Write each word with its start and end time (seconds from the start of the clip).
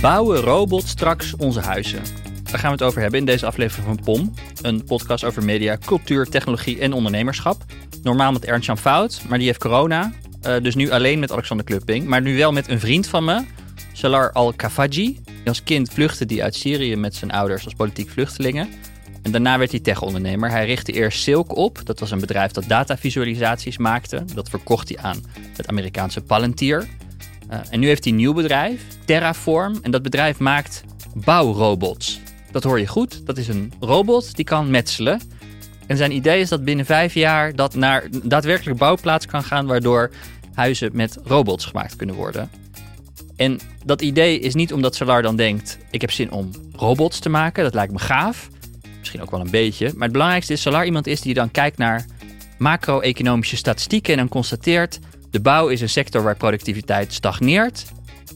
Bouwen 0.00 0.40
robots 0.40 0.88
straks 0.88 1.36
onze 1.36 1.60
huizen? 1.60 2.02
Daar 2.42 2.58
gaan 2.58 2.70
we 2.70 2.76
het 2.76 2.82
over 2.82 3.00
hebben 3.00 3.20
in 3.20 3.26
deze 3.26 3.46
aflevering 3.46 3.86
van 3.86 4.04
POM. 4.04 4.34
Een 4.62 4.84
podcast 4.84 5.24
over 5.24 5.44
media, 5.44 5.78
cultuur, 5.86 6.28
technologie 6.28 6.80
en 6.80 6.92
ondernemerschap. 6.92 7.64
Normaal 8.02 8.32
met 8.32 8.44
Ernst-Jan 8.44 8.78
Fout, 8.78 9.22
maar 9.28 9.38
die 9.38 9.46
heeft 9.46 9.58
corona. 9.58 10.12
Uh, 10.46 10.56
dus 10.62 10.74
nu 10.74 10.90
alleen 10.90 11.18
met 11.18 11.32
Alexander 11.32 11.66
Klupping. 11.66 12.06
Maar 12.06 12.22
nu 12.22 12.36
wel 12.36 12.52
met 12.52 12.68
een 12.68 12.80
vriend 12.80 13.06
van 13.06 13.24
me, 13.24 13.44
Salar 13.92 14.32
Al-Kafaji. 14.32 15.20
Als 15.44 15.62
kind 15.62 15.90
vluchtte 15.92 16.24
hij 16.26 16.42
uit 16.42 16.54
Syrië 16.54 16.96
met 16.96 17.14
zijn 17.14 17.30
ouders 17.30 17.64
als 17.64 17.74
politiek 17.74 18.10
vluchtelingen. 18.10 18.68
En 19.22 19.32
daarna 19.32 19.58
werd 19.58 19.70
hij 19.70 19.80
tech-ondernemer. 19.80 20.50
Hij 20.50 20.66
richtte 20.66 20.92
eerst 20.92 21.22
Silk 21.22 21.56
op. 21.56 21.80
Dat 21.84 22.00
was 22.00 22.10
een 22.10 22.20
bedrijf 22.20 22.50
dat 22.50 22.64
datavisualisaties 22.68 23.78
maakte. 23.78 24.24
Dat 24.34 24.48
verkocht 24.48 24.88
hij 24.88 24.98
aan 24.98 25.24
het 25.56 25.68
Amerikaanse 25.68 26.20
Palantir. 26.20 26.86
Uh, 27.50 27.58
en 27.70 27.80
nu 27.80 27.86
heeft 27.86 28.04
hij 28.04 28.12
een 28.12 28.18
nieuw 28.18 28.32
bedrijf, 28.32 28.82
Terraform. 29.04 29.78
En 29.82 29.90
dat 29.90 30.02
bedrijf 30.02 30.38
maakt 30.38 30.84
bouwrobots. 31.14 32.20
Dat 32.50 32.62
hoor 32.62 32.80
je 32.80 32.86
goed. 32.86 33.26
Dat 33.26 33.38
is 33.38 33.48
een 33.48 33.72
robot 33.80 34.36
die 34.36 34.44
kan 34.44 34.70
metselen. 34.70 35.20
En 35.86 35.96
zijn 35.96 36.12
idee 36.12 36.40
is 36.40 36.48
dat 36.48 36.64
binnen 36.64 36.86
vijf 36.86 37.14
jaar 37.14 37.56
dat 37.56 37.74
naar 37.74 38.08
daadwerkelijk 38.22 38.78
bouwplaats 38.78 39.26
kan 39.26 39.42
gaan, 39.42 39.66
waardoor 39.66 40.10
huizen 40.54 40.90
met 40.92 41.18
robots 41.24 41.64
gemaakt 41.64 41.96
kunnen 41.96 42.14
worden. 42.14 42.50
En 43.36 43.60
dat 43.84 44.02
idee 44.02 44.38
is 44.38 44.54
niet 44.54 44.72
omdat 44.72 44.94
Solar 44.94 45.22
dan 45.22 45.36
denkt: 45.36 45.78
ik 45.90 46.00
heb 46.00 46.10
zin 46.10 46.30
om 46.30 46.50
robots 46.72 47.18
te 47.18 47.28
maken. 47.28 47.64
Dat 47.64 47.74
lijkt 47.74 47.92
me 47.92 47.98
gaaf. 47.98 48.48
Misschien 48.98 49.22
ook 49.22 49.30
wel 49.30 49.40
een 49.40 49.50
beetje. 49.50 49.90
Maar 49.94 50.02
het 50.02 50.12
belangrijkste 50.12 50.52
is: 50.52 50.62
Solar 50.62 50.84
iemand 50.84 51.06
is 51.06 51.20
die 51.20 51.34
dan 51.34 51.50
kijkt 51.50 51.78
naar 51.78 52.06
macro-economische 52.58 53.56
statistieken 53.56 54.12
en 54.12 54.18
dan 54.18 54.28
constateert: 54.28 54.98
de 55.30 55.40
bouw 55.40 55.68
is 55.68 55.80
een 55.80 55.88
sector 55.88 56.22
waar 56.22 56.36
productiviteit 56.36 57.12
stagneert. 57.12 57.84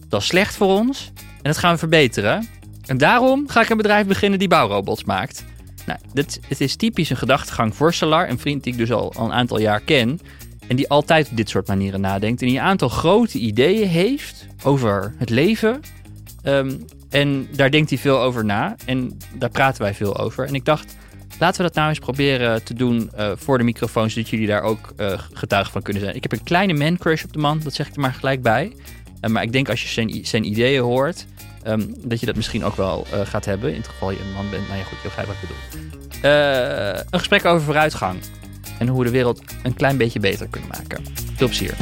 Dat 0.08 0.20
is 0.20 0.26
slecht 0.26 0.56
voor 0.56 0.78
ons 0.78 1.12
en 1.16 1.42
dat 1.42 1.58
gaan 1.58 1.72
we 1.72 1.78
verbeteren. 1.78 2.48
En 2.86 2.98
daarom 2.98 3.48
ga 3.48 3.60
ik 3.60 3.68
een 3.68 3.76
bedrijf 3.76 4.06
beginnen 4.06 4.38
die 4.38 4.48
bouwrobots 4.48 5.04
maakt. 5.04 5.44
Nou, 5.86 5.98
dit, 6.12 6.41
het 6.48 6.60
is 6.60 6.77
typisch 6.77 7.10
een 7.10 7.16
gedachtegang 7.16 7.77
voor 7.77 7.94
Solar, 7.94 8.28
een 8.28 8.38
vriend 8.38 8.64
die 8.64 8.72
ik 8.72 8.78
dus 8.78 8.92
al, 8.92 9.12
al 9.14 9.24
een 9.24 9.32
aantal 9.32 9.60
jaar 9.60 9.80
ken. 9.80 10.20
En 10.69 10.77
die 10.77 10.88
altijd 10.88 11.30
op 11.30 11.36
dit 11.36 11.48
soort 11.48 11.66
manieren 11.66 12.00
nadenkt. 12.00 12.41
En 12.41 12.47
die 12.47 12.56
een 12.56 12.64
aantal 12.64 12.88
grote 12.88 13.38
ideeën 13.38 13.88
heeft 13.88 14.47
over 14.62 15.14
het 15.19 15.30
leven. 15.30 15.80
Ehm, 16.42 16.72
en 17.08 17.48
daar 17.56 17.70
denkt 17.70 17.91
hij 17.91 17.98
veel 17.98 18.20
over 18.20 18.44
na. 18.44 18.77
En 18.84 19.19
daar 19.38 19.50
praten 19.50 19.82
wij 19.82 19.94
veel 19.94 20.19
over. 20.19 20.47
En 20.47 20.54
ik 20.54 20.64
dacht, 20.64 20.97
laten 21.41 21.56
we 21.56 21.62
dat 21.62 21.74
nou 21.74 21.88
eens 21.88 21.98
proberen 21.98 22.64
te 22.64 22.74
doen 22.74 23.10
uh, 23.19 23.33
voor 23.34 23.58
de 23.58 23.64
microfoon. 23.64 24.10
Zodat 24.10 24.28
jullie 24.28 24.46
daar 24.46 24.62
ook 24.62 24.92
uh, 24.96 25.19
getuige 25.33 25.70
van 25.70 25.82
kunnen 25.82 26.02
zijn. 26.02 26.14
Ik 26.16 26.22
heb 26.22 26.32
een 26.32 26.42
kleine 26.42 26.74
man 26.74 26.98
crush 26.98 27.24
op 27.24 27.32
de 27.32 27.38
man. 27.38 27.60
Dat 27.64 27.74
zeg 27.74 27.88
ik 27.88 27.94
er 27.94 28.00
maar 28.00 28.14
gelijk 28.14 28.42
bij. 28.42 28.72
Uh, 29.20 29.30
maar 29.30 29.42
ik 29.42 29.52
denk 29.52 29.69
als 29.69 29.82
je 29.82 29.88
zijn, 29.88 30.27
zijn 30.27 30.44
ideeën 30.44 30.82
hoort. 30.82 31.27
Um, 31.66 31.94
dat 31.98 32.20
je 32.20 32.27
dat 32.27 32.36
misschien 32.36 32.64
ook 32.64 32.77
wel 32.77 33.06
gaat 33.24 33.44
hebben. 33.44 33.70
In 33.70 33.77
het 33.77 33.88
geval 33.88 34.10
je 34.10 34.19
een 34.20 34.32
man 34.32 34.50
bent. 34.50 34.66
Nou 34.66 34.78
ja, 34.78 34.84
goed, 34.84 34.97
je 35.02 35.08
begrijpt 35.08 35.30
wat 35.30 35.42
ik 35.42 35.48
bedoel. 35.48 36.30
een 37.10 37.19
gesprek 37.19 37.44
over 37.44 37.64
vooruitgang 37.64 38.19
en 38.78 38.88
hoe 38.88 38.98
we 38.98 39.04
de 39.04 39.10
wereld 39.10 39.42
een 39.62 39.75
klein 39.75 39.97
beetje 39.97 40.20
beter 40.20 40.47
kunnen 40.48 40.69
maken. 40.69 41.04
Veel 41.36 41.47
plezier. 41.47 41.75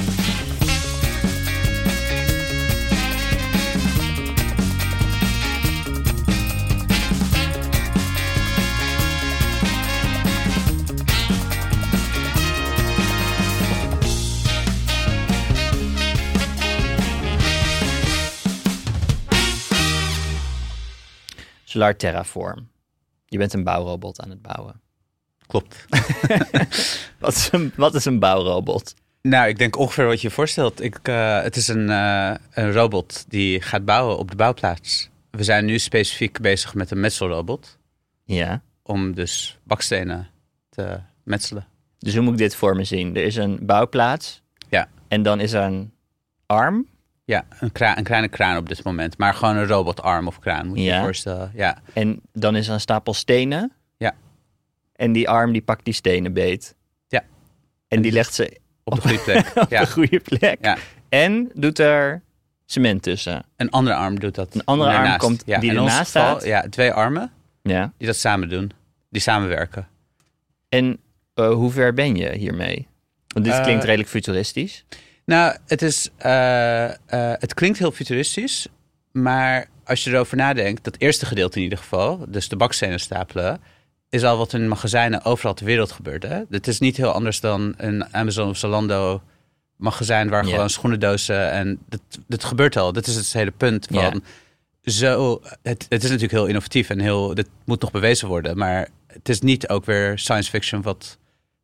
Solar 21.78 21.96
Terraform. 21.96 22.68
Je 23.26 23.38
bent 23.38 23.52
een 23.52 23.64
bouwrobot 23.64 24.20
aan 24.20 24.30
het 24.30 24.42
bouwen. 24.42 24.80
Klopt. 25.46 25.84
wat, 27.20 27.34
is 27.34 27.48
een, 27.52 27.72
wat 27.76 27.94
is 27.94 28.04
een 28.04 28.18
bouwrobot? 28.18 28.94
Nou, 29.22 29.48
ik 29.48 29.58
denk 29.58 29.76
ongeveer 29.76 30.06
wat 30.06 30.20
je 30.20 30.28
je 30.28 30.34
voorstelt. 30.34 30.82
Ik, 30.82 31.08
uh, 31.08 31.42
het 31.42 31.56
is 31.56 31.68
een, 31.68 31.88
uh, 31.88 32.34
een 32.50 32.72
robot 32.72 33.24
die 33.28 33.60
gaat 33.60 33.84
bouwen 33.84 34.18
op 34.18 34.30
de 34.30 34.36
bouwplaats. 34.36 35.08
We 35.30 35.44
zijn 35.44 35.64
nu 35.64 35.78
specifiek 35.78 36.40
bezig 36.40 36.74
met 36.74 36.90
een 36.90 37.00
metselrobot. 37.00 37.78
Ja. 38.24 38.62
Om 38.82 39.14
dus 39.14 39.58
bakstenen 39.62 40.28
te 40.68 41.00
metselen. 41.22 41.66
Dus 41.98 42.14
hoe 42.14 42.22
moet 42.22 42.32
ik 42.32 42.38
dit 42.38 42.54
voor 42.54 42.76
me 42.76 42.84
zien? 42.84 43.16
Er 43.16 43.24
is 43.24 43.36
een 43.36 43.58
bouwplaats. 43.62 44.42
Ja. 44.68 44.88
En 45.08 45.22
dan 45.22 45.40
is 45.40 45.52
er 45.52 45.62
een 45.62 45.92
arm. 46.46 46.86
Ja, 47.28 47.44
een, 47.60 47.72
kraan, 47.72 47.96
een 47.96 48.04
kleine 48.04 48.28
kraan 48.28 48.56
op 48.56 48.68
dit 48.68 48.84
moment. 48.84 49.18
Maar 49.18 49.34
gewoon 49.34 49.56
een 49.56 49.66
robotarm 49.66 50.26
of 50.26 50.38
kraan, 50.38 50.66
moet 50.66 50.78
je 50.78 50.84
ja. 50.84 50.96
je 50.96 51.02
voorstellen. 51.02 51.50
Ja. 51.54 51.78
En 51.92 52.20
dan 52.32 52.56
is 52.56 52.66
er 52.66 52.74
een 52.74 52.80
stapel 52.80 53.14
stenen. 53.14 53.72
En 54.98 55.12
die 55.12 55.28
arm 55.28 55.52
die 55.52 55.62
pakt 55.62 55.84
die 55.84 55.94
stenen 55.94 56.32
beet. 56.32 56.74
Ja. 57.08 57.24
En 57.88 58.02
die 58.02 58.12
legt 58.12 58.34
ze 58.34 58.60
op 58.84 58.94
de 58.94 59.00
goede 59.00 59.18
plek. 59.18 59.52
op 59.64 59.70
ja. 59.70 59.80
de 59.80 59.90
goede 59.90 60.20
plek. 60.20 60.58
Ja. 60.60 60.76
En 61.08 61.50
doet 61.54 61.78
er 61.78 62.22
cement 62.66 63.02
tussen. 63.02 63.44
Een 63.56 63.70
andere 63.70 63.96
arm 63.96 64.18
doet 64.18 64.34
dat. 64.34 64.54
Een 64.54 64.64
andere 64.64 64.90
arm 64.90 65.18
komt 65.18 65.42
ja. 65.46 65.58
die 65.58 65.70
ernaast 65.70 66.08
staat. 66.08 66.44
Ja, 66.44 66.66
twee 66.70 66.92
armen 66.92 67.32
ja. 67.62 67.92
die 67.96 68.06
dat 68.06 68.16
samen 68.16 68.48
doen. 68.48 68.70
Die 69.10 69.22
samenwerken. 69.22 69.88
En 70.68 70.98
uh, 71.34 71.52
hoe 71.52 71.70
ver 71.70 71.94
ben 71.94 72.16
je 72.16 72.36
hiermee? 72.36 72.86
Want 73.28 73.44
dit 73.44 73.54
uh, 73.54 73.62
klinkt 73.62 73.84
redelijk 73.84 74.08
futuristisch. 74.08 74.84
Nou, 75.28 75.56
het, 75.66 75.82
is, 75.82 76.08
uh, 76.26 76.90
het 77.38 77.54
klinkt 77.54 77.78
heel 77.78 77.90
futuristisch. 77.90 78.66
Maar 79.12 79.68
als 79.84 80.04
je 80.04 80.10
erover 80.10 80.36
nadenkt, 80.36 80.84
dat 80.84 80.96
eerste 80.98 81.26
gedeelte 81.26 81.56
in 81.56 81.62
ieder 81.62 81.78
geval, 81.78 82.24
dus 82.28 82.48
de 82.48 82.56
bakstenen 82.56 83.00
stapelen, 83.00 83.60
is 84.08 84.24
al 84.24 84.38
wat 84.38 84.52
in 84.52 84.68
magazijnen 84.68 85.24
overal 85.24 85.54
ter 85.54 85.66
wereld 85.66 85.92
gebeurt. 85.92 86.22
Hè? 86.22 86.42
Het 86.50 86.66
is 86.66 86.78
niet 86.78 86.96
heel 86.96 87.10
anders 87.10 87.40
dan 87.40 87.74
een 87.76 88.14
Amazon 88.14 88.48
of 88.48 88.56
Zalando 88.56 89.22
magazijn 89.76 90.28
waar 90.28 90.44
gewoon 90.44 90.70
schoenendozen 90.70 91.50
en 91.50 91.78
dit 92.26 92.44
gebeurt 92.44 92.76
al. 92.76 92.92
Dit 92.92 93.06
is 93.06 93.14
het 93.14 93.32
hele 93.32 93.50
punt 93.50 93.86
van 93.90 94.22
zo. 94.82 95.40
Het, 95.62 95.86
het 95.88 96.02
is 96.02 96.10
natuurlijk 96.10 96.38
heel 96.38 96.46
innovatief 96.46 96.90
en 96.90 97.00
heel. 97.00 97.34
Dit 97.34 97.48
moet 97.64 97.80
nog 97.80 97.90
bewezen 97.90 98.28
worden, 98.28 98.58
maar 98.58 98.88
het 99.06 99.28
is 99.28 99.40
niet 99.40 99.68
ook 99.68 99.84
weer 99.84 100.18
science 100.18 100.50
fiction 100.50 100.82
wat 100.82 101.18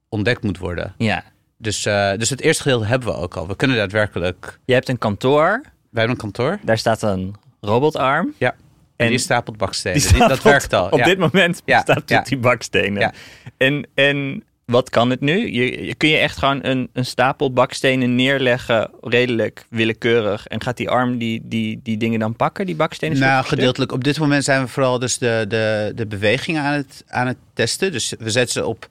ontdekt 0.09 0.43
moet 0.43 0.59
worden. 0.59 0.95
Ja. 0.99 1.25
Dus, 1.57 1.87
uh, 1.87 2.13
dus 2.17 2.31
het 2.31 2.41
eerste 2.41 2.63
gedeelte 2.63 2.87
hebben 2.87 3.09
we 3.09 3.15
ook 3.15 3.37
al. 3.37 3.47
We 3.47 3.57
kunnen 3.57 3.77
daadwerkelijk. 3.77 4.59
Je 4.65 4.73
hebt 4.73 4.89
een 4.89 4.99
kantoor. 4.99 5.61
Wij 5.63 6.05
hebben 6.05 6.11
een 6.11 6.17
kantoor. 6.17 6.59
Daar 6.63 6.79
staat 6.79 7.03
een 7.03 7.35
robotarm. 7.61 8.35
Ja. 8.39 8.55
En 8.97 9.09
die 9.09 9.19
stapelt 9.19 9.57
bakstenen. 9.57 9.99
Die 9.99 10.07
stapelt, 10.09 10.29
dat 10.29 10.43
werkt 10.43 10.73
al. 10.73 10.89
Op 10.89 11.05
dit 11.05 11.19
moment 11.19 11.63
ja. 11.65 11.81
staat 11.81 12.03
ja. 12.07 12.21
die 12.21 12.39
bakstenen. 12.39 13.01
Ja. 13.01 13.13
En, 13.57 13.87
en 13.95 14.45
wat 14.65 14.91
kan 14.91 15.11
het 15.11 15.21
nu? 15.21 15.53
Je, 15.53 15.95
kun 15.95 16.09
je 16.09 16.17
echt 16.17 16.39
gewoon 16.39 16.65
een, 16.65 16.89
een 16.93 17.05
stapel 17.05 17.53
bakstenen 17.53 18.15
neerleggen, 18.15 18.91
redelijk 19.01 19.67
willekeurig. 19.71 20.47
En 20.47 20.63
gaat 20.63 20.77
die 20.77 20.91
arm 20.91 21.19
die, 21.19 21.41
die, 21.45 21.81
die 21.83 21.97
dingen 21.97 22.19
dan 22.19 22.37
pakken, 22.37 22.67
die 22.67 22.77
bakstenen? 22.77 23.19
Nou, 23.19 23.45
gedeeltelijk. 23.45 23.93
Op 23.93 24.05
dit 24.05 24.19
moment 24.19 24.45
zijn 24.45 24.63
we 24.63 24.69
vooral 24.69 24.99
dus 24.99 25.19
de, 25.19 25.45
de, 25.49 25.93
de 25.95 26.07
bewegingen 26.07 26.63
aan 26.63 26.75
het, 26.75 27.05
aan 27.09 27.27
het 27.27 27.39
testen. 27.53 27.93
Dus 27.93 28.15
we 28.19 28.31
zetten 28.31 28.53
ze 28.53 28.67
op. 28.67 28.89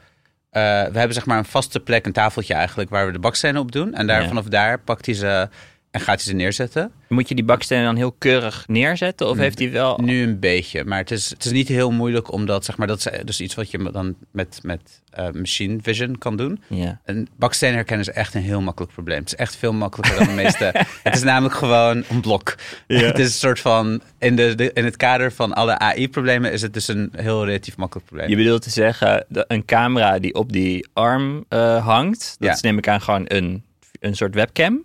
Uh, 0.54 0.62
we 0.64 0.98
hebben 0.98 1.14
zeg 1.14 1.26
maar 1.26 1.38
een 1.38 1.46
vaste 1.46 1.80
plek, 1.80 2.06
een 2.06 2.12
tafeltje 2.12 2.54
eigenlijk, 2.54 2.90
waar 2.90 3.06
we 3.06 3.12
de 3.12 3.20
bakstenen 3.20 3.62
op 3.62 3.72
doen. 3.72 3.94
En 3.94 4.08
daar, 4.08 4.28
vanaf 4.28 4.46
daar 4.46 4.80
pakt 4.80 5.06
hij 5.06 5.16
ze 5.16 5.50
en 5.94 6.00
gaat 6.00 6.16
hij 6.16 6.24
ze 6.24 6.34
neerzetten. 6.34 6.92
Moet 7.08 7.28
je 7.30 7.36
die 7.36 7.44
bakstenen 7.44 7.84
dan 7.84 7.96
heel 7.96 8.12
keurig 8.12 8.64
neerzetten? 8.68 9.30
Of 9.30 9.38
heeft 9.38 9.60
hij 9.60 9.72
wel... 9.72 10.00
Nu 10.04 10.24
een 10.24 10.40
beetje, 10.40 10.84
maar 10.84 10.98
het 10.98 11.12
is, 11.12 11.30
het 11.30 11.46
is 11.46 11.52
niet 11.52 11.68
heel 11.68 11.92
moeilijk 11.92 12.32
omdat, 12.32 12.66
zeg 12.66 12.78
maar, 12.78 12.88
dat 12.88 12.98
is 12.98 13.26
dus 13.26 13.42
iets 13.42 13.56
wat 13.56 13.72
je 13.72 13.92
dan 13.92 14.16
met, 14.32 14.60
met 14.64 15.02
uh, 15.20 15.30
machine 15.30 15.78
vision 15.82 16.18
kan 16.18 16.38
doen. 16.38 16.64
Ja. 16.68 17.00
En 17.04 17.28
bakstenen 17.38 17.76
herkennen 17.76 18.08
is 18.08 18.14
echt 18.14 18.34
een 18.34 18.42
heel 18.42 18.62
makkelijk 18.62 18.94
probleem. 18.94 19.20
Het 19.20 19.28
is 19.28 19.36
echt 19.36 19.56
veel 19.56 19.74
makkelijker 19.74 20.18
dan 20.18 20.28
de 20.28 20.42
meeste. 20.42 20.74
het 21.04 21.16
is 21.16 21.24
namelijk 21.24 21.56
gewoon 21.56 22.04
een 22.10 22.22
blok. 22.22 22.56
Ja. 22.88 23.00
het 23.00 23.20
is 23.20 23.26
een 23.26 23.32
soort 23.32 23.60
van, 23.60 24.02
in, 24.18 24.36
de, 24.36 24.72
in 24.74 24.86
het 24.86 24.98
kader 24.98 25.32
van 25.32 25.54
alle 25.54 25.80
AI-problemen 25.80 26.52
is 26.52 26.62
het 26.62 26.74
dus 26.74 26.88
een 26.88 27.14
heel 27.16 27.46
relatief 27.46 27.78
makkelijk 27.78 28.08
probleem. 28.08 28.30
Je 28.30 28.36
bedoelt 28.36 28.62
te 28.62 28.70
zeggen, 28.70 29.26
een 29.30 29.66
camera 29.66 30.20
die 30.20 30.34
op 30.34 30.52
die 30.52 30.88
arm 30.94 31.46
uh, 31.50 31.86
hangt, 31.86 32.36
dat 32.40 32.56
is 32.56 32.62
neem 32.62 32.78
ik 32.78 32.88
aan 32.88 33.02
gewoon 33.02 33.26
een, 33.28 33.64
een 34.00 34.16
soort 34.16 34.36
webcam? 34.36 34.84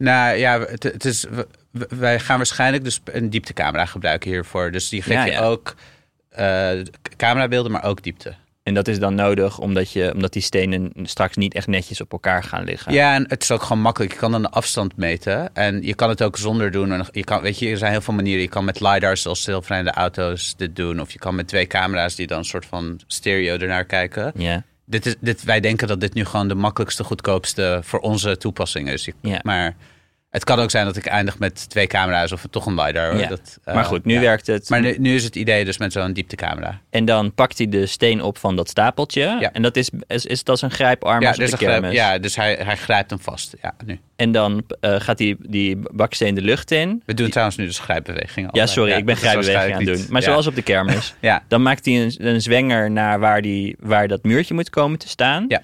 Nou 0.00 0.36
ja, 0.36 0.60
het, 0.60 0.82
het 0.82 1.04
is, 1.04 1.26
wij 1.88 2.20
gaan 2.20 2.36
waarschijnlijk 2.36 2.84
dus 2.84 3.00
een 3.04 3.30
dieptecamera 3.30 3.86
gebruiken 3.86 4.30
hiervoor. 4.30 4.70
Dus 4.70 4.88
die 4.88 5.02
geeft 5.02 5.32
je 5.32 5.40
ook 5.40 5.74
uh, 6.38 6.70
camerabeelden, 7.16 7.72
maar 7.72 7.84
ook 7.84 8.02
diepte. 8.02 8.34
En 8.62 8.74
dat 8.74 8.88
is 8.88 8.98
dan 8.98 9.14
nodig 9.14 9.58
omdat, 9.58 9.92
je, 9.92 10.14
omdat 10.14 10.32
die 10.32 10.42
stenen 10.42 10.92
straks 11.02 11.36
niet 11.36 11.54
echt 11.54 11.66
netjes 11.66 12.00
op 12.00 12.12
elkaar 12.12 12.44
gaan 12.44 12.64
liggen. 12.64 12.92
Ja, 12.92 13.14
en 13.14 13.24
het 13.28 13.42
is 13.42 13.50
ook 13.50 13.62
gewoon 13.62 13.82
makkelijk. 13.82 14.12
Je 14.12 14.18
kan 14.18 14.32
dan 14.32 14.42
de 14.42 14.50
afstand 14.50 14.96
meten. 14.96 15.54
En 15.54 15.82
je 15.82 15.94
kan 15.94 16.08
het 16.08 16.22
ook 16.22 16.36
zonder 16.36 16.70
doen. 16.70 17.04
je 17.12 17.24
kan, 17.24 17.40
weet 17.40 17.58
je, 17.58 17.68
er 17.68 17.76
zijn 17.78 17.92
heel 17.92 18.00
veel 18.00 18.14
manieren. 18.14 18.42
Je 18.42 18.48
kan 18.48 18.64
met 18.64 18.80
LiDAR's 18.80 19.22
zoals 19.22 19.42
zelfrijdende 19.42 19.92
auto's 19.92 20.54
dit 20.56 20.76
doen. 20.76 21.00
Of 21.00 21.12
je 21.12 21.18
kan 21.18 21.34
met 21.34 21.48
twee 21.48 21.66
camera's 21.66 22.14
die 22.14 22.26
dan 22.26 22.38
een 22.38 22.44
soort 22.44 22.66
van 22.66 23.00
stereo 23.06 23.56
ernaar 23.56 23.84
kijken. 23.84 24.32
Ja. 24.34 24.62
Dit 24.84 25.06
is, 25.06 25.14
dit, 25.20 25.44
wij 25.44 25.60
denken 25.60 25.88
dat 25.88 26.00
dit 26.00 26.14
nu 26.14 26.24
gewoon 26.24 26.48
de 26.48 26.54
makkelijkste, 26.54 27.04
goedkoopste 27.04 27.80
voor 27.82 28.00
onze 28.00 28.36
toepassing 28.36 28.90
is. 28.90 29.08
Ja. 29.20 29.40
Maar 29.42 29.76
Het 30.30 30.44
kan 30.44 30.58
ook 30.58 30.70
zijn 30.70 30.84
dat 30.84 30.96
ik 30.96 31.06
eindig 31.06 31.38
met 31.38 31.68
twee 31.70 31.86
camera's 31.86 32.32
of 32.32 32.44
toch 32.50 32.66
een 32.66 32.74
LiDAR. 32.74 33.16
Ja. 33.18 33.28
Dat, 33.28 33.58
eh, 33.64 33.74
maar 33.74 33.84
goed, 33.84 34.04
nu 34.04 34.14
ja. 34.14 34.20
werkt 34.20 34.46
het. 34.46 34.68
Maar 34.68 34.80
nu, 34.80 34.96
nu 34.98 35.14
is 35.14 35.24
het 35.24 35.36
idee 35.36 35.64
dus 35.64 35.78
met 35.78 35.92
zo'n 35.92 36.12
dieptecamera. 36.12 36.80
En 36.90 37.04
dan 37.04 37.34
pakt 37.34 37.58
hij 37.58 37.68
de 37.68 37.86
steen 37.86 38.22
op 38.22 38.38
van 38.38 38.56
dat 38.56 38.68
stapeltje. 38.68 39.36
Ja. 39.40 39.52
En 39.52 39.62
dat 39.62 39.76
is, 39.76 39.90
is, 40.06 40.26
is 40.26 40.44
dat 40.44 40.62
een 40.62 40.70
grijparm 40.70 41.22
Ja, 41.22 41.32
dus, 41.32 41.52
grijp- 41.52 41.92
ja, 41.92 42.18
dus 42.18 42.36
hij, 42.36 42.58
hij 42.62 42.76
grijpt 42.76 43.10
hem 43.10 43.20
vast. 43.20 43.54
Ja, 43.62 43.74
nu. 43.84 44.00
En 44.16 44.32
dan 44.32 44.64
eh, 44.80 45.00
gaat 45.00 45.18
die, 45.18 45.36
die 45.38 45.78
baksteen 45.92 46.34
de 46.34 46.42
lucht 46.42 46.70
in. 46.70 47.02
We 47.06 47.14
doen 47.14 47.28
trouwens 47.30 47.56
nu 47.56 47.66
dus 47.66 47.78
grijpbewegingen. 47.78 48.50
Ja, 48.52 48.66
sorry, 48.66 48.92
ik 48.92 49.04
ben 49.04 49.14
is 49.14 49.20
grijpbeweging 49.20 49.74
aan 49.74 49.84
het 49.84 49.96
doen. 49.96 50.06
Maar 50.10 50.22
zoals 50.22 50.46
op 50.46 50.54
de 50.54 50.62
kermis. 50.62 51.14
Ja, 51.20 51.42
Dan 51.48 51.62
maakt 51.62 51.84
hij 51.84 52.02
een, 52.02 52.14
een 52.26 52.40
zwenger 52.40 52.90
naar 52.90 53.20
waar, 53.20 53.42
die, 53.42 53.76
waar 53.78 54.08
dat 54.08 54.22
muurtje 54.22 54.54
moet 54.54 54.70
komen 54.70 54.98
te 54.98 55.08
staan. 55.08 55.44
Ja. 55.48 55.62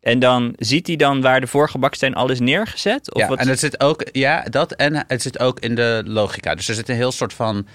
En 0.00 0.18
dan 0.18 0.54
ziet 0.56 0.86
hij 0.86 0.96
dan 0.96 1.20
waar 1.20 1.40
de 1.40 1.46
vorige 1.46 1.78
baksteen 1.78 2.14
al 2.14 2.30
is 2.30 2.40
neergezet? 2.40 3.14
Of 3.14 3.20
ja, 3.20 3.28
wat? 3.28 3.38
en 3.38 3.48
het 3.48 3.58
zit 3.58 3.80
ook, 3.80 4.04
ja, 4.12 4.42
dat 4.42 4.72
en 4.72 5.04
het 5.06 5.22
zit 5.22 5.38
ook 5.38 5.60
in 5.60 5.74
de 5.74 6.02
logica. 6.06 6.54
Dus 6.54 6.68
er 6.68 6.74
zit 6.74 6.88
een 6.88 6.94
heel 6.94 7.12
soort 7.12 7.32
van, 7.32 7.66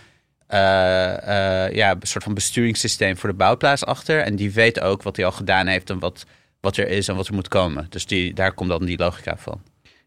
eh, 0.48 1.66
eh, 1.66 1.74
ja, 1.74 1.92
een 1.92 2.08
soort 2.08 2.24
van 2.24 2.34
besturingssysteem 2.34 3.18
voor 3.18 3.30
de 3.30 3.36
bouwplaats 3.36 3.86
achter. 3.86 4.22
En 4.22 4.36
die 4.36 4.52
weet 4.52 4.80
ook 4.80 5.04
wat 5.04 5.16
hij 5.16 5.26
al 5.26 5.32
gedaan 5.32 5.68
heeft 5.68 5.90
en 5.90 6.00
wat, 6.00 6.26
wat 6.62 6.78
er 6.78 6.88
is 6.88 7.08
en 7.08 7.16
wat 7.16 7.28
er 7.28 7.34
moet 7.34 7.48
komen. 7.48 7.86
Dus 7.90 8.06
die, 8.06 8.34
daar 8.34 8.54
komt 8.54 8.70
dan 8.70 8.86
die 8.86 8.98
logica 8.98 9.38
van. 9.38 9.62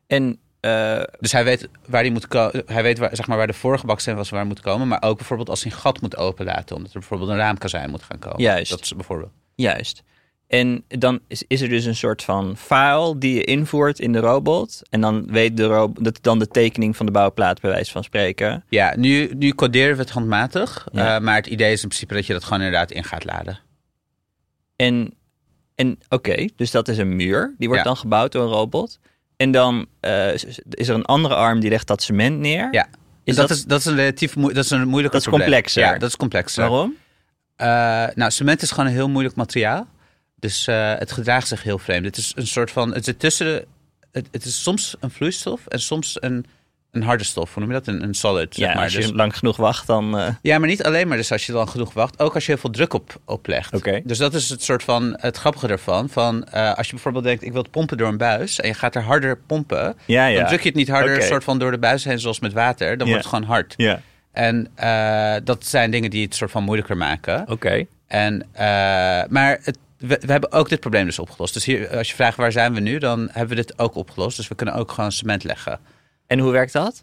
En 0.06 0.38
eh, 0.60 1.02
Dus 1.20 1.32
hij 1.32 1.44
weet 1.44 1.68
waar 1.86 2.02
hij 2.02 2.10
moet 2.10 2.28
komen. 2.28 2.62
Hij 2.66 2.82
weet 2.82 2.98
waar, 2.98 3.16
zeg 3.16 3.26
maar, 3.26 3.36
waar 3.36 3.46
de 3.46 3.52
vorige 3.52 3.86
baksteen 3.86 4.16
was 4.16 4.30
waar 4.30 4.40
hij 4.40 4.48
moet 4.48 4.60
komen. 4.60 4.88
Maar 4.88 5.02
ook 5.02 5.16
bijvoorbeeld 5.16 5.48
als 5.48 5.62
hij 5.62 5.72
een 5.72 5.78
gat 5.78 6.00
moet 6.00 6.16
openlaten. 6.16 6.76
Omdat 6.76 6.92
er 6.92 6.98
bijvoorbeeld 6.98 7.30
een 7.30 7.36
raamkazijn 7.36 7.90
moet 7.90 8.02
gaan 8.02 8.18
komen. 8.18 8.40
Juist. 8.40 8.70
Dat 8.70 8.80
is 8.80 8.94
bijvoorbeeld. 8.94 9.32
juist. 9.54 10.02
En 10.48 10.84
dan 10.88 11.20
is, 11.26 11.44
is 11.46 11.60
er 11.60 11.68
dus 11.68 11.84
een 11.84 11.96
soort 11.96 12.22
van 12.22 12.56
file 12.56 13.18
die 13.18 13.34
je 13.34 13.44
invoert 13.44 13.98
in 14.00 14.12
de 14.12 14.18
robot. 14.18 14.82
En 14.90 15.00
dan 15.00 15.26
weet 15.30 15.56
de 15.56 15.64
robot, 15.64 16.04
dat 16.04 16.18
dan 16.22 16.38
de 16.38 16.48
tekening 16.48 16.96
van 16.96 17.06
de 17.06 17.12
bouwplaat 17.12 17.60
bij 17.60 17.70
wijze 17.70 17.92
van 17.92 18.04
spreken. 18.04 18.64
Ja, 18.68 18.94
nu, 18.96 19.30
nu 19.34 19.50
coderen 19.54 19.94
we 19.96 20.00
het 20.02 20.10
handmatig. 20.10 20.86
Ja. 20.92 21.14
eh, 21.16 21.22
maar 21.22 21.34
het 21.36 21.46
idee 21.46 21.72
is 21.72 21.82
in 21.82 21.88
principe 21.88 22.14
dat 22.14 22.26
je 22.26 22.32
dat 22.32 22.44
gewoon 22.44 22.58
inderdaad 22.62 22.90
in 22.90 23.04
gaat 23.04 23.24
laden. 23.24 23.58
En, 24.76 25.14
en 25.74 25.98
oké, 26.08 26.48
dus 26.56 26.70
dat 26.70 26.88
is 26.88 26.98
een 26.98 27.16
muur. 27.16 27.54
Die 27.58 27.68
wordt 27.68 27.82
Ja. 27.82 27.88
dan 27.88 27.96
gebouwd 27.98 28.32
door 28.32 28.42
een 28.44 28.50
robot. 28.52 28.98
En 29.36 29.50
dan 29.50 29.86
eh, 30.00 30.34
is 30.70 30.88
er 30.88 30.94
een 30.94 31.04
andere 31.04 31.34
arm 31.34 31.60
die 31.60 31.70
legt 31.70 31.86
dat 31.86 32.02
cement 32.02 32.38
neer. 32.38 32.68
Ja. 32.70 32.86
Is 33.24 33.36
dat, 33.36 33.48
dat, 33.48 33.56
is, 33.56 33.64
dat 33.64 33.78
is 33.80 33.84
een 33.86 33.94
relatief 33.96 34.36
moe- 34.36 34.52
dat 34.52 34.64
is 34.64 34.70
een 34.70 34.88
moeilijker 34.88 35.10
Dat 35.10 35.20
is 35.20 35.26
probleem. 35.26 35.48
complexer. 35.48 35.82
Ja, 35.82 35.98
dat 35.98 36.08
is 36.08 36.16
complexer. 36.16 36.68
waarom? 36.68 36.94
Eh, 37.56 37.66
nou, 38.14 38.30
cement 38.30 38.62
is 38.62 38.70
gewoon 38.70 38.86
een 38.86 38.92
heel 38.92 39.08
moeilijk 39.08 39.34
materiaal. 39.36 39.86
Dus 40.40 40.66
eh, 40.66 40.92
het 40.98 41.12
gedraagt 41.12 41.48
zich 41.48 41.62
heel 41.62 41.78
vreemd. 41.78 42.04
Het 42.04 42.16
is 42.16 42.32
een 42.36 42.46
soort 42.46 42.70
van. 42.70 42.94
Het 42.94 43.04
zit 43.04 43.18
tussen. 43.18 43.46
De, 43.46 43.66
het, 44.12 44.28
het 44.30 44.44
is 44.44 44.62
soms 44.62 44.96
een 45.00 45.10
vloeistof 45.10 45.66
en 45.66 45.80
soms 45.80 46.16
een, 46.20 46.46
een 46.90 47.02
harde 47.02 47.24
stof. 47.24 47.54
Hoe 47.54 47.62
noem 47.62 47.72
je 47.72 47.78
dat? 47.82 47.94
Een, 47.94 48.02
een 48.02 48.14
solid. 48.14 48.56
Ja, 48.56 48.64
zeg 48.66 48.74
maar. 48.74 48.84
als 48.84 48.92
je 48.92 48.98
Dus- 49.00 49.10
lang 49.12 49.36
genoeg 49.36 49.56
wacht, 49.56 49.86
dan... 49.86 50.18
eh, 50.18 50.28
ja, 50.42 50.58
maar 50.58 50.68
niet 50.68 50.82
alleen 50.84 51.08
maar 51.08 51.16
dus 51.16 51.32
als 51.32 51.46
je 51.46 51.52
dan 51.52 51.68
genoeg 51.68 51.92
wacht. 51.92 52.18
Ook 52.20 52.34
als 52.34 52.46
je 52.46 52.52
heel 52.52 52.60
veel 52.60 52.70
druk 52.70 52.92
op, 52.94 53.20
oplegt. 53.24 53.74
Oké. 53.74 54.00
Dus 54.04 54.18
dat 54.18 54.34
is 54.34 54.48
het 54.48 54.62
soort 54.62 54.82
van. 54.82 55.16
Het 55.20 55.36
grappige 55.36 55.66
ervan. 55.68 56.08
Van, 56.08 56.44
eh, 56.44 56.74
als 56.74 56.86
je 56.86 56.92
bijvoorbeeld 56.92 57.24
denkt: 57.24 57.42
ik 57.44 57.52
wil 57.52 57.62
het 57.62 57.70
pompen 57.70 57.96
door 57.96 58.08
een 58.08 58.16
buis. 58.16 58.60
En 58.60 58.68
je 58.68 58.74
gaat 58.74 58.94
er 58.94 59.02
harder 59.02 59.38
pompen. 59.38 59.96
ja, 60.04 60.26
ja. 60.26 60.38
Dan 60.38 60.46
druk 60.48 60.60
je 60.62 60.68
het 60.68 60.76
niet 60.78 60.88
harder 60.88 61.16
Oké. 61.16 61.24
soort 61.26 61.44
van 61.44 61.58
door 61.58 61.70
de 61.70 61.78
buis 61.78 62.04
heen, 62.04 62.18
zoals 62.20 62.40
met 62.40 62.52
water. 62.52 62.96
Dan 62.98 63.06
wordt 63.08 63.22
het 63.22 63.32
gewoon 63.32 63.48
hard. 63.48 63.74
Ja, 63.76 64.00
En 64.32 64.70
dat 65.44 65.66
zijn 65.66 65.90
dingen 65.90 66.10
die 66.10 66.24
het 66.24 66.34
soort 66.34 66.50
van 66.50 66.62
moeilijker 66.62 66.96
maken. 66.96 67.44
oké. 67.48 67.84
En, 68.06 68.46
maar 69.28 69.58
het, 69.62 69.78
we, 69.98 70.20
we 70.20 70.32
hebben 70.32 70.52
ook 70.52 70.68
dit 70.68 70.80
probleem 70.80 71.04
dus 71.04 71.18
opgelost. 71.18 71.54
Dus 71.54 71.64
hier, 71.64 71.96
als 71.96 72.08
je 72.08 72.14
vraagt 72.14 72.36
waar 72.36 72.52
zijn 72.52 72.74
we 72.74 72.80
nu, 72.80 72.98
dan 72.98 73.28
hebben 73.32 73.56
we 73.56 73.62
dit 73.62 73.78
ook 73.78 73.94
opgelost. 73.94 74.36
Dus 74.36 74.48
we 74.48 74.54
kunnen 74.54 74.74
ook 74.74 74.92
gewoon 74.92 75.12
cement 75.12 75.44
leggen. 75.44 75.80
En 76.26 76.38
hoe 76.38 76.52
werkt 76.52 76.72
dat? 76.72 77.02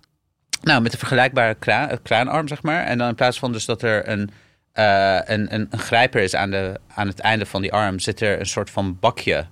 Nou, 0.62 0.82
met 0.82 0.92
een 0.94 1.00
vergelijkbare 1.00 1.56
kraan, 1.56 1.90
eh, 1.90 1.98
kraanarm, 2.04 2.48
zeg 2.48 2.62
maar. 2.62 2.84
En 2.86 2.98
dan 2.98 3.08
in 3.10 3.16
plaats 3.16 3.40
van 3.40 3.52
dus 3.52 3.66
dat 3.66 3.82
er 3.82 4.10
een, 4.10 4.30
eh, 4.72 5.20
een, 5.24 5.54
een, 5.54 5.68
een 5.70 5.80
grijper 5.80 6.22
is 6.22 6.36
aan, 6.36 6.52
de, 6.52 6.80
aan 6.88 7.08
het 7.08 7.20
einde 7.20 7.46
van 7.46 7.62
die 7.62 7.74
arm, 7.74 8.00
zit 8.00 8.22
er 8.22 8.40
een 8.40 8.46
soort 8.46 8.70
van 8.70 9.00
bakje 9.00 9.46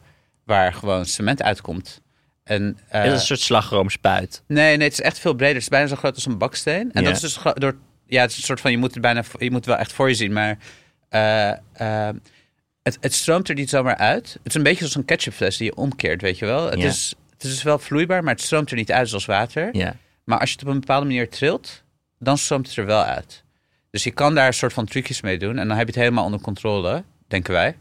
waar 0.45 0.74
gewoon 0.74 1.06
cement 1.06 1.44
uitkomt. 1.44 2.01
En, 2.44 2.78
eh, 2.88 3.06
Is 3.06 3.12
een 3.12 3.19
soort 3.19 3.40
slagroomspuit? 3.40 4.44
Nee, 4.48 4.78
nee, 4.78 4.88
het 4.88 4.98
is 5.00 5.06
echt 5.06 5.19
veel 5.19 5.34
breder. 5.34 5.54
Het 5.54 5.63
is 5.63 5.69
bijna 5.69 5.88
zo 5.88 5.95
groot 5.95 6.16
als 6.16 6.25
een 6.25 6.38
baksteen. 6.38 6.92
En 6.92 7.01
Ja. 7.01 7.07
dat 7.07 7.16
is 7.16 7.34
dus 7.34 7.54
door. 7.54 7.75
Ja, 8.07 8.22
het 8.22 8.31
is 8.31 8.38
een 8.38 8.44
soort 8.44 8.62
van. 8.62 8.72
Je 8.72 8.78
moet 8.78 8.94
het 8.94 9.01
bijna. 9.01 9.24
Je 9.38 9.45
moet 9.45 9.56
het 9.56 9.66
wel 9.66 9.78
echt 9.78 9.94
voor 9.94 10.10
je 10.10 10.16
zien. 10.16 10.34
Maar. 10.34 10.57
Het, 12.83 12.97
het 13.01 13.13
stroomt 13.13 13.50
er 13.50 13.56
niet 13.56 13.69
zomaar 13.69 13.97
uit. 13.97 14.33
Het 14.33 14.47
is 14.47 14.53
een 14.53 14.63
beetje 14.63 14.77
zoals 14.80 14.95
een 14.95 15.06
ketchupfles 15.06 15.57
die 15.57 15.68
je 15.68 15.75
omkeert, 15.75 16.21
weet 16.21 16.38
je 16.39 16.45
wel. 16.45 16.69
Het, 16.69 16.80
Ja. 16.80 16.85
is, 16.88 17.13
het 17.33 17.44
is 17.44 17.63
wel 17.63 17.80
vloeibaar, 17.80 18.24
maar 18.24 18.33
het 18.33 18.44
stroomt 18.44 18.69
er 18.71 18.75
niet 18.75 18.91
uit 18.91 19.09
zoals 19.09 19.25
water. 19.25 19.69
Ja. 19.75 19.95
Maar 20.24 20.39
als 20.39 20.50
je 20.50 20.56
het 20.56 20.65
op 20.65 20.74
een 20.74 20.80
bepaalde 20.80 21.06
manier 21.06 21.30
trilt, 21.30 21.83
dan 22.19 22.38
stroomt 22.38 22.68
het 22.68 22.77
er 22.77 22.85
wel 22.85 23.03
uit. 23.03 23.44
Dus 23.91 24.03
je 24.03 24.12
kan 24.12 24.35
daar 24.35 24.47
een 24.47 24.53
soort 24.53 24.74
van 24.74 24.85
trucjes 24.85 25.21
mee 25.21 25.38
doen. 25.39 25.57
En 25.57 25.68
dan 25.68 25.77
heb 25.77 25.88
je 25.88 25.94
het 25.94 26.01
helemaal 26.01 26.25
onder 26.25 26.41
controle, 26.41 27.03
denken 27.27 27.53
wij. 27.53 27.75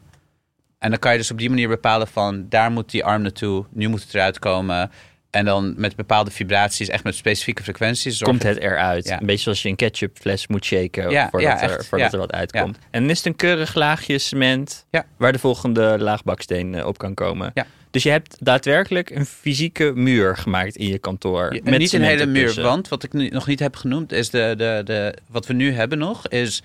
En 0.78 0.90
dan 0.90 0.99
kan 0.99 1.12
je 1.12 1.19
dus 1.19 1.31
op 1.31 1.38
die 1.38 1.49
manier 1.49 1.69
bepalen 1.69 2.08
van... 2.08 2.46
daar 2.49 2.70
moet 2.70 2.90
die 2.90 3.04
arm 3.04 3.22
naartoe, 3.22 3.64
nu 3.70 3.88
moet 3.88 4.02
het 4.02 4.14
eruit 4.14 4.38
komen. 4.38 4.90
En 5.32 5.44
dan 5.44 5.75
met 5.76 5.96
bepaalde 5.96 6.31
vibraties, 6.31 6.88
echt 6.88 7.05
met 7.05 7.14
specifieke 7.14 7.62
frequenties... 7.62 8.19
Komt 8.19 8.43
het 8.43 8.58
eruit? 8.58 9.08
Ja. 9.08 9.20
Een 9.20 9.26
beetje 9.26 9.43
zoals 9.43 9.62
je 9.62 9.69
een 9.69 9.76
ketchupfles 9.76 10.46
moet 10.46 10.64
shaken 10.64 11.11
Ja, 11.11 11.29
voordat, 11.31 11.61
ja, 11.61 11.69
er, 11.69 11.84
voordat 11.84 12.12
er 12.12 12.19
wat 12.19 12.32
uitkomt. 12.32 12.79
En 12.90 13.00
dan 13.00 13.11
is 13.11 13.17
het 13.17 13.26
een 13.26 13.37
keurig 13.37 13.75
laagje 13.75 14.19
cement 14.19 14.87
waar 15.17 15.32
de 15.32 15.38
volgende 15.38 15.96
laag 15.99 16.25
baksteen 16.25 16.75
eh, 16.75 16.87
op 16.87 16.99
kan 16.99 17.14
komen. 17.14 17.52
Dus 17.90 18.02
je 18.02 18.11
hebt 18.11 18.37
daadwerkelijk 18.40 19.11
een 19.11 19.26
fysieke 19.26 19.93
muur 19.94 20.37
gemaakt 20.37 20.76
in 20.76 20.88
je 20.88 20.99
kantoor. 20.99 21.61
Met 21.64 21.78
niet 21.78 21.93
een 21.93 22.02
hele 22.02 22.26
muur, 22.26 22.62
want 22.62 22.88
wat 22.88 23.02
ik 23.02 23.12
nu, 23.12 23.28
nog 23.28 23.46
niet 23.46 23.61
heb 23.61 23.76
genoemd 23.76 24.12
is 24.12 24.31
de, 24.31 24.55
de, 24.56 24.81
de, 24.85 25.14
wat 25.28 25.46
we 25.46 25.52
nu 25.52 25.73
hebben 25.73 25.99
nog 25.99 26.28
is 26.28 26.62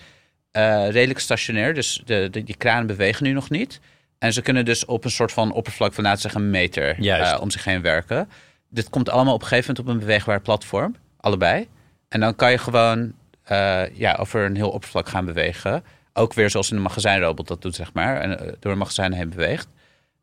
eh, 0.51 0.89
redelijk 0.89 1.19
stationair. 1.19 1.73
Dus 1.73 2.01
de, 2.05 2.27
de, 2.31 2.43
die 2.43 2.57
kranen 2.57 2.87
bewegen 2.87 3.23
nu 3.23 3.31
nog 3.31 3.49
niet. 3.49 3.79
En 4.19 4.33
ze 4.33 4.41
kunnen 4.41 4.65
dus 4.65 4.85
op 4.85 5.03
een 5.05 5.11
soort 5.11 5.31
van 5.31 5.51
oppervlak 5.51 5.93
van 5.93 6.03
laten 6.03 6.21
zeggen 6.21 6.41
een 6.41 6.49
meter 6.49 6.99
eh, 6.99 7.37
om 7.41 7.51
zich 7.51 7.63
heen 7.63 7.81
werken. 7.81 8.29
Dit 8.69 8.89
komt 8.89 9.09
allemaal 9.09 9.33
op 9.33 9.41
een 9.41 9.47
gegeven 9.47 9.73
moment 9.75 9.87
op 9.87 9.93
een 9.93 10.05
beweegbaar 10.07 10.41
platform, 10.41 10.95
allebei. 11.19 11.67
En 12.09 12.19
dan 12.19 12.35
kan 12.35 12.51
je 12.51 12.57
gewoon 12.57 13.13
eh, 13.43 13.97
ja, 13.97 14.13
over 14.19 14.45
een 14.45 14.55
heel 14.55 14.69
oppervlak 14.69 15.09
gaan 15.09 15.25
bewegen. 15.25 15.83
Ook 16.13 16.33
weer 16.33 16.49
zoals 16.49 16.71
een 16.71 16.81
magazijnrobot 16.81 17.47
dat 17.47 17.61
doet, 17.61 17.75
zeg 17.75 17.93
maar. 17.93 18.19
En 18.21 18.39
eh, 18.39 18.53
door 18.59 18.71
een 18.71 18.77
magazijn 18.77 19.13
heen 19.13 19.29
beweegt. 19.29 19.67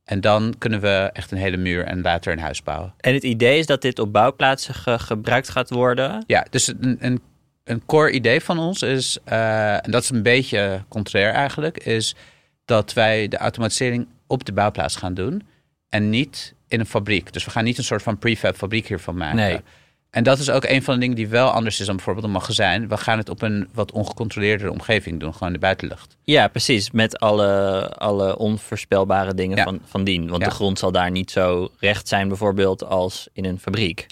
En 0.05 0.21
dan 0.21 0.55
kunnen 0.59 0.81
we 0.81 1.11
echt 1.13 1.31
een 1.31 1.39
hele 1.39 1.57
muur 1.57 1.85
en 1.85 2.01
later 2.03 2.33
een 2.33 2.39
huis 2.39 2.63
bouwen. 2.63 2.95
En 3.01 3.15
het 3.15 3.23
idee 3.23 3.59
is 3.59 3.67
dat 3.67 3.83
dit 3.83 3.99
op 3.99 4.13
bouwplaatsen 4.13 4.75
ge- 4.75 4.99
gebruikt 4.99 5.49
gaat 5.49 5.71
worden. 5.71 6.25
Ja, 6.27 6.47
dus 6.51 6.67
een, 6.69 6.97
een, 7.01 7.23
een 7.65 7.87
core 7.87 8.11
idee 8.11 8.41
van 8.41 8.59
ons 8.59 8.83
is, 8.83 9.19
eh, 9.25 9.85
en 9.85 9.91
dat 9.91 10.03
is 10.03 10.11
een 10.11 10.23
beetje 10.23 10.85
contrair 10.89 11.33
eigenlijk, 11.33 11.79
is 11.79 12.15
dat 12.65 12.93
wij 12.93 13.29
de 13.29 13.37
automatisering 13.37 14.07
op 14.27 14.45
de 14.45 14.53
bouwplaats 14.53 14.97
gaan 14.97 15.15
doen 15.15 15.43
en 15.89 16.11
niet 16.11 16.55
in 16.75 16.81
een 16.81 16.87
fabriek. 16.87 17.33
Dus 17.33 17.45
we 17.45 17.51
gaan 17.51 17.65
niet 17.65 17.79
een 17.79 17.85
soort 17.85 18.03
van 18.03 18.19
prefab 18.19 18.57
fabriek 18.57 18.89
hiervan 18.89 19.17
maken. 19.17 19.37
Nee. 19.37 19.61
En 20.11 20.23
dat 20.23 20.39
is 20.39 20.51
ook 20.51 20.65
een 20.65 20.83
van 20.83 20.95
de 20.95 21.01
dingen 21.01 21.17
die 21.17 21.29
wel 21.29 21.51
anders 21.51 21.81
is 21.81 21.87
dan 21.87 21.97
bijvoorbeeld 21.97 22.27
een 22.27 22.33
magazijn. 22.33 22.89
We 22.89 22.97
gaan 22.97 23.19
het 23.19 23.29
op 23.29 23.43
een 23.43 23.69
wat 23.73 23.93
ongecontroleerde 23.93 24.71
omgeving 24.71 25.21
doen, 25.21 25.33
gewoon 25.33 25.49
in 25.49 25.55
de 25.55 25.61
buitenlucht. 25.61 26.17
Ja, 26.25 26.49
precies. 26.49 26.91
Met 26.91 27.19
alle, 27.19 27.89
alle 27.89 28.39
onvoorspelbare 28.39 29.35
dingen 29.35 29.57
Ja. 29.57 29.65
van, 29.65 29.81
van 29.85 30.05
dien. 30.05 30.29
Want 30.29 30.43
Ja. 30.43 30.49
de 30.49 30.55
grond 30.55 30.79
zal 30.79 30.93
daar 30.93 31.11
niet 31.11 31.31
zo 31.31 31.71
recht 31.79 32.09
zijn, 32.09 32.29
bijvoorbeeld, 32.29 32.85
als 32.85 33.29
in 33.33 33.45
een 33.45 33.59
fabriek. 33.59 34.07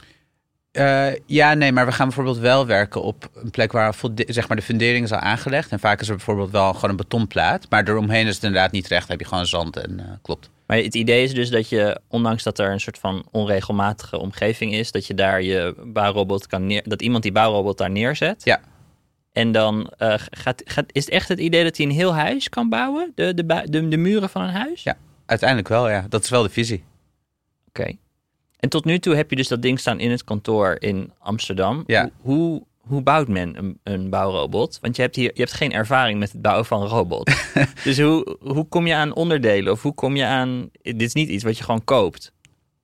Eh, 0.72 1.06
ja, 1.26 1.54
nee, 1.54 1.72
maar 1.72 1.86
we 1.86 1.92
gaan 1.92 2.06
bijvoorbeeld 2.06 2.38
wel 2.38 2.66
werken 2.66 3.02
op 3.02 3.28
een 3.34 3.50
plek 3.50 3.72
waar 3.72 3.94
zeg 4.26 4.48
maar, 4.48 4.56
de 4.56 4.62
fundering 4.62 5.04
is 5.04 5.12
al 5.12 5.18
aangelegd. 5.18 5.70
En 5.70 5.80
vaak 5.80 6.00
is 6.00 6.08
er 6.08 6.16
bijvoorbeeld 6.16 6.50
wel 6.50 6.74
gewoon 6.74 6.90
een 6.90 6.96
betonplaat. 6.96 7.66
Maar 7.68 7.88
eromheen 7.88 8.26
is 8.26 8.34
het 8.34 8.44
inderdaad 8.44 8.72
niet 8.72 8.86
recht. 8.86 9.08
heb 9.08 9.20
je 9.20 9.26
gewoon 9.26 9.46
zand 9.46 9.76
en 9.76 10.00
eh, 10.00 10.06
klopt. 10.22 10.50
Maar 10.72 10.82
het 10.82 10.94
idee 10.94 11.22
is 11.22 11.34
dus 11.34 11.50
dat 11.50 11.68
je, 11.68 12.00
ondanks 12.08 12.42
dat 12.42 12.58
er 12.58 12.70
een 12.70 12.80
soort 12.80 12.98
van 12.98 13.24
onregelmatige 13.30 14.18
omgeving 14.18 14.72
is, 14.74 14.92
dat 14.92 15.06
je 15.06 15.14
daar 15.14 15.42
je 15.42 15.74
bouwrobot 15.84 16.46
kan 16.46 16.66
neer, 16.66 16.82
dat 16.84 17.02
iemand 17.02 17.22
die 17.22 17.32
bouwrobot 17.32 17.78
daar 17.78 17.90
neerzet. 17.90 18.44
Ja. 18.44 18.60
En 19.32 19.52
dan 19.52 19.92
eh, 19.98 20.14
gaat, 20.16 20.62
gaat, 20.64 20.84
is 20.92 21.04
het 21.04 21.14
echt 21.14 21.28
het 21.28 21.38
idee 21.38 21.64
dat 21.64 21.76
hij 21.76 21.86
een 21.86 21.92
heel 21.92 22.14
huis 22.14 22.48
kan 22.48 22.68
bouwen? 22.68 23.12
De, 23.14 23.34
de, 23.34 23.88
de 23.88 23.96
muren 23.96 24.28
van 24.28 24.42
een 24.42 24.50
huis? 24.50 24.82
Ja. 24.82 24.96
Uiteindelijk 25.26 25.68
wel, 25.68 25.88
ja. 25.88 26.06
Dat 26.08 26.22
is 26.22 26.30
wel 26.30 26.42
de 26.42 26.48
visie. 26.48 26.84
Oké. 27.68 27.92
En 28.58 28.68
tot 28.68 28.84
nu 28.84 28.98
toe 28.98 29.14
heb 29.14 29.30
je 29.30 29.36
dus 29.36 29.48
dat 29.48 29.62
ding 29.62 29.80
staan 29.80 30.00
in 30.00 30.10
het 30.10 30.24
kantoor 30.24 30.76
in 30.78 31.12
Amsterdam. 31.18 31.84
Ja. 31.86 32.10
Hoe, 32.20 32.34
hoe, 32.34 32.62
hoe 32.82 33.02
bouwt 33.02 33.28
men 33.28 33.58
een, 33.58 33.78
een 33.82 34.10
bouwrobot? 34.10 34.78
Want 34.80 34.96
je 34.96 35.02
hebt 35.02 35.16
hier 35.16 35.30
je 35.34 35.40
hebt 35.40 35.52
geen 35.52 35.72
ervaring 35.72 36.18
met 36.18 36.32
het 36.32 36.42
bouwen 36.42 36.66
van 36.66 36.82
een 36.82 36.88
robot. 36.88 37.30
dus 37.84 38.00
hoe, 38.00 38.36
hoe 38.40 38.68
kom 38.68 38.86
je 38.86 38.94
aan 38.94 39.14
onderdelen? 39.14 39.72
Of 39.72 39.82
hoe 39.82 39.94
kom 39.94 40.16
je 40.16 40.24
aan... 40.24 40.70
Dit 40.82 41.02
is 41.02 41.12
niet 41.12 41.28
iets 41.28 41.44
wat 41.44 41.58
je 41.58 41.64
gewoon 41.64 41.84
koopt. 41.84 42.32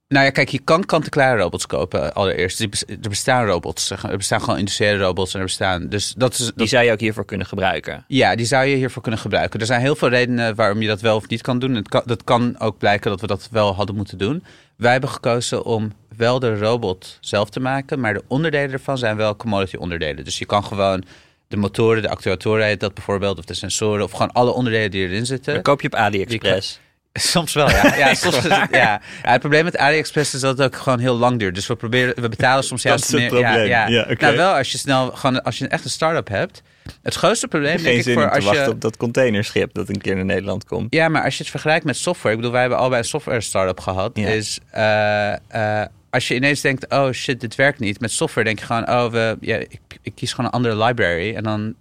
Nou 0.08 0.24
ja, 0.24 0.30
kijk, 0.30 0.48
je 0.48 0.58
kan 0.58 0.84
kant-en-klare 0.84 1.40
robots 1.40 1.66
kopen 1.66 2.02
eh, 2.04 2.10
allereerst. 2.10 2.70
Bes- 2.70 2.84
Er 2.86 3.08
bestaan 3.08 3.46
robots. 3.46 3.90
Er 3.90 4.16
bestaan 4.16 4.40
gewoon 4.40 4.58
industriële 4.58 4.98
robots 5.04 5.32
en 5.34 5.38
er 5.38 5.44
bestaan... 5.46 5.88
Dus 5.88 6.14
dat 6.16 6.32
is... 6.38 6.52
Die 6.54 6.66
zou 6.66 6.84
je 6.84 6.92
ook 6.92 7.00
hiervoor 7.00 7.24
kunnen 7.24 7.46
gebruiken. 7.46 8.04
ja, 8.06 8.34
die 8.34 8.46
zou 8.46 8.66
je 8.66 8.76
hiervoor 8.76 9.02
kunnen 9.02 9.20
gebruiken. 9.20 9.60
Er 9.60 9.66
zijn 9.66 9.80
heel 9.80 9.96
veel 9.96 10.08
redenen 10.08 10.54
waarom 10.54 10.80
je 10.82 10.88
dat 10.88 11.00
wel 11.00 11.16
of 11.16 11.28
niet 11.28 11.42
kan 11.42 11.58
doen. 11.58 11.74
Het 11.74 11.88
kan, 11.88 12.02
dat 12.04 12.24
kan 12.24 12.54
ook 12.58 12.78
blijken 12.78 13.10
dat 13.10 13.20
we 13.20 13.26
dat 13.26 13.48
wel 13.50 13.74
hadden 13.74 13.96
moeten 13.96 14.18
doen. 14.18 14.44
Wij 14.76 14.92
hebben 14.92 15.10
gekozen 15.10 15.64
om 15.64 15.92
wel 16.18 16.38
de 16.38 16.58
robot 16.58 17.18
zelf 17.20 17.50
te 17.50 17.60
maken, 17.60 18.00
maar 18.00 18.14
de 18.14 18.22
onderdelen 18.26 18.72
ervan 18.72 18.98
zijn 18.98 19.16
wel 19.16 19.36
commodity 19.36 19.76
onderdelen. 19.76 20.24
Dus 20.24 20.38
je 20.38 20.46
kan 20.46 20.64
gewoon 20.64 21.04
de 21.48 21.56
motoren, 21.56 22.02
de 22.02 22.08
actuatoren 22.08 22.64
heet 22.66 22.80
dat 22.80 22.94
bijvoorbeeld, 22.94 23.38
of 23.38 23.44
de 23.44 23.54
sensoren, 23.54 24.04
of 24.04 24.10
gewoon 24.10 24.32
alle 24.32 24.50
onderdelen 24.50 24.90
die 24.90 25.06
erin 25.08 25.26
zitten. 25.26 25.62
Koop 25.62 25.80
je 25.80 25.86
op 25.86 25.94
AliExpress. 25.94 26.80
Soms 27.12 27.52
wel, 27.52 27.70
ja. 27.70 27.96
Ja, 27.96 28.14
soms 28.14 28.36
is 28.36 28.42
het- 28.42 28.52
ja. 28.52 28.68
ja. 28.70 29.00
Het 29.22 29.40
probleem 29.40 29.64
met 29.64 29.76
AliExpress 29.76 30.34
is 30.34 30.40
dat 30.40 30.58
het 30.58 30.66
ook 30.66 30.80
gewoon 30.80 30.98
heel 30.98 31.16
lang 31.16 31.38
duurt. 31.38 31.54
Dus 31.54 31.66
we, 31.66 31.76
proberen, 31.76 32.22
we 32.22 32.28
betalen 32.28 32.64
soms 32.64 32.82
Dat 32.82 32.90
juist 32.90 33.04
is 33.04 33.10
het 33.10 33.20
meer. 33.20 33.28
probleem. 33.42 33.66
Ja, 33.68 33.86
ja. 33.88 34.06
Nou, 34.18 34.36
wel 34.36 34.52
als 34.54 34.72
je 34.72 34.78
snel, 34.78 35.10
gewoon 35.10 35.42
als 35.42 35.58
je 35.58 35.68
echt 35.68 35.84
een 35.84 35.90
start-up 35.90 36.28
hebt. 36.28 36.62
Het 37.02 37.14
grootste 37.14 37.48
probleem 37.48 37.72
denk 37.72 37.86
Geen 37.86 37.96
ik 37.96 38.02
zin 38.02 38.14
voor 38.14 38.30
als 38.30 38.44
wachten 38.44 38.64
je... 38.64 38.70
op 38.70 38.80
dat 38.80 38.96
containerschip 38.96 39.74
dat 39.74 39.88
een 39.88 40.00
keer 40.00 40.14
naar 40.14 40.24
Nederland 40.24 40.64
komt. 40.64 40.94
Ja, 40.94 41.08
maar 41.08 41.24
als 41.24 41.36
je 41.36 41.42
het 41.42 41.50
vergelijkt 41.50 41.84
met 41.84 41.96
software. 41.96 42.30
Ik 42.30 42.36
bedoel, 42.36 42.52
wij 42.52 42.60
hebben 42.60 42.78
allebei 42.78 43.00
een 43.02 43.08
software 43.08 43.40
start-up 43.40 43.80
gehad. 43.80 44.16
Is 44.16 44.58
eh, 44.70 45.32
eh, 45.32 45.86
als 46.10 46.28
je 46.28 46.34
ineens 46.34 46.60
denkt, 46.60 46.92
oh 46.92 47.10
shit, 47.10 47.40
dit 47.40 47.54
werkt 47.54 47.78
niet. 47.78 48.00
Met 48.00 48.10
software 48.10 48.46
denk 48.46 48.58
je 48.58 48.64
gewoon, 48.64 48.88
oh, 48.88 49.10
we, 49.10 49.36
ja, 49.40 49.56
ik, 49.56 49.80
ik 50.02 50.12
kies 50.14 50.30
gewoon 50.30 50.46
een 50.46 50.52
andere 50.52 50.84
library. 50.84 51.34
En 51.34 51.42
dan 51.42 51.74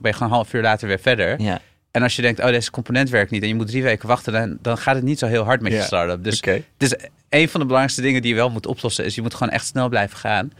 ben 0.00 0.10
je 0.10 0.12
gewoon 0.12 0.28
een 0.28 0.34
half 0.34 0.52
uur 0.52 0.62
later 0.62 0.88
weer 0.88 0.98
verder. 1.00 1.40
Ja, 1.42 1.60
En 1.90 2.02
als 2.02 2.16
je 2.16 2.22
denkt, 2.22 2.40
oh, 2.40 2.46
deze 2.46 2.70
component 2.70 3.10
werkt 3.10 3.30
niet 3.30 3.42
en 3.42 3.48
je 3.48 3.54
moet 3.54 3.66
drie 3.66 3.82
weken 3.82 4.08
wachten, 4.08 4.32
dan, 4.32 4.58
dan 4.62 4.78
gaat 4.78 4.94
het 4.94 5.04
niet 5.04 5.18
zo 5.18 5.26
heel 5.26 5.44
hard 5.44 5.60
met 5.60 5.72
Ja. 5.72 5.78
je 5.78 5.84
start-up. 5.84 6.24
Dus 6.24 6.40
is 6.92 6.94
een 7.28 7.48
van 7.48 7.60
de 7.60 7.66
belangrijkste 7.66 8.00
dingen 8.02 8.22
die 8.22 8.30
je 8.30 8.36
wel 8.36 8.50
moet 8.50 8.66
oplossen, 8.66 9.04
is 9.04 9.14
je 9.14 9.22
moet 9.22 9.34
gewoon 9.34 9.52
echt 9.52 9.66
snel 9.66 9.88
blijven 9.88 10.16
gaan. 10.16 10.52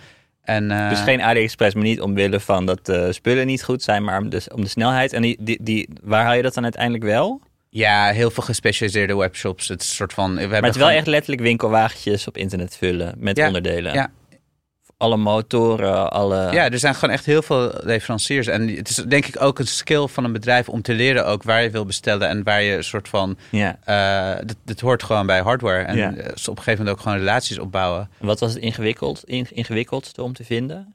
En, 0.42 0.70
eh, 0.70 0.88
Dus 0.88 1.00
geen 1.00 1.22
AliExpress, 1.22 1.74
maar 1.74 1.84
niet 1.84 2.00
omwille 2.00 2.40
van 2.40 2.66
dat 2.66 2.86
de 2.86 3.12
spullen 3.12 3.46
niet 3.46 3.64
goed 3.64 3.82
zijn, 3.82 4.04
maar 4.04 4.20
om 4.20 4.28
de, 4.28 4.42
om 4.54 4.62
de 4.62 4.68
snelheid. 4.68 5.12
En 5.12 5.22
die, 5.22 5.36
die, 5.40 5.58
die, 5.62 5.88
waar 6.02 6.24
haal 6.24 6.34
je 6.34 6.42
dat 6.42 6.54
dan 6.54 6.62
uiteindelijk 6.62 7.04
wel? 7.04 7.40
Ja, 7.76 8.10
heel 8.10 8.30
veel 8.30 8.42
gespecialiseerde 8.42 9.16
webshops. 9.16 9.68
Het 9.68 9.82
soort 9.82 10.12
van. 10.12 10.32
We 10.34 10.40
hebben 10.40 10.50
Maar 10.60 10.68
het 10.70 10.76
is 10.76 10.82
wel 10.86 10.90
echt 10.90 11.06
letterlijk 11.06 11.42
winkelwagentjes 11.42 12.26
op 12.28 12.36
internet 12.36 12.76
vullen 12.76 13.14
met 13.18 13.36
Ja, 13.36 13.46
onderdelen. 13.46 13.94
ja. 13.94 14.10
Alle 14.98 15.16
motoren, 15.16 16.10
alle... 16.10 16.48
Ja, 16.52 16.70
er 16.70 16.78
zijn 16.78 16.94
gewoon 16.94 17.14
echt 17.14 17.26
heel 17.26 17.42
veel 17.42 17.72
leveranciers. 17.82 18.46
En 18.46 18.68
het 18.76 18.88
is 18.88 18.94
denk 18.94 19.26
ik 19.26 19.42
ook 19.42 19.58
een 19.58 19.66
skill 19.66 20.06
van 20.06 20.24
een 20.24 20.32
bedrijf 20.32 20.68
om 20.68 20.82
te 20.82 20.94
leren 20.94 21.26
ook 21.26 21.42
waar 21.42 21.62
je 21.62 21.70
wil 21.70 21.84
bestellen 21.84 22.28
en 22.28 22.42
waar 22.42 22.62
je 22.62 22.76
een 22.76 22.84
soort 22.84 23.08
van. 23.08 23.36
ja. 23.50 23.78
eh 23.84 24.46
dit, 24.46 24.56
dit 24.64 24.80
hoort 24.80 25.02
gewoon 25.02 25.26
bij 25.26 25.40
hardware. 25.40 25.82
En 25.82 25.96
Ja. 25.96 26.10
eh, 26.14 26.18
op 26.18 26.26
een 26.26 26.34
gegeven 26.56 26.70
moment 26.78 26.88
ook 26.88 27.00
gewoon 27.00 27.18
relaties 27.18 27.58
opbouwen. 27.58 28.08
En 28.20 28.26
Wat 28.26 28.40
was 28.40 28.52
het 28.54 28.62
ingewikkeld, 28.62 29.22
in, 29.24 29.46
ingewikkeldste 29.50 30.22
om 30.22 30.32
te 30.32 30.44
vinden? 30.44 30.94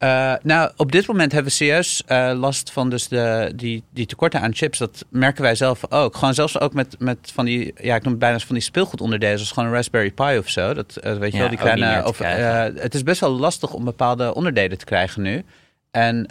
Eh, 0.00 0.32
nou, 0.42 0.70
op 0.76 0.92
dit 0.92 1.06
moment 1.06 1.32
hebben 1.32 1.50
we 1.50 1.56
serieus 1.56 2.02
eh, 2.06 2.32
last 2.34 2.70
van 2.72 2.90
dus 2.90 3.08
de, 3.08 3.52
die, 3.56 3.82
die 3.90 4.06
tekorten 4.06 4.40
aan 4.40 4.54
chips. 4.54 4.78
Dat 4.78 5.04
merken 5.08 5.42
wij 5.42 5.54
zelf 5.54 5.90
ook. 5.92 6.16
Gewoon 6.16 6.34
zelfs 6.34 6.60
ook 6.60 6.72
met, 6.72 6.96
met 6.98 7.30
van 7.34 7.44
die, 7.44 7.74
ja, 7.80 7.94
ik 7.94 8.02
noem 8.02 8.12
het 8.12 8.20
bijna 8.20 8.38
van 8.38 8.54
die 8.54 8.64
speelgoedonderdelen. 8.64 9.36
Zoals 9.36 9.52
gewoon 9.52 9.68
een 9.68 9.74
Raspberry 9.74 10.10
Pi 10.10 10.38
of 10.38 10.48
zo. 10.48 10.74
Dat 10.74 10.96
eh, 10.96 11.14
weet 11.14 11.30
je 11.30 11.36
Ja, 11.36 11.42
wel, 11.42 11.48
die 11.48 11.58
kleine. 11.58 12.06
Of, 12.06 12.18
het 12.82 12.94
is 12.94 13.02
best 13.02 13.20
wel 13.20 13.30
lastig 13.30 13.72
om 13.72 13.84
bepaalde 13.84 14.34
onderdelen 14.34 14.78
te 14.78 14.84
krijgen 14.84 15.22
nu. 15.22 15.44
En 15.90 16.26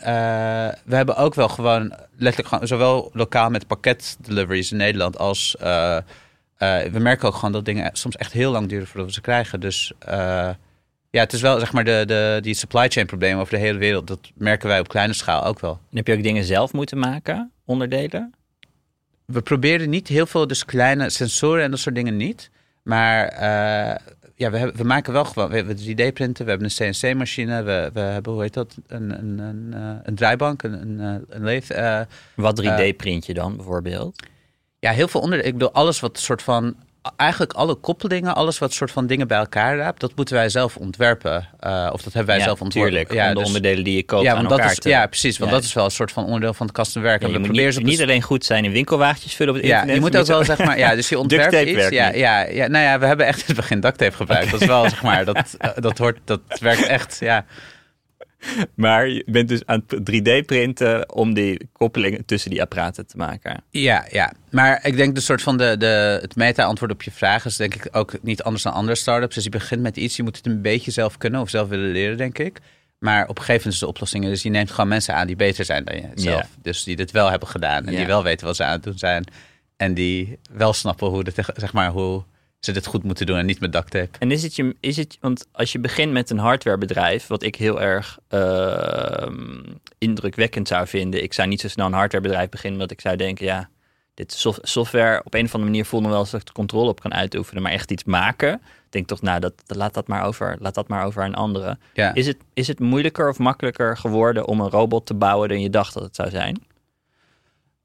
we 0.85 0.95
hebben 0.95 1.15
ook 1.15 1.35
wel 1.35 1.49
gewoon 1.49 1.93
letterlijk 2.17 2.47
gewoon, 2.47 2.67
zowel 2.67 3.09
lokaal 3.13 3.49
met 3.49 3.67
pakketdeliveries 3.67 4.71
in 4.71 4.77
Nederland 4.77 5.17
als. 5.17 5.55
we 6.57 6.99
merken 6.99 7.27
ook 7.27 7.35
gewoon 7.35 7.51
dat 7.51 7.65
dingen 7.65 7.89
soms 7.93 8.15
echt 8.15 8.31
heel 8.31 8.51
lang 8.51 8.69
duren 8.69 8.87
voordat 8.87 9.07
we 9.07 9.13
ze 9.13 9.21
krijgen. 9.21 9.59
Dus 9.59 9.91
eh, 9.99 10.49
ja, 11.09 11.19
het 11.19 11.33
is 11.33 11.41
wel 11.41 11.59
zeg 11.59 11.73
maar 11.73 11.83
de, 11.83 12.03
de, 12.07 12.39
die 12.41 12.53
supply 12.53 12.89
chain 12.89 13.05
problemen 13.05 13.41
over 13.41 13.53
de 13.53 13.59
hele 13.59 13.77
wereld. 13.77 14.07
Dat 14.07 14.31
merken 14.35 14.67
wij 14.67 14.79
op 14.79 14.87
kleine 14.87 15.13
schaal 15.13 15.45
ook 15.45 15.59
wel. 15.59 15.79
En 15.91 15.97
heb 15.97 16.07
je 16.07 16.13
ook 16.13 16.23
dingen 16.23 16.43
zelf 16.43 16.73
moeten 16.73 16.97
maken, 16.97 17.51
onderdelen? 17.65 18.33
We 19.25 19.41
proberen 19.41 19.89
niet 19.89 20.07
heel 20.07 20.25
veel, 20.25 20.47
dus 20.47 20.65
kleine 20.65 21.09
sensoren 21.09 21.63
en 21.63 21.71
dat 21.71 21.79
soort 21.79 21.95
dingen 21.95 22.17
niet. 22.17 22.49
Maar 22.83 23.27
eh, 23.27 23.95
ja, 24.39 24.51
we, 24.51 24.57
hebben, 24.57 24.75
we 24.75 24.83
maken 24.83 25.13
wel 25.13 25.25
gewoon, 25.25 25.49
we 25.49 25.55
hebben 25.55 25.77
3D-printen, 25.77 26.45
we 26.45 26.49
hebben 26.49 26.69
een 26.75 26.93
CNC-machine, 26.93 27.63
we, 27.63 27.89
we 27.93 27.99
hebben, 27.99 28.33
hoe 28.33 28.41
heet 28.41 28.53
dat, 28.53 28.75
een, 28.87 29.19
een, 29.19 29.39
een, 29.39 29.73
eh, 29.73 29.95
een 30.03 30.15
draaibank, 30.15 30.63
een, 30.63 30.81
een, 30.81 30.99
eh, 31.27 31.41
een 31.41 31.61
eh, 31.61 32.01
Wat 32.35 32.61
3D-print 32.63 33.25
je 33.25 33.33
dan 33.33 33.55
bijvoorbeeld? 33.55 34.27
ja, 34.79 34.91
heel 34.91 35.07
veel 35.07 35.21
onderdelen. 35.21 35.53
Ik 35.53 35.57
bedoel, 35.57 35.73
alles 35.73 35.99
wat 35.99 36.19
soort 36.19 36.41
van, 36.41 36.75
eigenlijk 37.15 37.53
alle 37.53 37.75
koppelingen, 37.75 38.35
alles 38.35 38.57
wat 38.59 38.73
soort 38.73 38.91
van 38.91 39.07
dingen 39.07 39.27
bij 39.27 39.37
elkaar 39.37 39.77
raapt, 39.77 39.99
dat 39.99 40.11
moeten 40.15 40.35
wij 40.35 40.49
zelf 40.49 40.75
ontwerpen. 40.77 41.47
Eh, 41.59 41.89
of 41.91 42.01
dat 42.01 42.13
hebben 42.13 42.25
wij 42.25 42.37
ja, 42.37 42.43
zelf 42.43 42.61
ontworpen. 42.61 42.91
tuurlijk. 42.91 43.11
om 43.11 43.33
de 43.33 43.33
dus- 43.39 43.45
onderdelen 43.47 43.83
die 43.83 43.95
je 43.95 44.03
koopt 44.03 44.23
ja, 44.23 44.35
aan 44.35 44.47
dat 44.47 44.59
is, 44.59 44.79
te... 44.79 44.89
ja, 44.89 45.05
precies. 45.07 45.37
Want 45.37 45.51
Ja. 45.51 45.55
dat 45.57 45.65
is 45.65 45.73
wel 45.73 45.85
een 45.85 45.91
soort 45.91 46.11
van 46.11 46.25
onderdeel 46.25 46.53
van 46.53 46.65
het 46.65 46.75
kastenwerk. 46.75 47.21
Ja, 47.21 47.27
je 47.27 47.33
we 47.33 47.39
moet 47.39 47.51
niet, 47.51 47.73
ze 47.73 47.81
niet 47.81 48.01
alleen 48.01 48.21
goed 48.21 48.45
zijn 48.45 48.65
in 48.65 48.71
winkelwagentjes 48.71 49.35
vullen 49.35 49.53
op 49.53 49.59
het 49.59 49.69
Ja, 49.69 49.73
internet. 49.81 49.95
je 50.03 50.09
moet 50.09 50.17
ook 50.19 50.25
wel 50.25 50.43
zeg 50.45 50.57
maar, 50.57 50.77
ja, 50.77 50.95
dus 50.95 51.09
je 51.09 51.19
ontwerpt 51.25 51.67
iets. 51.67 51.89
Ja, 51.89 52.13
ja, 52.13 52.47
ja, 52.47 52.67
nou 52.67 52.83
ja, 52.83 52.99
we 52.99 53.05
hebben 53.05 53.25
echt 53.25 53.39
in 53.39 53.43
het 53.45 53.55
begin 53.55 53.79
duct 53.79 53.97
tape 53.97 54.15
gebruikt. 54.15 54.51
Dat 54.51 54.61
is 54.61 54.67
wel 54.67 54.89
zeg 54.89 55.01
maar, 55.01 55.25
dat, 55.25 55.57
dat 55.75 55.97
hoort, 55.97 56.17
dat 56.25 56.41
werkt 56.59 56.85
echt. 56.87 57.17
Ja, 57.19 57.45
Maar 58.75 59.07
je 59.07 59.23
bent 59.25 59.47
dus 59.47 59.65
aan 59.65 59.83
het 59.87 60.11
3D-printen 60.11 61.13
om 61.13 61.33
die 61.33 61.69
koppelingen 61.71 62.25
tussen 62.25 62.49
die 62.49 62.61
apparaten 62.61 63.07
te 63.07 63.17
maken. 63.17 63.63
ja, 63.69 64.05
ja. 64.11 64.33
Maar 64.49 64.85
ik 64.85 64.95
denk 64.95 65.15
de 65.15 65.21
soort 65.21 65.41
van 65.41 65.57
de, 65.57 65.77
de, 65.77 66.17
het 66.21 66.35
meta-antwoord 66.35 66.91
op 66.91 67.03
je 67.03 67.11
vraag 67.11 67.45
is 67.45 67.55
denk 67.55 67.75
ik 67.75 67.87
ook 67.91 68.13
niet 68.21 68.43
anders 68.43 68.63
dan 68.63 68.73
andere 68.73 68.97
startups. 68.97 69.35
Dus 69.35 69.43
je 69.43 69.49
begint 69.49 69.81
met 69.81 69.97
iets, 69.97 70.15
je 70.15 70.23
moet 70.23 70.37
het 70.37 70.45
een 70.45 70.61
beetje 70.61 70.91
zelf 70.91 71.17
kunnen 71.17 71.41
of 71.41 71.49
zelf 71.49 71.69
willen 71.69 71.91
leren, 71.91 72.17
denk 72.17 72.37
ik. 72.37 72.59
Maar 72.99 73.23
op 73.23 73.29
een 73.29 73.43
gegeven 73.43 73.55
moment 73.55 73.73
is 73.73 73.79
de 73.79 73.87
oplossing, 73.87 74.25
dus 74.25 74.43
je 74.43 74.49
neemt 74.49 74.71
gewoon 74.71 74.89
mensen 74.89 75.15
aan 75.15 75.27
die 75.27 75.35
beter 75.35 75.65
zijn 75.65 75.83
dan 75.83 75.95
jezelf. 75.95 76.41
Ja. 76.41 76.47
Dus 76.61 76.83
die 76.83 76.95
dit 76.95 77.11
wel 77.11 77.29
hebben 77.29 77.47
gedaan 77.47 77.85
en 77.85 77.95
die 77.95 78.05
wel 78.05 78.23
weten 78.23 78.45
wat 78.45 78.55
ze 78.55 78.63
aan 78.63 78.71
het 78.71 78.83
doen 78.83 78.97
zijn. 78.97 79.23
En 79.77 79.93
die 79.93 80.39
wel 80.51 80.73
snappen 80.73 81.07
hoe, 81.07 81.23
dit, 81.23 81.35
zeg 81.55 81.73
maar, 81.73 81.89
hoe 81.89 82.23
ze 82.59 82.71
dit 82.71 82.85
goed 82.85 83.03
moeten 83.03 83.25
doen 83.25 83.37
en 83.37 83.45
niet 83.45 83.59
met 83.59 83.71
duct 83.73 83.91
tape. 83.91 84.17
En 84.19 84.31
is 84.31 84.43
het 84.43 84.55
je, 84.55 84.75
is 84.79 84.97
het, 84.97 85.17
want 85.21 85.47
als 85.51 85.71
je 85.71 85.79
begint 85.79 86.11
met 86.11 86.29
een 86.29 86.37
hardwarebedrijf, 86.37 87.27
wat 87.27 87.43
ik 87.43 87.55
heel 87.55 87.81
erg 87.81 88.19
ehm, 88.27 89.63
indrukwekkend 89.97 90.67
zou 90.67 90.87
vinden, 90.87 91.23
ik 91.23 91.33
zou 91.33 91.47
niet 91.47 91.61
zo 91.61 91.67
snel 91.67 91.85
een 91.85 91.93
hardwarebedrijf 91.93 92.49
beginnen, 92.49 92.79
omdat 92.79 92.91
ik 92.97 93.01
zou 93.01 93.15
denken, 93.15 93.45
ja, 93.45 93.69
dit 94.13 94.33
sof- 94.33 94.59
software 94.61 95.21
op 95.25 95.33
een 95.33 95.45
of 95.45 95.53
andere 95.53 95.71
manier 95.71 95.85
voelde 95.85 96.07
wel 96.09 96.19
eens 96.19 96.29
dat 96.31 96.39
ik 96.41 96.47
de 96.47 96.53
controle 96.53 96.89
op 96.89 97.01
kan 97.01 97.13
uitoefenen, 97.13 97.63
maar 97.63 97.71
echt 97.71 97.91
iets 97.91 98.03
maken, 98.03 98.61
denk 98.89 99.07
toch, 99.07 99.21
nou, 99.21 99.39
dat, 99.39 99.53
dat- 99.65 99.77
laat, 99.77 99.93
dat 99.93 100.07
maar 100.07 100.23
over, 100.23 100.55
laat 100.59 100.75
dat 100.75 100.87
maar 100.87 101.05
over 101.05 101.23
aan 101.23 101.35
anderen. 101.35 101.79
Ja. 101.93 102.13
Is, 102.13 102.27
het, 102.27 102.37
is 102.53 102.67
het 102.67 102.79
moeilijker 102.79 103.29
of 103.29 103.37
makkelijker 103.37 103.97
geworden 103.97 104.47
om 104.47 104.59
een 104.61 104.69
robot 104.69 105.05
te 105.05 105.13
bouwen 105.13 105.49
dan 105.49 105.61
je 105.61 105.69
dacht 105.69 105.93
dat 105.93 106.03
het 106.03 106.15
zou 106.15 106.29
zijn? 106.29 106.55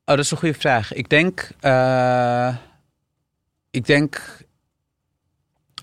Oh, 0.06 0.14
dat 0.16 0.18
is 0.18 0.30
een 0.30 0.36
goede 0.36 0.58
vraag. 0.58 0.92
Ik 0.92 1.08
denk. 1.08 1.48
eh, 1.60 2.56
ik 3.70 3.86
denk. 3.86 4.42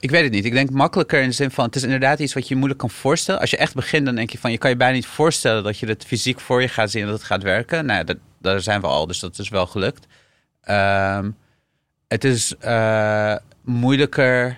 Ik 0.01 0.12
weet 0.12 0.24
het 0.24 0.31
niet. 0.31 0.46
Ik 0.46 0.53
denk 0.53 0.70
makkelijker 0.70 1.22
in 1.22 1.27
de 1.27 1.36
zin 1.36 1.51
van. 1.51 1.65
Het 1.65 1.75
is 1.75 1.84
inderdaad 1.84 2.20
iets 2.20 2.34
wat 2.34 2.48
je 2.48 2.55
moeilijk 2.55 2.79
kan 2.79 2.89
voorstellen. 2.89 3.41
Als 3.41 3.50
je 3.50 3.58
echt 3.58 3.75
begint, 3.75 4.05
dan 4.05 4.15
denk 4.15 4.29
je 4.29 4.38
van. 4.38 4.51
Je 4.51 4.58
kan 4.58 4.70
je 4.70 4.75
bijna 4.75 4.93
niet 4.93 5.05
voorstellen 5.05 5.63
dat 5.63 5.79
je 5.79 5.86
het 5.86 6.05
fysiek 6.05 6.39
voor 6.39 6.62
je 6.62 6.67
gaat 6.67 6.91
zien 6.91 7.01
en 7.01 7.08
dat 7.08 7.17
het 7.17 7.27
gaat 7.27 7.43
werken. 7.43 7.86
Nou, 7.86 8.00
ja, 8.00 8.03
dat, 8.03 8.17
daar 8.39 8.62
zijn 8.62 8.81
we 8.81 8.88
al, 8.88 9.08
dus 9.08 9.20
dat 9.20 9.39
is 9.39 9.50
wel 9.50 9.65
gelukt. 9.65 10.08
Ehm, 10.62 11.31
het 12.08 12.24
is 12.24 12.58
eh, 12.58 13.36
moeilijker. 13.62 14.58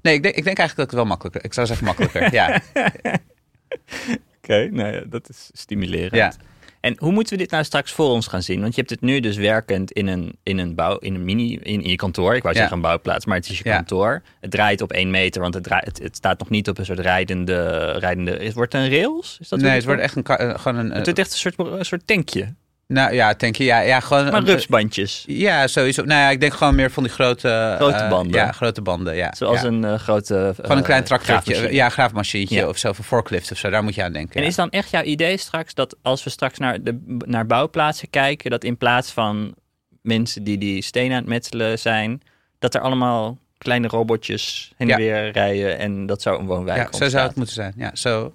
Nee, 0.00 0.14
ik 0.14 0.22
denk, 0.22 0.34
ik 0.34 0.44
denk 0.44 0.58
eigenlijk 0.58 0.76
dat 0.76 0.86
het 0.86 0.94
wel 0.94 1.04
makkelijker. 1.04 1.44
Ik 1.44 1.54
zou 1.54 1.66
zeggen 1.66 1.86
makkelijker. 1.86 2.32
ja. 2.32 2.60
Oké, 4.38 4.68
nou 4.70 4.92
ja, 4.94 5.02
dat 5.06 5.28
is 5.28 5.50
stimulerend. 5.52 6.14
Ja. 6.14 6.32
En 6.80 6.96
hoe 6.98 7.12
moeten 7.12 7.32
we 7.36 7.42
dit 7.42 7.50
nou 7.50 7.64
straks 7.64 7.92
voor 7.92 8.08
ons 8.08 8.26
gaan 8.26 8.42
zien? 8.42 8.60
Want 8.60 8.74
je 8.74 8.80
hebt 8.80 8.92
het 8.92 9.00
nu 9.00 9.20
dus 9.20 9.36
werkend 9.36 9.92
in 9.92 10.06
een, 10.06 10.38
in 10.42 10.58
een 10.58 10.74
bouw, 10.74 10.96
in 10.98 11.14
een 11.14 11.24
mini, 11.24 11.52
in, 11.56 11.82
in 11.82 11.90
je 11.90 11.96
kantoor. 11.96 12.34
Ik 12.34 12.42
wou 12.42 12.54
Ja. 12.54 12.60
zeggen 12.60 12.76
een 12.76 12.82
bouwplaats, 12.82 13.24
maar 13.26 13.36
het 13.36 13.48
is 13.50 13.58
je 13.58 13.68
Ja. 13.68 13.74
kantoor. 13.76 14.22
Het 14.40 14.50
draait 14.50 14.80
op 14.82 14.92
één 14.92 15.10
meter, 15.10 15.40
want 15.42 15.54
het, 15.54 15.62
draait, 15.62 15.84
het, 15.84 15.98
het 15.98 16.16
staat 16.16 16.38
nog 16.38 16.50
niet 16.50 16.68
op 16.68 16.78
een 16.78 16.84
soort 16.84 16.98
rijdende, 16.98 17.90
rijdende. 17.92 18.38
Is, 18.38 18.54
wordt 18.54 18.72
het 18.72 18.82
een 18.82 18.90
rails? 18.90 19.36
Is 19.40 19.48
dat 19.48 19.58
nee, 19.58 19.68
het 19.68 19.76
het 19.76 19.86
wordt 19.86 20.00
echt 20.02 20.16
een, 20.16 20.24
eh, 20.24 20.58
gewoon 20.58 20.78
een. 20.78 20.90
Het 20.92 21.04
wordt 21.04 21.18
echt 21.18 21.32
een 21.32 21.38
soort, 21.38 21.58
een 21.58 21.84
soort 21.84 22.06
tankje. 22.06 22.54
Nou 22.88 23.14
ja, 23.14 23.34
denk 23.34 23.56
je. 23.56 23.64
Ja, 23.64 23.80
ja 23.80 24.00
gewoon. 24.00 24.30
Maar 24.30 24.42
rupsbandjes. 24.42 25.24
Ja, 25.26 25.66
sowieso. 25.66 26.04
Nou 26.04 26.20
ja, 26.20 26.30
ik 26.30 26.40
denk 26.40 26.54
gewoon 26.54 26.74
meer 26.74 26.90
van 26.90 27.02
die 27.02 27.12
grote... 27.12 27.74
Grote 27.78 27.96
eh, 27.96 28.08
banden. 28.08 28.40
ja, 28.40 28.52
grote 28.52 28.82
banden, 28.82 29.16
ja. 29.16 29.34
Zoals 29.36 29.60
ja. 29.60 29.66
een 29.66 29.84
eh, 29.84 29.94
grote. 29.94 30.52
Gewoon 30.60 30.76
een 30.76 30.82
klein 30.82 31.04
tractortje. 31.04 31.52
graafmachine. 31.52 31.74
Ja, 31.74 31.88
graafmachientje 31.88 32.56
Ja. 32.56 32.68
of 32.68 32.78
zo, 32.78 32.88
of 32.88 32.98
een 32.98 33.04
forklift 33.04 33.52
of 33.52 33.58
zo. 33.58 33.70
Daar 33.70 33.82
moet 33.82 33.94
je 33.94 34.02
aan 34.02 34.12
denken. 34.12 34.34
En 34.34 34.42
ja. 34.42 34.48
is 34.48 34.54
dan 34.54 34.70
echt 34.70 34.90
jouw 34.90 35.02
idee 35.02 35.36
straks 35.36 35.74
dat 35.74 35.96
als 36.02 36.24
we 36.24 36.30
straks 36.30 36.58
naar, 36.58 36.82
de, 36.82 37.16
naar 37.26 37.46
bouwplaatsen 37.46 38.10
kijken, 38.10 38.50
dat 38.50 38.64
in 38.64 38.76
plaats 38.76 39.10
van 39.10 39.54
mensen 40.02 40.44
die 40.44 40.58
die 40.58 40.82
stenen 40.82 41.12
aan 41.12 41.22
het 41.22 41.28
metselen 41.28 41.78
zijn, 41.78 42.22
dat 42.58 42.74
er 42.74 42.80
allemaal 42.80 43.38
kleine 43.58 43.88
robotjes 43.88 44.72
heen 44.76 44.90
en 44.90 44.98
Ja. 44.98 45.02
weer 45.04 45.30
rijden 45.32 45.78
en 45.78 46.06
dat 46.06 46.22
zo 46.22 46.38
een 46.38 46.46
woonwijk 46.46 46.92
ja, 46.92 46.98
zo 46.98 47.08
zou 47.08 47.26
het 47.26 47.36
moeten 47.36 47.54
zijn. 47.54 47.72
Ja, 47.76 47.90
zo. 47.94 48.32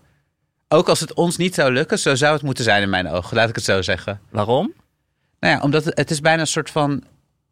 Ook 0.74 0.90
als 0.90 1.00
het 1.00 1.14
ons 1.14 1.38
niet 1.38 1.56
zou 1.56 1.72
lukken, 1.72 2.00
zo 2.00 2.16
zou 2.16 2.34
het 2.34 2.42
moeten 2.42 2.64
zijn 2.64 2.82
in 2.82 2.90
mijn 2.90 3.08
ogen. 3.08 3.38
Laat 3.38 3.50
ik 3.50 3.56
het 3.56 3.64
zo 3.64 3.82
zeggen. 3.82 4.20
Waarom? 4.30 4.74
Nou 5.40 5.56
ja, 5.56 5.62
omdat 5.62 5.86
het, 5.86 5.98
het 5.98 6.12
is 6.12 6.22
bijna 6.22 6.42
een 6.42 6.48
soort 6.48 6.70
van... 6.70 7.04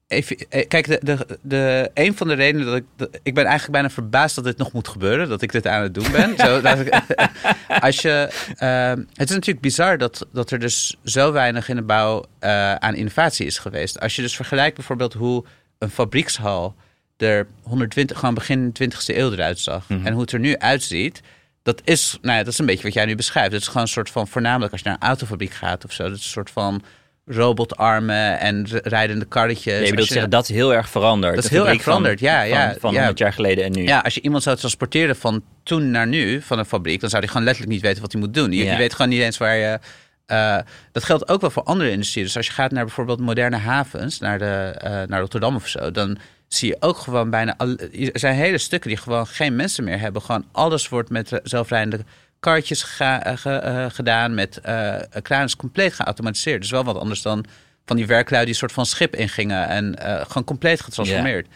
Even, 0.08 0.38
eh, 0.50 0.68
kijk, 0.68 0.88
de, 0.88 1.00
de, 1.04 1.38
de, 1.42 1.92
een 1.94 2.18
van 2.18 2.28
de 2.28 2.34
redenen 2.34 2.66
dat 2.66 2.75
ik... 2.75 2.84
dat- 2.96 3.20
ik 3.24 3.34
ben 3.34 3.44
eigenlijk 3.44 3.72
bijna 3.74 3.90
verbaasd 3.90 4.36
dat 4.36 4.44
dit 4.44 4.58
nog 4.58 4.72
moet 4.72 4.88
gebeuren. 4.88 5.30
Dat 5.30 5.42
ik 5.42 5.51
dit 5.51 5.68
aan 5.68 5.82
het 5.82 5.94
doen 5.94 6.12
ben. 6.12 6.38
zo, 6.46 6.58
ik, 6.58 7.01
als 7.88 8.00
je, 8.01 8.30
ehm, 8.58 8.98
het 9.13 9.30
is 9.30 9.36
natuurlijk 9.36 9.62
bizar 9.62 9.98
dat, 9.98 10.28
dat 10.34 10.51
er 10.51 10.60
dus 10.60 10.98
zo 11.04 11.32
weinig 11.32 11.70
in 11.70 11.75
de 11.75 11.82
bouw 11.82 12.25
eh, 12.40 12.75
aan 12.75 12.96
innovatie 12.96 13.46
is 13.46 13.58
geweest. 13.58 14.00
Als 14.00 14.16
je 14.16 14.22
dus 14.22 14.36
vergelijkt 14.36 14.75
bijvoorbeeld 14.75 15.13
hoe 15.13 15.46
een 15.78 15.90
fabriekshal 15.90 16.75
er 17.18 17.48
120, 17.63 18.20
gewoon 18.20 18.36
begin 18.36 18.74
20e 18.84 19.06
eeuw 19.06 19.32
eruit 19.32 19.60
zag. 19.60 19.90
Mhm. 19.90 20.06
En 20.06 20.13
hoe 20.13 20.22
het 20.22 20.32
er 20.32 20.40
nu 20.40 20.58
uitziet, 20.58 21.22
dat 21.63 21.82
is, 21.84 22.18
nou 22.22 22.38
ja, 22.38 22.44
dat 22.44 22.53
is 22.53 22.60
een 22.60 22.65
beetje 22.65 22.84
wat 22.84 22.94
jij 22.94 23.06
nu 23.06 23.15
beschrijft. 23.15 23.51
Het 23.51 23.62
is 23.62 23.68
gewoon 23.68 23.82
een 23.82 23.88
soort 23.88 24.10
van, 24.10 24.27
voornamelijk 24.27 24.72
als 24.72 24.82
je 24.82 24.88
naar 24.89 24.98
een 25.00 25.08
autofabriek 25.08 25.51
gaat 25.53 25.86
of 25.86 25.91
zo, 25.91 26.03
dat 26.03 26.18
is 26.18 26.24
een 26.24 26.30
soort 26.30 26.50
van 26.51 26.84
robotarmen 27.25 28.39
en 28.39 28.68
rijdende 28.84 29.25
karretjes. 29.25 29.80
Nee, 29.89 29.96
je- 30.00 30.03
zeggen, 30.03 30.30
dat 30.30 30.44
is 30.50 30.56
heel 30.56 30.74
erg 30.74 30.89
veranderd. 30.89 31.36
Dat 31.36 31.44
is 31.44 31.50
heel 31.50 31.60
erg 31.60 31.68
fabriek 31.68 31.84
van- 31.84 31.94
veranderd, 31.94 32.20
ja, 32.20 32.41
ja, 32.41 32.70
Van, 32.72 32.80
van 32.80 32.89
ja. 32.91 32.98
100 32.98 33.18
jaar 33.20 33.34
geleden 33.34 33.63
en 33.65 33.72
nu. 33.72 33.84
Ja, 33.84 34.00
als 34.00 34.13
je 34.15 34.22
iemand 34.22 34.44
zou 34.44 34.58
transporteren 34.58 35.15
van 35.15 35.44
toen 35.63 35.91
naar 35.91 36.08
nu, 36.08 36.41
van 36.41 36.60
een 36.60 36.65
fabriek, 36.65 37.00
dan 37.00 37.10
zou 37.10 37.22
hij 37.22 37.32
gewoon 37.32 37.46
letterlijk 37.46 37.75
niet 37.75 37.84
weten 37.86 38.01
wat 38.01 38.12
hij 38.12 38.22
moet 38.22 38.34
doen. 38.34 38.51
Je, 38.51 38.63
Ja. 38.63 38.72
je 38.72 38.77
weet 38.77 38.94
gewoon 38.94 39.10
niet 39.12 39.22
eens 39.22 39.38
waar 39.38 39.56
je. 39.56 39.80
eh, 40.25 40.58
dat 40.91 41.03
geldt 41.03 41.30
ook 41.30 41.41
wel 41.41 41.50
voor 41.50 41.63
andere 41.63 41.91
industrieën. 41.91 42.25
Dus 42.27 42.38
als 42.38 42.46
je 42.46 42.51
gaat 42.51 42.72
naar 42.72 42.86
bijvoorbeeld 42.86 43.20
moderne 43.20 43.58
havens, 43.58 44.20
naar, 44.20 44.39
de, 44.39 44.74
eh, 44.77 44.91
naar 45.08 45.20
Rotterdam 45.20 45.56
of 45.56 45.68
zo, 45.68 45.91
dan 45.91 46.18
zie 46.53 46.70
je 46.70 46.77
ook 46.79 46.98
gewoon 46.98 47.29
bijna. 47.29 47.55
er 47.58 48.10
zijn 48.13 48.36
hele 48.36 48.58
stukken 48.58 48.89
die 48.89 48.98
gewoon 49.00 49.27
geen 49.27 49.55
mensen 49.55 49.84
meer 49.84 50.00
hebben. 50.00 50.22
Gewoon 50.22 50.46
alles 50.51 50.89
wordt 50.89 51.10
met 51.10 51.39
zelfrijdende 51.43 52.03
karretjes 52.39 52.84
ga- 52.84 53.24
eh, 53.24 53.38
ge- 53.38 53.50
eh, 53.55 53.86
gedaan, 53.89 54.34
met 54.34 54.58
eh 54.58 54.96
kraans 55.22 55.55
compleet 55.55 55.93
geautomatiseerd. 55.93 56.62
Dus 56.62 56.72
wel 56.72 56.84
wat 56.84 56.98
anders 56.98 57.22
dan 57.22 57.46
van 57.86 57.96
die 57.96 58.05
werklui 58.08 58.41
die 58.43 58.53
een 58.53 58.60
soort 58.60 58.72
van 58.72 58.86
schip 58.86 59.15
ingingen 59.15 59.67
en 59.67 59.96
gewoon 60.27 60.43
compleet 60.43 60.81
getransformeerd. 60.81 61.48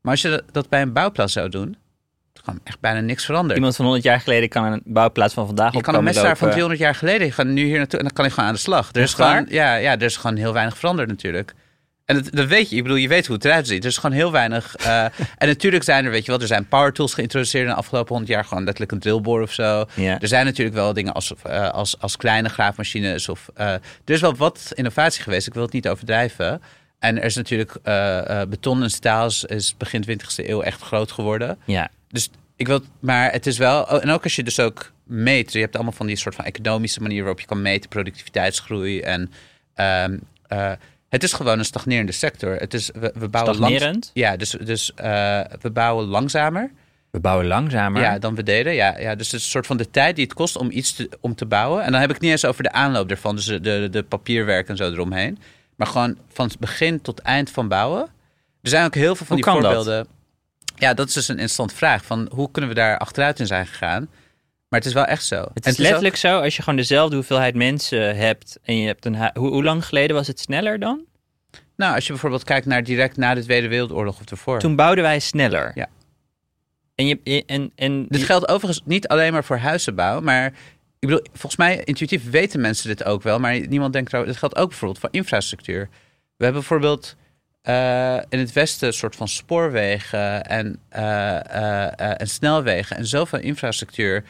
Maar 0.00 0.12
als 0.12 0.22
je 0.22 0.28
dat, 0.28 0.42
dat 0.52 0.68
bij 0.68 0.82
een 0.82 0.92
bouwplaats 0.92 1.32
zou 1.32 1.48
doen, 1.48 1.76
dan 2.32 2.42
kan 2.44 2.60
echt 2.64 2.80
bijna 2.80 3.00
niks 3.00 3.24
veranderen. 3.24 3.56
Iemand 3.56 3.76
van 3.76 3.84
100 3.84 4.04
jaar 4.04 4.20
geleden 4.20 4.48
kan 4.48 4.64
een 4.64 4.82
bouwplaats 4.84 5.34
van 5.34 5.46
vandaag 5.46 5.72
je 5.72 5.80
kan 5.80 5.94
een 5.94 5.98
komen 6.00 6.04
messlaar 6.04 6.36
van 6.36 6.48
lopen. 6.48 6.60
200 6.60 6.80
jaar 6.80 6.94
geleden, 6.94 7.26
je 7.26 7.32
gaat 7.32 7.46
nu 7.46 7.64
hier 7.64 7.76
naartoe 7.78 7.98
en 7.98 8.04
dan 8.04 8.14
kan 8.14 8.24
ik 8.24 8.30
gewoon 8.32 8.48
aan 8.48 8.54
de 8.54 8.60
slag. 8.60 8.88
Er 8.92 9.02
is, 9.02 9.14
waar? 9.14 9.36
gewoon, 9.36 9.46
ja, 9.52 9.74
ja, 9.74 9.92
er 9.92 10.02
is 10.02 10.16
gewoon 10.16 10.36
heel 10.36 10.52
weinig 10.52 10.78
veranderd 10.78 11.08
natuurlijk. 11.08 11.54
En 12.08 12.14
dat, 12.22 12.28
dat 12.32 12.46
weet 12.48 12.70
je, 12.70 12.76
ik 12.76 12.82
bedoel, 12.82 12.96
je 12.98 13.08
weet 13.08 13.26
hoe 13.26 13.36
het 13.36 13.44
eruit 13.44 13.66
ziet. 13.66 13.82
Er 13.84 13.90
is 13.90 13.96
gewoon 13.96 14.16
heel 14.16 14.32
weinig. 14.32 14.76
eh, 14.76 15.04
en 15.38 15.46
natuurlijk 15.46 15.84
zijn 15.84 16.04
er, 16.04 16.10
weet 16.10 16.24
je 16.24 16.30
wel, 16.30 16.40
er 16.40 16.46
zijn 16.46 16.68
power 16.68 16.92
tools 16.92 17.14
geïntroduceerd 17.14 17.64
in 17.64 17.70
de 17.70 17.76
afgelopen 17.76 18.08
100 18.14 18.32
jaar. 18.32 18.44
Gewoon 18.44 18.62
letterlijk 18.64 18.92
een 18.92 18.98
drillboor 18.98 19.42
of 19.42 19.52
zo. 19.52 19.84
Er 20.20 20.28
zijn 20.28 20.44
natuurlijk 20.44 20.76
wel 20.76 20.92
dingen 20.92 21.12
als, 21.12 21.32
eh, 21.42 21.70
als, 21.70 22.00
als 22.00 22.16
kleine 22.16 22.48
graafmachines. 22.48 23.28
Of, 23.28 23.48
eh, 23.54 23.66
er 23.72 23.80
is 24.04 24.20
wel 24.20 24.36
wat 24.36 24.72
innovatie 24.74 25.22
geweest, 25.22 25.46
ik 25.46 25.54
wil 25.54 25.62
het 25.62 25.72
niet 25.72 25.88
overdrijven. 25.88 26.62
En 26.98 27.18
er 27.18 27.24
is 27.24 27.34
natuurlijk 27.34 27.72
beton 28.48 28.82
en 28.82 28.90
staal 28.90 29.26
is- 29.46 29.74
begin 29.78 30.02
20e 30.02 30.48
eeuw 30.48 30.62
echt 30.62 30.80
groot 30.82 31.12
geworden. 31.12 31.58
Ja. 31.64 31.88
Dus 32.10 32.28
ik 32.56 32.66
wil, 32.66 32.80
maar 33.00 33.32
het 33.32 33.46
is 33.46 33.58
wel, 33.58 33.82
oh, 33.82 34.02
en 34.02 34.10
ook 34.10 34.22
als 34.24 34.36
je 34.36 34.42
dus 34.42 34.60
ook 34.60 34.92
meet, 35.04 35.52
je 35.52 35.60
hebt 35.60 35.74
allemaal 35.74 35.92
van 35.92 36.06
die 36.06 36.16
soort 36.16 36.34
van 36.34 36.44
economische 36.44 37.00
manier 37.00 37.18
waarop 37.20 37.40
je 37.40 37.46
kan 37.46 37.62
meten 37.62 37.88
productiviteitsgroei 37.88 39.00
en 39.00 39.32
ehm, 39.74 40.18
eh, 40.46 40.72
het 41.08 41.22
is 41.22 41.32
gewoon 41.32 41.58
een 41.58 41.64
stagnerende 41.64 42.12
sector. 42.12 42.56
Het 42.56 42.74
is, 42.74 42.90
we, 42.92 43.12
we 43.14 43.28
bouwen 43.28 43.54
Stagnerend? 43.54 44.10
ja, 44.14 44.36
dus, 44.36 44.50
dus 44.50 44.92
eh, 44.94 45.40
we 45.60 45.70
bouwen 45.70 46.06
langzamer 46.06 46.70
We 47.10 47.20
bouwen 47.20 47.46
langzamer. 47.46 48.02
ja, 48.02 48.18
dan 48.18 48.34
we 48.34 48.42
deden. 48.42 48.74
Ja, 48.74 48.98
ja, 48.98 49.14
dus 49.14 49.26
het 49.26 49.36
is 49.40 49.44
een 49.44 49.50
soort 49.50 49.66
van 49.66 49.76
de 49.76 49.90
tijd 49.90 50.16
die 50.16 50.24
het 50.24 50.34
kost 50.34 50.56
om 50.56 50.70
iets 50.70 50.92
te, 50.92 51.08
om 51.20 51.34
te 51.34 51.46
bouwen. 51.46 51.84
En 51.84 51.90
dan 51.92 52.00
heb 52.00 52.08
ik 52.08 52.14
het 52.14 52.24
niet 52.24 52.32
eens 52.32 52.44
over 52.44 52.62
de 52.62 52.72
aanloop 52.72 53.10
ervan, 53.10 53.36
dus 53.36 53.44
de, 53.44 53.60
de, 53.60 53.88
de 53.90 54.02
papierwerk 54.02 54.68
en 54.68 54.76
zo 54.76 54.90
eromheen. 54.92 55.38
Maar 55.76 55.86
gewoon 55.86 56.16
van 56.32 56.46
het 56.48 56.58
begin 56.58 57.00
tot 57.00 57.18
eind 57.18 57.50
van 57.50 57.68
bouwen. 57.68 58.02
Er 58.62 58.68
zijn 58.70 58.84
ook 58.84 58.94
heel 58.94 59.16
veel 59.16 59.26
van 59.26 59.36
Hoe 59.36 59.44
die 59.52 59.62
dat? 59.62 59.72
voorbeelden. 59.74 60.06
Ja, 60.76 60.94
dat 60.94 61.08
is 61.08 61.14
dus 61.14 61.28
een 61.28 61.34
interessante 61.34 61.74
vraag. 61.74 62.04
Van 62.04 62.28
hoe 62.32 62.50
kunnen 62.50 62.70
we 62.70 62.76
daar 62.76 62.98
achteruit 62.98 63.40
in 63.40 63.46
zijn 63.46 63.66
gegaan? 63.66 64.08
Maar 64.68 64.78
het 64.78 64.88
is 64.88 64.94
wel 64.94 65.04
echt 65.04 65.24
zo. 65.24 65.46
Het 65.54 65.66
is 65.66 65.76
letterlijk 65.76 66.16
zo, 66.16 66.40
als 66.40 66.56
je 66.56 66.62
gewoon 66.62 66.78
dezelfde 66.78 67.16
hoeveelheid 67.16 67.54
mensen 67.54 68.16
hebt 68.16 68.58
en 68.62 68.78
je 68.78 68.86
hebt 68.86 69.04
een... 69.04 69.30
Hoe, 69.34 69.48
hoe 69.48 69.64
lang 69.64 69.86
geleden 69.86 70.16
was 70.16 70.26
het 70.26 70.40
sneller 70.40 70.78
dan? 70.78 71.06
nou, 71.78 71.94
als 71.94 72.04
je 72.04 72.12
bijvoorbeeld 72.12 72.44
kijkt 72.44 72.66
naar 72.66 72.84
direct 72.84 73.16
na 73.16 73.34
de 73.34 73.42
Tweede 73.42 73.68
Wereldoorlog 73.68 74.20
of 74.20 74.30
ervoor. 74.30 74.58
Toen 74.58 74.76
bouwden 74.76 75.04
wij 75.04 75.18
sneller. 75.18 75.72
Ja. 75.74 75.88
En, 76.94 77.06
je, 77.06 77.44
en, 77.46 77.72
en 77.74 78.06
Dit 78.08 78.22
geldt 78.22 78.48
overigens 78.48 78.86
niet 78.86 79.08
alleen 79.08 79.32
maar 79.32 79.44
voor 79.44 79.56
huizenbouw, 79.56 80.20
maar 80.20 80.46
ik 80.98 81.08
bedoel, 81.08 81.20
volgens 81.32 81.56
mij 81.56 81.84
intuïtief 81.84 82.30
weten 82.30 82.60
mensen 82.60 82.88
dit 82.88 83.04
ook 83.04 83.22
wel, 83.22 83.38
maar 83.38 83.68
niemand 83.68 83.92
denkt 83.92 84.12
erover. 84.12 84.28
Dit 84.28 84.38
geldt 84.38 84.56
ook 84.56 84.68
bijvoorbeeld 84.68 85.00
voor 85.00 85.08
infrastructuur. 85.12 85.88
We 86.36 86.44
hebben 86.44 86.60
bijvoorbeeld 86.60 87.16
eh, 87.62 88.16
in 88.28 88.38
het 88.38 88.52
westen 88.52 88.88
een 88.88 88.94
soort 88.94 89.16
van 89.16 89.28
spoorwegen 89.28 90.46
en, 90.46 90.80
eh, 90.88 91.36
eh, 92.00 92.20
en 92.20 92.28
snelwegen 92.28 92.96
en 92.96 93.06
zoveel 93.06 93.38
infrastructuur 93.38 94.24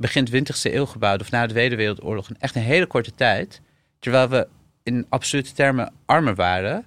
begin 0.00 0.24
20e 0.30 0.74
eeuw 0.74 0.86
gebouwd 0.86 1.20
of 1.20 1.30
na 1.30 1.46
de 1.46 1.52
Tweede 1.52 1.76
Wereldoorlog 1.76 2.28
in 2.28 2.36
echt 2.38 2.54
een 2.54 2.62
hele 2.62 2.86
korte 2.86 3.14
tijd, 3.14 3.60
terwijl 3.98 4.28
we 4.28 4.46
in 4.82 5.06
absolute 5.08 5.52
termen 5.52 5.92
armer 6.06 6.34
waren 6.34 6.84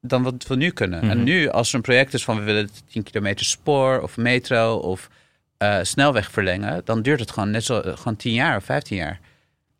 dan 0.00 0.22
wat 0.22 0.46
we 0.46 0.56
nu 0.56 0.70
kunnen. 0.70 1.00
En 1.00 1.16
Mhm. 1.16 1.22
nu, 1.24 1.48
als 1.48 1.68
er 1.68 1.74
een 1.74 1.80
project 1.80 2.14
is 2.14 2.24
van 2.24 2.36
we 2.38 2.42
willen 2.42 2.70
10 2.90 3.02
kilometer 3.02 3.46
spoor 3.46 4.00
of 4.00 4.16
metro 4.16 4.76
of 4.76 5.08
eh, 5.58 5.78
snelweg 5.82 6.30
verlengen, 6.30 6.80
dan 6.84 7.02
duurt 7.02 7.20
het 7.20 7.30
gewoon 7.30 7.50
net 7.50 7.64
zo 7.64 7.80
eh, 7.80 7.96
gewoon 7.96 8.16
10 8.16 8.32
jaar 8.32 8.56
of 8.56 8.64
15 8.64 8.96
jaar. 8.96 9.20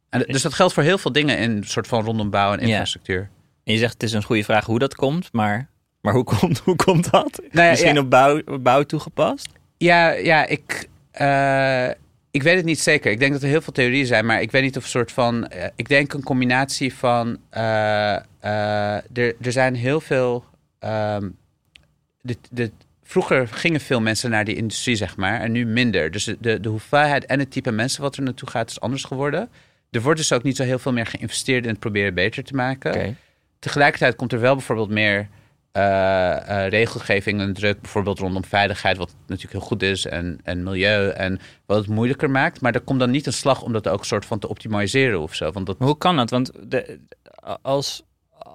En, 0.08 0.24
dus 0.26 0.42
dat 0.42 0.54
geldt 0.54 0.72
voor 0.74 0.82
heel 0.82 0.98
veel 0.98 1.12
dingen 1.12 1.38
in 1.38 1.64
soort 1.64 1.86
van 1.86 2.04
rondom 2.04 2.30
bouw 2.30 2.52
en 2.52 2.60
Ja. 2.60 2.66
infrastructuur. 2.66 3.28
en 3.64 3.72
je 3.72 3.78
zegt 3.78 3.92
het 3.92 4.02
is 4.02 4.12
een 4.12 4.22
goede 4.22 4.44
vraag 4.44 4.64
hoe 4.64 4.78
dat 4.78 4.94
komt, 4.94 5.28
maar, 5.32 5.68
maar 6.00 6.12
hoe, 6.14 6.24
komt, 6.38 6.58
hoe 6.58 6.76
komt 6.76 7.10
dat? 7.10 7.40
Nou 7.50 7.64
ja, 7.64 7.70
Misschien 7.70 7.94
ja. 7.94 8.00
op 8.00 8.10
bouw, 8.10 8.40
op 8.44 8.64
bouw 8.64 8.82
toegepast? 8.82 9.48
Ja, 9.76 10.08
ja 10.10 10.46
ik, 10.46 10.88
eh, 11.10 11.88
ik 12.30 12.42
weet 12.42 12.56
het 12.56 12.64
niet 12.64 12.80
zeker. 12.80 13.10
Ik 13.10 13.18
denk 13.18 13.32
dat 13.32 13.42
er 13.42 13.48
heel 13.48 13.60
veel 13.60 13.72
theorieën 13.72 14.06
zijn, 14.06 14.26
maar 14.26 14.40
ik 14.42 14.50
weet 14.50 14.62
niet 14.62 14.76
of 14.76 14.82
een 14.82 14.88
soort 14.88 15.12
van. 15.12 15.48
eh, 15.48 15.68
ik 15.76 15.88
denk 15.88 16.12
een 16.12 16.22
combinatie 16.22 16.94
van. 16.94 17.38
eh, 17.50 18.14
eh, 18.40 18.94
er, 19.12 19.34
er 19.40 19.52
zijn 19.52 19.74
heel 19.74 20.00
veel. 20.00 20.44
ehm, 20.78 21.28
de, 22.20 22.36
de, 22.50 22.70
vroeger 23.02 23.48
gingen 23.48 23.80
veel 23.80 24.00
mensen 24.00 24.30
naar 24.30 24.44
die 24.44 24.56
industrie, 24.56 24.96
zeg 24.96 25.16
maar, 25.16 25.40
en 25.40 25.52
nu 25.52 25.66
minder. 25.66 26.10
Dus 26.10 26.24
de, 26.40 26.60
de, 26.60 26.68
hoeveelheid 26.68 27.26
en 27.26 27.38
het 27.38 27.50
type 27.50 27.70
mensen 27.70 28.02
wat 28.02 28.16
er 28.16 28.22
naartoe 28.22 28.48
gaat, 28.50 28.70
is 28.70 28.80
anders 28.80 29.04
geworden. 29.04 29.48
Er 29.90 30.00
wordt 30.02 30.18
dus 30.18 30.32
ook 30.32 30.42
niet 30.42 30.56
zo 30.56 30.62
heel 30.62 30.78
veel 30.78 30.92
meer 30.92 31.06
geïnvesteerd 31.06 31.64
in 31.64 31.70
het 31.70 31.78
proberen 31.78 32.14
beter 32.14 32.44
te 32.44 32.54
maken. 32.54 32.94
Oké. 32.94 33.14
Tegelijkertijd 33.58 34.16
komt 34.16 34.32
er 34.32 34.40
wel 34.40 34.54
bijvoorbeeld 34.54 34.90
meer 34.90 35.28
regelgeving 36.68 37.40
en 37.40 37.52
druk, 37.52 37.80
bijvoorbeeld 37.80 38.18
rondom 38.18 38.44
veiligheid, 38.44 38.96
wat 38.96 39.14
natuurlijk 39.26 39.52
heel 39.52 39.68
goed 39.68 39.82
is, 39.82 40.06
en, 40.06 40.38
en 40.42 40.62
milieu, 40.62 41.08
en 41.08 41.40
wat 41.66 41.78
het 41.78 41.86
moeilijker 41.88 42.30
maakt. 42.30 42.60
Maar 42.60 42.74
er 42.74 42.80
komt 42.80 42.98
dan 42.98 43.10
niet 43.10 43.26
een 43.26 43.32
slag 43.32 43.62
om 43.62 43.72
dat 43.72 43.88
ook 43.88 43.98
een 43.98 44.04
soort 44.06 44.24
van 44.26 44.38
te 44.38 44.48
optimaliseren 44.48 45.20
of 45.20 45.34
zo. 45.34 45.50
Want 45.52 45.66
dat, 45.66 45.76
hoe 45.78 45.98
kan 45.98 46.16
dat? 46.16 46.30
Want 46.30 46.50
de, 46.66 47.00
als, 47.62 48.02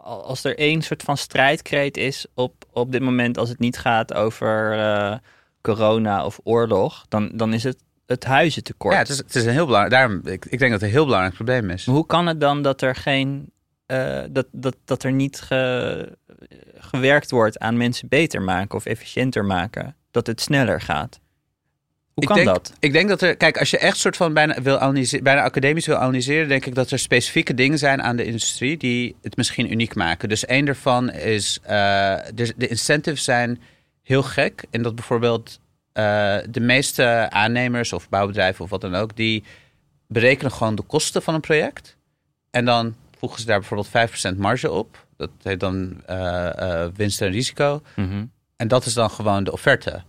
als 0.04 0.44
er 0.44 0.58
één 0.58 0.82
soort 0.82 1.04
van 1.04 1.18
strijdkreet 1.18 1.98
is 1.98 2.26
op, 2.34 2.54
op 2.72 2.92
dit 2.92 3.02
moment, 3.02 3.38
als 3.38 3.50
het 3.50 3.60
niet 3.60 3.78
gaat 3.78 4.14
over 4.14 4.80
eh, 4.80 5.18
corona 5.62 6.26
of 6.26 6.40
oorlog, 6.44 7.06
dan, 7.10 7.32
dan 7.34 7.54
is 7.54 7.64
het 7.64 7.78
het 8.06 8.24
huizentekort. 8.24 8.94
ja, 8.94 9.00
het 9.00 9.10
is, 9.10 9.18
het 9.18 9.36
is 9.36 9.46
een 9.46 9.52
heel 9.52 9.66
belangrijk. 9.66 9.94
Daarom, 9.96 10.22
ik, 10.24 10.46
ik 10.46 10.60
denk 10.60 10.72
dat 10.72 10.72
het 10.72 10.82
een 10.82 10.96
heel 10.96 11.06
belangrijk 11.06 11.36
probleem 11.36 11.70
is. 11.70 11.86
Maar 11.86 11.96
hoe 11.96 12.06
kan 12.06 12.28
het 12.28 12.40
dan 12.40 12.62
dat 12.62 12.82
er 12.82 12.96
geen 12.96 13.52
eh, 13.86 14.22
dat, 14.30 14.48
dat, 14.52 14.76
dat 14.86 15.04
er 15.04 15.12
niet 15.12 15.42
ge- 15.42 16.18
gewerkt 16.78 17.32
wordt 17.32 17.60
aan 17.60 17.78
mensen 17.78 18.08
beter 18.08 18.42
maken 18.42 18.78
of 18.78 18.86
efficiënter 18.86 19.46
maken? 19.46 19.96
Dat 20.12 20.28
het 20.28 20.42
sneller 20.42 20.82
gaat? 20.82 21.20
Hoe 22.14 22.24
Ik 22.24 22.28
kan 22.30 22.38
denk- 22.38 22.48
dat? 22.48 22.74
Ik 22.80 22.94
denk 22.94 23.10
dat 23.10 23.22
er, 23.22 23.36
kijk, 23.36 23.58
als 23.58 23.70
je 23.70 23.78
echt 23.78 23.98
soort 23.98 24.18
van 24.18 24.34
bijna, 24.34 24.62
wil 24.62 24.78
analyseren, 24.78 25.24
bijna 25.24 25.42
academisch 25.42 25.86
wil 25.86 25.96
analyseren, 25.96 26.48
denk 26.48 26.66
ik 26.66 26.76
dat 26.76 26.92
er 26.92 27.00
specifieke 27.00 27.54
dingen 27.54 27.78
zijn 27.78 28.02
aan 28.02 28.16
de 28.16 28.26
industrie 28.26 28.78
die 28.78 29.16
het 29.22 29.38
misschien 29.38 29.72
uniek 29.72 29.96
maken. 29.96 30.30
Dus 30.30 30.46
één 30.46 30.66
daarvan 30.66 31.12
is, 31.12 31.60
eh, 31.64 31.70
de, 32.34 32.54
de 32.58 32.68
incentives 32.68 33.24
zijn 33.24 33.62
heel 34.04 34.24
gek. 34.24 34.64
En 34.72 34.82
dat 34.82 34.96
bijvoorbeeld 34.96 35.60
eh, 35.94 36.38
de 36.50 36.60
meeste 36.60 37.28
aannemers 37.30 37.94
of 37.94 38.10
bouwbedrijven 38.10 38.64
of 38.64 38.70
wat 38.70 38.82
dan 38.82 38.96
ook, 38.96 39.16
die 39.16 39.44
berekenen 40.08 40.52
gewoon 40.52 40.76
de 40.76 40.82
kosten 40.82 41.22
van 41.22 41.34
een 41.34 41.42
project. 41.42 41.98
En 42.52 42.66
dan 42.66 42.96
voegen 43.18 43.40
ze 43.40 43.46
daar 43.46 43.60
bijvoorbeeld 43.60 43.90
5% 43.90 44.38
marge 44.38 44.72
op. 44.72 45.03
Dat 45.18 45.30
heet 45.42 45.60
dan 45.60 46.02
eh, 46.06 46.84
eh, 46.84 46.90
winst 46.96 47.22
en 47.22 47.32
risico. 47.32 47.82
Mhm. 47.96 48.26
En 48.56 48.68
dat 48.68 48.86
is 48.86 48.94
dan 48.94 49.10
gewoon 49.10 49.44
de 49.44 49.52
offerte. 49.52 50.04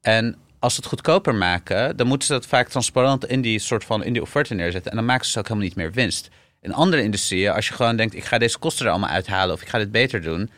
En 0.00 0.36
als 0.58 0.74
ze 0.74 0.80
het 0.80 0.88
goedkoper 0.88 1.34
maken, 1.34 1.96
dan 1.96 2.06
moeten 2.06 2.26
ze 2.26 2.32
dat 2.32 2.46
vaak 2.46 2.68
transparant 2.68 3.26
in 3.26 3.40
die 3.40 3.58
soort 3.58 3.84
van 3.84 4.04
in 4.04 4.12
die 4.12 4.22
offerte 4.22 4.54
neerzetten. 4.54 4.90
En 4.90 4.96
dan 4.96 5.06
maken 5.06 5.24
ze 5.24 5.30
dus 5.30 5.40
ook 5.40 5.48
helemaal 5.48 5.68
niet 5.68 5.76
meer 5.76 5.92
winst. 5.92 6.28
In 6.60 6.72
andere 6.74 7.02
industrieën, 7.02 7.52
als 7.52 7.68
je 7.68 7.74
gewoon 7.74 7.96
denkt, 7.96 8.14
ik 8.14 8.24
ga 8.24 8.38
deze 8.38 8.58
kosten 8.58 8.86
er 8.86 8.90
allemaal 8.90 9.10
uithalen 9.10 9.54
of 9.54 9.62
ik 9.62 9.68
ga 9.68 9.78
dit 9.78 9.90
beter 9.90 10.22
doen. 10.22 10.50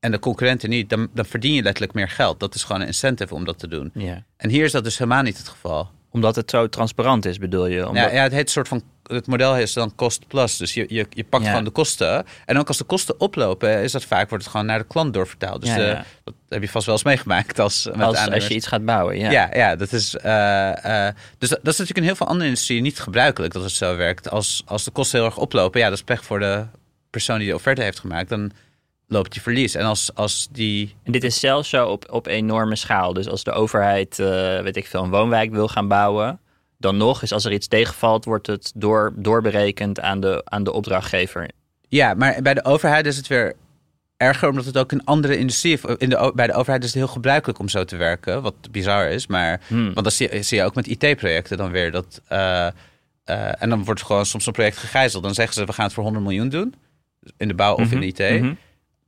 En 0.00 0.10
de 0.10 0.18
concurrenten 0.18 0.70
niet, 0.70 0.90
dan, 0.90 1.08
dan 1.14 1.24
verdien 1.24 1.54
je 1.54 1.62
letterlijk 1.62 1.94
meer 1.94 2.08
geld. 2.08 2.40
Dat 2.40 2.54
is 2.54 2.64
gewoon 2.64 2.80
een 2.80 2.86
incentive 2.86 3.34
om 3.34 3.44
dat 3.44 3.58
te 3.58 3.68
doen. 3.68 3.90
Ja. 3.94 4.24
En 4.36 4.50
hier 4.50 4.64
is 4.64 4.72
dat 4.72 4.84
dus 4.84 4.98
helemaal 4.98 5.22
niet 5.22 5.38
het 5.38 5.48
geval. 5.48 5.90
Omdat 6.10 6.36
het 6.36 6.50
zo 6.50 6.68
transparant 6.68 7.24
is, 7.24 7.38
bedoel 7.38 7.66
je? 7.66 7.88
Omdat... 7.88 8.04
Ja, 8.04 8.12
ja, 8.12 8.22
het 8.22 8.32
heet 8.32 8.50
soort 8.50 8.68
van. 8.68 8.82
Het 9.08 9.26
model 9.26 9.56
is 9.56 9.72
dan 9.72 9.94
cost 9.94 10.26
plus. 10.26 10.56
Dus 10.56 10.74
je, 10.74 10.84
je, 10.88 11.06
je 11.10 11.24
pakt 11.24 11.42
Ja. 11.44 11.48
gewoon 11.48 11.64
de 11.64 11.70
kosten. 11.70 12.26
En 12.46 12.58
ook 12.58 12.68
als 12.68 12.76
de 12.78 12.84
kosten 12.84 13.20
oplopen, 13.20 13.82
is 13.82 13.92
dat 13.92 14.04
vaak 14.04 14.28
wordt 14.28 14.44
het 14.44 14.52
gewoon 14.52 14.66
naar 14.66 14.78
de 14.78 14.86
klant 14.86 15.12
doorvertaald. 15.14 15.60
Dus 15.60 15.70
Ja, 15.70 15.76
de- 15.76 16.02
dat 16.24 16.34
heb 16.48 16.62
je 16.62 16.68
vast 16.68 16.86
wel 16.86 16.94
eens 16.94 17.04
meegemaakt 17.04 17.58
als 17.58 17.88
met 17.94 18.02
als, 18.06 18.46
je 18.46 18.54
iets 18.54 18.66
gaat 18.66 18.84
bouwen, 18.84 19.18
ja. 19.18 19.30
Ja, 19.30 19.50
ja, 19.52 19.76
dat 19.76 19.92
is. 19.92 20.16
eh, 20.16 21.06
eh, 21.08 21.14
dus 21.38 21.48
dat, 21.48 21.58
dat 21.62 21.72
is 21.72 21.78
natuurlijk 21.78 21.98
in 21.98 22.02
heel 22.02 22.16
veel 22.16 22.26
andere 22.26 22.48
industrieën 22.48 22.82
niet 22.82 23.00
gebruikelijk 23.00 23.52
dat 23.52 23.62
het 23.62 23.72
zo 23.72 23.96
werkt. 23.96 24.30
Als, 24.30 24.62
als 24.66 24.84
de 24.84 24.90
kosten 24.90 25.18
heel 25.18 25.28
erg 25.28 25.36
oplopen, 25.38 25.80
ja, 25.80 25.88
dat 25.88 25.98
is 25.98 26.04
pech 26.04 26.24
voor 26.24 26.38
de 26.40 26.64
persoon 27.10 27.38
die 27.38 27.48
de 27.48 27.54
offerte 27.54 27.82
heeft 27.82 27.98
gemaakt. 28.00 28.28
Dan 28.28 28.50
loopt 29.08 29.34
je 29.34 29.40
verlies. 29.40 29.74
En 29.74 29.84
als, 29.84 30.10
als 30.14 30.48
die... 30.50 30.94
En 31.04 31.12
dit 31.12 31.24
is 31.24 31.40
zelfs 31.40 31.68
zo 31.68 31.86
op, 31.86 32.12
op 32.12 32.26
enorme 32.26 32.76
schaal. 32.76 33.12
Dus 33.12 33.28
als 33.28 33.44
de 33.44 33.52
overheid, 33.52 34.18
eh, 34.18 34.26
weet 34.60 34.76
ik 34.76 34.86
veel, 34.86 35.02
een 35.02 35.10
woonwijk 35.10 35.50
wil 35.50 35.68
gaan 35.68 35.88
bouwen... 35.88 36.40
dan 36.78 36.96
nog 36.96 37.22
is 37.22 37.32
als 37.32 37.44
er 37.44 37.52
iets 37.52 37.66
tegenvalt, 37.66 38.24
wordt 38.24 38.46
het 38.46 38.72
door, 38.74 39.12
doorberekend 39.16 40.00
aan 40.00 40.20
de, 40.20 40.42
aan 40.44 40.64
de 40.64 40.72
opdrachtgever. 40.72 41.50
Ja, 41.88 42.14
maar 42.14 42.42
bij 42.42 42.54
de 42.54 42.64
overheid 42.64 43.06
is 43.06 43.16
het 43.16 43.26
weer 43.26 43.54
erger, 44.16 44.48
omdat 44.48 44.64
het 44.64 44.78
ook 44.78 44.92
in 44.92 45.04
andere 45.04 45.36
industrie... 45.36 45.78
In 45.96 46.08
de, 46.08 46.32
bij 46.34 46.46
de 46.46 46.52
overheid 46.52 46.82
is 46.84 46.88
het 46.88 46.98
heel 46.98 47.12
gebruikelijk 47.12 47.58
om 47.58 47.68
zo 47.68 47.84
te 47.84 47.96
werken, 47.96 48.42
wat 48.42 48.54
bizar 48.70 49.08
is. 49.08 49.26
Maar, 49.26 49.60
Hmm. 49.66 49.84
Want 49.84 50.02
dan 50.02 50.10
zie, 50.10 50.42
zie 50.42 50.58
je 50.58 50.64
ook 50.64 50.74
met 50.74 50.86
IT-projecten 50.86 51.56
dan 51.56 51.70
weer 51.70 51.90
dat... 51.90 52.20
eh, 52.28 52.66
eh, 52.66 53.62
en 53.62 53.68
dan 53.68 53.84
wordt 53.84 54.02
gewoon 54.02 54.26
soms 54.26 54.46
een 54.46 54.52
project 54.52 54.76
gegijzeld. 54.76 55.22
Dan 55.22 55.34
zeggen 55.34 55.54
ze, 55.54 55.64
we 55.64 55.72
gaan 55.72 55.84
het 55.84 55.94
voor 55.94 56.02
100 56.02 56.24
miljoen 56.24 56.48
doen. 56.48 56.74
In 57.36 57.48
de 57.48 57.54
bouw 57.54 57.74
of 57.74 57.92
in 57.92 58.00
de 58.00 58.06
IT. 58.06 58.18
Mhm. 58.18 58.52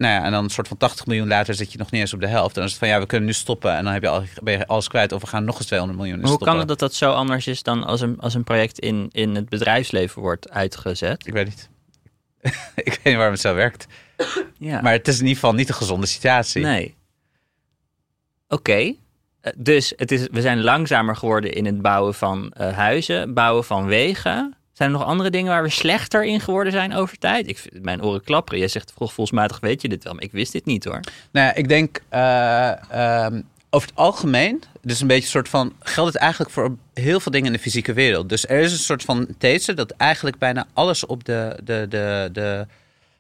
Nou 0.01 0.15
ja, 0.15 0.25
en 0.25 0.33
dan 0.33 0.45
een 0.45 0.51
soort 0.51 0.69
van 0.69 0.77
80 0.77 1.07
miljoen 1.07 1.29
later 1.29 1.55
zit 1.55 1.73
je 1.73 1.79
nog 1.79 1.91
niet 1.91 2.01
eens 2.01 2.13
op 2.15 2.21
de 2.21 2.27
helft. 2.27 2.49
En 2.49 2.55
dan 2.55 2.65
is 2.65 2.71
het 2.71 2.79
van, 2.79 2.89
ja, 2.89 3.01
we 3.01 3.07
kunnen 3.07 3.27
nu 3.27 3.33
stoppen. 3.33 3.75
En 3.77 3.85
dan 3.85 3.93
heb 3.93 4.03
je 4.03 4.09
al, 4.09 4.23
ben 4.43 4.59
je 4.59 4.67
alles 4.67 4.89
kwijt. 4.89 5.13
Of 5.13 5.21
we 5.21 5.27
gaan 5.27 5.45
nog 5.45 5.57
eens 5.59 5.67
200 5.67 5.99
miljoen 6.01 6.19
Maar 6.21 6.29
hoe 6.29 6.37
stoppen. 6.37 6.53
kan 6.59 6.69
het 6.69 6.79
dat 6.79 6.89
dat 6.89 6.95
zo 6.99 7.13
anders 7.13 7.47
is 7.47 7.63
dan 7.63 7.85
als 7.85 8.01
een, 8.01 8.21
als 8.21 8.35
een 8.35 8.45
project 8.45 8.79
in, 8.79 9.09
in 9.13 9.35
het 9.35 9.49
bedrijfsleven 9.49 10.23
wordt 10.23 10.51
uitgezet? 10.51 11.27
Ik 11.27 11.33
weet 11.33 11.45
niet. 11.47 11.69
ik 12.75 12.85
weet 12.85 13.05
niet 13.05 13.15
waarom 13.15 13.33
het 13.33 13.41
zo 13.41 13.55
werkt. 13.55 13.87
Ja. 14.59 14.81
Maar 14.81 14.93
het 14.93 15.09
is 15.09 15.15
in 15.15 15.21
ieder 15.21 15.35
geval 15.35 15.55
niet 15.55 15.69
een 15.69 15.75
gezonde 15.75 16.07
situatie. 16.07 16.63
Nee. 16.63 16.95
Oké. 18.49 18.95
Eh, 19.41 19.53
Dus 19.57 19.93
het 19.97 20.13
is, 20.13 20.29
we 20.31 20.41
zijn 20.41 20.61
langzamer 20.61 21.17
geworden 21.17 21.53
in 21.53 21.67
het 21.67 21.83
bouwen 21.83 22.15
van 22.15 22.51
eh, 22.53 22.73
huizen, 22.77 23.35
bouwen 23.35 23.65
van 23.65 23.87
wegen. 23.87 24.55
Zijn 24.81 24.93
er 24.93 24.99
nog 24.99 25.09
andere 25.09 25.31
dingen 25.31 25.53
waar 25.53 25.63
we 25.63 25.71
slechter 25.71 26.25
in 26.25 26.41
geworden 26.41 26.73
zijn 26.73 26.95
over 26.95 27.19
tijd? 27.19 27.49
Ik 27.49 27.59
vind 27.59 27.83
mijn 27.83 28.03
oren 28.03 28.25
klapperen. 28.25 28.59
Jij 28.59 28.69
zegt 28.69 28.93
vroeg 28.97 29.13
volsmatig 29.13 29.61
weet 29.61 29.83
je 29.83 29.89
dit 29.89 30.05
wel, 30.05 30.15
maar 30.15 30.23
ik 30.23 30.33
wist 30.33 30.53
dit 30.53 30.65
niet 30.65 30.85
hoor. 30.85 31.01
Nou 31.31 31.47
ja, 31.47 31.55
ik 31.55 31.69
denk 31.69 32.01
eh, 32.09 32.91
ehm, 32.91 33.41
over 33.71 33.89
het 33.89 33.97
algemeen, 33.99 34.63
dus 34.83 35.01
een 35.01 35.07
beetje 35.07 35.23
een 35.23 35.29
soort 35.29 35.49
van, 35.49 35.73
geldt 35.81 36.13
het 36.13 36.23
eigenlijk 36.23 36.53
voor 36.53 36.77
heel 36.95 37.21
veel 37.21 37.33
dingen 37.33 37.47
in 37.47 37.53
de 37.53 37.59
fysieke 37.59 37.93
wereld. 37.93 38.29
Dus 38.29 38.49
er 38.49 38.61
is 38.61 38.73
een 38.73 38.79
soort 38.79 39.03
van 39.03 39.27
these 39.39 39.75
dat 39.75 39.91
eigenlijk 39.91 40.39
bijna 40.39 40.67
alles 40.73 41.07
op 41.07 41.25
de, 41.25 41.57
de, 41.65 41.87
de, 41.89 42.29
de, 42.33 42.67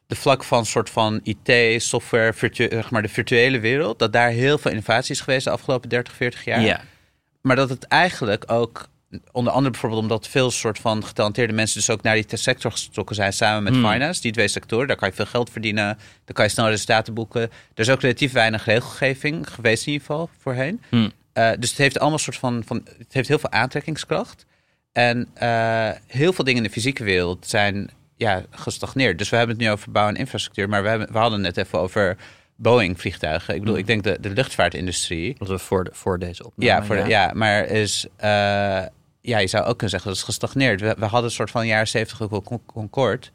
de 0.07 0.16
vlak 0.16 0.44
van 0.44 0.66
soort 0.66 0.90
van 0.90 1.20
IT, 1.23 1.83
software, 1.83 2.33
virtu- 2.33 2.68
zeg 2.70 2.90
maar 2.90 3.03
de 3.03 3.09
virtuele 3.09 3.59
wereld, 3.59 3.99
dat 3.99 4.12
daar 4.12 4.31
heel 4.31 4.59
veel 4.59 4.70
innovatie 4.70 5.14
is 5.14 5.20
geweest 5.20 5.44
de 5.44 5.51
afgelopen 5.51 5.88
30, 5.88 6.12
40 6.14 6.44
jaar. 6.44 6.61
Ja. 6.61 6.81
Maar 7.40 7.57
dat 7.57 7.68
het 7.68 7.85
eigenlijk 7.85 8.44
ook, 8.53 8.88
onder 9.33 9.53
andere 9.53 9.70
bijvoorbeeld 9.70 10.03
omdat 10.03 10.29
veel 10.29 10.51
soort 10.51 10.79
van 10.79 11.05
getalenteerde 11.05 11.53
mensen 11.53 11.79
dus 11.79 11.90
ook 11.90 12.03
naar 12.03 12.14
die 12.14 12.25
sector 12.29 12.73
getrokken 12.73 13.14
zijn 13.16 13.33
samen 13.33 13.62
met 13.62 13.73
Hmm. 13.73 13.90
finance, 13.90 14.20
die 14.20 14.33
twee 14.33 14.49
sectoren. 14.49 14.87
Daar 14.87 14.96
kan 14.96 15.09
je 15.09 15.14
veel 15.14 15.27
geld 15.27 15.51
verdienen, 15.51 15.85
daar 16.25 16.35
kan 16.35 16.44
je 16.44 16.51
snel 16.51 16.68
resultaten 16.68 17.14
boeken. 17.14 17.40
Er 17.42 17.51
is 17.75 17.90
ook 17.90 18.01
relatief 18.01 18.33
weinig 18.33 18.64
regelgeving 18.64 19.51
geweest 19.55 19.87
in 19.87 19.92
ieder 19.92 20.07
geval 20.07 20.31
voorheen. 20.38 20.83
Hmm. 20.88 21.12
Eh, 21.33 21.51
dus 21.59 21.68
het 21.68 21.79
heeft 21.79 21.99
allemaal 21.99 22.18
soort 22.18 22.37
van, 22.37 22.62
van, 22.66 22.87
het 22.99 23.12
heeft 23.12 23.29
heel 23.29 23.38
veel 23.38 23.51
aantrekkingskracht. 23.51 24.46
En 24.92 25.29
eh, 25.35 25.90
heel 26.07 26.33
veel 26.33 26.44
dingen 26.44 26.62
in 26.62 26.66
de 26.68 26.73
fysieke 26.75 27.05
wereld 27.05 27.46
zijn 27.46 27.90
ja, 28.16 28.42
gestagneerd. 28.51 29.18
Dus 29.18 29.29
we 29.29 29.37
hebben 29.37 29.57
het 29.57 29.64
nu 29.64 29.70
over 29.70 29.90
bouw 29.92 30.09
en 30.09 30.16
infrastructuur, 30.16 30.68
maar 30.68 30.83
we, 30.83 30.88
hebben, 30.88 31.12
we 31.12 31.18
hadden 31.18 31.44
het 31.44 31.57
net 31.57 31.66
even 31.66 31.79
over 31.79 32.16
Boeing 32.57 33.01
vliegtuigen. 33.01 33.55
Ik 33.55 33.61
bedoel, 33.61 33.77
ik 33.77 33.87
denk 33.87 34.03
de, 34.05 34.16
de 34.20 34.31
luchtvaartindustrie. 34.31 35.35
Dat 35.38 35.49
we 35.49 35.59
voor, 35.59 35.85
de, 35.85 35.90
voor 35.92 36.18
deze 36.18 36.44
opname. 36.46 36.70
Ja, 36.70 36.85
voor 36.85 36.96
de- 36.96 37.09
ja. 37.09 37.31
maar 37.35 37.64
is, 37.66 38.07
eh, 38.16 38.83
ja, 39.20 39.38
je 39.38 39.46
zou 39.46 39.62
ook 39.64 39.70
kunnen 39.78 39.90
zeggen 39.90 40.09
dat 40.11 40.18
het 40.18 40.28
is 40.28 40.35
gestagneerd. 40.35 40.80
We, 40.80 40.94
we 40.98 41.04
hadden 41.04 41.24
een 41.24 41.30
soort 41.37 41.50
van 41.50 41.66
jaren 41.66 41.88
70 41.88 42.22
ook 42.22 42.30
wel 42.30 42.42
Con- 42.42 42.66
Concorde. 42.66 43.26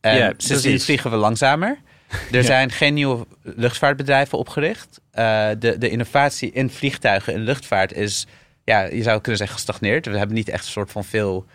Ja, 0.00 0.32
sindsdien 0.36 0.80
vliegen 0.80 1.10
we 1.10 1.16
langzamer. 1.16 1.78
Er 2.32 2.44
zijn 2.44 2.70
geen 2.70 2.94
nieuwe 2.94 3.26
luchtvaartbedrijven 3.42 4.38
opgericht. 4.38 5.00
Eh, 5.10 5.48
de, 5.58 5.78
de 5.78 5.88
innovatie 5.88 6.50
in 6.52 6.70
vliegtuigen 6.70 7.34
en 7.34 7.40
luchtvaart 7.40 7.92
is, 7.92 8.26
ja, 8.64 8.82
je 8.82 9.02
zou 9.02 9.16
kunnen 9.20 9.36
zeggen 9.36 9.56
gestagneerd. 9.56 10.06
We 10.06 10.18
hebben 10.18 10.36
niet 10.36 10.48
echt 10.48 10.64
een 10.64 10.70
soort 10.70 10.90
van 10.92 11.04
veel 11.04 11.46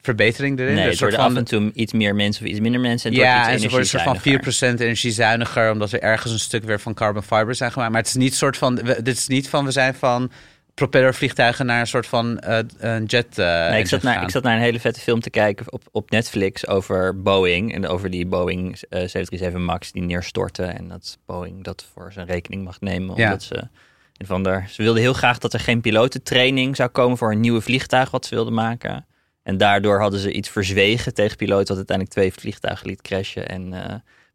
verbetering 0.00 0.58
erin. 0.58 0.74
Nee, 0.74 0.86
soort 0.86 0.98
worden 1.00 1.18
van- 1.18 1.30
af 1.30 1.36
en 1.36 1.44
toe 1.44 1.72
iets 1.74 1.92
meer 1.92 2.14
mensen 2.14 2.44
of 2.44 2.50
iets 2.50 2.60
minder 2.60 2.80
mensen. 2.80 3.10
En 3.10 3.16
het 3.16 3.26
ja, 3.26 3.34
wordt 3.36 3.48
en 3.52 3.58
ze 3.58 3.62
worden 3.62 3.80
een 3.80 3.86
soort 3.86 4.02
van 4.02 4.12
energiezuiniger. 4.12 4.76
4% 4.76 4.80
energiezuiniger, 4.80 5.70
omdat 5.72 5.92
er 5.92 6.00
ergens 6.02 6.32
een 6.32 6.38
stuk 6.38 6.64
weer 6.64 6.80
van 6.80 6.94
carbon 6.94 7.22
fiber 7.22 7.54
zijn 7.54 7.72
gemaakt. 7.72 7.90
Maar 7.92 8.00
het 8.00 8.10
is 8.10 8.16
niet 8.16 8.34
soort 8.34 8.56
van, 8.56 8.74
we- 8.82 9.02
dit 9.02 9.16
is 9.16 9.26
niet 9.26 9.48
van, 9.48 9.64
we 9.64 9.70
zijn 9.70 9.94
van 9.94 10.30
propellervliegtuigen 10.76 11.66
naar 11.66 11.80
een 11.80 11.86
soort 11.86 12.06
van 12.06 12.38
eh, 12.38 12.58
een 12.78 13.04
jet. 13.04 13.38
eh, 13.38 13.70
Nee, 13.70 13.80
ik, 13.80 13.86
zat 13.86 14.02
naar, 14.02 14.22
ik 14.22 14.30
zat 14.30 14.42
naar 14.42 14.56
een 14.56 14.62
hele 14.62 14.80
vette 14.80 15.00
film 15.00 15.20
te 15.20 15.30
kijken 15.30 15.72
op, 15.72 15.82
op 15.90 16.10
Netflix 16.10 16.66
over 16.66 17.22
Boeing. 17.22 17.74
En 17.74 17.86
over 17.86 18.10
die 18.10 18.26
Boeing 18.26 18.72
eh, 18.72 18.78
737 18.88 19.60
MAX 19.60 19.92
die 19.92 20.02
neerstortte. 20.02 20.64
En 20.64 20.88
dat 20.88 21.18
Boeing 21.26 21.64
dat 21.64 21.86
voor 21.92 22.12
zijn 22.12 22.26
rekening 22.26 22.64
mag 22.64 22.80
nemen. 22.80 23.16
Ja. 23.16 23.24
Omdat 23.24 23.42
ze, 23.42 23.68
een 24.16 24.26
van 24.26 24.42
der, 24.42 24.66
ze 24.68 24.82
wilden 24.82 25.02
heel 25.02 25.12
graag 25.12 25.38
dat 25.38 25.52
er 25.52 25.60
geen 25.60 25.80
pilotentraining 25.80 26.76
zou 26.76 26.88
komen 26.88 27.16
voor 27.16 27.32
een 27.32 27.40
nieuwe 27.40 27.60
vliegtuig 27.60 28.10
wat 28.10 28.26
ze 28.26 28.34
wilden 28.34 28.54
maken. 28.54 29.06
En 29.42 29.56
daardoor 29.56 30.00
hadden 30.00 30.20
ze 30.20 30.32
iets 30.32 30.48
verzwegen 30.48 31.14
tegen 31.14 31.36
piloten 31.36 31.66
wat 31.66 31.76
uiteindelijk 31.76 32.16
twee 32.16 32.32
vliegtuigen 32.32 32.86
liet 32.86 33.02
crashen. 33.02 33.48
En 33.48 33.70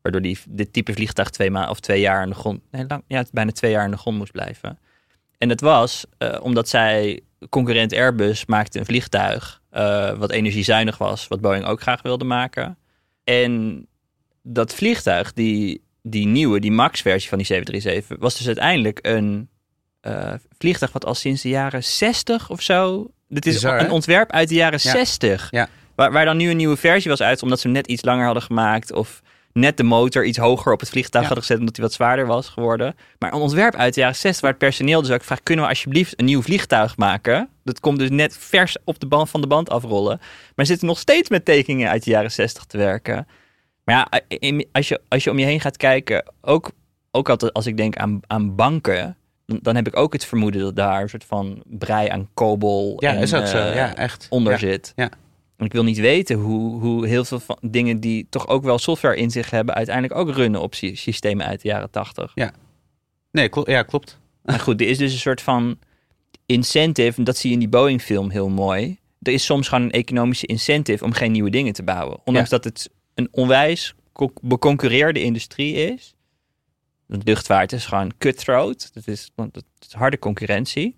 waardoor 0.02 0.22
die, 0.22 0.40
dit 0.50 0.74
type 0.74 0.94
vliegtuig 0.94 1.30
twee, 1.30 1.52
ma 1.52 1.70
of 1.70 1.80
twee 1.80 2.00
jaar 2.00 2.22
aan 2.22 2.30
de 2.30 2.36
grond, 2.36 2.62
nee, 2.72 2.86
lang, 2.88 3.04
ja, 3.08 3.26
bijna 3.32 3.52
twee 3.52 3.72
jaar 3.72 3.84
aan 3.84 3.92
de 3.92 3.98
grond 3.98 4.18
moest 4.18 4.32
blijven. 4.32 4.80
En 5.42 5.48
dat 5.48 5.62
was 5.62 6.06
eh, 6.18 6.38
omdat 6.42 6.70
zij, 6.70 7.20
concurrent 7.50 7.94
Airbus, 7.94 8.46
maakte 8.46 8.80
een 8.80 8.86
vliegtuig 8.86 9.62
eh, 9.70 10.18
wat 10.18 10.32
energiezuinig 10.32 10.98
was, 10.98 11.28
wat 11.28 11.42
Boeing 11.42 11.66
ook 11.66 11.82
graag 11.82 12.02
wilde 12.02 12.26
maken. 12.26 12.78
En 13.24 13.86
dat 14.44 14.74
vliegtuig, 14.74 15.34
die, 15.34 15.84
die 16.02 16.28
nieuwe, 16.28 16.60
die 16.60 16.72
MAX-versie 16.72 17.30
van 17.30 17.38
die 17.38 17.48
737, 17.48 18.18
was 18.20 18.38
dus 18.38 18.48
uiteindelijk 18.48 19.00
een 19.02 19.50
eh, 20.02 20.34
vliegtuig 20.58 20.92
wat 20.92 21.06
al 21.06 21.16
sinds 21.16 21.42
de 21.42 21.50
jaren 21.50 21.84
60 21.84 22.50
of 22.50 22.62
zo. 22.62 23.12
Dit 23.28 23.46
is 23.46 23.54
Bizar, 23.54 23.78
hè? 23.78 23.86
een 23.86 23.92
ontwerp 23.92 24.32
uit 24.32 24.50
de 24.50 24.56
jaren 24.56 24.80
Ja. 24.84 24.92
60. 24.92 25.48
Ja. 25.52 25.70
Waar, 25.96 26.12
waar 26.12 26.26
dan 26.26 26.38
nu 26.38 26.50
een 26.50 26.58
nieuwe 26.58 26.78
versie 26.78 27.10
was 27.10 27.22
uit, 27.22 27.44
omdat 27.44 27.60
ze 27.60 27.68
hem 27.68 27.76
net 27.76 27.88
iets 27.88 28.04
langer 28.04 28.26
hadden 28.26 28.44
gemaakt. 28.44 28.92
Of 28.92 29.22
net 29.54 29.78
de 29.78 29.84
motor 29.84 30.26
iets 30.26 30.38
hoger 30.38 30.74
op 30.74 30.80
het 30.80 30.90
vliegtuig 30.90 31.24
Ja. 31.24 31.30
hadden 31.30 31.46
gezet, 31.46 31.60
omdat 31.60 31.76
hij 31.76 31.86
wat 31.86 31.94
zwaarder 31.94 32.26
was 32.28 32.50
geworden. 32.50 32.96
Maar 33.20 33.34
een 33.34 33.40
ontwerp 33.40 33.76
uit 33.76 33.94
de 33.94 34.00
jaren 34.00 34.16
60, 34.16 34.42
waar 34.42 34.50
het 34.50 34.60
personeel 34.60 35.02
dus 35.02 35.12
ook 35.12 35.24
vraagt: 35.24 35.44
kunnen 35.44 35.64
we 35.66 35.70
alsjeblieft 35.72 36.20
een 36.20 36.26
nieuw 36.26 36.42
vliegtuig 36.42 36.98
maken? 36.98 37.50
Dat 37.64 37.80
komt 37.80 38.00
dus 38.00 38.10
net 38.10 38.38
vers 38.38 38.78
op 38.84 39.00
de 39.00 39.08
band 39.08 39.30
van 39.30 39.42
de 39.42 39.48
band 39.48 39.70
afrollen. 39.70 40.20
Maar 40.56 40.66
zitten 40.66 40.88
nog 40.88 41.00
steeds 41.00 41.30
met 41.30 41.46
tekeningen 41.46 41.90
uit 41.90 42.04
de 42.04 42.10
jaren 42.10 42.32
60 42.32 42.64
te 42.66 42.78
werken. 42.78 43.28
Maar 43.84 43.96
ja, 43.96 44.22
in- 44.28 44.68
als 44.72 44.88
je, 44.88 45.02
als 45.08 45.24
je 45.24 45.30
om 45.32 45.40
je 45.40 45.46
heen 45.46 45.60
gaat 45.62 45.78
kijken, 45.78 46.32
ook, 46.42 46.72
ook 47.12 47.30
altijd 47.30 47.54
als 47.54 47.66
ik 47.66 47.78
denk 47.78 47.96
aan, 47.96 48.20
aan 48.28 48.56
banken. 48.56 49.16
Dan, 49.46 49.76
heb 49.76 49.88
ik 49.88 49.98
ook 49.98 50.14
het 50.14 50.26
vermoeden 50.26 50.62
dat 50.62 50.76
daar 50.76 51.02
een 51.02 51.10
soort 51.10 51.24
van 51.26 51.64
brei 51.66 52.08
aan 52.10 52.30
kobol 52.34 52.96
Ja, 53.00 53.14
en, 53.14 53.22
is 53.22 53.34
ook 53.34 53.46
zo. 53.48 53.58
eh, 53.58 53.76
Ja, 53.76 53.96
echt. 53.96 54.28
onder 54.30 54.54
Ja. 54.54 54.60
zit. 54.60 54.94
ja. 54.96 55.10
Ik 55.66 55.74
wil 55.74 55.84
niet 55.84 55.98
weten 56.00 56.38
hoe, 56.40 56.80
hoe 56.82 57.08
heel 57.08 57.26
veel 57.26 57.40
van 57.40 57.58
dingen 57.62 58.00
die 58.00 58.28
toch 58.30 58.48
ook 58.48 58.64
wel 58.64 58.80
software 58.80 59.16
in 59.16 59.32
zich 59.32 59.50
hebben, 59.50 59.76
uiteindelijk 59.76 60.16
ook 60.20 60.30
runnen 60.36 60.62
op 60.62 60.76
sy- 60.76 60.96
systemen 60.96 61.46
uit 61.46 61.62
de 61.62 61.68
jaren 61.68 61.90
80. 61.90 62.32
Nee, 63.32 63.50
klo- 63.50 63.64
ja, 63.66 63.84
klopt. 63.84 64.20
Maar 64.44 64.60
goed, 64.60 64.82
er 64.82 64.88
is 64.88 64.98
dus 64.98 65.14
een 65.14 65.20
soort 65.20 65.42
van 65.42 65.80
incentive, 66.46 67.18
en 67.18 67.24
dat 67.24 67.38
zie 67.38 67.50
je 67.50 67.54
in 67.54 67.60
die 67.60 67.70
Boeing-film 67.70 68.30
heel 68.30 68.50
mooi. 68.50 69.00
Er 69.22 69.32
is 69.34 69.46
soms 69.46 69.68
gewoon 69.68 69.84
een 69.84 69.92
economische 69.92 70.46
incentive 70.46 71.04
om 71.04 71.12
geen 71.12 71.32
nieuwe 71.32 71.50
dingen 71.50 71.74
te 71.74 71.84
bouwen. 71.84 72.20
Ondanks 72.26 72.50
dat 72.50 72.64
het 72.64 72.90
een 73.14 73.28
onwijs 73.32 73.96
co- 74.14 74.34
beconcurreerde 74.42 75.22
industrie 75.22 75.74
is. 75.74 76.14
De 77.06 77.20
luchtvaart 77.24 77.72
is 77.72 77.86
gewoon 77.86 78.12
cutthroat. 78.18 78.90
Dat 78.94 79.08
is, 79.08 79.32
want 79.36 79.56
het 79.56 79.66
is 79.80 79.94
harde 79.94 80.20
concurrentie. 80.20 80.96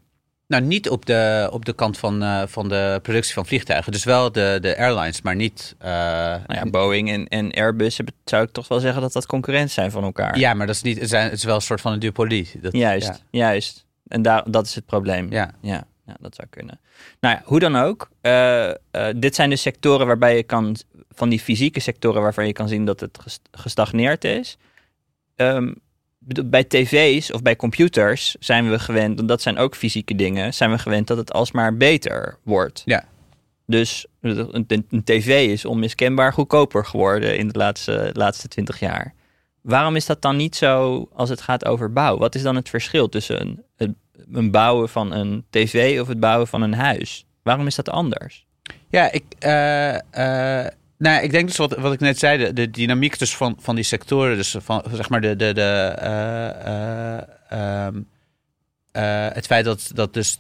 Nou, 0.47 0.63
niet 0.63 0.89
op 0.89 1.05
de, 1.05 1.49
op 1.51 1.65
de 1.65 1.73
kant 1.73 1.97
van, 1.97 2.23
eh, 2.23 2.43
van 2.47 2.69
de 2.69 2.99
productie 3.01 3.33
van 3.33 3.45
vliegtuigen. 3.45 3.91
Dus 3.91 4.03
wel 4.03 4.31
de, 4.31 4.57
de 4.61 4.77
airlines, 4.77 5.21
maar 5.21 5.35
niet... 5.35 5.75
eh, 5.79 5.89
Nou 5.89 6.41
ja, 6.47 6.65
Boeing 6.65 7.09
en, 7.11 7.27
en 7.27 7.51
Airbus 7.51 7.97
hebben, 7.97 8.15
zou 8.25 8.43
ik 8.43 8.51
toch 8.51 8.67
wel 8.67 8.79
zeggen 8.79 9.01
dat 9.01 9.13
dat 9.13 9.25
concurrent 9.25 9.71
zijn 9.71 9.91
van 9.91 10.03
elkaar. 10.03 10.37
ja, 10.37 10.53
maar 10.53 10.67
dat 10.67 10.75
is, 10.75 10.81
niet, 10.81 10.99
het, 10.99 11.09
zijn, 11.09 11.23
het 11.23 11.33
is 11.33 11.43
wel 11.43 11.55
een 11.55 11.61
soort 11.61 11.81
van 11.81 11.91
een 11.93 11.99
duopolie. 11.99 12.49
Dat, 12.61 12.73
Juist, 12.73 13.07
Ja, 13.07 13.17
juist. 13.39 13.85
En 14.07 14.21
daar, 14.21 14.51
dat 14.51 14.65
is 14.65 14.75
het 14.75 14.85
probleem. 14.85 15.31
ja. 15.31 15.51
Ja, 15.61 15.83
ja, 16.05 16.15
dat 16.19 16.35
zou 16.35 16.47
kunnen. 16.49 16.79
Nou 17.19 17.35
ja, 17.35 17.41
hoe 17.45 17.59
dan 17.59 17.75
ook. 17.75 18.09
eh, 18.21 18.71
dit 19.15 19.35
zijn 19.35 19.49
de 19.49 19.55
sectoren 19.55 20.07
waarbij 20.07 20.35
je 20.35 20.43
kan, 20.43 20.75
van 21.09 21.29
die 21.29 21.39
fysieke 21.39 21.79
sectoren 21.79 22.21
waarvan 22.21 22.47
je 22.47 22.53
kan 22.53 22.67
zien 22.67 22.85
dat 22.85 22.99
het 22.99 23.17
ges- 23.21 23.39
gestagneerd 23.51 24.23
is. 24.23 24.57
Bedoel, 25.35 25.73
bij 26.45 26.63
tv's 26.63 27.31
of 27.31 27.41
bij 27.41 27.55
computers 27.55 28.35
zijn 28.39 28.69
we 28.69 28.79
gewend, 28.79 29.19
en 29.19 29.25
dat 29.25 29.41
zijn 29.41 29.57
ook 29.57 29.75
fysieke 29.75 30.15
dingen, 30.15 30.53
zijn 30.53 30.71
we 30.71 30.77
gewend 30.77 31.07
dat 31.07 31.17
het 31.17 31.33
alsmaar 31.33 31.77
beter 31.77 32.37
wordt. 32.43 32.81
Ja. 32.85 33.03
Dus 33.65 34.05
een, 34.21 35.03
tv 35.03 35.47
is 35.49 35.65
onmiskenbaar 35.65 36.33
goedkoper 36.33 36.85
geworden 36.85 37.37
in 37.37 37.47
de 37.47 37.57
laatste, 37.57 38.09
laatste 38.13 38.47
twintig 38.47 38.79
jaar. 38.79 39.13
Waarom 39.61 39.95
is 39.95 40.05
dat 40.05 40.21
dan 40.21 40.35
niet 40.35 40.55
zo 40.55 41.05
als 41.13 41.29
het 41.29 41.41
gaat 41.41 41.65
over 41.65 41.93
bouw? 41.93 42.17
Wat 42.17 42.35
is 42.35 42.41
dan 42.41 42.55
het 42.55 42.69
verschil 42.69 43.09
tussen 43.09 43.41
een, 43.41 43.63
een, 43.77 43.97
een 44.31 44.51
bouwen 44.51 44.89
van 44.89 45.11
een 45.11 45.45
tv 45.49 45.99
of 46.01 46.07
het 46.07 46.19
bouwen 46.19 46.47
van 46.47 46.61
een 46.61 46.73
huis? 46.73 47.25
Waarom 47.43 47.67
is 47.67 47.75
dat 47.75 47.89
anders? 47.89 48.45
Ja, 48.89 49.11
ik, 49.11 49.23
eh, 49.39 50.65
Nou, 51.03 51.23
ik 51.23 51.31
denk 51.31 51.47
dus 51.47 51.57
wat, 51.57 51.75
wat 51.75 51.93
ik 51.93 51.99
net 51.99 52.19
zei, 52.19 52.37
de, 52.37 52.53
de 52.53 52.69
dynamiek 52.69 53.19
dus 53.19 53.35
van, 53.35 53.57
van 53.59 53.75
die 53.75 53.83
sectoren, 53.83 54.37
dus 54.37 54.55
van 54.59 54.83
zeg 54.93 55.09
maar 55.09 55.21
de, 55.21 55.35
de, 55.35 55.53
de, 55.53 55.93
eh, 55.99 57.17
eh, 57.17 57.23
ehm, 57.49 58.01
eh, 58.91 59.27
het 59.33 59.45
feit 59.45 59.65
dat, 59.65 59.91
dat 59.93 60.13
dus 60.13 60.39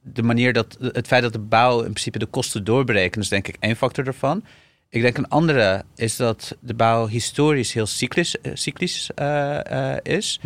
de 0.00 0.22
manier 0.22 0.52
dat 0.52 0.76
het 0.80 1.06
feit 1.06 1.22
dat 1.22 1.32
de 1.32 1.38
bouw 1.38 1.78
in 1.78 1.92
principe 1.92 2.18
de 2.18 2.26
kosten 2.26 2.64
doorberekent, 2.64 3.24
is 3.24 3.30
denk 3.30 3.48
ik 3.48 3.56
één 3.60 3.76
factor 3.76 4.06
ervan. 4.06 4.44
Ik 4.88 5.02
denk 5.02 5.16
een 5.16 5.28
andere 5.28 5.84
is 5.96 6.16
dat 6.16 6.56
de 6.60 6.74
bouw 6.74 7.06
historisch 7.06 7.72
heel 7.72 7.86
cyclisch, 7.86 8.36
cyclisch 8.54 9.10
is. 10.02 10.40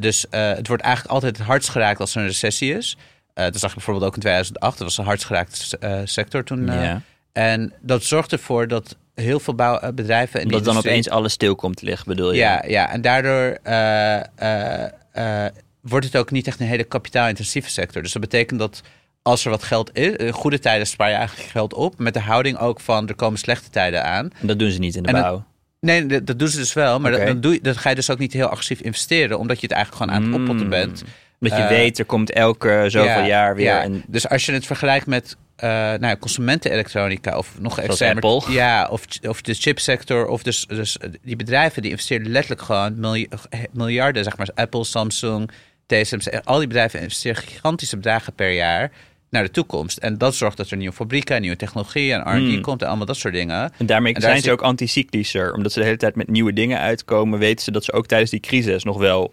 dus 0.00 0.26
het 0.30 0.66
wordt 0.66 0.82
eigenlijk 0.82 1.14
altijd 1.14 1.36
het 1.36 1.46
hardst 1.46 1.68
geraakt 1.68 2.00
als 2.00 2.14
er 2.14 2.20
een 2.20 2.26
recessie 2.26 2.74
is. 2.74 2.96
dat 3.34 3.58
zag 3.58 3.70
ik 3.70 3.76
bijvoorbeeld 3.76 4.06
ook 4.06 4.14
in 4.14 4.20
2008. 4.20 4.78
Dat 4.78 4.86
was 4.86 4.98
een 4.98 5.04
hardst 5.04 5.26
geraakte 5.26 6.02
sector 6.04 6.44
toen. 6.44 6.66
Ja. 6.66 7.02
En 7.32 7.72
dat 7.80 8.02
zorgt 8.02 8.32
ervoor 8.32 8.68
dat 8.68 8.96
heel 9.14 9.40
veel 9.40 9.54
bouwbedrijven... 9.54 10.40
En 10.40 10.48
dat 10.48 10.64
dan 10.64 10.76
opeens 10.76 11.08
alles 11.08 11.32
stil 11.32 11.54
komt 11.54 11.76
te 11.76 11.84
liggen, 11.84 12.06
bedoel 12.06 12.32
je? 12.32 12.38
Ja, 12.38 12.64
ja 12.66 12.90
en 12.90 13.00
daardoor 13.00 13.58
uh, 13.64 14.20
uh, 14.42 14.86
uh, 15.14 15.46
wordt 15.80 16.06
het 16.06 16.16
ook 16.16 16.30
niet 16.30 16.46
echt 16.46 16.60
een 16.60 16.66
hele 16.66 16.84
kapitaalintensieve 16.84 17.70
sector. 17.70 18.02
Dus 18.02 18.12
dat 18.12 18.22
betekent 18.22 18.58
dat 18.58 18.82
als 19.22 19.44
er 19.44 19.50
wat 19.50 19.62
geld 19.62 19.96
is, 19.96 20.16
in 20.16 20.32
goede 20.32 20.58
tijden 20.58 20.86
spaar 20.86 21.08
je 21.08 21.14
eigenlijk 21.14 21.48
geld 21.48 21.74
op. 21.74 21.98
Met 21.98 22.14
de 22.14 22.20
houding 22.20 22.58
ook 22.58 22.80
van 22.80 23.08
er 23.08 23.14
komen 23.14 23.38
slechte 23.38 23.70
tijden 23.70 24.04
aan. 24.04 24.30
En 24.40 24.46
dat 24.46 24.58
doen 24.58 24.70
ze 24.70 24.78
niet 24.78 24.96
in 24.96 25.02
de 25.02 25.12
bouw? 25.12 25.32
Dat, 25.32 25.42
nee, 25.80 26.06
dat, 26.06 26.26
dat, 26.26 26.38
doen 26.38 26.48
ze 26.48 26.56
dus 26.56 26.72
wel. 26.72 27.00
Maar 27.00 27.12
okay. 27.14 27.26
dan, 27.26 27.40
doe 27.40 27.58
je, 27.62 27.74
ga 27.74 27.88
je 27.88 27.94
dus 27.94 28.10
ook 28.10 28.18
niet 28.18 28.32
heel 28.32 28.48
agressief 28.48 28.80
investeren. 28.80 29.38
Omdat 29.38 29.60
je 29.60 29.66
het 29.66 29.76
eigenlijk 29.76 30.04
gewoon 30.04 30.22
aan 30.22 30.32
het 30.32 30.40
oppotten 30.40 30.64
Mm. 30.64 30.70
bent. 30.70 31.04
Dat 31.38 31.56
je 31.56 31.66
weet, 31.68 31.98
er 31.98 32.04
komt 32.04 32.32
elke 32.32 32.84
zoveel 32.88 33.08
ja, 33.08 33.26
jaar 33.26 33.54
weer... 33.54 33.64
Ja. 33.64 33.88
Dus 34.06 34.28
als 34.28 34.46
je 34.46 34.52
het 34.52 34.66
vergelijkt 34.66 35.06
met 35.06 35.36
uh, 35.64 35.70
nou 35.70 36.06
ja, 36.06 36.16
consumentenelektronica 36.16 37.38
of 37.38 37.60
nog 37.60 37.78
extremer, 37.78 38.22
Apple. 38.22 38.52
Ja, 38.52 38.88
of, 38.90 39.04
of 39.28 39.42
de 39.42 39.54
chipsector 39.54 40.26
of 40.26 40.42
dus, 40.42 40.66
dus 40.66 40.96
die 41.22 41.36
bedrijven 41.36 41.82
die 41.82 41.90
investeren 41.90 42.28
letterlijk 42.28 42.62
gewoon 42.62 43.26
miljarden, 43.72 44.24
zeg 44.24 44.36
maar 44.36 44.48
Apple, 44.54 44.84
Samsung, 44.84 45.50
TSMC, 45.86 46.40
al 46.44 46.58
die 46.58 46.66
bedrijven 46.66 47.00
investeren 47.00 47.42
gigantische 47.42 47.96
bedragen 47.96 48.32
per 48.32 48.52
jaar 48.52 48.90
naar 49.30 49.42
de 49.42 49.50
toekomst. 49.50 49.98
En 49.98 50.18
dat 50.18 50.34
zorgt 50.34 50.56
dat 50.56 50.70
er 50.70 50.76
nieuwe 50.76 50.94
fabrieken, 50.94 51.40
nieuwe 51.40 51.56
technologie 51.56 52.12
en 52.12 52.20
R&D 52.20 52.52
Hmm. 52.52 52.60
komt 52.60 52.82
en 52.82 52.88
allemaal 52.88 53.06
dat 53.06 53.16
soort 53.16 53.34
dingen. 53.34 53.72
En 53.78 53.86
daarmee 53.86 54.14
En 54.14 54.20
zijn 54.20 54.42
ze 54.42 54.52
ook 54.52 54.62
anticyclischer. 54.62 55.54
Omdat 55.54 55.72
ze 55.72 55.78
de 55.78 55.84
hele 55.84 55.96
tijd 55.96 56.16
met 56.16 56.28
nieuwe 56.28 56.52
dingen 56.52 56.78
uitkomen, 56.78 57.38
weten 57.38 57.64
ze 57.64 57.70
dat 57.70 57.84
ze 57.84 57.92
ook 57.92 58.06
tijdens 58.06 58.30
die 58.30 58.40
crisis 58.40 58.84
nog 58.84 58.98
wel 58.98 59.32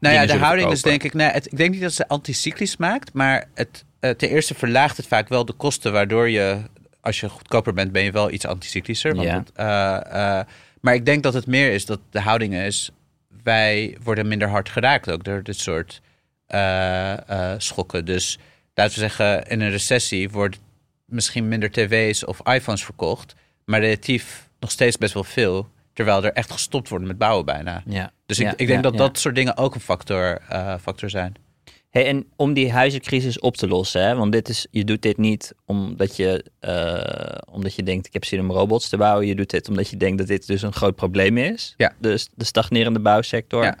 Nou 0.00 0.14
ja, 0.14 0.26
de 0.26 0.36
houding 0.36 0.70
is 0.70 0.82
denk 0.82 1.02
ik, 1.02 1.14
nee, 1.14 1.28
het, 1.28 1.46
ik 1.46 1.56
denk 1.56 1.70
niet 1.70 1.80
dat 1.80 1.92
ze 1.92 2.08
anticyclisch 2.08 2.76
maakt, 2.76 3.12
maar 3.12 3.44
het, 3.54 3.84
uh, 4.00 4.10
ten 4.10 4.28
eerste 4.28 4.54
verlaagt 4.54 4.96
het 4.96 5.06
vaak 5.06 5.28
wel 5.28 5.44
de 5.44 5.52
kosten, 5.52 5.92
waardoor 5.92 6.28
je, 6.28 6.58
als 7.00 7.20
je 7.20 7.28
goedkoper 7.28 7.74
bent, 7.74 7.92
ben 7.92 8.02
je 8.02 8.12
wel 8.12 8.30
iets 8.30 8.46
anticyclischer. 8.46 9.14
Want 9.14 9.28
Ja. 9.28 9.34
het, 9.36 9.50
uh, 9.58 10.14
uh, 10.16 10.40
maar 10.80 10.94
ik 10.94 11.04
denk 11.04 11.22
dat 11.22 11.34
het 11.34 11.46
meer 11.46 11.72
is 11.72 11.86
dat 11.86 12.00
de 12.10 12.20
houding 12.20 12.54
is, 12.54 12.90
wij 13.42 13.96
worden 14.02 14.28
minder 14.28 14.48
hard 14.48 14.68
geraakt 14.68 15.10
ook 15.10 15.24
door 15.24 15.42
dit 15.42 15.56
soort 15.58 16.00
schokken. 17.58 18.04
Dus 18.04 18.38
laten 18.74 18.94
we 18.94 19.00
zeggen, 19.00 19.46
in 19.46 19.60
een 19.60 19.70
recessie 19.70 20.30
wordt 20.30 20.58
misschien 21.04 21.48
minder 21.48 21.70
tv's 21.70 22.24
of 22.24 22.40
iPhones 22.46 22.84
verkocht, 22.84 23.34
maar 23.64 23.80
relatief 23.80 24.48
nog 24.60 24.70
steeds 24.70 24.98
best 24.98 25.14
wel 25.14 25.24
veel. 25.24 25.68
Terwijl 25.92 26.24
er 26.24 26.32
echt 26.32 26.52
gestopt 26.52 26.88
wordt 26.88 27.04
met 27.04 27.18
bouwen 27.18 27.44
bijna. 27.44 27.82
Ja. 27.86 28.12
Dus 28.26 28.38
ik, 28.38 28.46
Ja, 28.46 28.52
ik 28.56 28.66
denk 28.66 28.82
dat 28.82 28.96
dat 28.96 29.18
soort 29.18 29.34
dingen 29.34 29.56
ook 29.56 29.74
een 29.74 29.80
factor, 29.80 30.40
factor 30.80 31.10
zijn. 31.10 31.34
Hey, 31.90 32.06
en 32.06 32.26
om 32.36 32.52
die 32.52 32.72
huizencrisis 32.72 33.38
op 33.38 33.56
te 33.56 33.68
lossen, 33.68 34.02
hè? 34.02 34.14
want 34.14 34.32
dit 34.32 34.48
is, 34.48 34.66
je 34.70 34.84
doet 34.84 35.02
dit 35.02 35.16
niet 35.16 35.52
omdat 35.64 36.16
je, 36.16 36.44
uh, 36.60 37.54
omdat 37.54 37.74
je 37.74 37.82
denkt 37.82 38.06
ik 38.06 38.12
heb 38.12 38.24
zin 38.24 38.40
om 38.40 38.50
robots 38.50 38.88
te 38.88 38.96
bouwen. 38.96 39.26
Je 39.26 39.34
doet 39.34 39.50
dit 39.50 39.68
omdat 39.68 39.90
je 39.90 39.96
denkt 39.96 40.18
dat 40.18 40.26
dit 40.26 40.46
dus 40.46 40.62
een 40.62 40.72
groot 40.72 40.94
probleem 40.94 41.38
is. 41.38 41.74
Ja. 41.76 41.92
Dus 41.98 42.28
de 42.34 42.44
stagnerende 42.44 43.00
bouwsector. 43.00 43.64
Ja. 43.64 43.78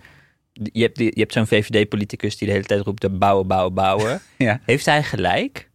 Je 0.52 0.82
hebt, 0.82 0.96
die, 0.96 1.10
je 1.14 1.20
hebt 1.20 1.32
zo'n 1.32 1.46
VVD-politicus 1.46 2.36
die 2.36 2.46
de 2.46 2.52
hele 2.52 2.66
tijd 2.66 2.80
roept 2.80 3.00
te 3.00 3.10
bouwen, 3.10 3.46
bouwen, 3.46 3.74
bouwen. 3.74 4.20
Ja. 4.38 4.60
Heeft 4.64 4.86
hij 4.86 5.02
gelijk? 5.02 5.68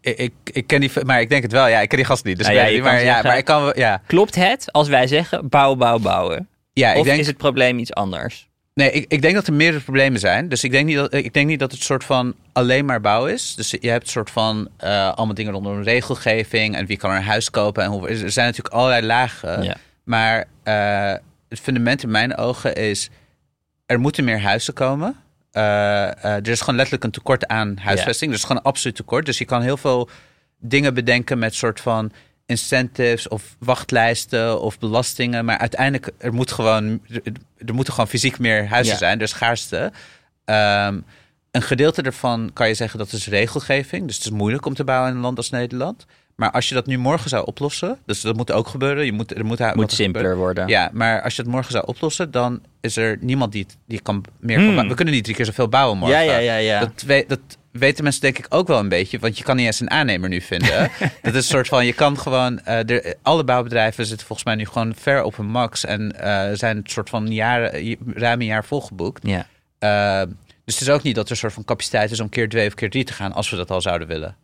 Ik, 0.00 0.18
ik, 0.18 0.32
ik 0.44 0.66
ken 0.66 0.80
die, 0.80 0.90
maar 1.04 1.20
ik 1.20 1.28
denk 1.28 1.42
het 1.42 1.52
wel. 1.52 1.66
Ja, 1.66 1.80
ik 1.80 1.88
ken 1.88 1.98
die 1.98 2.06
gast 2.06 2.24
niet. 2.24 2.38
Dus 2.38 2.46
Nou 2.46 2.58
ja, 2.58 2.82
maar, 2.82 3.04
ja, 3.04 3.22
maar 3.22 3.38
ik 3.38 3.44
kan 3.44 3.72
ja. 3.76 4.02
Klopt 4.06 4.34
het 4.34 4.72
als 4.72 4.88
wij 4.88 5.06
zeggen 5.06 5.48
bouwen, 5.48 5.78
bouwen, 5.78 6.02
bouwen? 6.02 6.48
Ja, 6.72 6.92
ik 6.92 6.98
of 6.98 7.04
denk, 7.04 7.20
is 7.20 7.26
het 7.26 7.36
probleem 7.36 7.78
iets 7.78 7.94
anders? 7.94 8.50
Nee, 8.74 8.90
ik, 8.90 9.04
ik 9.08 9.22
denk 9.22 9.34
dat 9.34 9.46
er 9.46 9.52
meerdere 9.52 9.82
problemen 9.82 10.20
zijn. 10.20 10.48
Dus 10.48 10.64
ik 10.64 10.70
denk 10.70 10.86
niet 10.86 10.96
dat, 10.96 11.14
ik 11.14 11.32
denk 11.32 11.46
niet 11.46 11.58
dat 11.58 11.72
het 11.72 11.82
soort 11.82 12.04
van 12.04 12.34
alleen 12.52 12.84
maar 12.84 13.00
bouw 13.00 13.26
is. 13.26 13.54
Dus 13.54 13.70
je 13.70 13.88
hebt 13.88 14.04
een 14.04 14.10
soort 14.10 14.30
van 14.30 14.68
eh, 14.76 15.12
allemaal 15.12 15.34
dingen 15.34 15.52
rondom 15.52 15.82
regelgeving 15.82 16.76
en 16.76 16.86
wie 16.86 16.96
kan 16.96 17.10
er 17.10 17.16
een 17.16 17.22
huis 17.22 17.50
kopen 17.50 17.84
en 17.84 17.90
hoe. 17.90 18.08
Er 18.08 18.30
zijn 18.30 18.46
natuurlijk 18.46 18.74
allerlei 18.74 19.06
lagen. 19.06 19.62
Ja. 19.62 19.76
Maar 20.04 20.44
eh, 20.62 21.20
het 21.48 21.60
fundament 21.60 22.02
in 22.02 22.10
mijn 22.10 22.36
ogen 22.36 22.74
is: 22.74 23.10
er 23.86 24.00
moeten 24.00 24.24
meer 24.24 24.40
huizen 24.40 24.74
komen. 24.74 25.16
Eh, 25.50 26.24
er 26.24 26.48
is 26.48 26.60
gewoon 26.60 26.74
letterlijk 26.74 27.04
een 27.04 27.10
tekort 27.10 27.46
aan 27.46 27.76
huisvesting. 27.76 28.30
Er 28.30 28.36
is 28.36 28.42
gewoon 28.42 28.56
een 28.56 28.68
absoluut 28.68 28.96
tekort. 28.96 29.26
Dus 29.26 29.38
je 29.38 29.44
kan 29.44 29.62
heel 29.62 29.76
veel 29.76 30.08
dingen 30.58 30.94
bedenken 30.94 31.38
met 31.38 31.54
soort 31.54 31.80
van 31.80 32.12
incentives 32.46 33.28
of 33.28 33.56
wachtlijsten 33.58 34.60
of 34.60 34.78
belastingen. 34.78 35.44
Maar 35.44 35.58
uiteindelijk, 35.58 36.10
er, 36.18 36.32
moet 36.34 36.52
gewoon, 36.52 37.00
er, 37.10 37.22
er 37.66 37.74
moeten 37.74 37.92
gewoon 37.92 38.08
fysiek 38.08 38.38
meer 38.38 38.68
huizen 38.68 38.92
Ja. 38.92 38.98
zijn. 38.98 39.16
Er 39.16 39.24
is 39.24 39.30
schaarste. 39.30 39.92
Ehm, 40.44 41.00
een 41.50 41.62
gedeelte 41.62 42.02
daarvan 42.02 42.50
kan 42.52 42.68
je 42.68 42.74
zeggen 42.74 42.98
dat 42.98 43.12
is 43.12 43.26
regelgeving. 43.28 44.06
Dus 44.06 44.16
het 44.16 44.24
is 44.24 44.30
moeilijk 44.30 44.66
om 44.66 44.74
te 44.74 44.84
bouwen 44.84 45.10
in 45.10 45.16
een 45.16 45.22
land 45.22 45.36
als 45.36 45.50
Nederland. 45.50 46.06
Maar 46.36 46.50
als 46.50 46.68
je 46.68 46.74
dat 46.74 46.86
nu 46.86 46.98
morgen 46.98 47.30
zou 47.30 47.46
oplossen, 47.46 47.98
dus 48.06 48.20
dat 48.20 48.36
moet 48.36 48.52
ook 48.52 48.68
gebeuren. 48.68 49.04
Je 49.04 49.12
moet, 49.12 49.36
er 49.36 49.44
moet, 49.44 49.74
Moet 49.74 49.90
er 49.90 49.96
simpeler 49.96 50.36
worden. 50.36 50.68
Ja, 50.68 50.90
maar 50.92 51.22
als 51.22 51.36
je 51.36 51.42
het 51.42 51.50
morgen 51.50 51.72
zou 51.72 51.86
oplossen, 51.86 52.30
dan 52.30 52.62
is 52.80 52.96
er 52.96 53.18
niemand 53.20 53.52
die, 53.52 53.66
die 53.86 54.00
kan 54.00 54.24
meer 54.40 54.56
Hmm. 54.56 54.64
kan 54.64 54.66
bouwen. 54.66 54.88
We 54.88 54.94
kunnen 54.94 55.14
niet 55.14 55.24
drie 55.24 55.36
keer 55.36 55.44
zoveel 55.44 55.68
bouwen 55.68 55.98
morgen. 55.98 56.24
Ja, 56.24 56.30
ja, 56.32 56.38
ja, 56.38 56.56
ja. 56.56 56.80
Dat, 56.80 57.28
dat 57.28 57.40
weten 57.72 58.04
mensen 58.04 58.22
denk 58.22 58.38
ik 58.38 58.46
ook 58.48 58.66
wel 58.66 58.78
een 58.78 58.88
beetje. 58.88 59.18
Want 59.18 59.38
je 59.38 59.44
kan 59.44 59.56
niet 59.56 59.66
eens 59.66 59.80
een 59.80 59.90
aannemer 59.90 60.28
nu 60.28 60.40
vinden. 60.40 60.90
dat 61.22 61.34
is 61.34 61.34
een 61.34 61.42
soort 61.42 61.68
van, 61.68 61.86
je 61.86 61.92
kan 61.92 62.18
gewoon... 62.18 62.60
eh, 62.60 62.90
er, 62.90 63.14
alle 63.22 63.44
bouwbedrijven 63.44 64.06
zitten 64.06 64.26
volgens 64.26 64.46
mij 64.46 64.56
nu 64.56 64.66
gewoon 64.66 64.94
ver 64.94 65.22
op 65.22 65.36
hun 65.36 65.46
max. 65.46 65.84
En 65.84 66.20
eh, 66.20 66.56
zijn 66.56 66.76
een 66.76 66.82
soort 66.86 67.10
van 67.10 67.32
jaren, 67.32 67.96
ruim 68.14 68.40
een 68.40 68.46
jaar 68.46 68.64
volgeboekt. 68.64 69.26
ja. 69.26 69.46
Uh, 69.78 70.22
dus 70.64 70.74
het 70.78 70.88
is 70.88 70.94
ook 70.94 71.02
niet 71.02 71.14
dat 71.14 71.24
er 71.24 71.30
een 71.30 71.36
soort 71.36 71.52
van 71.52 71.64
capaciteit 71.64 72.10
is 72.10 72.20
om 72.20 72.28
keer 72.28 72.48
twee 72.48 72.66
of 72.66 72.74
keer 72.74 72.90
drie 72.90 73.04
te 73.04 73.12
gaan, 73.12 73.32
als 73.32 73.50
we 73.50 73.56
dat 73.56 73.70
al 73.70 73.80
zouden 73.80 74.08
willen. 74.08 74.36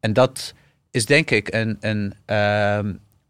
En 0.00 0.12
dat 0.12 0.54
is 0.90 1.06
denk 1.06 1.30
ik 1.30 1.54
een, 1.54 1.76
een, 1.80 2.14
uh, 2.26 2.76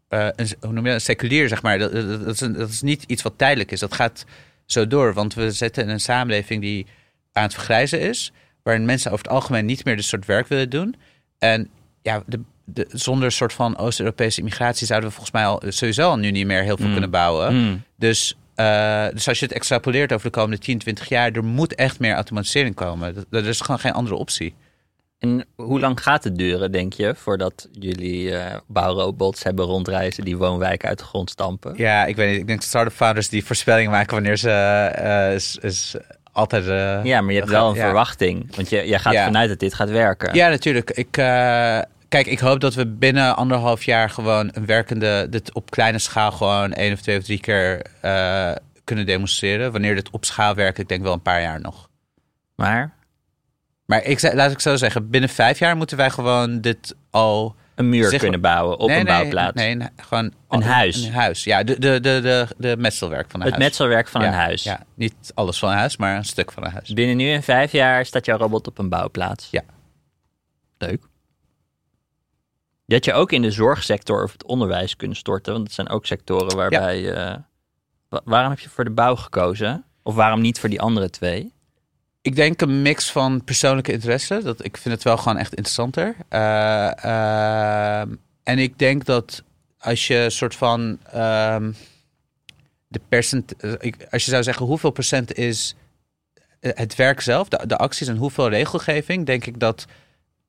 een 0.09 0.49
hoe 0.59 0.71
noem 0.73 0.75
je 0.75 0.83
dat, 0.83 0.93
een 0.93 1.01
seculier, 1.01 1.47
zeg 1.47 1.61
maar. 1.61 1.79
Dat, 1.79 1.91
dat, 1.91 2.25
dat, 2.25 2.33
is 2.33 2.39
een, 2.39 2.53
dat 2.53 2.69
is 2.69 2.81
niet 2.81 3.03
iets 3.07 3.21
wat 3.21 3.33
tijdelijk 3.37 3.71
is. 3.71 3.79
Dat 3.79 3.93
gaat 3.93 4.25
zo 4.65 4.87
door, 4.87 5.13
want 5.13 5.33
we 5.33 5.51
zitten 5.51 5.83
in 5.83 5.89
een 5.89 5.99
samenleving 5.99 6.61
die 6.61 6.85
aan 7.31 7.43
het 7.43 7.53
vergrijzen 7.53 7.99
is, 7.99 8.31
waarin 8.63 8.85
mensen 8.85 9.11
over 9.11 9.23
het 9.25 9.33
algemeen 9.33 9.65
niet 9.65 9.85
meer 9.85 9.95
dit 9.95 10.05
soort 10.05 10.25
werk 10.25 10.47
willen 10.47 10.69
doen. 10.69 10.95
En 11.39 11.69
ja, 12.01 12.23
de, 12.25 12.39
de, 12.65 12.85
zonder 12.89 13.25
een 13.25 13.31
soort 13.31 13.53
van 13.53 13.77
Oost-Europese 13.77 14.39
immigratie 14.39 14.87
zouden 14.87 15.09
we 15.09 15.15
volgens 15.15 15.35
mij 15.35 15.45
al 15.45 15.61
sowieso 15.67 16.09
al 16.09 16.17
nu 16.17 16.31
niet 16.31 16.45
meer 16.45 16.63
heel 16.63 16.77
veel 16.77 16.85
Mm. 16.85 16.91
kunnen 16.91 17.09
bouwen. 17.09 17.55
Mm. 17.55 17.83
Dus, 17.97 18.37
uh, 18.55 19.07
dus 19.13 19.27
als 19.27 19.39
je 19.39 19.45
het 19.45 19.53
extrapoleert 19.53 20.13
over 20.13 20.25
de 20.25 20.37
komende 20.37 20.57
10, 20.57 20.77
20 20.77 21.09
jaar, 21.09 21.31
er 21.31 21.43
moet 21.43 21.75
echt 21.75 21.99
meer 21.99 22.13
automatisering 22.13 22.75
komen. 22.75 23.13
Dat, 23.15 23.25
er 23.29 23.47
is 23.47 23.61
gewoon 23.61 23.79
geen 23.79 23.93
andere 23.93 24.15
optie. 24.15 24.55
En 25.19 25.45
hoe 25.55 25.79
lang 25.79 26.01
gaat 26.01 26.23
het 26.23 26.35
duren, 26.37 26.71
denk 26.71 26.93
je, 26.93 27.15
voordat 27.15 27.67
jullie 27.71 28.23
uh, 28.23 28.45
bouwrobots 28.67 29.43
hebben 29.43 29.65
rondreizen 29.65 30.23
die 30.23 30.37
woonwijken 30.37 30.89
uit 30.89 30.97
de 30.97 31.03
grond 31.03 31.29
stampen? 31.29 31.73
Ja, 31.77 32.05
ik 32.05 32.15
weet 32.15 32.31
niet. 32.31 32.39
Ik 32.39 32.47
denk 32.47 32.61
start-up 32.61 32.93
founders 32.93 33.29
die 33.29 33.45
voorspellingen 33.45 33.91
maken 33.91 34.13
wanneer 34.13 34.37
ze 34.37 34.49
uh, 34.99 35.33
is, 35.33 35.57
is 35.61 35.95
altijd. 36.33 36.65
Uh, 36.65 37.03
ja, 37.03 37.21
maar 37.21 37.33
je 37.33 37.39
hebt 37.39 37.51
wel 37.51 37.69
een 37.69 37.75
ja. 37.75 37.83
verwachting. 37.83 38.55
Want 38.55 38.69
je, 38.69 38.87
je 38.87 38.99
gaat 38.99 39.13
ja. 39.13 39.25
vanuit 39.25 39.49
dat 39.49 39.59
dit 39.59 39.73
gaat 39.73 39.89
werken. 39.89 40.35
Ja, 40.35 40.49
natuurlijk. 40.49 40.91
Ik, 40.91 41.17
uh, 41.17 41.79
kijk, 42.07 42.25
ik 42.25 42.39
hoop 42.39 42.59
dat 42.59 42.73
we 42.73 42.87
binnen 42.87 43.35
anderhalf 43.35 43.83
jaar 43.83 44.09
gewoon 44.09 44.49
een 44.53 44.65
werkende, 44.65 45.27
dit 45.29 45.53
op 45.53 45.71
kleine 45.71 45.99
schaal 45.99 46.31
gewoon 46.31 46.73
één 46.73 46.93
of 46.93 47.01
twee 47.01 47.17
of 47.17 47.23
drie 47.23 47.39
keer 47.39 47.85
uh, 48.05 48.51
kunnen 48.83 49.05
demonstreren. 49.05 49.71
Wanneer 49.71 49.95
dit 49.95 50.09
op 50.09 50.25
schaal 50.25 50.55
werkt, 50.55 50.77
ik 50.77 50.87
denk 50.87 51.03
wel 51.03 51.13
een 51.13 51.21
paar 51.21 51.41
jaar 51.41 51.61
nog. 51.61 51.89
Maar? 52.55 52.93
Maar 53.85 54.03
ik, 54.03 54.33
laat 54.33 54.51
ik 54.51 54.59
zo 54.59 54.75
zeggen, 54.75 55.09
binnen 55.09 55.29
vijf 55.29 55.59
jaar 55.59 55.77
moeten 55.77 55.97
wij 55.97 56.09
gewoon 56.09 56.61
dit 56.61 56.95
al... 57.09 57.55
Een 57.75 57.89
muur 57.89 58.17
kunnen 58.17 58.41
bouwen 58.41 58.77
op 58.77 58.87
nee, 58.87 58.99
een 58.99 59.05
nee, 59.05 59.13
bouwplaats? 59.13 59.55
Nee, 59.55 59.75
nee 59.75 59.87
gewoon... 59.95 60.33
Een 60.49 60.63
huis? 60.63 61.03
Een 61.03 61.13
huis, 61.13 61.43
ja. 61.43 61.63
De, 61.63 61.79
de, 61.79 61.99
de, 61.99 62.19
de, 62.21 62.47
de 62.57 62.77
metselwerk 62.77 63.31
van 63.31 63.39
een 63.39 63.45
het 63.45 63.55
huis. 63.55 63.63
Het 63.63 63.77
metselwerk 63.77 64.07
van 64.07 64.21
ja, 64.21 64.27
een 64.27 64.33
huis? 64.33 64.63
Ja, 64.63 64.83
niet 64.93 65.31
alles 65.33 65.59
van 65.59 65.69
een 65.69 65.77
huis, 65.77 65.97
maar 65.97 66.15
een 66.15 66.25
stuk 66.25 66.51
van 66.51 66.65
een 66.65 66.71
huis. 66.71 66.89
Binnen 66.89 67.17
nu 67.17 67.31
en 67.31 67.43
vijf 67.43 67.71
jaar 67.71 68.05
staat 68.05 68.25
jouw 68.25 68.37
robot 68.37 68.67
op 68.67 68.77
een 68.77 68.89
bouwplaats? 68.89 69.47
Ja. 69.51 69.61
Leuk. 70.77 71.03
Had 72.87 73.05
je 73.05 73.13
ook 73.13 73.31
in 73.31 73.41
de 73.41 73.51
zorgsector 73.51 74.23
of 74.23 74.31
het 74.31 74.45
onderwijs 74.45 74.95
kunnen 74.95 75.17
storten, 75.17 75.53
want 75.53 75.65
het 75.65 75.73
zijn 75.73 75.89
ook 75.89 76.05
sectoren 76.05 76.55
waarbij... 76.55 77.01
Ja. 77.01 77.33
Uh, 78.09 78.19
waarom 78.23 78.49
heb 78.49 78.59
je 78.59 78.69
voor 78.69 78.83
de 78.83 78.91
bouw 78.91 79.15
gekozen? 79.15 79.85
Of 80.03 80.15
waarom 80.15 80.41
niet 80.41 80.59
voor 80.59 80.69
die 80.69 80.81
andere 80.81 81.09
twee? 81.09 81.53
Ik 82.23 82.35
denk 82.35 82.61
een 82.61 82.81
mix 82.81 83.11
van 83.11 83.43
persoonlijke 83.43 83.91
interesse. 83.91 84.41
Dat, 84.43 84.65
ik 84.65 84.77
vind 84.77 84.93
het 84.93 85.03
wel 85.03 85.17
gewoon 85.17 85.37
echt 85.37 85.53
interessanter. 85.53 86.15
Uh, 86.29 86.91
uh, 87.05 88.01
en 88.43 88.59
ik 88.59 88.79
denk 88.79 89.05
dat 89.05 89.43
als 89.79 90.07
je 90.07 90.29
soort 90.29 90.55
van 90.55 90.99
ehm, 91.11 91.71
de 92.87 93.01
percent, 93.09 93.55
eh, 93.55 93.91
als 94.09 94.25
je 94.25 94.31
zou 94.31 94.43
zeggen 94.43 94.65
hoeveel 94.65 94.91
procent 94.91 95.37
is 95.37 95.75
eh, 96.59 96.71
het 96.73 96.95
werk 96.95 97.21
zelf, 97.21 97.47
de, 97.47 97.77
acties 97.77 98.07
en 98.07 98.17
hoeveel 98.17 98.49
regelgeving, 98.49 99.25
denk 99.25 99.45
ik 99.45 99.59
dat 99.59 99.85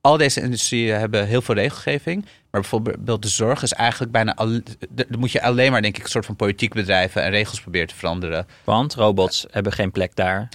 al 0.00 0.16
deze 0.16 0.40
industrieën 0.40 0.98
hebben 0.98 1.26
heel 1.26 1.42
veel 1.42 1.54
regelgeving. 1.54 2.24
Maar 2.50 2.60
bijvoorbeeld 2.60 3.22
de 3.22 3.28
zorg 3.28 3.62
is 3.62 3.72
eigenlijk 3.72 4.12
bijna 4.12 4.34
al, 4.34 4.60
dan 4.90 5.18
moet 5.18 5.32
je 5.32 5.42
alleen 5.42 5.72
maar 5.72 5.82
denk 5.82 5.96
ik 5.96 6.02
een 6.04 6.10
soort 6.10 6.26
van 6.26 6.36
politiek 6.36 6.74
bedrijven 6.74 7.22
en 7.22 7.30
regels 7.30 7.60
proberen 7.60 7.88
te 7.88 7.94
veranderen. 7.94 8.46
Want 8.64 8.94
robots 8.94 9.46
hebben 9.50 9.72
geen 9.72 9.90
plek 9.90 10.16
daar. 10.16 10.48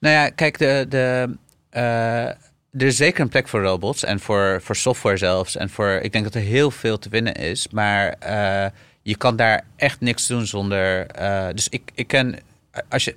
Nou 0.00 0.14
ja, 0.14 0.28
kijk, 0.30 0.58
de, 0.58 0.86
de, 0.88 1.36
eh, 1.70 2.24
er 2.72 2.86
is 2.86 2.96
zeker 2.96 3.20
een 3.20 3.28
plek 3.28 3.48
voor 3.48 3.62
robots 3.62 4.04
en 4.04 4.20
voor, 4.20 4.60
voor 4.62 4.76
software 4.76 5.16
zelfs. 5.16 5.56
En 5.56 5.70
voor, 5.70 5.88
ik 5.90 6.12
denk 6.12 6.24
dat 6.24 6.34
er 6.34 6.40
heel 6.40 6.70
veel 6.70 6.98
te 6.98 7.08
winnen 7.08 7.34
is. 7.34 7.68
Maar 7.68 8.08
eh, 8.18 8.70
je 9.02 9.16
kan 9.16 9.36
daar 9.36 9.64
echt 9.76 10.00
niks 10.00 10.26
doen 10.26 10.46
zonder. 10.46 11.06
eh, 11.06 11.46
dus 11.54 11.68
ik, 11.68 11.90
ik 11.94 12.06
ken. 12.06 12.38
Als 12.88 13.04
je, 13.04 13.16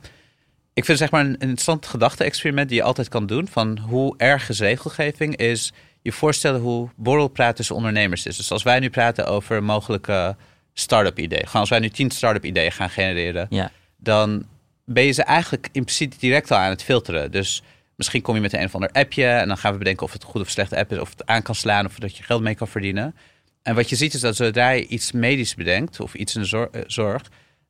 ik 0.73 0.85
vind 0.85 0.97
zeg 0.97 1.11
maar 1.11 1.21
een, 1.21 1.27
een 1.27 1.39
interessant 1.39 1.85
gedachte-experiment 1.85 2.69
die 2.69 2.77
je 2.77 2.83
altijd 2.83 3.09
kan 3.09 3.25
doen. 3.25 3.47
Van 3.47 3.77
hoe 3.77 4.13
erg 4.17 4.49
is 4.49 4.59
regelgeving 4.59 5.35
is 5.35 5.73
je 6.01 6.11
voorstellen 6.11 6.61
hoe 6.61 6.89
borrelpraat 6.95 7.55
tussen 7.55 7.75
ondernemers 7.75 8.25
is. 8.25 8.37
Dus 8.37 8.51
als 8.51 8.63
wij 8.63 8.79
nu 8.79 8.89
praten 8.89 9.25
over 9.27 9.63
mogelijke 9.63 10.35
start-up 10.73 11.19
ideeën. 11.19 11.45
Gewoon 11.45 11.61
als 11.61 11.69
wij 11.69 11.79
nu 11.79 11.89
tien 11.89 12.11
start-up 12.11 12.45
ideeën 12.45 12.71
gaan 12.71 12.89
genereren 12.89 13.47
Ja. 13.49 13.71
dan 13.97 14.45
ben 14.85 15.03
je 15.03 15.11
ze 15.11 15.23
eigenlijk 15.23 15.69
impliciet 15.71 16.19
direct 16.19 16.51
al 16.51 16.57
aan 16.57 16.69
het 16.69 16.83
filteren. 16.83 17.31
Dus 17.31 17.63
misschien 17.95 18.21
kom 18.21 18.35
je 18.35 18.41
met 18.41 18.53
een 18.53 18.65
of 18.65 18.75
ander 18.75 18.91
appje 18.91 19.25
en 19.25 19.47
dan 19.47 19.57
gaan 19.57 19.71
we 19.71 19.77
bedenken 19.77 20.05
of 20.05 20.13
het 20.13 20.23
een 20.23 20.27
goede 20.27 20.45
of 20.45 20.51
slechte 20.51 20.77
app 20.77 20.91
is, 20.91 20.99
of 20.99 21.09
het 21.09 21.25
aan 21.25 21.41
kan 21.41 21.55
slaan 21.55 21.85
of 21.85 21.99
dat 21.99 22.17
je 22.17 22.23
geld 22.23 22.41
mee 22.41 22.55
kan 22.55 22.67
verdienen. 22.67 23.15
En 23.61 23.75
wat 23.75 23.89
je 23.89 23.95
ziet 23.95 24.13
is 24.13 24.21
dat 24.21 24.35
zodra 24.35 24.69
je 24.69 24.87
iets 24.87 25.11
medisch 25.11 25.55
bedenkt 25.55 25.99
of 25.99 26.13
iets 26.13 26.35
in 26.35 26.41
de 26.41 26.69
eh, 26.71 26.81
zorg, 26.87 27.21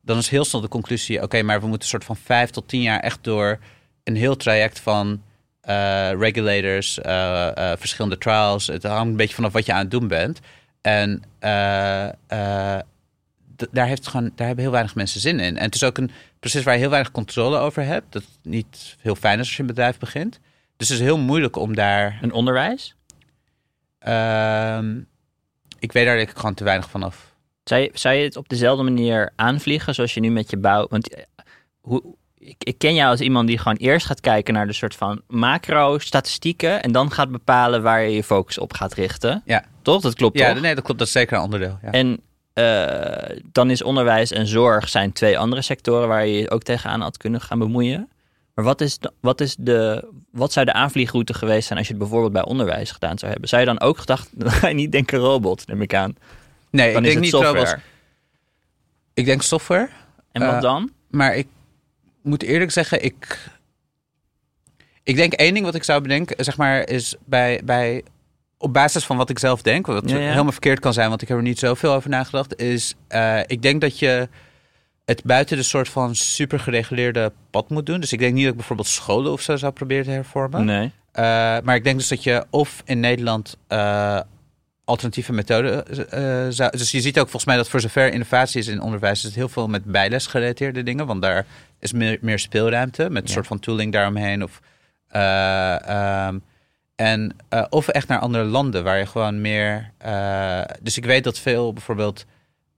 dan 0.02 0.18
is 0.18 0.28
heel 0.28 0.44
snel 0.44 0.60
de 0.60 0.68
conclusie: 0.68 1.22
oké, 1.22 1.42
maar 1.42 1.60
we 1.60 1.66
moeten 1.66 1.82
een 1.82 1.88
soort 1.88 2.04
van 2.04 2.16
vijf 2.16 2.50
tot 2.50 2.68
tien 2.68 2.82
jaar 2.82 3.00
echt 3.00 3.18
door 3.22 3.58
een 4.04 4.16
heel 4.16 4.36
traject 4.36 4.80
van 4.80 5.22
eh, 5.60 6.10
regulators, 6.18 7.00
eh, 7.00 7.72
verschillende 7.78 8.18
trials. 8.18 8.66
Het 8.66 8.82
hangt 8.82 9.10
een 9.10 9.16
beetje 9.16 9.34
vanaf 9.34 9.52
wat 9.52 9.66
je 9.66 9.72
aan 9.72 9.78
het 9.78 9.90
doen 9.90 10.08
bent. 10.08 10.40
En 10.80 11.22
daar, 13.70 13.86
heeft 13.86 14.06
gewoon, 14.06 14.30
daar 14.34 14.46
hebben 14.46 14.64
heel 14.64 14.72
weinig 14.72 14.94
mensen 14.94 15.20
zin 15.20 15.40
in. 15.40 15.56
En 15.56 15.64
het 15.64 15.74
is 15.74 15.84
ook 15.84 15.98
een 15.98 16.10
proces 16.40 16.62
waar 16.62 16.74
je 16.74 16.80
heel 16.80 16.90
weinig 16.90 17.10
controle 17.10 17.58
over 17.58 17.84
hebt. 17.84 18.12
Dat 18.12 18.24
niet 18.42 18.96
heel 19.00 19.14
fijn 19.14 19.38
is 19.38 19.46
als 19.46 19.54
je 19.56 19.60
een 19.60 19.66
bedrijf 19.66 19.98
begint. 19.98 20.40
Dus 20.76 20.88
het 20.88 20.98
is 20.98 21.04
heel 21.04 21.18
moeilijk 21.18 21.56
om 21.56 21.74
daar. 21.74 22.18
Een 22.22 22.32
onderwijs? 22.32 22.94
ehm, 23.98 25.00
ik 25.78 25.92
weet 25.92 26.04
daar 26.06 26.16
denk 26.16 26.30
ik 26.30 26.36
gewoon 26.36 26.54
te 26.54 26.64
weinig 26.64 26.90
van 26.90 27.02
af. 27.02 27.32
Zou 27.64 27.80
je, 27.80 27.90
zou 27.94 28.14
je 28.14 28.24
het 28.24 28.36
op 28.36 28.48
dezelfde 28.48 28.82
manier 28.82 29.32
aanvliegen 29.36 29.94
zoals 29.94 30.14
je 30.14 30.20
nu 30.20 30.30
met 30.30 30.50
je 30.50 30.56
bouw... 30.56 30.86
Want 30.88 31.14
eh, 31.14 31.22
hoe, 31.80 32.02
ik, 32.38 32.56
ik 32.58 32.78
ken 32.78 32.94
jou 32.94 33.10
als 33.10 33.20
iemand 33.20 33.48
die 33.48 33.58
gewoon 33.58 33.76
eerst 33.76 34.06
gaat 34.06 34.20
kijken 34.20 34.54
naar 34.54 34.66
de 34.66 34.72
soort 34.72 34.94
van 34.94 35.22
macro-statistieken... 35.28 36.82
en 36.82 36.92
dan 36.92 37.10
gaat 37.12 37.30
bepalen 37.30 37.82
waar 37.82 38.02
je 38.02 38.14
je 38.14 38.24
focus 38.24 38.58
op 38.58 38.72
gaat 38.72 38.94
richten. 38.94 39.42
Ja. 39.44 39.64
Toch? 39.82 40.02
Dat 40.02 40.14
klopt 40.14 40.38
Ja, 40.38 40.52
toch? 40.52 40.62
nee, 40.62 40.74
dat 40.74 40.84
klopt. 40.84 40.98
Dat 40.98 41.08
is 41.08 41.14
zeker 41.14 41.36
een 41.36 41.42
onderdeel. 41.42 41.78
Ja. 41.82 41.90
En 41.90 42.20
eh, 42.54 43.36
dan 43.52 43.70
is 43.70 43.82
onderwijs 43.82 44.30
en 44.30 44.46
zorg 44.46 44.88
zijn 44.88 45.12
twee 45.12 45.38
andere 45.38 45.62
sectoren 45.62 46.08
waar 46.08 46.26
je 46.26 46.38
je 46.38 46.50
ook 46.50 46.62
tegenaan 46.62 47.00
had 47.00 47.16
kunnen 47.16 47.40
gaan 47.40 47.58
bemoeien. 47.58 48.08
Maar 48.54 48.64
wat, 48.64 48.80
is 48.80 48.98
de, 48.98 49.12
wat, 49.20 49.40
is 49.40 49.56
de, 49.58 50.08
wat 50.30 50.52
zou 50.52 50.66
de 50.66 50.72
aanvliegroute 50.72 51.34
geweest 51.34 51.66
zijn 51.66 51.78
als 51.78 51.88
je 51.88 51.94
het 51.94 52.02
bijvoorbeeld 52.02 52.32
bij 52.32 52.44
onderwijs 52.44 52.90
gedaan 52.90 53.18
zou 53.18 53.30
hebben? 53.30 53.48
Zou 53.48 53.60
je 53.62 53.66
dan 53.68 53.80
ook 53.80 53.98
gedacht, 53.98 54.28
dan 54.32 54.50
ga 54.50 54.68
je 54.68 54.74
niet 54.74 54.92
denken 54.92 55.18
robot, 55.18 55.66
neem 55.66 55.82
ik 55.82 55.94
aan. 55.94 56.16
nee, 56.70 56.92
Dan 56.92 57.02
ik 57.02 57.06
is 57.08 57.12
denk 57.12 57.24
niet 57.24 57.34
software. 57.34 57.58
robots. 57.64 57.82
Ik 59.14 59.24
denk 59.24 59.42
software. 59.42 59.88
En 60.32 60.44
wat 60.46 60.54
Eh, 60.54 60.60
dan? 60.60 60.90
Maar 61.10 61.36
ik 61.36 61.46
moet 62.22 62.42
eerlijk 62.42 62.70
zeggen, 62.70 63.04
ik. 63.04 63.48
Ik 65.02 65.16
denk 65.16 65.32
één 65.32 65.54
ding 65.54 65.64
wat 65.64 65.74
ik 65.74 65.84
zou 65.84 66.00
bedenken, 66.00 66.44
zeg 66.44 66.56
maar, 66.56 66.88
is 66.88 67.14
bij. 67.24 67.60
bij 67.64 68.02
op 68.64 68.72
basis 68.72 69.04
van 69.04 69.16
wat 69.16 69.30
ik 69.30 69.38
zelf 69.38 69.62
denk, 69.62 69.86
wat 69.86 70.10
Ja, 70.10 70.16
ja. 70.16 70.28
helemaal 70.30 70.52
verkeerd 70.52 70.80
kan 70.80 70.92
zijn, 70.92 71.08
want 71.08 71.22
ik 71.22 71.28
heb 71.28 71.36
er 71.36 71.42
niet 71.42 71.58
zoveel 71.58 71.92
over 71.92 72.10
nagedacht, 72.10 72.56
is. 72.60 72.94
eh, 73.08 73.40
ik 73.46 73.62
denk 73.62 73.80
dat 73.80 73.98
je 73.98 74.28
het 75.04 75.24
buiten 75.24 75.56
de 75.56 75.62
soort 75.62 75.88
van 75.88 76.14
super 76.14 76.60
gereguleerde 76.60 77.32
pad 77.50 77.68
moet 77.70 77.86
doen. 77.86 78.00
Dus 78.00 78.12
ik 78.12 78.18
denk 78.18 78.32
niet 78.34 78.42
dat 78.42 78.50
ik 78.52 78.58
bijvoorbeeld 78.58 78.88
scholen 78.88 79.32
of 79.32 79.40
zo 79.40 79.56
zou 79.56 79.72
proberen 79.72 80.04
te 80.04 80.10
hervormen. 80.10 80.64
Nee. 80.64 80.92
Eh, 81.12 81.22
maar 81.64 81.74
ik 81.74 81.84
denk 81.84 81.98
dus 81.98 82.08
dat 82.08 82.22
je 82.22 82.44
of 82.50 82.82
in 82.84 83.00
Nederland 83.00 83.56
eh, 83.68 84.20
alternatieve 84.84 85.32
methoden 85.32 85.84
zou... 86.54 86.70
Dus 86.76 86.90
je 86.90 87.00
ziet 87.00 87.16
ook 87.18 87.24
volgens 87.24 87.44
mij 87.44 87.56
dat 87.56 87.68
voor 87.68 87.80
zover 87.80 88.12
innovatie 88.12 88.60
is 88.60 88.66
in 88.66 88.80
onderwijs... 88.80 89.18
is 89.18 89.24
het 89.24 89.34
heel 89.34 89.48
veel 89.48 89.68
met 89.68 89.84
bijles 89.84 90.26
gerelateerde 90.26 90.82
dingen. 90.82 91.06
Want 91.06 91.22
daar 91.22 91.46
is 91.80 91.92
meer, 91.92 92.18
meer 92.20 92.38
speelruimte 92.38 93.02
met 93.10 93.22
een 93.22 93.28
Ja. 93.28 93.34
soort 93.34 93.46
van 93.46 93.58
tooling 93.58 93.92
daaromheen. 93.92 94.42
Of, 94.42 94.60
eh, 95.08 95.88
ehm, 95.88 96.38
en, 96.96 97.36
eh, 97.48 97.64
of 97.70 97.88
echt 97.88 98.08
naar 98.08 98.18
andere 98.18 98.44
landen 98.44 98.84
waar 98.84 98.98
je 98.98 99.06
gewoon 99.06 99.40
meer... 99.40 99.90
eh, 99.98 100.60
dus 100.82 100.96
ik 100.96 101.04
weet 101.04 101.24
dat 101.24 101.38
veel 101.38 101.72
bijvoorbeeld 101.72 102.24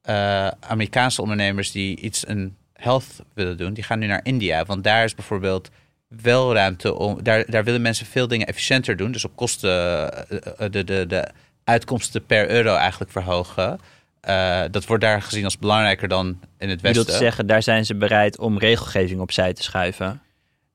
eh, 0.02 0.48
Amerikaanse 0.60 1.22
ondernemers... 1.22 1.70
die 1.72 2.00
iets 2.00 2.28
een 2.28 2.56
health 2.72 3.06
willen 3.34 3.56
doen, 3.56 3.74
die 3.74 3.84
gaan 3.84 3.98
nu 3.98 4.06
naar 4.06 4.20
India. 4.22 4.64
Want 4.64 4.84
daar 4.84 5.04
is 5.04 5.14
bijvoorbeeld 5.14 5.70
wel 6.08 6.54
ruimte 6.54 6.94
om. 6.94 7.22
Daar, 7.22 7.44
daar 7.50 7.64
willen 7.64 7.82
mensen 7.82 8.06
veel 8.06 8.28
dingen 8.28 8.46
efficiënter 8.46 8.96
doen. 8.96 9.12
Dus 9.12 9.24
op 9.24 9.36
kosten 9.36 9.70
de, 10.70 10.84
de, 10.84 11.04
de 11.06 11.28
uitkomsten 11.64 12.26
per 12.26 12.50
euro 12.50 12.74
eigenlijk 12.74 13.10
verhogen. 13.10 13.80
Dat 14.70 14.86
wordt 14.86 15.02
daar 15.02 15.22
gezien 15.22 15.44
als 15.44 15.58
belangrijker 15.58 16.08
dan 16.08 16.40
in 16.58 16.68
het 16.68 16.80
Je 16.80 16.86
Westen. 16.86 17.06
te 17.06 17.12
zeggen, 17.12 17.46
daar 17.46 17.62
zijn 17.62 17.84
ze 17.84 17.94
bereid 17.94 18.38
om 18.38 18.58
regelgeving 18.58 19.20
opzij 19.20 19.52
te 19.52 19.62
schuiven. 19.62 20.20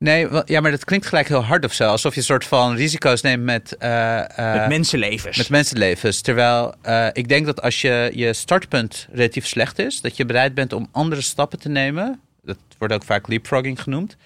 Nee, 0.02 0.28
ja, 0.46 0.62
maar 0.62 0.72
dat 0.72 0.86
klinkt 0.86 1.06
gelijk 1.06 1.28
heel 1.28 1.44
hard 1.44 1.66
of 1.66 1.74
zo. 1.74 1.88
Alsof 1.88 2.14
je 2.14 2.20
een 2.20 2.26
soort 2.26 2.46
van 2.46 2.76
risico's 2.76 3.22
neemt 3.22 3.44
met, 3.44 3.78
eh, 3.78 4.20
eh, 4.38 4.60
Met 4.60 4.68
mensenlevens. 4.68 5.38
met 5.38 5.50
mensenlevens. 5.50 6.22
Terwijl 6.22 6.74
eh, 6.82 7.08
ik 7.14 7.28
denk 7.28 7.46
dat 7.46 7.62
als 7.62 7.82
je, 7.82 8.12
je 8.14 8.34
startpunt 8.34 9.08
relatief 9.12 9.48
slecht 9.48 9.80
is, 9.80 10.02
dat 10.02 10.18
je 10.18 10.26
bereid 10.26 10.54
bent 10.54 10.74
om 10.74 10.88
andere 10.92 11.22
stappen 11.22 11.60
te 11.60 11.70
nemen. 11.70 12.20
Dat 12.44 12.58
wordt 12.78 12.94
ook 12.94 13.04
vaak 13.04 13.28
leapfrogging 13.28 13.82
genoemd. 13.82 14.18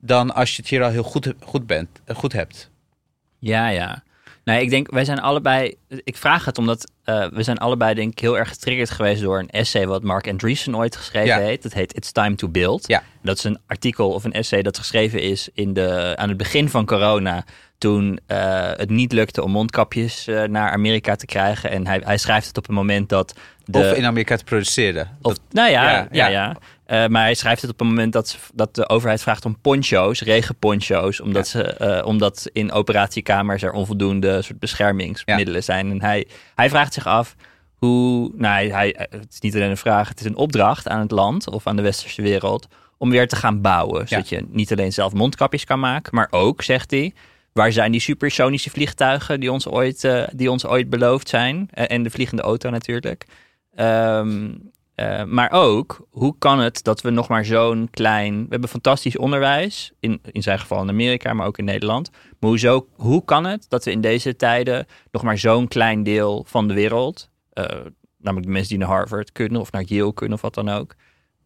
dan 0.00 0.34
als 0.34 0.50
je 0.50 0.62
het 0.62 0.70
hier 0.70 0.82
al 0.82 0.90
heel 0.90 1.02
goed, 1.02 1.32
goed, 1.40 1.66
bent, 1.66 1.88
goed 2.06 2.32
hebt. 2.32 2.70
Ja, 3.38 3.68
ja. 3.68 4.02
Nee, 4.48 4.62
ik 4.62 4.70
denk, 4.70 4.90
wij 4.90 5.04
zijn 5.04 5.20
allebei... 5.20 5.74
Ik 5.88 6.16
vraag 6.16 6.44
het 6.44 6.58
omdat 6.58 6.90
eh, 7.04 7.26
we 7.26 7.42
zijn 7.42 7.58
allebei 7.58 7.94
denk 7.94 8.12
ik 8.12 8.18
heel 8.18 8.38
erg 8.38 8.48
getriggerd 8.48 8.90
geweest 8.90 9.22
door 9.22 9.38
een 9.38 9.50
essay 9.50 9.86
wat 9.86 10.02
Mark 10.02 10.28
Andreessen 10.28 10.76
ooit 10.76 10.96
geschreven 10.96 11.28
Ja. 11.28 11.38
heeft. 11.38 11.62
Dat 11.62 11.72
heet 11.72 11.96
It's 11.96 12.12
Time 12.12 12.34
to 12.34 12.48
Build. 12.48 12.86
Ja. 12.88 13.02
Dat 13.22 13.36
is 13.36 13.44
een 13.44 13.58
artikel 13.66 14.10
of 14.10 14.24
een 14.24 14.32
essay 14.32 14.62
dat 14.62 14.78
geschreven 14.78 15.20
is 15.22 15.48
in 15.54 15.72
de, 15.72 16.12
aan 16.16 16.28
het 16.28 16.36
begin 16.38 16.68
van 16.68 16.86
corona. 16.86 17.44
Toen 17.78 18.20
eh, 18.26 18.70
het 18.76 18.90
niet 18.90 19.12
lukte 19.12 19.42
om 19.42 19.50
mondkapjes 19.50 20.26
eh, 20.26 20.42
naar 20.42 20.70
Amerika 20.70 21.16
te 21.16 21.26
krijgen. 21.26 21.70
En 21.70 21.86
hij, 21.86 22.00
hij 22.04 22.18
schrijft 22.18 22.46
het 22.46 22.56
op 22.58 22.68
een 22.68 22.74
moment 22.74 23.08
dat... 23.08 23.34
De, 23.64 23.78
Of 23.78 23.92
in 23.92 24.04
Amerika 24.04 24.36
te 24.36 24.44
produceren. 24.44 25.16
of, 25.22 25.32
Dat- 25.34 25.40
nou 25.50 25.70
ja, 25.70 25.90
ja, 25.90 26.08
ja, 26.10 26.28
ja. 26.28 26.56
Eh, 26.88 27.06
maar 27.06 27.22
hij 27.22 27.34
schrijft 27.34 27.62
het 27.62 27.70
op 27.70 27.80
een 27.80 27.86
moment 27.86 28.12
dat, 28.12 28.28
ze- 28.28 28.38
dat 28.54 28.74
de 28.74 28.88
overheid 28.88 29.22
vraagt 29.22 29.44
om 29.44 29.60
poncho's, 29.60 30.20
regenponcho's, 30.22 31.20
omdat, 31.20 31.48
ze, 31.48 31.62
eh, 31.62 32.06
omdat 32.06 32.48
in 32.52 32.72
operatiekamers 32.72 33.62
er 33.62 33.72
onvoldoende 33.72 34.42
soort 34.42 34.58
beschermingsmiddelen 34.58 35.62
zijn. 35.64 35.90
En 35.90 36.00
hij, 36.02 36.26
hij 36.54 36.68
vraagt 36.68 36.94
zich 36.94 37.06
af 37.06 37.34
hoe, 37.74 38.30
nou, 38.34 38.54
hij, 38.54 38.68
hij- 38.68 39.06
het 39.10 39.26
is 39.32 39.40
niet 39.40 39.54
alleen 39.54 39.70
een 39.70 39.76
vraag, 39.76 40.08
het 40.08 40.20
is 40.20 40.26
een 40.26 40.36
opdracht 40.36 40.88
aan 40.88 41.00
het 41.00 41.10
land 41.10 41.48
of 41.50 41.66
aan 41.66 41.76
de 41.76 41.82
westerse 41.82 42.22
wereld 42.22 42.66
om 42.98 43.10
weer 43.10 43.28
te 43.28 43.36
gaan 43.36 43.60
bouwen. 43.60 44.08
Zodat 44.08 44.28
je 44.28 44.46
niet 44.50 44.72
alleen 44.72 44.92
zelf 44.92 45.12
mondkapjes 45.12 45.64
kan 45.64 45.80
maken, 45.80 46.14
maar 46.14 46.28
ook, 46.30 46.62
zegt 46.62 46.90
hij, 46.90 47.12
waar 47.52 47.72
zijn 47.72 47.92
die 47.92 48.00
supersonische 48.00 48.70
vliegtuigen 48.70 49.40
die 49.40 49.52
ons 49.52 49.66
ooit, 49.68 50.04
eh, 50.04 50.22
die 50.32 50.50
ons 50.50 50.66
ooit 50.66 50.90
beloofd 50.90 51.28
zijn? 51.28 51.68
En 51.72 52.02
de 52.02 52.10
vliegende 52.10 52.42
auto 52.42 52.70
natuurlijk. 52.70 53.24
Ehm, 53.74 54.48
eh, 54.98 55.24
maar 55.24 55.50
ook, 55.52 56.06
hoe 56.10 56.34
kan 56.38 56.58
het 56.58 56.84
dat 56.84 57.00
we 57.00 57.10
nog 57.10 57.28
maar 57.28 57.44
zo'n 57.44 57.88
klein... 57.90 58.42
We 58.42 58.46
hebben 58.48 58.68
fantastisch 58.68 59.16
onderwijs, 59.16 59.92
in, 60.00 60.20
in 60.32 60.42
zijn 60.42 60.58
geval 60.58 60.82
in 60.82 60.88
Amerika, 60.88 61.32
maar 61.32 61.46
ook 61.46 61.58
in 61.58 61.64
Nederland. 61.64 62.10
Maar 62.10 62.50
hoezo, 62.50 62.88
hoe 62.92 63.24
kan 63.24 63.44
het 63.44 63.66
dat 63.68 63.84
we 63.84 63.90
in 63.90 64.00
deze 64.00 64.36
tijden 64.36 64.86
nog 65.10 65.22
maar 65.22 65.38
zo'n 65.38 65.68
klein 65.68 66.02
deel 66.02 66.44
van 66.48 66.68
de 66.68 66.74
wereld... 66.74 67.30
eh, 67.52 67.64
namelijk 68.18 68.46
de 68.46 68.52
mensen 68.52 68.68
die 68.68 68.78
naar 68.78 68.88
Harvard 68.88 69.32
kunnen 69.32 69.60
of 69.60 69.72
naar 69.72 69.82
Yale 69.82 70.14
kunnen 70.14 70.34
of 70.34 70.42
wat 70.42 70.54
dan 70.54 70.68
ook... 70.68 70.94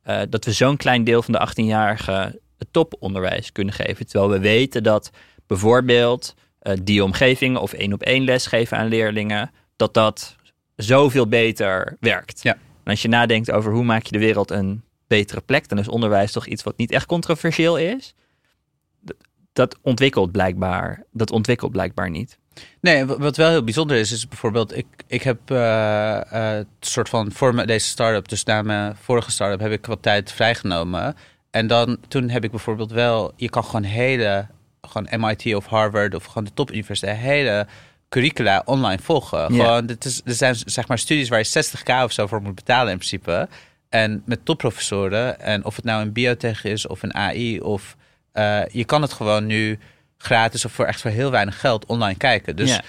eh, 0.03 0.21
dat 0.29 0.45
we 0.45 0.53
zo'n 0.53 0.77
klein 0.77 1.05
deel 1.05 1.23
van 1.23 1.33
de 1.33 1.49
18-jarigen 1.49 2.41
het 2.59 2.69
toponderwijs 2.71 3.53
kunnen 3.53 3.75
geven. 3.75 4.07
Terwijl 4.07 4.31
we 4.31 4.39
weten 4.39 4.83
dat 4.83 5.11
bijvoorbeeld 5.47 6.35
die 6.83 7.05
omgevingen 7.05 7.61
of 7.61 7.73
één 7.73 7.93
op 7.93 8.03
één 8.03 8.25
lesgeven 8.25 8.77
aan 8.79 8.89
leerlingen... 8.89 9.51
dat 9.77 9.95
dat 9.95 10.37
zoveel 10.77 11.27
beter 11.27 11.97
werkt. 12.01 12.43
Ja. 12.43 12.57
En 12.85 12.91
als 12.91 13.03
je 13.03 13.09
nadenkt 13.09 13.51
over 13.51 13.73
hoe 13.73 13.85
maak 13.85 14.05
je 14.05 14.13
de 14.13 14.19
wereld 14.19 14.51
een 14.51 14.83
betere 15.07 15.41
plek, 15.41 15.69
dan 15.69 15.79
is 15.79 15.89
onderwijs 15.89 16.33
toch 16.33 16.47
iets 16.47 16.63
wat 16.63 16.77
niet 16.77 16.91
echt 16.91 17.07
controversieel 17.07 17.79
is. 17.79 18.15
Dat 19.53 19.79
ontwikkelt 19.83 20.33
blijkbaar, 20.33 21.05
dat 21.13 21.31
ontwikkelt 21.31 21.73
blijkbaar 21.73 22.11
niet. 22.11 22.39
Nee, 22.81 23.05
wat 23.05 23.37
wel 23.37 23.51
heel 23.51 23.65
bijzonder 23.65 23.97
is, 23.97 24.13
is 24.13 24.29
bijvoorbeeld, 24.29 24.77
ik, 24.77 24.87
ik 25.07 25.23
heb 25.23 25.51
uh, 25.51 26.59
soort 26.81 27.09
van 27.09 27.33
voor 27.33 27.67
deze 27.67 27.87
start-up, 27.87 28.29
dus 28.29 28.45
na 28.45 28.63
mijn 28.63 28.97
vorige 28.97 29.31
start-up, 29.31 29.61
heb 29.61 29.73
ik 29.73 29.87
wat 29.87 30.03
tijd 30.03 30.33
vrijgenomen. 30.33 31.15
En 31.51 31.67
dan, 31.67 31.99
toen 32.09 32.29
heb 32.29 32.45
ik 32.45 32.51
bijvoorbeeld 32.51 32.91
wel, 32.91 33.33
je 33.37 33.51
kan 33.51 33.65
gewoon 33.65 33.83
hele, 33.83 34.47
gewoon 34.81 35.21
MIT 35.21 35.55
of 35.55 35.67
Harvard 35.67 36.15
of 36.15 36.25
gewoon 36.25 36.45
de 36.45 36.55
topuniversiteit, 36.55 37.19
hele 37.19 37.67
curricula 38.13 38.63
online 38.65 39.03
volgen. 39.03 39.47
Gewoon, 39.47 39.87
dit 39.87 40.05
is, 40.05 40.21
er 40.25 40.35
zijn 40.35 40.57
zeg 40.65 40.89
maar 40.89 40.99
studies 40.99 41.29
waar 41.29 41.39
je 41.39 41.65
60k 41.65 42.05
of 42.05 42.13
zo 42.13 42.27
voor 42.27 42.43
moet 42.43 42.55
betalen 42.55 42.93
in 42.93 42.99
principe. 42.99 43.49
En 43.89 44.23
met 44.27 44.45
topprofessoren, 44.45 45.41
en 45.41 45.65
of 45.65 45.77
het 45.77 45.85
nou 45.85 46.03
een 46.03 46.13
biotech 46.13 46.65
is 46.65 46.87
of 46.87 47.03
een 47.03 47.15
AI, 47.15 47.61
of 47.61 47.97
uh, 48.35 48.67
je 48.67 48.85
kan 48.85 49.03
het 49.03 49.13
gewoon 49.13 49.47
nu 49.47 49.79
gratis 50.19 50.65
of 50.65 50.73
voor 50.73 50.85
echt 50.85 51.01
voor 51.01 51.11
heel 51.11 51.31
weinig 51.31 51.61
geld 51.61 51.87
online 51.87 52.17
kijken. 52.17 52.57
Dus 52.57 52.81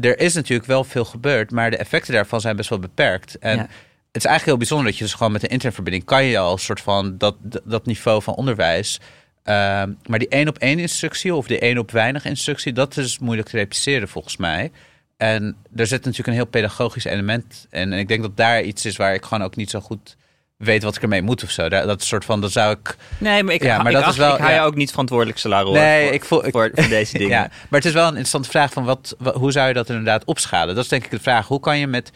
er 0.00 0.18
is 0.18 0.34
natuurlijk 0.34 0.68
wel 0.68 0.84
veel 0.84 1.04
gebeurd, 1.04 1.50
maar 1.50 1.70
de 1.70 1.76
effecten 1.76 2.12
daarvan 2.12 2.40
zijn 2.40 2.56
best 2.56 2.68
wel 2.68 2.78
beperkt. 2.78 3.38
En 3.38 3.58
het 3.58 4.24
is 4.24 4.24
eigenlijk 4.24 4.44
heel 4.44 4.56
bijzonder 4.56 4.86
dat 4.86 4.96
je 4.96 5.04
dus 5.04 5.14
gewoon 5.14 5.32
met 5.32 5.42
een 5.42 5.48
internetverbinding 5.48 6.04
kan 6.04 6.24
je 6.24 6.38
al 6.38 6.52
een 6.52 6.58
soort 6.58 6.80
van 6.80 7.18
dat, 7.18 7.36
dat 7.64 7.86
niveau 7.86 8.22
van 8.22 8.34
onderwijs. 8.34 9.00
Uh, 9.48 9.82
maar 10.06 10.18
die 10.18 10.28
één 10.28 10.48
op 10.48 10.58
één 10.58 10.78
instructie 10.78 11.34
of 11.34 11.46
die 11.46 11.58
één 11.58 11.78
op 11.78 11.90
weinig 11.90 12.24
instructie, 12.24 12.72
dat 12.72 12.96
is 12.96 13.18
moeilijk 13.18 13.48
te 13.48 13.56
repliceren 13.56 14.08
volgens 14.08 14.36
mij. 14.36 14.70
En 15.16 15.56
er 15.76 15.86
zit 15.86 15.98
natuurlijk 15.98 16.28
een 16.28 16.34
heel 16.34 16.46
pedagogisch 16.46 17.04
element 17.04 17.66
in. 17.70 17.92
En 17.92 17.98
ik 17.98 18.08
denk 18.08 18.22
dat 18.22 18.36
daar 18.36 18.62
iets 18.62 18.84
is 18.84 18.96
waar 18.96 19.14
ik 19.14 19.24
gewoon 19.24 19.42
ook 19.42 19.56
niet 19.56 19.70
zo 19.70 19.80
goed 19.80 20.16
weet 20.56 20.82
wat 20.82 20.96
ik 20.96 21.02
ermee 21.02 21.22
moet 21.22 21.42
of 21.42 21.50
zo. 21.50 21.68
Dat, 21.68 22.00
is 22.00 22.08
soort 22.08 22.24
van, 22.24 22.40
dat 22.40 22.52
zou 22.52 22.76
ik... 22.80 22.96
Nee, 23.18 23.42
maar 23.42 23.54
ik, 23.54 23.62
ja, 23.62 23.82
maar 23.82 23.92
ik, 23.92 23.98
dat 23.98 24.08
is 24.08 24.16
wel, 24.16 24.34
ik 24.34 24.40
ga 24.40 24.50
je 24.50 24.60
ook 24.60 24.74
niet 24.74 24.90
verantwoordelijk 24.90 25.38
salarissen 25.38 25.82
nee, 25.82 26.04
voor, 26.04 26.14
ik 26.14 26.24
voel, 26.24 26.46
ik, 26.46 26.52
voor, 26.52 26.70
voor, 26.74 26.88
deze 26.88 27.18
dingen. 27.18 27.32
ja, 27.32 27.40
maar 27.40 27.80
het 27.80 27.84
is 27.84 27.92
wel 27.92 28.02
een 28.02 28.08
interessante 28.08 28.48
vraag 28.48 28.72
van 28.72 28.84
wat, 28.84 29.16
hoe 29.34 29.52
zou 29.52 29.68
je 29.68 29.74
dat 29.74 29.88
inderdaad 29.88 30.24
opschalen? 30.24 30.74
Dat 30.74 30.84
is 30.84 30.90
denk 30.90 31.04
ik 31.04 31.10
de 31.10 31.20
vraag. 31.20 31.46
Hoe 31.46 31.60
kan 31.60 31.78
je 31.78 31.86
met... 31.86 32.10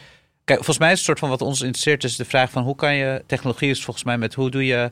Kijk, 0.45 0.59
volgens 0.59 0.79
mij 0.79 0.93
is 0.93 0.97
het 0.97 1.07
soort 1.07 1.19
van 1.19 1.29
wat 1.29 1.43
ons 1.43 1.61
interesseert 1.61 2.05
is 2.05 2.17
de 2.17 2.25
vraag 2.25 2.51
van 2.51 2.63
hoe 2.63 2.77
kan 2.77 2.95
je... 2.95 3.23
Technologie 3.27 3.71
is 3.71 3.85
volgens 3.85 4.05
mij 4.05 4.19
met 4.19 4.35
hoe 4.35 4.51
doe 4.51 4.67
je 4.67 4.91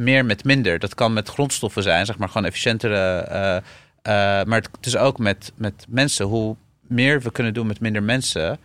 meer 0.00 0.24
met 0.24 0.44
minder? 0.44 0.78
Dat 0.78 0.94
kan 0.94 1.12
met 1.12 1.28
grondstoffen 1.28 1.82
zijn, 1.82 2.06
zeg 2.06 2.18
maar 2.18 2.28
gewoon 2.28 2.46
efficiëntere... 2.46 3.28
Uh, 3.30 3.36
uh, 3.36 4.44
maar 4.44 4.60
het 4.72 4.86
is 4.86 4.96
ook 4.96 5.18
met, 5.18 5.52
met 5.54 5.86
mensen. 5.88 6.26
Hoe 6.26 6.56
meer 6.80 7.20
we 7.20 7.32
kunnen 7.32 7.54
doen 7.54 7.66
met 7.66 7.80
minder 7.80 8.02
mensen 8.02 8.58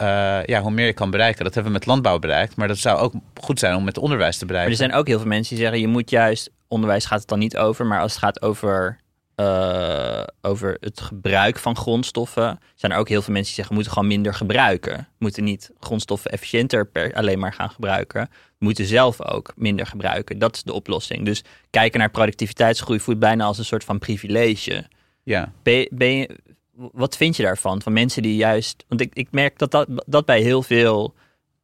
uh, 0.00 0.44
ja, 0.44 0.60
hoe 0.60 0.70
meer 0.70 0.86
je 0.86 0.92
kan 0.92 1.10
bereiken. 1.10 1.44
Dat 1.44 1.54
hebben 1.54 1.72
we 1.72 1.78
met 1.78 1.86
landbouw 1.86 2.18
bereikt. 2.18 2.56
Maar 2.56 2.68
dat 2.68 2.78
zou 2.78 2.98
ook 2.98 3.12
goed 3.34 3.58
zijn 3.58 3.76
om 3.76 3.84
met 3.84 3.98
onderwijs 3.98 4.38
te 4.38 4.46
bereiken. 4.46 4.72
Maar 4.72 4.80
er 4.80 4.86
zijn 4.88 5.00
ook 5.00 5.06
heel 5.06 5.18
veel 5.18 5.28
mensen 5.28 5.54
die 5.54 5.64
zeggen: 5.64 5.80
je 5.80 5.88
moet 5.88 6.10
juist. 6.10 6.50
Onderwijs 6.68 7.04
gaat 7.04 7.18
het 7.18 7.28
dan 7.28 7.38
niet 7.38 7.56
over. 7.56 7.86
Maar 7.86 8.00
als 8.00 8.12
het 8.12 8.22
gaat 8.22 8.42
over, 8.42 8.98
uh, 9.36 10.22
over 10.40 10.76
het 10.80 11.00
gebruik 11.00 11.58
van 11.58 11.76
grondstoffen. 11.76 12.58
zijn 12.74 12.92
er 12.92 12.98
ook 12.98 13.08
heel 13.08 13.22
veel 13.22 13.32
mensen 13.32 13.54
die 13.54 13.64
zeggen: 13.64 13.68
we 13.68 13.74
moeten 13.74 13.92
gewoon 13.92 14.08
minder 14.08 14.34
gebruiken. 14.34 14.96
We 14.96 15.04
moeten 15.18 15.44
niet 15.44 15.70
grondstoffen 15.80 16.30
efficiënter 16.30 16.86
per, 16.86 17.14
alleen 17.14 17.38
maar 17.38 17.52
gaan 17.52 17.70
gebruiken. 17.70 18.28
We 18.30 18.64
moeten 18.64 18.86
zelf 18.86 19.22
ook 19.22 19.52
minder 19.56 19.86
gebruiken. 19.86 20.38
Dat 20.38 20.56
is 20.56 20.62
de 20.62 20.72
oplossing. 20.72 21.24
Dus 21.24 21.44
kijken 21.70 21.98
naar 21.98 22.10
productiviteitsgroei 22.10 23.00
voelt 23.00 23.18
bijna 23.18 23.44
als 23.44 23.58
een 23.58 23.64
soort 23.64 23.84
van 23.84 23.98
privilege. 23.98 24.88
Ja. 25.22 25.52
Ben, 25.62 25.88
ben 25.90 26.16
je, 26.16 26.38
wat 26.74 27.16
vind 27.16 27.36
je 27.36 27.42
daarvan? 27.42 27.82
Van 27.82 27.92
mensen 27.92 28.22
die 28.22 28.36
juist. 28.36 28.84
Want 28.88 29.00
ik, 29.00 29.14
ik 29.14 29.28
merk 29.30 29.58
dat, 29.58 29.70
dat 29.70 29.88
dat 30.06 30.24
bij 30.24 30.40
heel 30.40 30.62
veel 30.62 31.14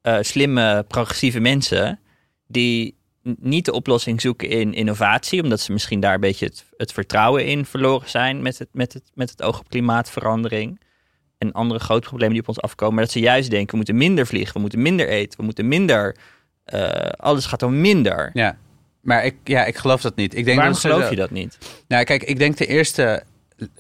uh, 0.03 0.18
slimme, 0.20 0.85
progressieve 0.89 1.41
mensen. 1.41 2.01
die 2.47 3.01
niet 3.23 3.64
de 3.64 3.73
oplossing 3.73 4.20
zoeken 4.20 4.49
in 4.49 4.75
innovatie, 4.75 5.43
omdat 5.43 5.61
ze 5.61 5.73
misschien 5.73 6.01
daar 6.01 6.14
een 6.14 6.20
beetje 6.20 6.47
het, 6.47 6.64
het 6.77 6.93
vertrouwen 6.93 7.47
in 7.47 7.64
verloren 7.64 8.11
zijn 8.11 8.43
met 8.43 8.59
het, 8.59 8.68
met, 8.73 8.93
het, 8.93 9.11
met 9.14 9.31
het 9.31 9.43
oog 9.43 9.59
op 9.59 9.68
klimaatverandering. 9.68 10.81
En 11.39 11.53
andere 11.53 11.81
grote 11.81 12.09
problemen 12.09 12.33
die 12.33 12.43
op 12.43 12.49
ons 12.49 12.61
afkomen. 12.61 12.95
Maar 12.95 13.05
dat 13.05 13.12
ze 13.12 13.20
juist 13.20 13.51
denken: 13.51 13.70
we 13.70 13.77
moeten 13.77 13.97
minder 13.97 14.27
vliegen, 14.27 14.55
we 14.55 14.61
moeten 14.61 14.83
minder 14.83 15.09
eten, 15.09 15.39
we 15.39 15.45
moeten 15.45 15.68
minder. 15.68 16.16
Uh, 16.75 16.91
alles 17.16 17.47
gaat 17.47 17.62
om 17.62 17.81
minder. 17.81 18.31
Ja, 18.33 18.57
maar 19.01 19.25
ik, 19.25 19.37
ja, 19.45 19.64
ik 19.64 19.77
geloof 19.77 20.01
dat 20.01 20.16
niet. 20.16 20.37
Ik 20.37 20.45
denk 20.45 20.57
Waarom 20.57 20.75
dat 20.75 20.83
geloof 20.83 21.11
je 21.11 21.16
dat 21.16 21.31
niet? 21.31 21.59
Nou, 21.89 22.05
kijk, 22.05 22.23
ik 22.23 22.39
denk 22.39 22.57
de 22.57 22.66
eerste 22.66 23.23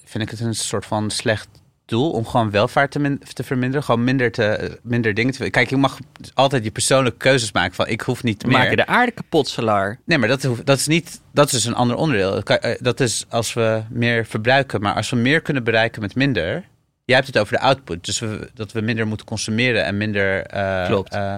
vind 0.04 0.24
ik 0.24 0.30
het 0.30 0.40
een 0.40 0.54
soort 0.54 0.86
van 0.86 1.10
slecht 1.10 1.48
doel 1.84 2.10
om 2.10 2.26
gewoon 2.26 2.50
welvaart 2.50 2.90
te, 2.90 3.18
te 3.32 3.42
verminderen. 3.44 3.84
Gewoon 3.84 4.04
minder, 4.04 4.32
te, 4.32 4.78
minder 4.82 5.14
dingen 5.14 5.32
te... 5.32 5.50
Kijk, 5.50 5.70
je 5.70 5.76
mag 5.76 5.98
altijd 6.34 6.64
je 6.64 6.70
persoonlijke 6.70 7.18
keuzes 7.18 7.52
maken 7.52 7.74
van 7.74 7.88
ik 7.88 8.00
hoef 8.00 8.22
niet 8.22 8.46
meer... 8.46 8.58
Maken 8.58 8.76
de 8.76 8.86
aarde 8.86 9.12
kapot, 9.12 9.48
Salar. 9.48 9.98
Nee, 10.04 10.18
maar 10.18 10.28
dat, 10.28 10.48
dat 10.64 10.78
is 10.78 10.86
niet... 10.86 11.20
Dat 11.32 11.46
is 11.46 11.52
dus 11.52 11.64
een 11.64 11.74
ander 11.74 11.96
onderdeel. 11.96 12.42
Eh, 12.42 12.76
dat 12.80 13.00
is 13.00 13.24
als 13.28 13.52
we 13.52 13.82
meer 13.90 14.26
verbruiken. 14.26 14.80
Maar 14.80 14.94
als 14.94 15.10
we 15.10 15.16
meer 15.16 15.40
kunnen 15.40 15.64
bereiken 15.64 16.02
met 16.02 16.14
minder... 16.14 16.64
Jij 17.04 17.16
hebt 17.16 17.26
het 17.26 17.38
over 17.38 17.52
de 17.52 17.62
output. 17.62 18.04
Dus 18.04 18.18
we, 18.18 18.50
dat 18.54 18.72
we 18.72 18.80
minder 18.80 19.06
moeten 19.06 19.26
consumeren 19.26 19.84
en 19.84 19.96
minder... 19.96 20.54
Uh, 20.54 20.86
Klopt. 20.86 21.14
Uh, 21.14 21.34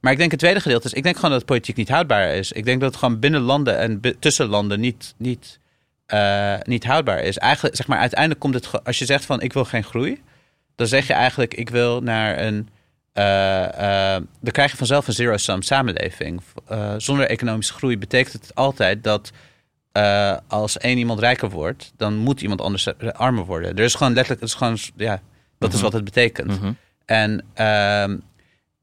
maar 0.00 0.12
ik 0.12 0.18
denk 0.18 0.30
het 0.30 0.40
tweede 0.40 0.60
gedeelte 0.60 0.86
is... 0.86 0.92
Ik 0.92 1.02
denk 1.02 1.16
gewoon 1.16 1.30
dat 1.30 1.44
politiek 1.44 1.76
niet 1.76 1.88
houdbaar 1.88 2.34
is. 2.34 2.52
Ik 2.52 2.64
denk 2.64 2.80
dat 2.80 2.90
het 2.90 2.98
gewoon 2.98 3.18
binnen 3.18 3.40
landen 3.40 3.78
en 3.78 4.00
tussen 4.18 4.46
landen 4.46 4.80
niet... 4.80 5.14
niet 5.16 5.58
uh, 6.14 6.54
niet 6.62 6.84
houdbaar 6.84 7.20
is. 7.22 7.38
Eigenlijk, 7.38 7.76
zeg 7.76 7.86
maar, 7.86 7.98
uiteindelijk 7.98 8.40
komt 8.40 8.54
het, 8.54 8.84
als 8.84 8.98
je 8.98 9.04
zegt 9.04 9.24
van 9.24 9.40
ik 9.40 9.52
wil 9.52 9.64
geen 9.64 9.84
groei, 9.84 10.22
dan 10.76 10.86
zeg 10.86 11.06
je 11.06 11.12
eigenlijk 11.12 11.54
ik 11.54 11.70
wil 11.70 12.00
naar 12.00 12.38
een, 12.38 12.68
uh, 13.14 13.24
uh, 13.24 14.16
dan 14.40 14.52
krijg 14.52 14.70
je 14.70 14.76
vanzelf 14.76 15.06
een 15.06 15.14
zero-sum 15.14 15.62
samenleving. 15.62 16.40
zonder 16.96 17.26
economische 17.26 17.74
groei 17.74 17.98
betekent 17.98 18.32
het 18.32 18.54
altijd 18.54 19.04
dat 19.04 19.32
als 20.48 20.78
één 20.78 20.98
iemand 20.98 21.20
rijker 21.20 21.50
wordt, 21.50 21.92
dan 21.96 22.16
moet 22.16 22.40
iemand 22.40 22.60
anders 22.60 22.98
armer 23.12 23.44
worden. 23.44 23.76
Er 23.76 23.84
is 23.84 23.94
gewoon 23.94 24.12
letterlijk, 24.12 24.40
het 24.40 24.50
is 24.50 24.56
gewoon, 24.56 24.78
ja, 24.96 25.22
dat 25.58 25.68
is 25.68 25.74
mhm. 25.74 25.84
wat 25.84 25.92
het 25.92 26.04
betekent. 26.04 26.60
Mhm. 26.60 26.72
En 27.04 27.44
ehm, 27.54 28.16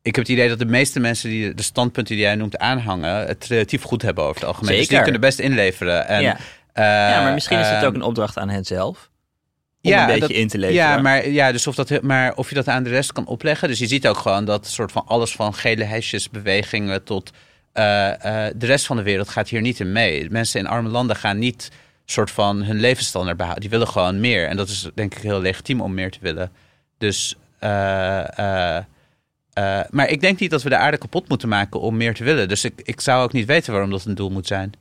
ik 0.01 0.15
heb 0.15 0.25
het 0.25 0.33
idee 0.33 0.49
dat 0.49 0.59
de 0.59 0.65
meeste 0.65 0.99
mensen 0.99 1.29
die 1.29 1.53
de 1.53 1.63
standpunten 1.63 2.15
die 2.15 2.23
jij 2.23 2.35
noemt 2.35 2.57
aanhangen, 2.57 3.27
het 3.27 3.45
relatief 3.45 3.81
goed 3.81 4.01
hebben 4.01 4.23
over 4.23 4.35
het 4.35 4.45
algemeen. 4.45 4.67
Zeker. 4.67 4.87
Dus 4.87 4.95
die 4.95 5.03
kunnen 5.03 5.21
best 5.21 5.39
inleveren. 5.39 6.07
En 6.07 6.21
ja. 6.21 6.37
Uh, 6.75 6.83
ja, 6.83 7.23
maar 7.23 7.33
misschien 7.33 7.59
is 7.59 7.67
het 7.67 7.77
ook 7.77 7.83
ehm, 7.83 7.95
een 7.95 8.01
opdracht 8.01 8.37
aan 8.37 8.49
hen 8.49 8.65
zelf. 8.65 9.09
Om 9.81 9.91
ja, 9.91 10.01
een 10.01 10.05
beetje 10.05 10.19
dat, 10.19 10.29
in 10.29 10.47
te 10.47 10.57
leveren. 10.57 10.83
Ja, 10.83 10.97
maar, 10.97 11.29
ja 11.29 11.51
dus 11.51 11.67
of, 11.67 11.75
dat, 11.75 12.01
maar 12.01 12.35
of 12.35 12.49
je 12.49 12.55
dat 12.55 12.67
aan 12.67 12.83
de 12.83 12.89
rest 12.89 13.11
kan 13.11 13.25
opleggen. 13.25 13.67
Dus 13.67 13.79
je 13.79 13.87
ziet 13.87 14.07
ook 14.07 14.17
gewoon 14.17 14.45
dat 14.45 14.67
soort 14.67 14.91
van 14.91 15.03
alles 15.07 15.35
van 15.35 15.53
gele 15.53 15.83
hesjesbewegingen 15.83 17.03
tot 17.03 17.31
uh, 17.73 17.83
uh, 17.83 18.45
de 18.55 18.65
rest 18.65 18.85
van 18.85 18.97
de 18.97 19.03
wereld 19.03 19.29
gaat 19.29 19.49
hier 19.49 19.61
niet 19.61 19.79
in 19.79 19.91
mee. 19.91 20.29
Mensen 20.29 20.59
in 20.59 20.67
arme 20.67 20.89
landen 20.89 21.15
gaan 21.15 21.39
niet 21.39 21.71
soort 22.05 22.31
van 22.31 22.63
hun 22.63 22.79
levensstandaard 22.79 23.37
behouden. 23.37 23.63
Die 23.63 23.71
willen 23.71 23.87
gewoon 23.93 24.19
meer. 24.19 24.47
En 24.47 24.57
dat 24.57 24.69
is 24.69 24.89
denk 24.93 25.15
ik 25.15 25.21
heel 25.21 25.41
legitiem 25.41 25.81
om 25.81 25.93
meer 25.93 26.11
te 26.11 26.19
willen. 26.21 26.51
Dus, 26.97 27.35
maar 29.89 30.09
ik 30.09 30.21
denk 30.21 30.39
niet 30.39 30.51
dat 30.51 30.63
we 30.63 30.69
de 30.69 30.77
aarde 30.77 30.97
kapot 30.97 31.29
moeten 31.29 31.49
maken 31.49 31.79
om 31.79 31.97
meer 31.97 32.13
te 32.13 32.23
willen. 32.23 32.47
Dus 32.47 32.63
ik, 32.63 32.81
ik 32.83 33.01
zou 33.01 33.23
ook 33.23 33.33
niet 33.33 33.45
weten 33.45 33.71
waarom 33.71 33.91
dat 33.91 34.05
een 34.05 34.15
doel 34.15 34.29
moet 34.29 34.47
zijn. 34.47 34.73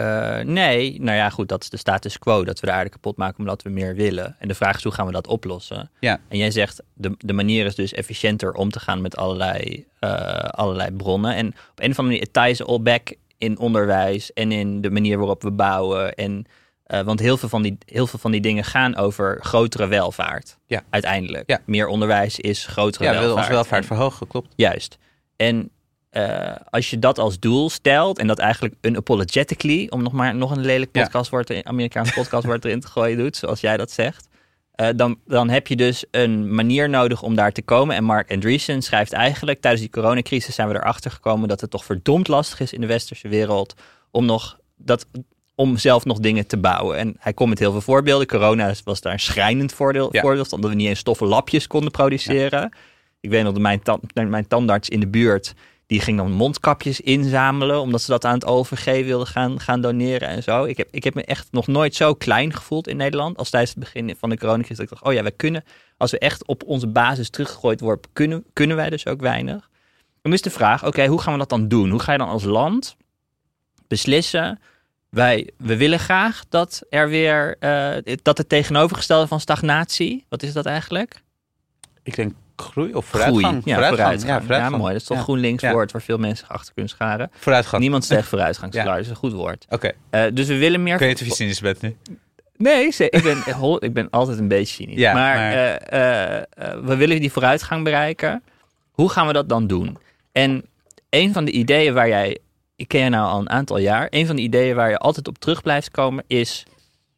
Uh, 0.00 0.38
nee, 0.38 1.00
nou 1.00 1.16
ja, 1.16 1.30
goed, 1.30 1.48
dat 1.48 1.62
is 1.62 1.70
de 1.70 1.76
status 1.76 2.18
quo. 2.18 2.44
Dat 2.44 2.60
we 2.60 2.66
de 2.66 2.72
aarde 2.72 2.90
kapot 2.90 3.16
maken 3.16 3.38
omdat 3.38 3.62
we 3.62 3.70
meer 3.70 3.94
willen. 3.94 4.36
En 4.38 4.48
de 4.48 4.54
vraag 4.54 4.76
is 4.76 4.82
hoe 4.82 4.92
gaan 4.92 5.06
we 5.06 5.12
dat 5.12 5.26
oplossen? 5.26 5.90
Ja. 6.00 6.20
En 6.28 6.38
jij 6.38 6.50
zegt, 6.50 6.82
de, 6.94 7.14
de 7.18 7.32
manier 7.32 7.66
is 7.66 7.74
dus 7.74 7.92
efficiënter 7.92 8.52
om 8.52 8.70
te 8.70 8.80
gaan 8.80 9.00
met 9.00 9.16
allerlei, 9.16 9.86
uh, 10.00 10.10
allerlei 10.38 10.90
bronnen. 10.90 11.34
En 11.34 11.46
op 11.46 11.80
een 11.80 11.90
of 11.90 11.98
andere 11.98 12.02
manier, 12.02 12.30
ties 12.30 12.64
all 12.64 12.80
back 12.80 13.14
in 13.38 13.58
onderwijs 13.58 14.32
en 14.32 14.52
in 14.52 14.80
de 14.80 14.90
manier 14.90 15.18
waarop 15.18 15.42
we 15.42 15.50
bouwen. 15.50 16.14
En, 16.14 16.44
uh, 16.86 17.00
want 17.00 17.20
heel 17.20 17.36
veel, 17.36 17.48
van 17.48 17.62
die, 17.62 17.78
heel 17.86 18.06
veel 18.06 18.18
van 18.18 18.30
die 18.30 18.40
dingen 18.40 18.64
gaan 18.64 18.96
over 18.96 19.38
grotere 19.40 19.86
welvaart. 19.86 20.58
Ja. 20.66 20.82
Uiteindelijk. 20.90 21.50
Ja. 21.50 21.60
Meer 21.66 21.86
onderwijs 21.86 22.40
is 22.40 22.66
grotere 22.66 23.04
ja, 23.04 23.10
welvaart. 23.10 23.12
Ja, 23.12 23.20
we 23.20 23.20
willen 23.20 23.36
onze 23.36 23.52
welvaart 23.52 23.86
verhogen, 23.86 24.26
klopt. 24.26 24.52
Juist. 24.56 24.98
En 25.36 25.70
uh, 26.16 26.54
als 26.70 26.90
je 26.90 26.98
dat 26.98 27.18
als 27.18 27.38
doel 27.38 27.70
stelt 27.70 28.18
en 28.18 28.26
dat 28.26 28.38
eigenlijk 28.38 28.74
unapologetically, 28.80 29.86
om 29.90 30.02
nog 30.02 30.12
maar 30.12 30.34
nog 30.34 30.50
een 30.50 30.64
lelijk 30.64 30.90
podcastwoord, 30.90 31.48
ja. 31.48 31.62
Amerikaans 31.62 32.12
podcastwoord 32.12 32.64
erin 32.64 32.80
te 32.80 32.86
gooien 32.86 33.18
doet, 33.18 33.36
zoals 33.36 33.60
jij 33.60 33.76
dat 33.76 33.90
zegt, 33.90 34.28
uh, 34.76 34.88
dan, 34.96 35.18
dan 35.26 35.48
heb 35.48 35.66
je 35.66 35.76
dus 35.76 36.04
een 36.10 36.54
manier 36.54 36.88
nodig 36.88 37.22
om 37.22 37.34
daar 37.34 37.52
te 37.52 37.62
komen. 37.62 37.96
En 37.96 38.04
Mark 38.04 38.32
Andreessen 38.32 38.82
schrijft 38.82 39.12
eigenlijk, 39.12 39.60
tijdens 39.60 39.82
die 39.82 39.92
coronacrisis 39.92 40.54
zijn 40.54 40.68
we 40.68 40.74
erachter 40.74 41.10
gekomen 41.10 41.48
dat 41.48 41.60
het 41.60 41.70
toch 41.70 41.84
verdomd 41.84 42.28
lastig 42.28 42.60
is 42.60 42.72
in 42.72 42.80
de 42.80 42.86
westerse 42.86 43.28
wereld 43.28 43.74
om 44.10 44.24
nog 44.24 44.58
dat 44.76 45.06
om 45.54 45.76
zelf 45.76 46.04
nog 46.04 46.18
dingen 46.18 46.46
te 46.46 46.56
bouwen. 46.56 46.96
En 46.96 47.16
hij 47.18 47.32
komt 47.32 47.48
met 47.48 47.58
heel 47.58 47.72
veel 47.72 47.80
voorbeelden. 47.80 48.26
Corona 48.26 48.74
was 48.84 49.00
daar 49.00 49.12
een 49.12 49.20
schrijnend 49.20 49.72
voordeel, 49.72 50.08
ja. 50.12 50.20
voorbeeld, 50.20 50.52
omdat 50.52 50.70
we 50.70 50.76
niet 50.76 50.88
eens 50.88 50.98
stoffen 50.98 51.26
lapjes 51.26 51.66
konden 51.66 51.90
produceren. 51.90 52.60
Ja. 52.60 52.70
Ik 53.20 53.30
weet 53.30 53.42
nog 53.42 53.52
dat 53.52 53.82
mijn, 54.14 54.30
mijn 54.30 54.48
tandarts 54.48 54.88
in 54.88 55.00
de 55.00 55.08
buurt 55.08 55.54
die 55.86 56.00
ging 56.00 56.16
dan 56.16 56.32
mondkapjes 56.32 57.00
inzamelen, 57.00 57.80
omdat 57.80 58.02
ze 58.02 58.10
dat 58.10 58.24
aan 58.24 58.34
het 58.34 58.44
OVG 58.44 59.04
wilden 59.04 59.26
gaan, 59.26 59.60
gaan 59.60 59.80
doneren 59.80 60.28
en 60.28 60.42
zo. 60.42 60.64
Ik 60.64 60.76
heb, 60.76 60.88
ik 60.90 61.04
heb 61.04 61.14
me 61.14 61.24
echt 61.24 61.48
nog 61.50 61.66
nooit 61.66 61.94
zo 61.94 62.14
klein 62.14 62.54
gevoeld 62.54 62.88
in 62.88 62.96
Nederland 62.96 63.36
als 63.36 63.50
tijdens 63.50 63.74
het 63.74 63.84
begin 63.84 64.16
van 64.18 64.30
de 64.30 64.38
coronacrisis. 64.38 64.78
Ik 64.78 64.88
dacht, 64.88 65.02
oh 65.02 65.12
ja, 65.12 65.22
wij 65.22 65.32
kunnen, 65.32 65.64
als 65.96 66.10
we 66.10 66.18
echt 66.18 66.46
op 66.46 66.62
onze 66.64 66.86
basis 66.86 67.30
teruggegooid 67.30 67.80
worden, 67.80 68.10
kunnen, 68.12 68.44
kunnen 68.52 68.76
wij 68.76 68.90
dus 68.90 69.06
ook 69.06 69.20
weinig. 69.20 69.70
Dan 70.22 70.32
is 70.32 70.42
de 70.42 70.50
vraag, 70.50 70.86
oké, 70.86 71.06
hoe 71.06 71.20
gaan 71.20 71.32
we 71.32 71.38
dat 71.38 71.48
dan 71.48 71.68
doen? 71.68 71.90
Hoe 71.90 72.00
ga 72.00 72.12
je 72.12 72.18
dan 72.18 72.28
als 72.28 72.44
land 72.44 72.96
beslissen 73.88 74.60
wij, 75.08 75.50
we 75.56 75.76
willen 75.76 75.98
graag 75.98 76.44
dat 76.48 76.82
er 76.88 77.08
weer, 77.08 77.56
eh, 77.58 78.16
dat 78.22 78.38
het 78.38 78.48
tegenovergestelde 78.48 79.26
van 79.26 79.40
stagnatie, 79.40 80.24
wat 80.28 80.42
is 80.42 80.52
dat 80.52 80.66
eigenlijk? 80.66 81.22
Ik 82.02 82.16
denk 82.16 82.34
groei 82.56 82.94
of 82.94 83.06
vooruitgang. 83.06 83.44
Groei. 83.44 83.62
Ja, 83.64 83.74
vooruitgang. 83.74 83.90
vooruitgang. 83.98 84.32
Ja, 84.32 84.40
vooruitgang. 84.40 84.72
Ja, 84.72 84.78
mooi. 84.78 84.92
Dat 84.92 85.00
is 85.00 85.06
toch 85.06 85.16
Ja. 85.16 85.22
GroenLinks 85.22 85.62
woord 85.62 85.92
waar 85.92 86.02
veel 86.02 86.18
mensen 86.18 86.48
achter 86.48 86.72
kunnen 86.74 86.92
scharen. 86.92 87.30
Vooruitgang. 87.34 87.82
Niemand 87.82 88.04
zegt 88.04 88.28
vooruitgang, 88.28 88.72
Ja. 88.74 88.84
dat 88.84 88.98
is 88.98 89.08
een 89.08 89.16
goed 89.16 89.32
woord. 89.32 89.66
Oké. 89.68 89.92
Eh, 90.10 90.24
dus 90.32 90.46
we 90.46 90.56
willen 90.58 90.82
meer... 90.82 91.08
Je 91.08 91.24
cynisch 91.34 91.60
bent 91.60 91.80
nu. 91.80 91.96
Nee, 92.56 92.86
ik 92.86 93.22
ben, 93.22 93.38
ik 93.88 93.92
ben 93.92 94.10
altijd 94.10 94.38
een 94.38 94.48
beetje 94.48 94.74
cynisch. 94.74 94.98
Ja, 94.98 95.12
maar 95.12 95.36
maar- 95.36 95.52
eh, 95.52 96.36
eh, 96.36 96.44
we 96.84 96.96
willen 96.96 97.20
die 97.20 97.32
vooruitgang 97.32 97.84
bereiken. 97.84 98.42
Hoe 98.90 99.08
gaan 99.10 99.26
we 99.26 99.32
dat 99.32 99.48
dan 99.48 99.66
doen? 99.66 99.98
En 100.32 100.64
een 101.10 101.32
van 101.32 101.44
de 101.44 101.50
ideeën 101.50 101.94
waar 101.94 102.08
jij... 102.08 102.38
Ik 102.76 102.88
ken 102.88 103.00
je 103.04 103.08
nou 103.08 103.28
al 103.30 103.40
een 103.40 103.50
aantal 103.50 103.78
jaar. 103.78 104.06
Een 104.10 104.26
van 104.26 104.36
de 104.36 104.42
ideeën 104.42 104.74
waar 104.76 104.90
je 104.90 104.98
altijd 104.98 105.28
op 105.28 105.38
terug 105.38 105.62
blijft 105.62 105.90
komen... 105.90 106.24
is 106.26 106.64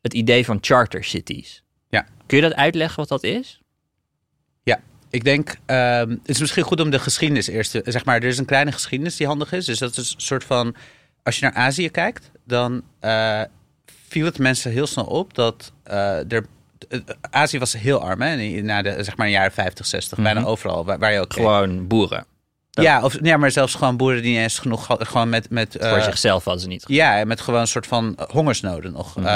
het 0.02 0.14
idee 0.14 0.44
van 0.44 0.58
charter 0.60 1.04
cities. 1.04 1.62
Ja. 1.88 2.06
Kun 2.26 2.36
je 2.36 2.42
dat 2.42 2.54
uitleggen 2.54 2.96
wat 2.98 3.08
dat 3.08 3.22
is? 3.24 3.60
Ja, 4.62 4.80
ik 5.10 5.24
denk, 5.24 5.56
ehm, 5.66 6.10
het 6.10 6.28
is 6.28 6.38
misschien 6.40 6.62
goed 6.62 6.80
om 6.80 6.90
de 6.90 6.98
geschiedenis 6.98 7.46
eerst 7.48 7.70
te, 7.70 7.82
zeg 7.84 8.04
maar, 8.04 8.16
er 8.16 8.24
is 8.24 8.38
een 8.38 8.44
kleine 8.44 8.72
geschiedenis 8.72 9.16
die 9.16 9.26
handig 9.26 9.52
is. 9.52 9.64
Dus 9.64 9.78
dat 9.78 9.96
is 9.96 10.14
een 10.14 10.20
soort 10.20 10.44
van, 10.44 10.74
als 11.22 11.38
je 11.38 11.44
naar 11.44 11.54
Azië 11.54 11.90
kijkt, 11.90 12.30
dan 12.46 12.82
eh, 13.00 13.40
viel 14.08 14.24
het 14.24 14.38
mensen 14.38 14.70
heel 14.72 14.86
snel 14.86 15.04
op 15.04 15.34
dat 15.34 15.72
eh, 15.82 16.32
er, 16.32 16.46
eh, 16.88 16.98
Azië 17.30 17.58
was 17.58 17.72
heel 17.72 18.00
arm, 18.02 18.20
hè, 18.22 18.36
na 18.60 18.82
de, 18.82 18.94
zeg 19.04 19.16
maar, 19.16 19.26
in 19.26 19.32
de 19.32 19.38
jaren 19.38 19.52
50, 19.52 19.86
60, 19.86 20.18
bijna 20.18 20.40
Mhm. 20.40 20.48
overal, 20.48 20.84
waar, 20.84 20.98
waar 20.98 21.12
je 21.12 21.20
ook 21.20 21.28
keek. 21.28 21.38
Gewoon 21.44 21.86
boeren. 21.86 22.24
Ja, 22.70 23.02
of, 23.02 23.16
ja, 23.22 23.36
maar 23.36 23.50
zelfs 23.50 23.74
gewoon 23.74 23.96
boeren 23.96 24.22
die 24.22 24.30
niet 24.32 24.40
eens 24.40 24.58
genoeg, 24.58 24.86
hadden, 24.86 25.06
gewoon 25.06 25.28
met, 25.28 25.50
met 25.50 25.76
Voor 25.80 26.00
zichzelf 26.00 26.44
hadden 26.44 26.62
ze 26.62 26.68
niet. 26.68 26.84
ja, 26.86 27.24
met 27.24 27.40
gewoon 27.40 27.60
een 27.60 27.66
soort 27.66 27.86
van 27.86 28.18
hongersnoden 28.30 28.92
nog. 28.92 29.16
Mhm. 29.16 29.26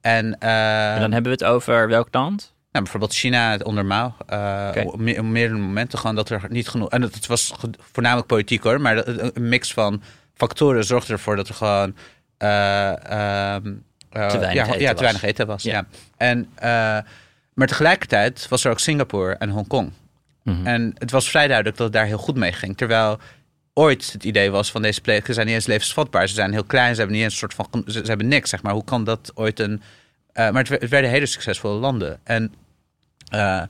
En, 0.00 0.38
En 0.38 1.00
dan 1.00 1.12
hebben 1.12 1.22
we 1.22 1.30
het 1.30 1.44
over 1.44 1.88
welk 1.88 2.08
land? 2.10 2.52
Nou, 2.72 2.84
bijvoorbeeld 2.84 3.14
China 3.14 3.50
het 3.50 3.62
onder 3.62 3.84
Mao. 3.86 4.14
eh, 4.26 4.66
Oké. 4.68 4.80
op 4.86 4.98
me- 5.00 5.18
op 5.18 5.24
meerdere 5.24 5.60
momenten 5.60 5.98
gewoon 5.98 6.16
dat 6.16 6.30
er 6.30 6.42
niet 6.48 6.68
genoeg... 6.68 6.90
En 6.90 7.02
het, 7.02 7.26
was 7.26 7.54
voornamelijk 7.92 8.26
politiek 8.26 8.62
hoor. 8.62 8.80
Maar 8.80 9.06
een 9.06 9.48
mix 9.48 9.72
van 9.72 10.02
factoren 10.34 10.84
zorgde 10.84 11.12
ervoor 11.12 11.36
dat 11.36 11.48
er 11.48 11.54
gewoon... 11.54 11.96
eh, 12.38 12.88
ehm, 13.10 13.72
eh, 14.10 14.26
Te 14.28 14.38
weinig 14.38 14.66
ja, 14.66 14.72
eten 14.72 14.80
ja, 14.80 14.86
was. 14.86 14.96
te 14.96 15.02
weinig 15.02 15.22
eten 15.22 15.46
was. 15.46 15.62
Ja. 15.62 15.72
Ja. 15.72 15.86
En, 16.16 16.48
eh, 16.54 16.68
maar 17.54 17.66
tegelijkertijd 17.66 18.48
was 18.48 18.64
er 18.64 18.70
ook 18.70 18.80
Singapore 18.80 19.34
en 19.34 19.48
Hongkong. 19.50 19.92
Mhm. 20.42 20.66
En 20.66 20.94
het 20.98 21.10
was 21.10 21.30
vrij 21.30 21.46
duidelijk 21.46 21.76
dat 21.76 21.86
het 21.86 21.96
daar 21.96 22.06
heel 22.06 22.18
goed 22.18 22.36
mee 22.36 22.52
ging. 22.52 22.76
Terwijl 22.76 23.18
ooit 23.74 24.12
het 24.12 24.24
idee 24.24 24.50
was 24.50 24.70
van 24.70 24.82
deze 24.82 25.00
plekken 25.00 25.34
zijn 25.34 25.46
niet 25.46 25.54
eens 25.54 25.66
levensvatbaar. 25.66 26.28
Ze 26.28 26.34
zijn 26.34 26.52
heel 26.52 26.64
klein, 26.64 26.92
ze 26.92 26.98
hebben 26.98 27.16
niet 27.16 27.24
eens 27.24 27.32
een 27.42 27.50
soort 27.50 27.54
van... 27.54 27.82
Ze, 27.86 27.92
ze 27.92 28.02
hebben 28.04 28.28
niks, 28.28 28.50
zeg 28.50 28.62
maar. 28.62 28.72
Hoe 28.72 28.84
kan 28.84 29.04
dat 29.04 29.30
ooit 29.34 29.60
een... 29.60 29.82
maar 30.34 30.66
het 30.68 30.88
werden 30.88 31.10
hele 31.10 31.26
succesvolle 31.26 31.78
landen. 31.80 32.20
En, 32.24 32.54
eh, 33.32 33.62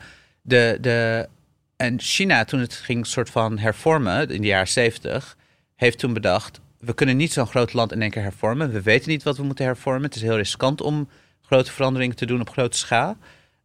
de, 0.42 0.78
de, 0.80 1.28
en 1.76 2.00
China, 2.00 2.44
toen 2.44 2.60
het 2.60 2.74
ging 2.74 3.06
soort 3.06 3.30
van 3.30 3.58
hervormen 3.58 4.30
in 4.30 4.40
de 4.40 4.46
jaren 4.46 4.68
zeventig... 4.68 5.36
heeft 5.76 5.98
toen 5.98 6.12
bedacht, 6.12 6.60
we 6.78 6.94
kunnen 6.94 7.16
niet 7.16 7.32
zo'n 7.32 7.46
groot 7.46 7.72
land 7.72 7.92
in 7.92 8.02
één 8.02 8.10
keer 8.10 8.22
hervormen. 8.22 8.72
We 8.72 8.82
weten 8.82 9.10
niet 9.10 9.22
wat 9.22 9.36
we 9.36 9.42
moeten 9.42 9.64
hervormen. 9.64 10.02
Het 10.02 10.14
is 10.14 10.22
heel 10.22 10.36
riskant 10.36 10.80
om 10.80 11.08
grote 11.42 11.72
veranderingen 11.72 12.16
te 12.16 12.26
doen 12.26 12.40
op 12.40 12.50
grote 12.50 12.76
schaal. 12.76 13.16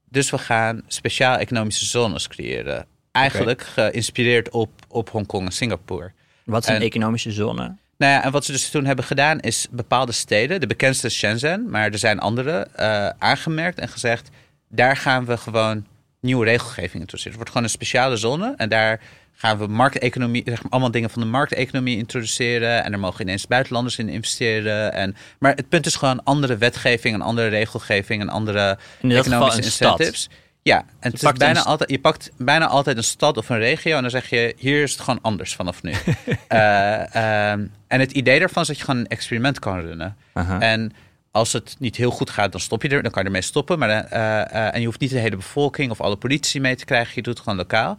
Dus 0.10 0.30
we 0.30 0.38
gaan 0.38 0.82
speciaal 0.88 1.38
economische 1.38 1.86
zones 1.86 2.28
creëren. 2.28 2.86
Eigenlijk 3.12 3.62
geïnspireerd 3.62 4.50
op, 4.50 4.70
op 4.88 5.10
Hongkong 5.10 5.46
en 5.46 5.52
Singapore. 5.52 6.12
Wat 6.44 6.64
is 6.64 6.70
een 6.70 6.76
en- 6.76 6.82
economische 6.82 7.32
zone? 7.32 7.76
Nou 7.98 8.12
ja, 8.12 8.24
en 8.24 8.32
wat 8.32 8.46
ze 8.46 8.52
dus 8.52 8.70
toen 8.70 8.86
hebben 8.86 9.06
gedaan 9.06 9.40
is 9.40 9.68
bepaalde 9.72 10.12
steden, 10.12 10.60
de 10.60 10.68
bekendste 10.68 11.08
is 11.08 11.18
Shenzhen, 11.18 11.70
maar 11.70 11.92
er 11.92 11.98
zijn 11.98 12.20
andere, 12.20 12.68
eh, 12.76 13.10
aangemerkt 13.18 13.80
en 13.80 13.88
gezegd, 13.88 14.30
daar 14.70 14.98
gaan 14.98 15.26
we 15.26 15.38
gewoon 15.38 15.86
nieuwe 16.20 16.46
regelgeving 16.46 17.02
introduceren. 17.02 17.28
Het 17.28 17.36
wordt 17.36 17.50
gewoon 17.50 17.64
een 17.64 17.70
speciale 17.70 18.18
zone 18.18 18.54
en 18.58 18.70
daar 18.70 19.00
gaan 19.38 19.58
we 19.58 19.68
markteconomie, 19.68 20.42
zeg 20.46 20.64
maar, 20.64 20.72
allemaal 20.72 20.92
dingen 20.92 21.10
van 21.10 21.22
de 21.22 21.28
markteconomie 21.28 21.98
introduceren 21.98 22.84
en 22.84 22.94
er 22.94 23.00
mogen 23.00 23.22
ineens 23.22 23.48
buitenlanders 23.48 23.98
in 23.98 24.10
investeren. 24.10 24.94
En, 24.94 25.16
maar 25.40 25.56
het 25.56 25.70
punt 25.70 25.86
is 25.86 25.96
gewoon 25.96 26.24
andere 26.24 26.58
wetgeving, 26.58 27.16
een 27.16 27.22
andere 27.22 27.48
regelgeving, 27.48 28.22
een 28.22 28.30
andere 28.30 28.78
In 29.00 29.10
dit 29.10 29.18
geval 29.18 29.34
economische 29.34 29.64
een 29.64 29.72
stad. 29.72 30.00
incentives. 30.00 30.30
Ja, 30.62 30.78
en 31.00 31.12
het 31.12 31.24
is 31.24 31.32
bijna 31.32 31.64
altijd, 31.64 31.90
je 31.90 32.00
pakt 32.00 32.32
bijna 32.38 32.68
altijd 32.68 32.98
een 32.98 33.04
stad 33.04 33.38
of 33.38 33.50
een 33.50 33.58
regio 33.58 33.96
en 33.96 34.02
dan 34.02 34.12
zeg 34.12 34.30
je, 34.30 34.54
hier 34.58 34.84
is 34.84 34.92
het 34.92 35.02
gewoon 35.02 35.22
anders 35.22 35.56
vanaf 35.56 35.84
nu. 35.84 35.94
Eh, 36.48 37.16
ehm, 37.16 37.66
en 37.88 38.00
het 38.00 38.12
idee 38.12 38.40
daarvan 38.40 38.62
is 38.62 38.68
dat 38.68 38.78
je 38.78 38.84
gewoon 38.84 39.00
een 39.00 39.08
experiment 39.08 39.60
kan 39.60 39.80
runnen. 39.80 40.18
En 40.60 40.94
als 41.38 41.54
het 41.54 41.76
niet 41.80 41.96
heel 41.96 42.12
goed 42.12 42.30
gaat, 42.30 42.52
dan 42.52 42.62
stop 42.62 42.82
je 42.82 42.90
er, 42.90 43.02
dan 43.02 43.12
kan 43.12 43.22
je 43.22 43.28
ermee 43.28 43.42
stoppen. 43.42 43.80
Maar, 43.80 43.90
eh, 43.90 44.42
eh, 44.42 44.74
en 44.74 44.80
je 44.80 44.86
hoeft 44.86 45.00
niet 45.00 45.10
de 45.10 45.20
hele 45.20 45.36
bevolking 45.36 45.92
of 45.92 46.02
alle 46.02 46.16
politie 46.16 46.62
mee 46.62 46.76
te 46.76 46.86
krijgen, 46.86 47.12
je 47.16 47.22
doet 47.22 47.34
het 47.34 47.44
gewoon 47.44 47.58
lokaal. 47.58 47.92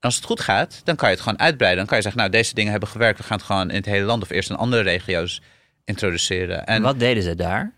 En 0.00 0.04
als 0.04 0.16
het 0.16 0.24
goed 0.24 0.40
gaat, 0.40 0.80
dan 0.84 0.96
kan 0.96 1.08
je 1.08 1.14
het 1.14 1.24
gewoon 1.24 1.38
uitbreiden. 1.38 1.78
Dan 1.78 1.86
kan 1.86 1.96
je 1.96 2.02
zeggen, 2.02 2.20
nou, 2.20 2.32
deze 2.32 2.54
dingen 2.54 2.70
hebben 2.70 2.88
gewerkt, 2.88 3.18
we 3.18 3.24
gaan 3.24 3.36
het 3.36 3.46
gewoon 3.46 3.70
in 3.70 3.76
het 3.76 3.86
hele 3.86 4.04
land 4.04 4.22
of 4.22 4.30
eerst 4.30 4.50
in 4.50 4.56
andere 4.56 4.82
regio's 4.82 5.42
introduceren. 5.84 6.66
En 6.66 6.74
En 6.74 6.82
wat 6.82 6.98
deden 6.98 7.22
ze 7.22 7.34
daar? 7.34 7.72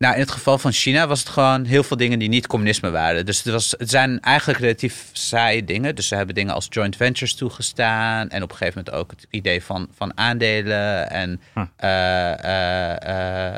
Nou, 0.00 0.14
in 0.14 0.20
het 0.20 0.30
geval 0.30 0.58
van 0.58 0.72
China 0.72 1.06
was 1.06 1.18
het 1.20 1.28
gewoon 1.28 1.64
heel 1.64 1.82
veel 1.82 1.96
dingen 1.96 2.18
die 2.18 2.28
niet 2.28 2.46
communisme 2.46 2.90
waren. 2.90 3.26
Dus 3.26 3.42
het, 3.42 3.52
was, 3.52 3.74
het 3.78 3.90
zijn 3.90 4.20
eigenlijk 4.20 4.58
relatief 4.58 5.08
saaie 5.12 5.64
dingen. 5.64 5.94
Dus 5.94 6.08
ze 6.08 6.14
hebben 6.14 6.34
dingen 6.34 6.54
als 6.54 6.66
joint 6.70 6.96
ventures 6.96 7.34
toegestaan. 7.34 8.28
En 8.28 8.42
op 8.42 8.50
een 8.50 8.56
gegeven 8.56 8.82
moment 8.84 9.02
ook 9.02 9.10
het 9.10 9.26
idee 9.30 9.62
van, 9.62 9.88
van 9.96 10.18
aandelen. 10.18 11.10
En, 11.10 11.40
Hm. 11.52 11.64
eh, 11.76 12.44
eh, 12.44 13.56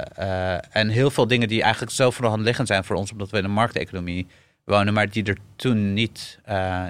eh, 0.55 0.59
en 0.71 0.89
heel 0.89 1.11
veel 1.11 1.27
dingen 1.27 1.49
die 1.49 1.63
eigenlijk 1.63 1.93
zo 1.93 2.11
voor 2.11 2.25
de 2.25 2.31
hand 2.31 2.43
liggend 2.43 2.69
zijn 2.69 2.85
voor 2.85 2.97
ons, 2.97 3.13
omdat 3.13 3.31
we 3.31 3.39
in 3.39 3.45
een 3.45 3.51
markteconomie 3.51 4.27
wonen, 4.65 4.95
maar 4.95 5.11
die 5.11 5.25
er 5.25 5.37
toen 5.57 5.93
niet, 5.93 6.39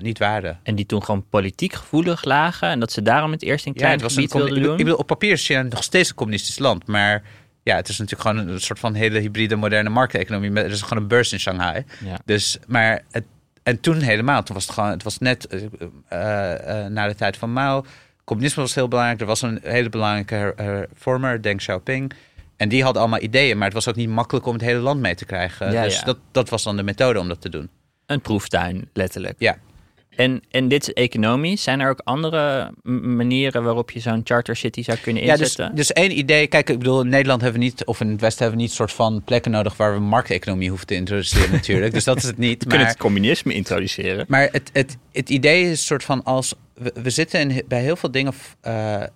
niet 0.00 0.18
waren. 0.18 0.58
En 0.62 0.74
die 0.74 0.86
toen 0.86 1.04
gewoon 1.04 1.28
politiek 1.28 1.72
gevoelig 1.72 2.24
lagen. 2.24 2.68
En 2.68 2.80
dat 2.80 2.92
ze 2.92 3.02
daarom 3.02 3.30
het 3.32 3.42
eerst 3.42 3.66
in 3.66 3.72
Ja, 3.72 3.78
klein 3.78 3.92
het 3.92 4.02
was 4.02 4.16
een 4.16 4.22
gebied 4.22 4.32
wilden 4.36 4.56
ik 4.56 4.62
doen. 4.62 4.72
ik 4.78 4.84
bedoel, 4.84 4.98
op 4.98 5.06
papier 5.06 5.32
is 5.32 5.46
China 5.46 5.62
nog 5.62 5.82
steeds 5.82 6.08
een 6.08 6.14
communistisch 6.14 6.58
land, 6.58 6.86
maar 6.86 7.22
ja, 7.62 7.76
het 7.76 7.88
is 7.88 7.98
natuurlijk 7.98 8.28
gewoon 8.28 8.48
een 8.48 8.60
soort 8.60 8.78
van 8.78 8.94
hele 8.94 9.18
hybride 9.18 9.56
moderne 9.56 9.88
markteconomie. 9.90 10.52
Er 10.52 10.70
is 10.70 10.82
gewoon 10.82 11.02
een 11.02 11.08
beurs 11.08 11.32
in 11.32 11.40
Shanghai. 11.40 11.84
Ja. 12.04 12.18
Dus, 12.24 12.58
maar 12.66 13.02
het, 13.10 13.24
en 13.62 13.80
toen 13.80 14.00
helemaal, 14.00 14.42
toen 14.42 14.54
was 14.54 14.64
het 14.64 14.74
gewoon, 14.74 14.90
het 14.90 15.02
was 15.02 15.18
net 15.18 15.46
eh, 15.46 15.58
na 16.86 17.06
de 17.06 17.14
tijd 17.14 17.36
van 17.36 17.52
Mao. 17.52 17.84
Communisme 18.24 18.62
was 18.62 18.74
heel 18.74 18.88
belangrijk. 18.88 19.20
Er 19.20 19.26
was 19.26 19.42
een 19.42 19.60
hele 19.62 19.88
belangrijke 19.88 20.34
her- 20.34 20.54
hervormer, 20.56 21.42
Deng 21.42 21.58
Xiaoping. 21.58 22.12
En 22.56 22.68
die 22.68 22.82
hadden 22.82 23.02
allemaal 23.02 23.20
ideeën, 23.20 23.56
maar 23.56 23.66
het 23.66 23.74
was 23.74 23.88
ook 23.88 23.96
niet 23.96 24.08
makkelijk 24.08 24.46
om 24.46 24.52
het 24.52 24.62
hele 24.62 24.78
land 24.78 25.00
mee 25.00 25.14
te 25.14 25.24
krijgen. 25.24 25.72
Ja, 25.72 25.82
dus 25.82 25.98
ja. 25.98 26.04
Dat, 26.04 26.18
dat 26.30 26.48
was 26.48 26.62
dan 26.62 26.76
de 26.76 26.82
methode 26.82 27.18
om 27.20 27.28
dat 27.28 27.40
te 27.40 27.48
doen. 27.48 27.68
Een 28.06 28.20
proeftuin, 28.20 28.88
letterlijk. 28.92 29.34
Ja. 29.38 29.56
En, 30.16 30.42
en 30.50 30.68
dit 30.68 30.82
is 30.82 30.92
economisch. 30.92 31.62
Zijn 31.62 31.80
er 31.80 31.90
ook 31.90 32.00
andere 32.04 32.72
manieren 33.02 33.62
waarop 33.62 33.90
je 33.90 34.00
zo'n 34.00 34.20
charter 34.24 34.56
city 34.56 34.82
zou 34.82 34.98
kunnen 34.98 35.22
Ja, 35.22 35.36
dus, 35.36 35.40
inzetten? 35.40 35.76
dus 35.76 35.92
één 35.92 36.18
idee. 36.18 36.46
Kijk, 36.46 36.70
ik 36.70 36.78
bedoel, 36.78 37.00
in 37.00 37.08
Nederland 37.08 37.40
hebben 37.40 37.60
we 37.60 37.66
niet, 37.66 37.84
of 37.84 38.00
in 38.00 38.08
het 38.10 38.20
Westen 38.20 38.40
hebben 38.42 38.58
we 38.58 38.64
niet 38.64 38.74
soort 38.74 38.92
van 38.92 39.22
plekken 39.24 39.50
nodig 39.50 39.76
waar 39.76 39.94
we 39.94 40.00
markteconomie 40.00 40.68
hoeven 40.68 40.86
te 40.86 40.94
introduceren, 40.94 41.50
natuurlijk. 41.60 41.92
Dus 41.92 42.04
dat 42.04 42.16
is 42.16 42.22
het 42.22 42.38
niet. 42.38 42.50
we 42.62 42.68
kunnen 42.68 42.78
Maar, 42.78 42.88
het 42.88 42.98
communisme 42.98 43.54
introduceren. 43.54 44.24
maar 44.28 44.48
het, 44.52 44.70
het, 44.72 44.96
het 45.12 45.30
idee 45.30 45.70
is 45.70 45.86
soort 45.86 46.04
van 46.04 46.24
als 46.24 46.54
we, 46.74 46.92
we 47.02 47.10
zitten 47.10 47.50
in, 47.50 47.62
bij 47.68 47.82
heel 47.82 47.96
veel 47.96 48.10
dingen, 48.10 48.32
eh, 48.60 49.02
eh, 49.02 49.08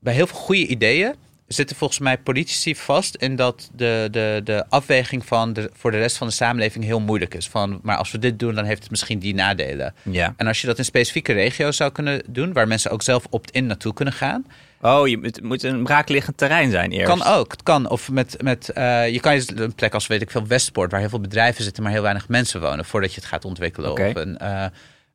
bij 0.00 0.14
heel 0.14 0.26
veel 0.26 0.38
goede 0.38 0.66
ideeën 0.66 1.14
zitten 1.52 1.76
volgens 1.76 1.98
mij 1.98 2.18
politici 2.18 2.76
vast 2.76 3.14
in 3.14 3.36
dat 3.36 3.70
de, 3.74 4.08
de, 4.10 4.40
de 4.44 4.64
afweging 4.68 5.26
van 5.26 5.52
de, 5.52 5.70
voor 5.72 5.90
de 5.90 5.98
rest 5.98 6.16
van 6.16 6.26
de 6.26 6.32
samenleving 6.32 6.84
heel 6.84 7.00
moeilijk 7.00 7.34
is. 7.34 7.48
Van, 7.48 7.80
maar 7.82 7.96
als 7.96 8.10
we 8.10 8.18
dit 8.18 8.38
doen, 8.38 8.54
dan 8.54 8.64
heeft 8.64 8.82
het 8.82 8.90
misschien 8.90 9.18
die 9.18 9.34
nadelen. 9.34 9.94
Ja. 10.02 10.34
En 10.36 10.46
als 10.46 10.60
je 10.60 10.66
dat 10.66 10.78
in 10.78 10.84
specifieke 10.84 11.32
regio's 11.32 11.76
zou 11.76 11.92
kunnen 11.92 12.22
doen, 12.28 12.52
waar 12.52 12.68
mensen 12.68 12.90
ook 12.90 13.02
zelf 13.02 13.26
opt-in 13.30 13.66
naartoe 13.66 13.94
kunnen 13.94 14.14
gaan, 14.14 14.46
Oh, 14.84 15.08
je, 15.08 15.18
het 15.22 15.42
moet 15.42 15.62
een 15.62 15.82
braakliggend 15.82 16.36
terrein 16.36 16.70
zijn 16.70 16.92
eerst. 16.92 17.06
Kan 17.06 17.24
ook, 17.24 17.50
het 17.50 17.62
kan. 17.62 17.88
Of 17.88 18.10
met, 18.10 18.42
met 18.42 18.68
eh, 18.68 19.08
je 19.08 19.20
kan 19.20 19.34
je 19.34 19.44
een 19.54 19.74
plek 19.74 19.94
als 19.94 20.06
weet 20.06 20.22
ik 20.22 20.30
veel 20.30 20.46
Westpoort, 20.46 20.90
waar 20.90 21.00
heel 21.00 21.08
veel 21.08 21.20
bedrijven 21.20 21.64
zitten, 21.64 21.82
maar 21.82 21.92
heel 21.92 22.02
weinig 22.02 22.28
mensen 22.28 22.60
wonen, 22.60 22.84
voordat 22.84 23.14
je 23.14 23.20
het 23.20 23.28
gaat 23.28 23.44
ontwikkelen. 23.44 24.18
Een, 24.18 24.38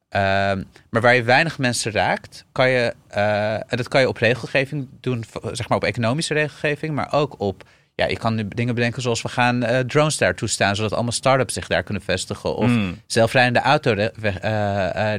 ehm, 0.09 0.63
maar 0.89 1.01
waar 1.01 1.15
je 1.15 1.23
weinig 1.23 1.57
mensen 1.57 1.91
raakt, 1.91 2.45
kan 2.51 2.69
je, 2.69 2.93
eh, 3.07 3.53
en 3.53 3.77
dat 3.77 3.87
kan 3.87 4.01
je 4.01 4.07
op 4.07 4.17
regelgeving 4.17 4.87
doen, 4.99 5.23
zeg 5.51 5.69
maar 5.69 5.77
op 5.77 5.83
economische 5.83 6.33
regelgeving, 6.33 6.95
maar 6.95 7.13
ook 7.13 7.39
op, 7.39 7.63
ja, 8.01 8.05
je 8.07 8.17
kan 8.17 8.35
nu 8.35 8.47
dingen 8.47 8.75
bedenken 8.75 9.01
zoals 9.01 9.21
we 9.21 9.29
gaan 9.29 9.63
eh, 9.63 9.79
drones 9.79 10.17
daar 10.17 10.35
toestaan, 10.35 10.75
zodat 10.75 10.93
allemaal 10.93 11.11
start-ups 11.11 11.53
zich 11.53 11.67
daar 11.67 11.83
kunnen 11.83 12.03
vestigen. 12.03 12.55
Of 12.55 12.67
Mm. 12.69 13.01
zelfrijdende 13.05 13.59
auto 13.59 13.91
re- 13.91 14.11
we- 14.19 14.29
eh, 14.29 15.13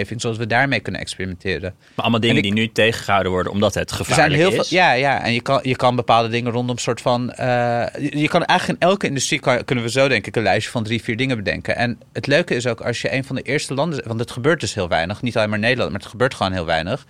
eh, 0.00 0.06
zodat 0.16 0.36
we 0.38 0.46
daarmee 0.46 0.80
kunnen 0.80 1.00
experimenteren. 1.00 1.74
Maar 1.78 1.90
allemaal 2.04 2.20
dingen 2.20 2.36
En 2.36 2.42
ik- 2.42 2.54
die 2.54 2.60
nu 2.62 2.72
tegengehouden 2.72 3.32
worden 3.32 3.52
omdat 3.52 3.74
het 3.74 3.90
Er 3.90 3.96
zijn 3.96 4.06
gevaarlijk 4.08 4.40
heel 4.40 4.60
is. 4.60 4.68
veel. 4.68 4.78
Ja, 4.78 4.92
ja. 4.92 5.22
En 5.24 5.32
je 5.32 5.40
kan, 5.40 5.60
je 5.62 5.76
kan 5.76 5.96
bepaalde 5.96 6.28
dingen 6.28 6.52
rondom 6.52 6.78
soort 6.78 7.00
van. 7.00 7.32
je, 7.36 8.10
je 8.18 8.28
kan 8.28 8.44
eigenlijk 8.44 8.80
in 8.80 8.88
elke 8.88 9.06
industrie 9.06 9.40
kan, 9.40 9.64
kunnen 9.64 9.84
we 9.84 9.90
zo 9.90 10.08
denk 10.08 10.26
ik 10.26 10.36
een 10.36 10.42
lijstje 10.42 10.70
van 10.70 10.82
drie, 10.84 11.02
vier 11.02 11.16
dingen 11.16 11.36
bedenken. 11.36 11.76
En 11.76 11.98
het 12.12 12.26
leuke 12.26 12.54
is 12.54 12.66
ook 12.66 12.80
als 12.80 13.00
je 13.02 13.12
een 13.14 13.24
van 13.24 13.36
de 13.36 13.42
eerste 13.42 13.74
landen. 13.74 14.02
Want 14.06 14.20
het 14.20 14.30
gebeurt 14.30 14.60
dus 14.60 14.74
heel 14.74 14.88
weinig. 14.88 15.22
Niet 15.22 15.36
alleen 15.36 15.48
maar 15.48 15.58
in 15.58 15.64
Nederland, 15.64 15.90
maar 15.90 16.00
het 16.00 16.10
gebeurt 16.10 16.34
gewoon 16.34 16.52
heel 16.52 16.66
weinig. 16.66 17.06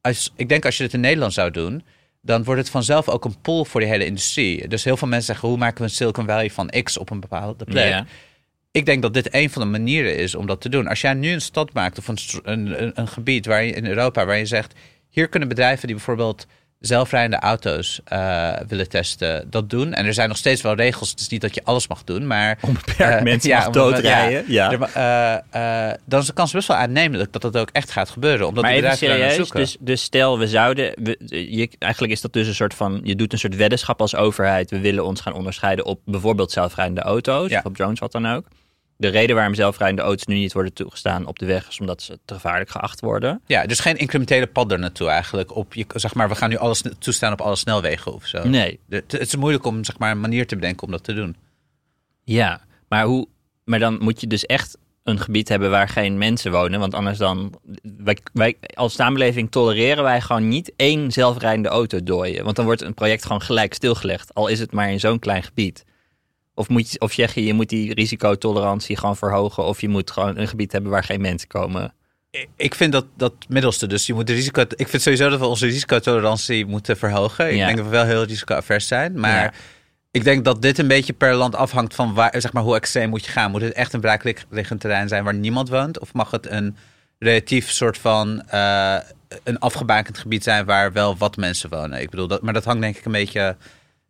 Als, 0.00 0.32
ik 0.36 0.48
denk 0.48 0.64
als 0.64 0.76
je 0.76 0.82
het 0.82 0.92
in 0.94 1.00
Nederland 1.00 1.32
zou 1.32 1.50
doen. 1.50 1.82
Dan 2.24 2.44
wordt 2.44 2.60
het 2.60 2.70
vanzelf 2.70 3.08
ook 3.08 3.24
een 3.24 3.40
pull 3.40 3.64
voor 3.64 3.80
die 3.80 3.88
hele 3.88 4.04
industrie. 4.04 4.68
Dus 4.68 4.84
heel 4.84 4.96
veel 4.96 5.08
mensen 5.08 5.26
zeggen, 5.26 5.48
hoe 5.48 5.58
maken 5.58 5.78
we 5.78 5.84
een 5.84 5.90
Silicon 5.90 6.26
Valley 6.26 6.50
van 6.50 6.70
X 6.82 6.98
op 6.98 7.10
een 7.10 7.20
bepaalde 7.20 7.64
plek? 7.64 7.88
Ja. 7.88 8.06
Ik 8.70 8.86
denk 8.86 9.02
dat 9.02 9.14
dit 9.14 9.34
een 9.34 9.50
van 9.50 9.62
de 9.62 9.68
manieren 9.68 10.16
is 10.16 10.34
om 10.34 10.46
dat 10.46 10.60
te 10.60 10.68
doen. 10.68 10.86
Als 10.86 11.00
jij 11.00 11.14
nu 11.14 11.32
een 11.32 11.40
stad 11.40 11.72
maakt 11.72 11.98
of 11.98 12.08
een, 12.08 12.18
een, 12.44 12.92
een 12.94 13.08
gebied 13.08 13.46
waar 13.46 13.64
je, 13.64 13.72
in 13.72 13.86
Europa 13.86 14.26
waar 14.26 14.38
je 14.38 14.46
zegt... 14.46 14.74
hier 15.08 15.28
kunnen 15.28 15.48
bedrijven 15.48 15.86
die 15.86 15.96
bijvoorbeeld 15.96 16.46
zelfrijdende 16.86 17.38
auto's 17.38 18.00
eh, 18.04 18.52
willen 18.68 18.88
testen, 18.88 19.50
dat 19.50 19.70
doen. 19.70 19.92
En 19.92 20.06
er 20.06 20.14
zijn 20.14 20.28
nog 20.28 20.36
steeds 20.36 20.62
wel 20.62 20.74
regels. 20.74 21.10
Het 21.10 21.20
is 21.20 21.28
niet 21.28 21.40
dat 21.40 21.54
je 21.54 21.64
alles 21.64 21.88
mag 21.88 22.04
doen, 22.04 22.26
maar... 22.26 22.58
Onbeperkt 22.60 23.00
eh, 23.00 23.22
mensen 23.22 23.50
ja, 23.54 23.58
mag 23.58 23.70
doodrijden. 23.70 24.44
Ja. 24.52 24.72
er 24.72 24.82
eh, 24.82 25.88
eh, 25.90 25.94
dan 26.04 26.20
is 26.20 26.26
de 26.26 26.32
kans 26.32 26.52
best 26.52 26.68
wel 26.68 26.76
aannemelijk 26.76 27.32
dat 27.32 27.42
dat 27.42 27.56
ook 27.56 27.70
echt 27.72 27.90
gaat 27.90 28.10
gebeuren. 28.10 28.46
Omdat 28.46 28.62
Maar 28.64 28.72
die 28.72 28.84
even 28.84 28.96
serieus, 28.96 29.34
zoeken. 29.34 29.60
dus, 29.60 29.76
dus 29.80 30.02
stel 30.02 30.38
we 30.38 30.48
zouden, 30.48 30.92
we, 31.02 31.16
je, 31.28 31.68
eigenlijk 31.78 32.12
is 32.12 32.20
dat 32.20 32.32
dus 32.32 32.46
een 32.46 32.54
soort 32.54 32.74
van, 32.74 33.00
je 33.02 33.16
doet 33.16 33.32
een 33.32 33.38
soort 33.38 33.56
weddenschap 33.56 34.00
als 34.00 34.14
overheid. 34.14 34.70
We 34.70 34.80
willen 34.80 35.04
ons 35.04 35.20
gaan 35.20 35.34
onderscheiden 35.34 35.84
op 35.84 36.00
bijvoorbeeld 36.04 36.52
zelfrijdende 36.52 37.00
auto's 37.00 37.50
Ja. 37.50 37.58
of 37.58 37.64
op 37.64 37.76
drones, 37.76 37.98
wat 37.98 38.12
dan 38.12 38.28
ook. 38.28 38.46
De 38.96 39.08
reden 39.08 39.36
waarom 39.36 39.54
zelfrijdende 39.54 40.02
auto's 40.02 40.26
nu 40.26 40.34
niet 40.34 40.52
worden 40.52 40.72
toegestaan 40.72 41.26
op 41.26 41.38
de 41.38 41.46
weg 41.46 41.68
is 41.68 41.80
omdat 41.80 42.02
ze 42.02 42.18
te 42.24 42.34
gevaarlijk 42.34 42.70
geacht 42.70 43.00
worden. 43.00 43.40
Ja, 43.46 43.66
dus 43.66 43.80
geen 43.80 43.96
incrementele 43.96 44.46
pad 44.46 44.72
er 44.72 44.78
naartoe 44.78 45.08
eigenlijk. 45.08 45.56
Op 45.56 45.74
je, 45.74 45.84
zeg 45.94 46.14
maar, 46.14 46.28
we 46.28 46.34
gaan 46.34 46.48
nu 46.48 46.56
alles 46.56 46.82
toestaan 46.98 47.32
op 47.32 47.40
alle 47.40 47.56
snelwegen 47.56 48.12
of 48.14 48.26
zo. 48.26 48.48
Nee, 48.48 48.78
De- 48.86 49.04
Het 49.06 49.20
is 49.20 49.36
moeilijk 49.36 49.64
om 49.64 49.84
zeg 49.84 49.98
maar, 49.98 50.10
een 50.10 50.20
manier 50.20 50.46
te 50.46 50.54
bedenken 50.54 50.86
om 50.86 50.90
dat 50.92 51.04
te 51.04 51.14
doen. 51.14 51.36
ja, 52.24 52.60
maar 52.88 53.04
hoe, 53.04 53.26
maar 53.64 53.78
dan 53.78 53.98
moet 54.02 54.20
je 54.20 54.26
dus 54.26 54.46
echt 54.46 54.78
een 55.02 55.18
gebied 55.18 55.48
hebben 55.48 55.70
waar 55.70 55.88
geen 55.88 56.18
mensen 56.18 56.52
wonen, 56.52 56.80
want 56.80 56.94
anders 56.94 57.18
dan, 57.18 57.52
wij, 57.82 58.18
wij 58.32 58.56
als 58.74 58.94
samenleving 58.94 59.50
tolereren 59.50 60.02
wij 60.04 60.20
gewoon 60.20 60.48
niet 60.48 60.72
één 60.76 61.12
zelfrijdende 61.12 61.68
auto 61.68 62.02
dooien, 62.02 62.44
want 62.44 62.56
dan 62.56 62.64
wordt 62.64 62.82
een 62.82 62.94
project 62.94 63.22
gewoon 63.26 63.42
gelijk 63.42 63.74
stilgelegd, 63.74 64.34
al 64.34 64.48
is 64.48 64.58
het 64.60 64.72
maar 64.72 64.90
in 64.90 65.00
zo'n 65.00 65.18
klein 65.18 65.42
gebied. 65.42 65.84
Of, 66.54 66.68
moet 66.68 66.90
je, 66.92 67.00
of 67.00 67.12
zeg 67.12 67.34
je, 67.34 67.44
je 67.44 67.54
moet 67.54 67.68
die 67.68 67.94
risicotolerantie 67.94 68.96
gewoon 68.96 69.16
verhogen. 69.16 69.64
Of 69.64 69.80
je 69.80 69.88
moet 69.88 70.10
gewoon 70.10 70.36
een 70.38 70.48
gebied 70.48 70.72
hebben 70.72 70.90
waar 70.90 71.04
geen 71.04 71.20
mensen 71.20 71.48
komen. 71.48 71.92
Ik 72.56 72.74
vind 72.74 72.92
dat 72.92 73.06
dat 73.16 73.32
middelste. 73.48 73.86
Dus 73.86 74.06
je 74.06 74.14
moet 74.14 74.26
de 74.26 74.32
risico. 74.32 74.64
Ik 74.76 74.88
vind 74.88 75.02
sowieso 75.02 75.28
dat 75.28 75.38
we 75.38 75.46
onze 75.46 75.66
risicotolerantie 75.66 76.66
moeten 76.66 76.96
verhogen. 76.96 77.50
Ik 77.50 77.56
Ja. 77.56 77.64
denk 77.66 77.76
dat 77.76 77.86
we 77.86 77.92
wel 77.92 78.04
heel 78.04 78.24
risicoavers 78.24 78.86
zijn. 78.86 79.20
Maar 79.20 79.42
Ja. 79.42 79.52
ik 80.10 80.24
denk 80.24 80.44
dat 80.44 80.62
dit 80.62 80.78
een 80.78 80.88
beetje 80.88 81.12
per 81.12 81.34
land 81.34 81.54
afhangt 81.56 81.94
van 81.94 82.14
waar, 82.14 82.34
zeg 82.40 82.52
maar, 82.52 82.62
hoe 82.62 82.74
extreem 82.74 83.08
moet 83.08 83.24
je 83.24 83.30
gaan. 83.32 83.50
Moet 83.50 83.60
het 83.60 83.72
echt 83.72 83.92
een 83.92 84.00
braakliggend 84.00 84.80
terrein 84.80 85.08
zijn 85.08 85.24
waar 85.24 85.34
niemand 85.34 85.68
woont? 85.68 85.98
Of 85.98 86.12
mag 86.12 86.30
het 86.30 86.50
een 86.50 86.76
relatief 87.18 87.70
soort 87.70 87.98
van 87.98 88.42
eh, 88.48 88.96
een 89.44 89.58
afgebakend 89.58 90.18
gebied 90.18 90.42
zijn 90.42 90.64
waar 90.64 90.92
wel 90.92 91.16
wat 91.16 91.36
mensen 91.36 91.70
wonen? 91.70 92.00
Ik 92.00 92.10
bedoel, 92.10 92.26
dat, 92.26 92.42
maar 92.42 92.52
dat 92.52 92.64
hangt 92.64 92.80
denk 92.80 92.96
ik 92.96 93.04
een 93.04 93.12
beetje. 93.12 93.56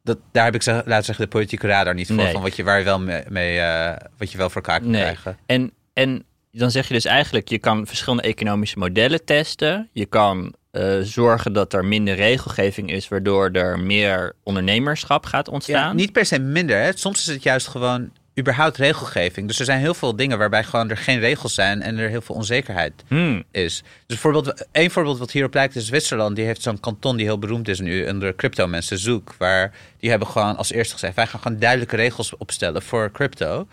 Dat, 0.05 0.19
daar 0.33 0.45
heb 0.45 0.55
ik 0.55 0.63
zeg, 0.63 0.75
laten 0.87 1.05
zeggen 1.05 1.25
de 1.25 1.31
politieke 1.31 1.67
radar 1.67 1.95
niet 1.95 2.07
voor. 2.07 2.17
Nee. 2.17 2.33
Van 2.33 2.43
wat 2.43 2.57
je 2.57 2.65
waar 2.65 2.79
je 2.79 2.85
wel 2.85 3.01
mee, 3.01 3.23
mee, 3.29 3.59
eh, 3.59 3.97
wat 4.19 4.33
je 4.33 4.39
wel 4.39 4.51
voor 4.51 4.63
elkaar 4.63 4.81
kan 4.81 4.91
Nee. 4.91 5.01
krijgen. 5.03 5.39
En, 5.47 5.73
en 5.93 6.25
dan 6.53 6.71
zeg 6.71 6.89
je 6.89 6.95
dus 6.95 7.05
eigenlijk, 7.05 7.49
je 7.49 7.59
kan 7.59 7.87
verschillende 7.87 8.23
economische 8.23 8.79
modellen 8.79 9.25
testen. 9.25 9.89
Je 9.93 10.07
kan 10.07 10.55
eh, 10.71 10.99
zorgen 11.01 11.53
dat 11.53 11.73
er 11.73 11.85
minder 11.85 12.15
regelgeving 12.15 12.91
is, 12.91 13.09
waardoor 13.09 13.51
er 13.51 13.79
meer 13.81 14.33
ondernemerschap 14.43 15.27
gaat 15.27 15.47
Ja, 15.47 15.53
ontstaan. 15.53 15.97
niet 15.97 16.13
per 16.13 16.27
se 16.27 16.39
minder. 16.39 16.83
Hè. 16.83 16.91
Soms 16.95 17.19
is 17.21 17.27
het 17.35 17.43
juist 17.43 17.67
gewoon 17.67 18.11
überhaupt 18.39 18.77
regelgeving. 18.77 19.47
Dus 19.47 19.59
er 19.59 19.65
zijn 19.65 19.81
heel 19.81 19.95
veel 19.95 20.17
dingen 20.17 20.39
waarbij 20.39 20.65
gewoon 20.65 20.91
er 20.91 20.97
geen 20.97 21.19
regels 21.19 21.55
zijn 21.55 21.83
en 21.83 21.99
er 21.99 22.09
heel 22.09 22.21
veel 22.21 22.35
onzekerheid 22.35 22.93
Hmm. 23.09 23.45
is. 23.51 23.83
Dus 23.83 24.21
bijvoorbeeld, 24.21 24.67
één 24.73 24.91
voorbeeld 24.91 25.19
wat 25.19 25.31
hierop 25.31 25.55
lijkt 25.55 25.77
is 25.77 25.87
Zwitserland. 25.87 26.37
Die 26.37 26.45
heeft 26.45 26.63
zo'n 26.63 26.81
kanton 26.81 27.17
die 27.17 27.27
heel 27.27 27.39
beroemd 27.39 27.69
is 27.69 27.81
nu 27.81 28.09
onder 28.09 28.35
crypto 28.35 28.67
mensen, 28.67 28.99
Zoek. 28.99 29.35
Waar 29.39 29.73
die 29.99 30.11
hebben 30.11 30.29
gewoon 30.29 30.57
als 30.57 30.73
eerste 30.73 30.93
gezegd, 30.93 31.15
wij 31.15 31.27
gaan 31.27 31.41
gewoon 31.41 31.59
duidelijke 31.59 31.97
regels 31.97 32.37
opstellen 32.37 32.83
voor 32.83 33.11
crypto. 33.11 33.67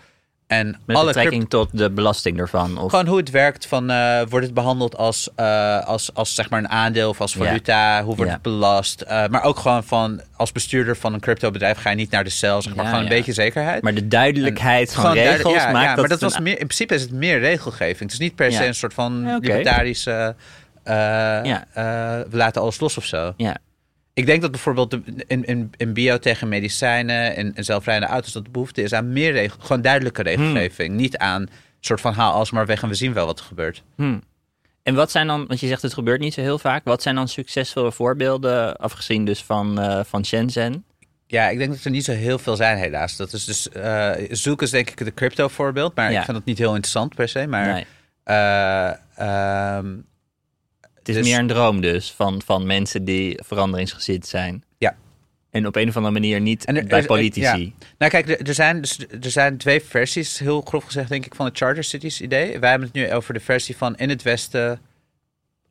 En 0.52 0.76
Met 0.86 0.96
alle 0.96 1.06
betrekking 1.06 1.48
tot 1.50 1.68
de 1.78 1.90
belasting 1.90 2.38
ervan. 2.38 2.78
Of, 2.78 2.90
gewoon 2.90 3.06
hoe 3.06 3.16
het 3.16 3.30
werkt. 3.30 3.66
Van, 3.66 3.90
eh, 3.90 4.20
wordt 4.28 4.46
het 4.46 4.54
behandeld 4.54 4.96
als, 4.96 5.28
eh, 5.36 5.84
als, 5.86 6.14
als 6.14 6.34
zeg 6.34 6.50
maar 6.50 6.58
een 6.58 6.68
aandeel 6.68 7.08
of 7.08 7.20
als 7.20 7.32
valuta? 7.34 8.02
Hoe 8.04 8.16
wordt 8.16 8.32
het 8.32 8.42
belast? 8.42 9.00
Eh, 9.00 9.26
maar 9.26 9.42
ook 9.42 9.58
gewoon 9.58 9.84
van 9.84 10.20
als 10.36 10.52
bestuurder 10.52 10.96
van 10.96 11.12
een 11.14 11.20
cryptobedrijf 11.20 11.78
ga 11.78 11.90
je 11.90 11.96
niet 11.96 12.10
naar 12.10 12.24
de 12.24 12.30
cel. 12.30 12.62
Zeg 12.62 12.74
maar 12.74 12.84
Ja, 12.84 12.90
gewoon 12.90 13.04
een 13.04 13.10
beetje 13.10 13.32
zekerheid. 13.32 13.82
maar 13.82 13.94
de 13.94 14.08
duidelijkheid 14.08 14.92
van 14.92 15.00
Gewoon 15.00 15.16
duidelijk- 15.16 15.44
regels 15.46 15.62
ja, 15.64 15.70
maakt 15.72 15.84
ja, 15.84 15.90
dat 15.90 16.00
maar 16.00 16.08
dat 16.08 16.20
was 16.20 16.34
een- 16.36 16.42
meer, 16.42 16.52
in 16.60 16.66
principe 16.66 16.94
is 16.94 17.02
het 17.02 17.12
meer 17.12 17.38
regelgeving. 17.38 17.98
Het 18.00 18.12
is 18.12 18.18
niet 18.18 18.34
per 18.34 18.52
se 18.52 18.66
een 18.66 18.74
soort 18.74 18.94
van 18.94 19.34
libertarische. 19.40 20.34
eh, 20.82 20.94
we 22.30 22.36
laten 22.36 22.62
alles 22.62 22.80
los 22.80 22.96
of 22.96 23.04
zo. 23.04 23.32
Ja. 23.36 23.56
Ik 24.14 24.26
denk 24.26 24.42
dat 24.42 24.50
bijvoorbeeld 24.50 24.90
de- 24.90 25.02
in, 25.26 25.44
in, 25.44 25.70
in 25.76 25.92
bio 25.92 26.18
tegen 26.18 26.48
medicijnen 26.48 27.36
en, 27.36 27.54
en 27.54 27.64
zelfrijdende 27.64 28.12
auto's 28.14 28.32
dat 28.32 28.44
de 28.44 28.50
behoefte 28.50 28.82
is 28.82 28.92
aan 28.92 29.12
meer 29.12 29.32
regel, 29.32 29.56
gewoon 29.60 29.82
duidelijke 29.82 30.22
regelgeving. 30.22 30.88
Hmm. 30.88 30.96
Niet 30.96 31.16
aan 31.16 31.40
een 31.42 31.48
soort 31.80 32.00
van 32.00 32.12
haal 32.12 32.32
alles 32.32 32.50
maar 32.50 32.66
weg 32.66 32.82
en 32.82 32.88
we 32.88 32.94
zien 32.94 33.12
wel 33.12 33.26
wat 33.26 33.38
er 33.38 33.44
gebeurt. 33.44 33.82
Hmm. 33.96 34.22
En 34.82 34.94
wat 34.94 35.10
zijn 35.10 35.26
dan, 35.26 35.46
want 35.46 35.60
je 35.60 35.66
zegt 35.66 35.82
het 35.82 35.94
gebeurt 35.94 36.20
niet 36.20 36.34
zo 36.34 36.40
heel 36.40 36.58
vaak, 36.58 36.84
wat 36.84 37.02
zijn 37.02 37.14
dan 37.14 37.28
succesvolle 37.28 37.92
voorbeelden, 37.92 38.76
afgezien 38.76 39.24
dus 39.24 39.42
van, 39.42 39.80
eh, 39.80 40.00
van 40.04 40.24
Shenzhen? 40.24 40.84
Ja, 41.26 41.48
ik 41.48 41.58
denk 41.58 41.70
dat 41.72 41.84
er 41.84 41.90
niet 41.90 42.04
zo 42.04 42.12
heel 42.12 42.38
veel 42.38 42.56
zijn 42.56 42.78
helaas. 42.78 43.16
Dat 43.16 43.32
is 43.32 43.44
dus, 43.44 43.68
eh 43.68 44.10
Zoek 44.30 44.62
is 44.62 44.70
denk 44.70 44.90
ik 44.90 44.96
de 45.04 45.14
crypto 45.14 45.48
voorbeeld, 45.48 45.94
maar 45.94 46.12
Ja. 46.12 46.18
ik 46.18 46.24
vind 46.24 46.36
dat 46.36 46.46
niet 46.46 46.58
heel 46.58 46.70
interessant 46.74 47.14
per 47.14 47.28
se. 47.28 47.46
Maar 47.46 47.66
nee, 47.72 47.86
eh, 48.24 48.90
ehm, 49.16 49.86
het 51.02 51.08
is 51.08 51.14
dus- 51.16 51.26
meer 51.26 51.38
een 51.38 51.46
droom 51.46 51.80
dus 51.80 52.12
van, 52.12 52.42
van 52.44 52.66
mensen 52.66 53.04
die 53.04 53.38
veranderingsgezind 53.44 54.26
zijn. 54.26 54.64
Ja. 54.78 54.96
En 55.50 55.66
op 55.66 55.76
een 55.76 55.88
of 55.88 55.96
andere 55.96 56.12
manier 56.12 56.40
niet 56.40 56.68
er- 56.68 56.84
bij 56.84 57.04
politici. 57.04 57.74
Nou 57.98 58.10
kijk, 58.10 58.28
er, 58.28 58.48
er 58.48 58.54
zijn, 58.54 58.80
dus, 58.80 58.98
er 58.98 59.30
zijn 59.30 59.56
twee 59.56 59.82
versies, 59.82 60.38
heel 60.38 60.60
grof 60.60 60.84
gezegd 60.84 61.08
denk 61.08 61.26
ik, 61.26 61.34
van 61.34 61.46
het 61.46 61.56
Charter 61.56 61.84
Cities 61.84 62.20
idee. 62.20 62.58
Wij 62.58 62.70
hebben 62.70 62.88
het 62.88 62.96
nu 62.96 63.12
over 63.12 63.34
de 63.34 63.40
versie 63.40 63.76
van 63.76 63.96
in 63.96 64.08
het 64.08 64.22
westen 64.22 64.80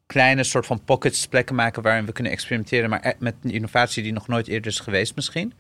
kleine 0.05 0.43
soort 0.43 0.65
van 0.65 0.83
pockets, 0.83 1.27
plekken 1.27 1.55
maken 1.55 1.81
waarin 1.81 2.05
we 2.05 2.11
kunnen 2.11 2.31
experimenteren, 2.31 2.89
maar 2.89 3.05
e- 3.05 3.13
met 3.19 3.35
een 3.43 3.51
innovatie 3.51 4.03
die 4.03 4.13
nog 4.13 4.27
nooit 4.27 4.47
eerder 4.47 4.71
is 4.71 4.79
geweest 4.79 5.15
misschien. 5.15 5.53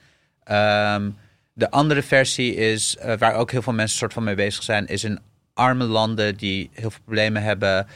Ehm, 0.43 1.09
de 1.53 1.71
andere 1.71 2.01
versie 2.01 2.55
is, 2.55 2.97
eh, 2.97 3.17
waar 3.17 3.33
ook 3.33 3.51
heel 3.51 3.61
veel 3.61 3.73
mensen 3.73 3.97
soort 3.97 4.13
van 4.13 4.23
mee 4.23 4.35
bezig 4.35 4.63
zijn, 4.63 4.87
is 4.87 5.03
in 5.03 5.19
arme 5.53 5.83
landen 5.83 6.37
die 6.37 6.69
heel 6.73 6.89
veel 6.91 7.01
problemen 7.03 7.43
hebben, 7.43 7.87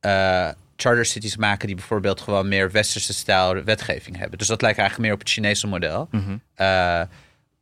eh, 0.00 0.48
charter 0.80 1.04
cities 1.06 1.36
maken 1.36 1.66
die 1.66 1.76
bijvoorbeeld 1.76 2.20
gewoon 2.20 2.48
meer 2.48 2.70
westerse 2.70 3.12
stijl 3.14 3.64
wetgeving 3.64 4.18
hebben. 4.18 4.38
Dus 4.38 4.46
dat 4.46 4.62
lijkt 4.62 4.78
eigenlijk 4.78 5.08
meer 5.08 5.18
op 5.18 5.24
het 5.24 5.34
Chinese 5.34 5.66
model. 5.66 6.08
Eh, 6.54 7.00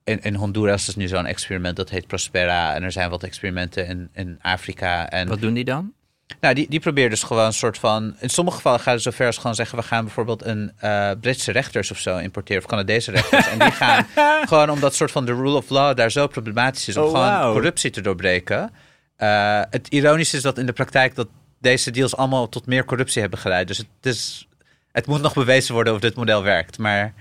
in, 0.04 0.22
in 0.22 0.34
Honduras 0.34 0.88
is 0.88 0.96
nu 0.96 1.08
zo'n 1.08 1.26
experiment 1.26 1.76
dat 1.76 1.90
heet 1.90 2.06
Prospera. 2.06 2.74
En 2.74 2.82
er 2.82 2.92
zijn 2.92 3.10
wat 3.10 3.22
experimenten 3.22 3.86
in, 3.86 4.08
in 4.14 4.38
Afrika. 4.42 5.08
En 5.10 5.28
Wat 5.28 5.40
doen 5.40 5.54
die 5.54 5.64
dan? 5.64 5.92
nou, 6.40 6.54
die, 6.54 6.66
die 6.68 6.80
probeert 6.80 7.10
dus 7.10 7.22
gewoon 7.22 7.44
een 7.44 7.52
soort 7.52 7.78
van. 7.78 8.16
In 8.20 8.28
sommige 8.30 8.56
gevallen 8.56 8.80
gaat 8.80 8.94
het 8.94 9.02
zover 9.02 9.26
als 9.26 9.36
gewoon 9.36 9.54
zeggen: 9.54 9.78
we 9.78 9.84
gaan 9.84 10.04
bijvoorbeeld 10.04 10.44
een 10.44 10.72
eh, 10.78 11.10
Britse 11.20 11.52
rechters 11.52 11.90
of 11.90 11.98
zo 11.98 12.16
importeren, 12.18 12.62
of 12.62 12.68
Canadese 12.68 13.10
rechters. 13.10 13.48
en 13.48 13.58
die 13.58 13.70
gaan 13.70 14.06
gewoon 14.48 14.70
omdat 14.70 14.94
soort 14.94 15.10
van 15.10 15.24
de 15.26 15.32
rule 15.34 15.56
of 15.56 15.68
law 15.68 15.96
daar 15.96 16.10
zo 16.10 16.26
problematisch 16.26 16.88
is 16.88 16.96
om 16.96 17.04
Oh, 17.04 17.10
gewoon 17.10 17.52
corruptie 17.52 17.90
te 17.90 18.00
doorbreken. 18.00 18.70
Eh, 19.16 19.60
het 19.70 19.88
ironische 19.88 20.36
is 20.36 20.42
dat 20.42 20.58
in 20.58 20.66
de 20.66 20.72
praktijk 20.72 21.14
dat 21.14 21.28
deze 21.58 21.90
deals 21.90 22.16
allemaal 22.16 22.48
tot 22.48 22.66
meer 22.66 22.84
corruptie 22.84 23.20
hebben 23.20 23.38
geleid. 23.38 23.68
Dus 23.68 23.78
het, 23.78 23.86
is, 24.02 24.48
het 24.92 25.06
moet 25.06 25.20
nog 25.20 25.34
bewezen 25.34 25.74
worden 25.74 25.94
of 25.94 26.00
dit 26.00 26.16
model 26.16 26.42
werkt. 26.42 26.78
Maar 26.78 27.14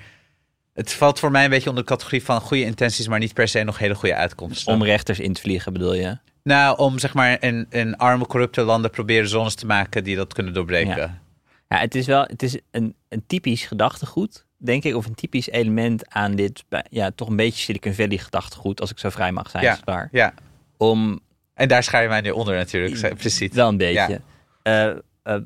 het 0.73 0.93
valt 0.93 1.19
voor 1.19 1.31
mij 1.31 1.43
een 1.43 1.49
beetje 1.49 1.69
onder 1.69 1.83
de 1.83 1.89
categorie 1.89 2.23
van 2.23 2.41
goede 2.41 2.63
intenties, 2.63 3.07
maar 3.07 3.19
niet 3.19 3.33
per 3.33 3.47
se 3.47 3.63
nog 3.63 3.77
hele 3.77 3.95
goede 3.95 4.15
uitkomsten. 4.15 4.73
Om 4.73 4.83
rechters 4.83 5.19
in 5.19 5.33
te 5.33 5.41
vliegen 5.41 5.73
bedoel 5.73 5.93
je? 5.93 6.17
Nou, 6.43 6.77
om 6.77 6.99
zeg 6.99 7.13
maar 7.13 7.43
in, 7.43 7.65
in 7.69 7.97
arme, 7.97 8.25
corrupte 8.25 8.61
landen 8.61 8.91
proberen 8.91 9.29
zones 9.29 9.55
te 9.55 9.65
maken 9.65 10.03
die 10.03 10.15
dat 10.15 10.33
kunnen 10.33 10.53
doorbreken. 10.53 10.97
Ja. 10.97 11.21
Ja, 11.69 11.77
het 11.77 11.95
is 11.95 12.05
wel 12.05 12.21
het 12.21 12.43
is 12.43 12.59
een, 12.71 12.95
een 13.09 13.23
typisch 13.27 13.65
gedachtegoed, 13.65 14.45
denk 14.57 14.83
ik, 14.83 14.95
of 14.95 15.05
een 15.05 15.15
typisch 15.15 15.49
element 15.49 16.09
aan 16.09 16.35
dit, 16.35 16.63
ja, 16.89 17.11
toch 17.11 17.27
een 17.27 17.35
beetje 17.35 17.63
Silicon 17.63 17.93
Valley 17.93 18.17
gedachtegoed, 18.17 18.81
als 18.81 18.91
ik 18.91 18.99
zo 18.99 19.09
vrij 19.09 19.31
mag 19.31 19.49
zijn, 19.49 19.63
Ja. 19.63 20.09
Ja. 20.11 20.33
Om 20.77 21.19
En 21.58 21.68
daar 21.68 21.84
schaar 21.84 22.01
je 22.01 22.08
mij 22.08 22.22
nu 22.22 22.30
onder 22.30 22.55
natuurlijk, 22.55 23.16
precies. 23.18 23.51
wel 23.53 23.68
een 23.68 23.78
beetje, 23.78 24.22
eh, 24.64 24.88
eh, 24.88 24.95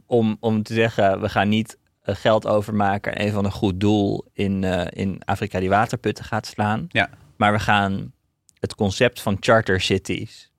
om, 0.06 0.38
om 0.40 0.64
te 0.64 0.74
zeggen, 0.74 1.22
we 1.22 1.30
gaan 1.30 1.50
niet 1.50 1.78
eh, 2.02 2.16
geld 2.16 2.48
overmaken 2.48 3.22
een 3.22 3.32
van 3.32 3.46
een 3.46 3.52
goed 3.52 3.80
doel 3.80 4.26
in, 4.34 4.64
in 4.94 5.22
Afrika 5.26 5.60
die 5.60 5.70
waterputten 5.70 6.26
gaat 6.26 6.46
slaan, 6.46 6.86
Ja. 6.90 7.10
maar 7.38 7.52
we 7.52 7.60
gaan 7.60 8.12
het 8.60 8.76
concept 8.76 9.22
van 9.22 9.38
charter 9.40 9.82
cities 9.82 10.50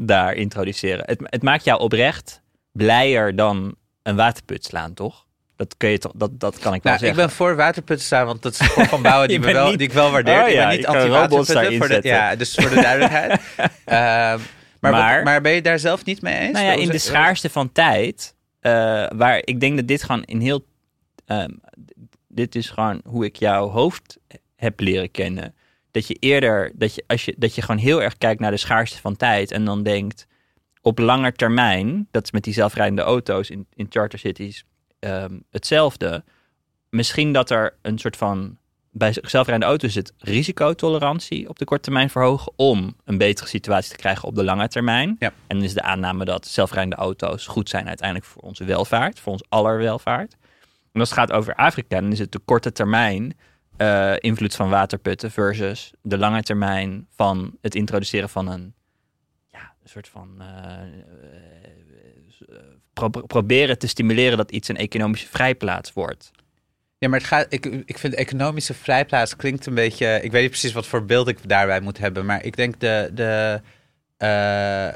daar 0.00 0.34
introduceren. 0.34 1.04
Het, 1.06 1.18
het 1.24 1.42
maakt 1.42 1.64
jou 1.64 1.80
oprecht 1.80 2.42
blijer 2.72 3.36
dan 3.36 3.74
een 4.02 4.16
waterput 4.16 4.64
slaan, 4.64 4.94
toch? 4.94 5.26
Dat, 5.56 5.76
kun 5.76 5.88
je 5.88 5.98
toch, 5.98 6.12
dat, 6.14 6.40
dat 6.40 6.58
kan 6.58 6.74
ik 6.74 6.82
wel 6.82 6.92
Nou, 6.92 6.94
ik 6.94 7.00
zeggen. 7.00 7.26
ben 7.26 7.30
voor 7.30 7.56
waterputten 7.56 8.06
staan, 8.06 8.26
want 8.26 8.42
dat 8.42 8.52
is 8.52 8.76
een 8.76 8.86
van 8.86 9.02
bouwen 9.10 9.28
die, 9.28 9.38
me 9.40 9.52
wel, 9.52 9.68
niet- 9.68 9.78
die 9.78 9.86
ik 9.88 9.92
wel 9.94 10.10
waardeer. 10.10 10.42
Oh 10.42 10.48
ik 10.48 10.54
ja, 10.54 10.68
ben 10.68 10.76
niet 10.76 10.86
anti-waterputten. 10.86 12.00
ja, 12.02 12.36
dus 12.36 12.54
voor 12.54 12.68
de 12.70 12.80
duidelijkheid. 12.80 13.40
Ehm, 13.84 14.38
maar, 14.92 15.22
Maar- 15.22 15.40
ben 15.40 15.52
je 15.52 15.62
daar 15.62 15.78
zelf 15.78 16.04
niet 16.04 16.22
mee 16.22 16.38
eens? 16.38 16.52
Nou 16.52 16.64
ja, 16.64 16.72
in 16.72 16.88
de 16.88 16.98
schaarste 16.98 17.50
van 17.50 17.72
tijd, 17.72 18.34
eh, 18.60 18.72
waar 19.14 19.40
ik 19.44 19.60
denk 19.60 19.76
dat 19.76 19.88
dit 19.88 20.02
gewoon 20.02 20.22
in 20.24 20.40
heel. 20.40 20.64
ehm, 21.26 21.50
dit 22.28 22.54
is 22.54 22.70
gewoon 22.70 23.00
hoe 23.04 23.24
ik 23.24 23.36
jouw 23.36 23.68
hoofd 23.68 24.18
heb 24.56 24.80
leren 24.80 25.10
kennen. 25.10 25.54
Dat 25.90 26.06
je 26.06 26.14
eerder, 26.14 26.72
dat 26.74 26.94
je, 26.94 27.04
als 27.06 27.24
je, 27.24 27.34
dat 27.38 27.54
je 27.54 27.62
gewoon 27.62 27.80
heel 27.80 28.02
erg 28.02 28.18
kijkt 28.18 28.40
naar 28.40 28.50
de 28.50 28.56
schaarste 28.56 29.00
van 29.00 29.16
tijd 29.16 29.50
en 29.50 29.64
dan 29.64 29.82
denkt 29.82 30.26
op 30.82 30.98
lange 30.98 31.32
termijn, 31.32 32.08
dat 32.10 32.24
is 32.24 32.30
met 32.30 32.44
die 32.44 32.52
zelfrijdende 32.54 33.02
auto's 33.02 33.50
in, 33.50 33.66
in 33.74 33.86
charter 33.88 34.18
cities 34.18 34.64
ehm, 34.98 35.38
hetzelfde. 35.50 36.24
Misschien 36.90 37.32
dat 37.32 37.50
er 37.50 37.76
een 37.82 37.98
soort 37.98 38.16
van 38.16 38.58
bij 38.96 39.12
zelfrijdende 39.12 39.66
auto's 39.66 39.94
het 39.94 40.12
risicotolerantie 40.18 41.48
op 41.48 41.58
de 41.58 41.64
korte 41.64 41.82
termijn 41.82 42.10
verhogen 42.10 42.52
om 42.56 42.96
een 43.04 43.18
betere 43.18 43.48
situatie 43.48 43.90
te 43.90 43.96
krijgen 43.96 44.28
op 44.28 44.34
de 44.34 44.44
lange 44.44 44.68
termijn. 44.68 45.16
Ja. 45.18 45.32
En 45.46 45.56
dan 45.56 45.64
is 45.64 45.74
de 45.74 45.82
aanname 45.82 46.24
dat 46.24 46.46
zelfrijdende 46.46 46.96
auto's 46.96 47.46
goed 47.46 47.68
zijn 47.68 47.88
uiteindelijk 47.88 48.28
voor 48.28 48.42
onze 48.42 48.64
welvaart, 48.64 49.20
voor 49.20 49.32
ons 49.32 49.44
aller 49.48 49.78
welvaart. 49.78 50.36
En 50.92 51.00
als 51.00 51.10
het 51.10 51.18
gaat 51.18 51.32
over 51.32 51.54
Afrika, 51.54 52.00
dan 52.00 52.12
is 52.12 52.18
het 52.18 52.32
de 52.32 52.38
korte 52.38 52.72
termijn 52.72 53.36
eh, 53.76 54.14
invloed 54.18 54.54
van 54.54 54.68
waterputten 54.68 55.30
versus 55.30 55.92
de 56.02 56.18
lange 56.18 56.42
termijn 56.42 57.06
van 57.14 57.56
het 57.60 57.74
introduceren 57.74 58.28
van 58.28 58.48
een, 58.48 58.74
ja, 59.50 59.74
een 59.82 59.88
soort 59.88 60.08
van 60.08 60.28
eh, 60.38 60.46
eh, 62.48 62.58
pro- 62.92 63.08
proberen 63.08 63.78
te 63.78 63.86
stimuleren 63.86 64.36
dat 64.36 64.50
iets 64.50 64.68
een 64.68 64.76
economische 64.76 65.28
vrijplaats 65.28 65.92
wordt. 65.92 66.30
Ja, 67.04 67.10
maar 67.10 67.18
het 67.18 67.28
gaat, 67.28 67.46
ik, 67.48 67.66
ik 67.66 67.98
vind 67.98 68.14
economische 68.14 68.74
vrijplaats 68.74 69.36
klinkt 69.36 69.66
een 69.66 69.74
beetje... 69.74 70.20
Ik 70.22 70.32
weet 70.32 70.40
niet 70.40 70.50
precies 70.50 70.72
wat 70.72 70.86
voor 70.86 71.04
beeld 71.04 71.28
ik 71.28 71.48
daarbij 71.48 71.80
moet 71.80 71.98
hebben. 71.98 72.26
Maar 72.26 72.44
ik 72.44 72.56
denk 72.56 72.80
de, 72.80 73.10
de, 73.14 73.60
eh, 74.16 74.88
eh, 74.88 74.94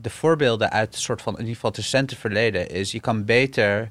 de 0.00 0.10
voorbeelden 0.10 0.70
uit 0.70 0.94
een 0.94 1.00
soort 1.00 1.22
van... 1.22 1.32
in 1.32 1.38
ieder 1.38 1.54
geval 1.54 1.70
het 1.70 1.78
recente 1.78 2.16
verleden 2.16 2.70
is... 2.70 2.92
je 2.92 3.00
kan 3.00 3.24
beter 3.24 3.88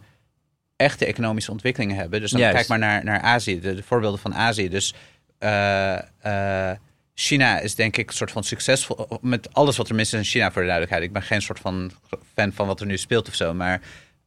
echte 0.76 1.06
economische 1.06 1.52
ontwikkelingen 1.52 1.96
hebben. 1.96 2.22
Dus 2.22 2.32
dan 2.32 2.40
Juist. 2.40 2.56
kijk 2.56 2.68
maar 2.68 2.80
naar, 2.80 3.04
naar 3.04 3.22
Azië, 3.22 3.60
de, 3.60 3.76
de 3.76 3.84
voorbeelden 3.84 4.20
van 4.20 4.34
Azië. 4.34 4.70
Dus 4.70 4.94
eh, 5.40 6.72
China 7.14 7.60
is 7.60 7.76
denk 7.76 7.98
ik 7.98 8.10
een 8.10 8.16
soort 8.16 8.32
van 8.32 8.44
succesvol... 8.44 9.20
met 9.22 9.54
alles 9.54 9.78
wat 9.78 9.90
er 9.90 9.96
mis 9.96 10.14
is 10.14 10.20
in 10.20 10.26
China 10.26 10.52
voor 10.52 10.62
de 10.62 10.68
duidelijkheid. 10.68 11.04
Ik 11.04 11.14
ben 11.14 11.24
geen 11.24 11.42
soort 11.42 11.60
van 11.60 11.92
fan 12.34 12.52
van 12.54 12.68
wat 12.68 12.80
er 12.80 12.86
nu 12.86 12.98
speelt 12.98 13.28
of 13.28 13.36
zo, 13.36 13.54
maar... 13.54 13.82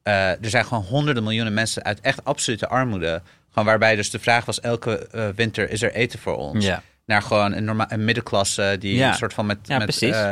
Eh, 0.07 0.29
er 0.31 0.51
zijn 0.51 0.65
gewoon 0.65 0.83
honderden 0.83 1.23
miljoenen 1.23 1.55
mensen 1.55 1.85
uit 1.85 2.01
echt 2.01 2.25
absolute 2.25 2.69
armoede. 2.69 3.23
Gewoon 3.51 3.65
waarbij 3.65 3.97
dus 3.97 4.11
de 4.11 4.19
vraag 4.19 4.45
was 4.45 4.61
elke 4.61 5.09
eh, 5.13 5.29
winter 5.35 5.71
is 5.71 5.83
er 5.83 5.93
eten 5.93 6.19
voor 6.19 6.37
ons. 6.37 6.65
Ja. 6.65 6.83
Naar 7.07 7.23
gewoon 7.23 7.53
een, 7.53 7.65
norma- 7.65 7.93
een 7.93 8.05
middenklasse 8.05 8.77
die 8.81 8.95
Ja. 8.97 9.09
een 9.09 9.15
soort 9.15 9.35
van 9.35 9.47
met... 9.47 9.59
Ja, 9.63 9.77
met 9.77 9.87
precies. 9.87 10.15
eh, 10.17 10.31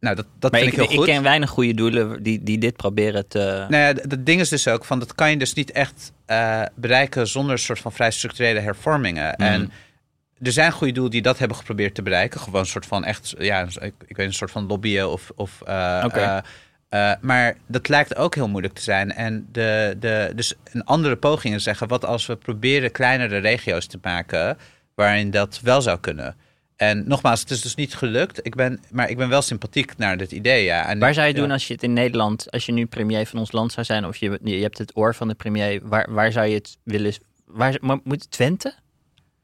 nou, 0.00 0.16
dat, 0.16 0.26
dat 0.38 0.50
Maar 0.52 0.60
vind 0.60 0.72
ik, 0.72 0.78
ik, 0.78 0.88
heel 0.88 0.98
goed. 0.98 1.08
ik 1.08 1.14
ken 1.14 1.22
weinig 1.22 1.50
goede 1.50 1.74
doelen 1.74 2.22
die, 2.22 2.42
die 2.42 2.58
dit 2.58 2.76
proberen 2.76 3.28
te... 3.28 3.66
Nou 3.68 3.82
ja, 3.84 3.92
ding 4.18 4.40
is 4.40 4.48
dus 4.48 4.68
ook 4.68 4.84
van 4.84 4.98
dat 4.98 5.14
kan 5.14 5.30
je 5.30 5.36
dus 5.36 5.52
niet 5.54 5.72
echt 5.72 6.12
bereiken 6.74 7.26
zonder 7.28 7.52
een 7.52 7.58
soort 7.58 7.78
van 7.80 7.92
vrij 7.92 8.10
structurele 8.10 8.60
hervormingen. 8.60 9.34
Mhm. 9.36 9.42
En 9.48 9.72
er 10.42 10.52
zijn 10.52 10.72
goede 10.72 10.92
doelen 10.92 11.12
die 11.12 11.22
dat 11.22 11.38
hebben 11.38 11.56
geprobeerd 11.56 11.94
te 11.94 12.02
bereiken. 12.02 12.40
Gewoon 12.40 12.60
een 12.60 12.66
soort 12.66 12.86
van 12.86 13.04
echt, 13.04 13.34
ja, 13.38 13.66
ik, 13.80 13.94
ik 14.06 14.16
weet 14.16 14.26
een 14.26 14.32
soort 14.32 14.50
van 14.50 14.66
lobbyen 14.66 15.10
of. 15.10 15.30
of 15.36 15.62
Eh, 16.90 17.12
maar 17.20 17.56
dat 17.66 17.88
lijkt 17.88 18.16
ook 18.16 18.34
heel 18.34 18.48
moeilijk 18.48 18.74
te 18.74 18.82
zijn. 18.82 19.12
En 19.12 19.48
de, 19.52 19.96
de, 20.00 20.32
dus 20.34 20.54
een 20.72 20.84
andere 20.84 21.16
poging 21.16 21.54
is 21.54 21.62
zeggen: 21.62 21.88
wat 21.88 22.04
als 22.04 22.26
we 22.26 22.36
proberen 22.36 22.92
kleinere 22.92 23.38
regio's 23.38 23.86
te 23.86 23.98
maken 24.02 24.58
waarin 24.94 25.30
dat 25.30 25.60
wel 25.62 25.82
zou 25.82 25.98
kunnen? 25.98 26.36
En 26.76 27.08
nogmaals, 27.08 27.40
het 27.40 27.50
is 27.50 27.60
dus 27.60 27.74
niet 27.74 27.94
gelukt. 27.94 28.46
Ik 28.46 28.54
ben, 28.54 28.80
maar 28.90 29.10
ik 29.10 29.16
ben 29.16 29.28
wel 29.28 29.42
sympathiek 29.42 29.96
naar 29.96 30.16
dit 30.16 30.32
idee. 30.32 30.64
Ja. 30.64 30.88
En 30.88 30.98
Waar 30.98 31.14
zou 31.14 31.26
je 31.26 31.34
ja. 31.34 31.40
doen 31.40 31.50
als 31.50 31.66
je 31.66 31.74
het 31.74 31.82
in 31.82 31.92
Nederland, 31.92 32.50
als 32.50 32.66
je 32.66 32.72
nu 32.72 32.86
premier 32.86 33.26
van 33.26 33.38
ons 33.38 33.52
land 33.52 33.72
zou 33.72 33.86
zijn, 33.86 34.06
of 34.06 34.16
je, 34.16 34.38
je 34.42 34.62
hebt 34.62 34.78
het 34.78 34.96
oor 34.96 35.14
van 35.14 35.28
de 35.28 35.34
premier, 35.34 35.80
waar, 35.82 36.12
waar 36.12 36.32
zou 36.32 36.46
je 36.46 36.54
het 36.54 36.76
willen? 36.82 37.14
Waar, 37.44 37.78
moet 38.04 38.30
Twente? 38.30 38.74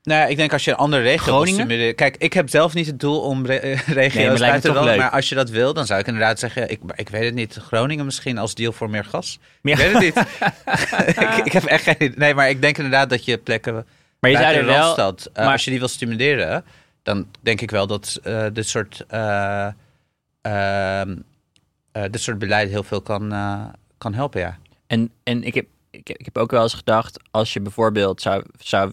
Nou, 0.07 0.21
ja, 0.21 0.27
ik 0.27 0.37
denk 0.37 0.53
als 0.53 0.65
je 0.65 0.71
een 0.71 0.77
andere 0.77 1.03
regio 1.03 1.33
Groningen? 1.33 1.95
Kijk, 1.95 2.17
ik 2.17 2.33
heb 2.33 2.49
zelf 2.49 2.75
niet 2.75 2.87
het 2.87 3.01
doel 3.01 3.21
om 3.21 3.47
re- 3.47 3.57
regio's 3.87 4.41
Nee, 4.41 4.61
toch 4.61 4.75
te 4.77 4.83
leuk. 4.85 4.99
Maar 4.99 5.11
als 5.11 5.29
je 5.29 5.35
dat 5.35 5.51
wil, 5.51 5.75
dan 5.75 5.87
zou 5.87 6.01
ik 6.01 6.07
inderdaad 6.07 6.39
zeggen... 6.39 6.71
Ik, 6.71 6.81
ik 6.95 7.09
weet 7.09 7.25
het 7.25 7.35
niet, 7.35 7.55
Groningen 7.55 8.05
misschien 8.05 8.39
als 8.39 8.55
deal 8.55 8.73
voor 8.73 8.91
meer 8.91 9.05
gas? 9.05 9.39
Meer- 9.61 9.81
Ik 9.81 9.93
weet 9.93 9.93
het 9.93 10.03
niet. 10.03 10.17
ik, 11.39 11.45
ik 11.47 11.53
heb 11.53 11.65
echt 11.65 11.83
geen 11.83 11.95
idee. 11.95 12.13
Nee, 12.17 12.35
maar 12.35 12.49
ik 12.49 12.61
denk 12.61 12.77
inderdaad 12.77 13.11
dat 13.11 13.25
je 13.25 13.39
plekken 13.39 13.87
Maar 14.21 14.31
je 14.31 14.37
zou 14.37 14.55
er 14.55 14.65
wel. 14.65 14.77
Randstad, 14.77 15.31
eh, 15.33 15.45
maar- 15.45 15.53
als 15.53 15.65
je 15.65 15.71
die 15.71 15.79
wil 15.79 15.89
stimuleren... 15.89 16.65
dan 17.03 17.27
denk 17.41 17.61
ik 17.61 17.71
wel 17.71 17.87
dat 17.87 18.21
eh, 18.23 18.47
dit 18.53 18.69
soort... 18.69 19.05
eh, 19.09 19.67
ehm, 20.43 21.17
eh, 21.93 22.03
dit 22.11 22.21
soort 22.21 22.39
beleid 22.39 22.69
heel 22.69 22.83
veel 22.83 23.01
kan, 23.01 23.35
kan 23.99 24.15
helpen, 24.15 24.41
ja. 24.41 24.59
En, 24.87 25.11
en 25.23 25.43
ik, 25.45 25.55
heb, 25.55 25.67
ik, 25.91 26.09
heb- 26.09 26.19
ik 26.19 26.25
heb 26.25 26.39
ook 26.39 26.51
wel 26.51 26.63
eens 26.63 26.75
gedacht, 26.75 27.19
als 27.31 27.53
je 27.53 27.61
bijvoorbeeld 27.61 28.21
zou, 28.23 28.45
zou 28.59 28.93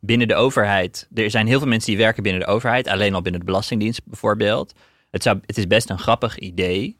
binnen 0.00 0.28
de 0.28 0.34
overheid, 0.34 1.08
er 1.14 1.30
zijn 1.30 1.46
heel 1.46 1.58
veel 1.58 1.68
mensen 1.68 1.90
die 1.90 2.00
werken 2.00 2.22
binnen 2.22 2.40
de 2.40 2.46
overheid, 2.46 2.88
alleen 2.88 3.14
al 3.14 3.22
binnen 3.22 3.40
de 3.40 3.46
Belastingdienst 3.46 4.00
bijvoorbeeld. 4.04 4.74
Het, 5.10 5.22
zou, 5.22 5.38
het 5.46 5.58
is 5.58 5.66
best 5.66 5.90
een 5.90 5.98
grappig 5.98 6.38
idee, 6.38 6.96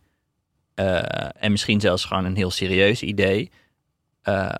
eh, 0.74 1.28
en 1.38 1.50
misschien 1.50 1.80
zelfs 1.80 2.04
gewoon 2.04 2.24
een 2.24 2.36
heel 2.36 2.50
serieus 2.50 3.02
idee, 3.02 3.50
eh, 4.22 4.54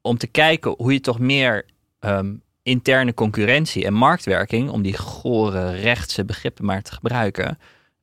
om 0.00 0.18
te 0.18 0.26
kijken 0.26 0.74
hoe 0.76 0.92
je 0.92 1.00
toch 1.00 1.18
meer 1.18 1.64
ehm, 1.98 2.34
interne 2.62 3.14
concurrentie 3.14 3.84
en 3.84 3.94
marktwerking, 3.94 4.70
om 4.70 4.82
die 4.82 4.96
gore 4.96 5.70
rechtse 5.70 6.24
begrippen 6.24 6.64
maar 6.64 6.82
te 6.82 6.92
gebruiken, 6.92 7.58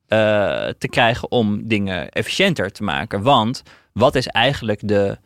eh, 0.06 0.68
te 0.78 0.88
krijgen 0.90 1.30
om 1.30 1.68
dingen 1.68 2.10
efficiënter 2.10 2.72
te 2.72 2.82
maken. 2.82 3.22
Want 3.22 3.62
wat 3.92 4.14
is 4.14 4.26
eigenlijk 4.26 4.88
de, 4.88 5.18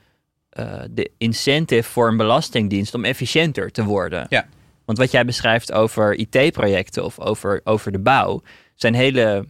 eh, 0.54 0.80
de 0.90 1.10
incentive 1.18 1.90
voor 1.90 2.08
een 2.08 2.16
belastingdienst 2.16 2.94
om 2.94 3.04
efficiënter 3.04 3.70
te 3.70 3.84
worden? 3.84 4.26
Ja. 4.28 4.46
Want 4.84 4.98
wat 4.98 5.10
jij 5.10 5.24
beschrijft 5.24 5.72
over 5.72 6.14
IT-projecten 6.14 7.04
of 7.04 7.20
over, 7.20 7.60
over 7.64 7.92
de 7.92 7.98
bouw, 7.98 8.42
zijn 8.74 8.94
hele 8.94 9.48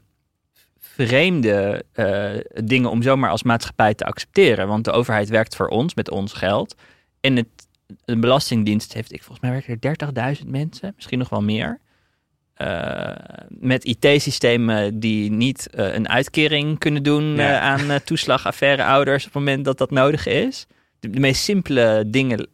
vreemde 0.79 1.85
eh, 1.93 2.31
dingen 2.65 2.91
om 2.91 3.03
zomaar 3.03 3.31
als 3.31 3.43
maatschappij 3.43 3.95
te 3.95 4.05
accepteren. 4.05 4.69
Want 4.69 4.85
de 4.85 4.91
overheid 4.91 5.29
werkt 5.29 5.57
voor 5.57 5.69
ons 5.69 5.95
met 5.95 6.11
ons 6.11 6.33
geld. 6.33 6.75
En 7.21 7.37
het, 7.37 7.47
een 8.05 8.21
belastingdienst 8.21 8.93
heeft, 8.93 9.13
ik 9.13 9.23
volgens 9.23 9.41
mij 9.41 9.51
werken 9.67 10.15
er 10.15 10.37
30.000 10.43 10.47
mensen, 10.51 10.93
misschien 10.97 11.19
nog 11.19 11.29
wel 11.29 11.43
meer. 11.43 11.81
Eh, 12.55 13.13
met 13.49 13.85
IT-systemen 13.85 15.01
die 15.01 15.31
niet 15.31 15.69
een 15.71 16.09
uitkering 16.09 16.79
kunnen 16.79 17.03
doen 17.03 17.35
Ja. 17.35 17.61
aan 17.61 18.03
toeslagaffaire 18.05 18.85
ouders 18.85 19.27
op 19.27 19.33
het 19.33 19.43
moment 19.43 19.65
dat 19.65 19.79
dat 19.79 19.91
nodig 19.91 20.27
is. 20.27 20.67
De, 21.13 21.21
meest 21.21 21.43
simpele 21.43 22.05
dingen 22.07 22.49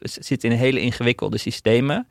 z- 0.00 0.16
zitten 0.18 0.50
in 0.50 0.56
hele 0.56 0.80
ingewikkelde 0.80 1.38
systemen. 1.38 2.06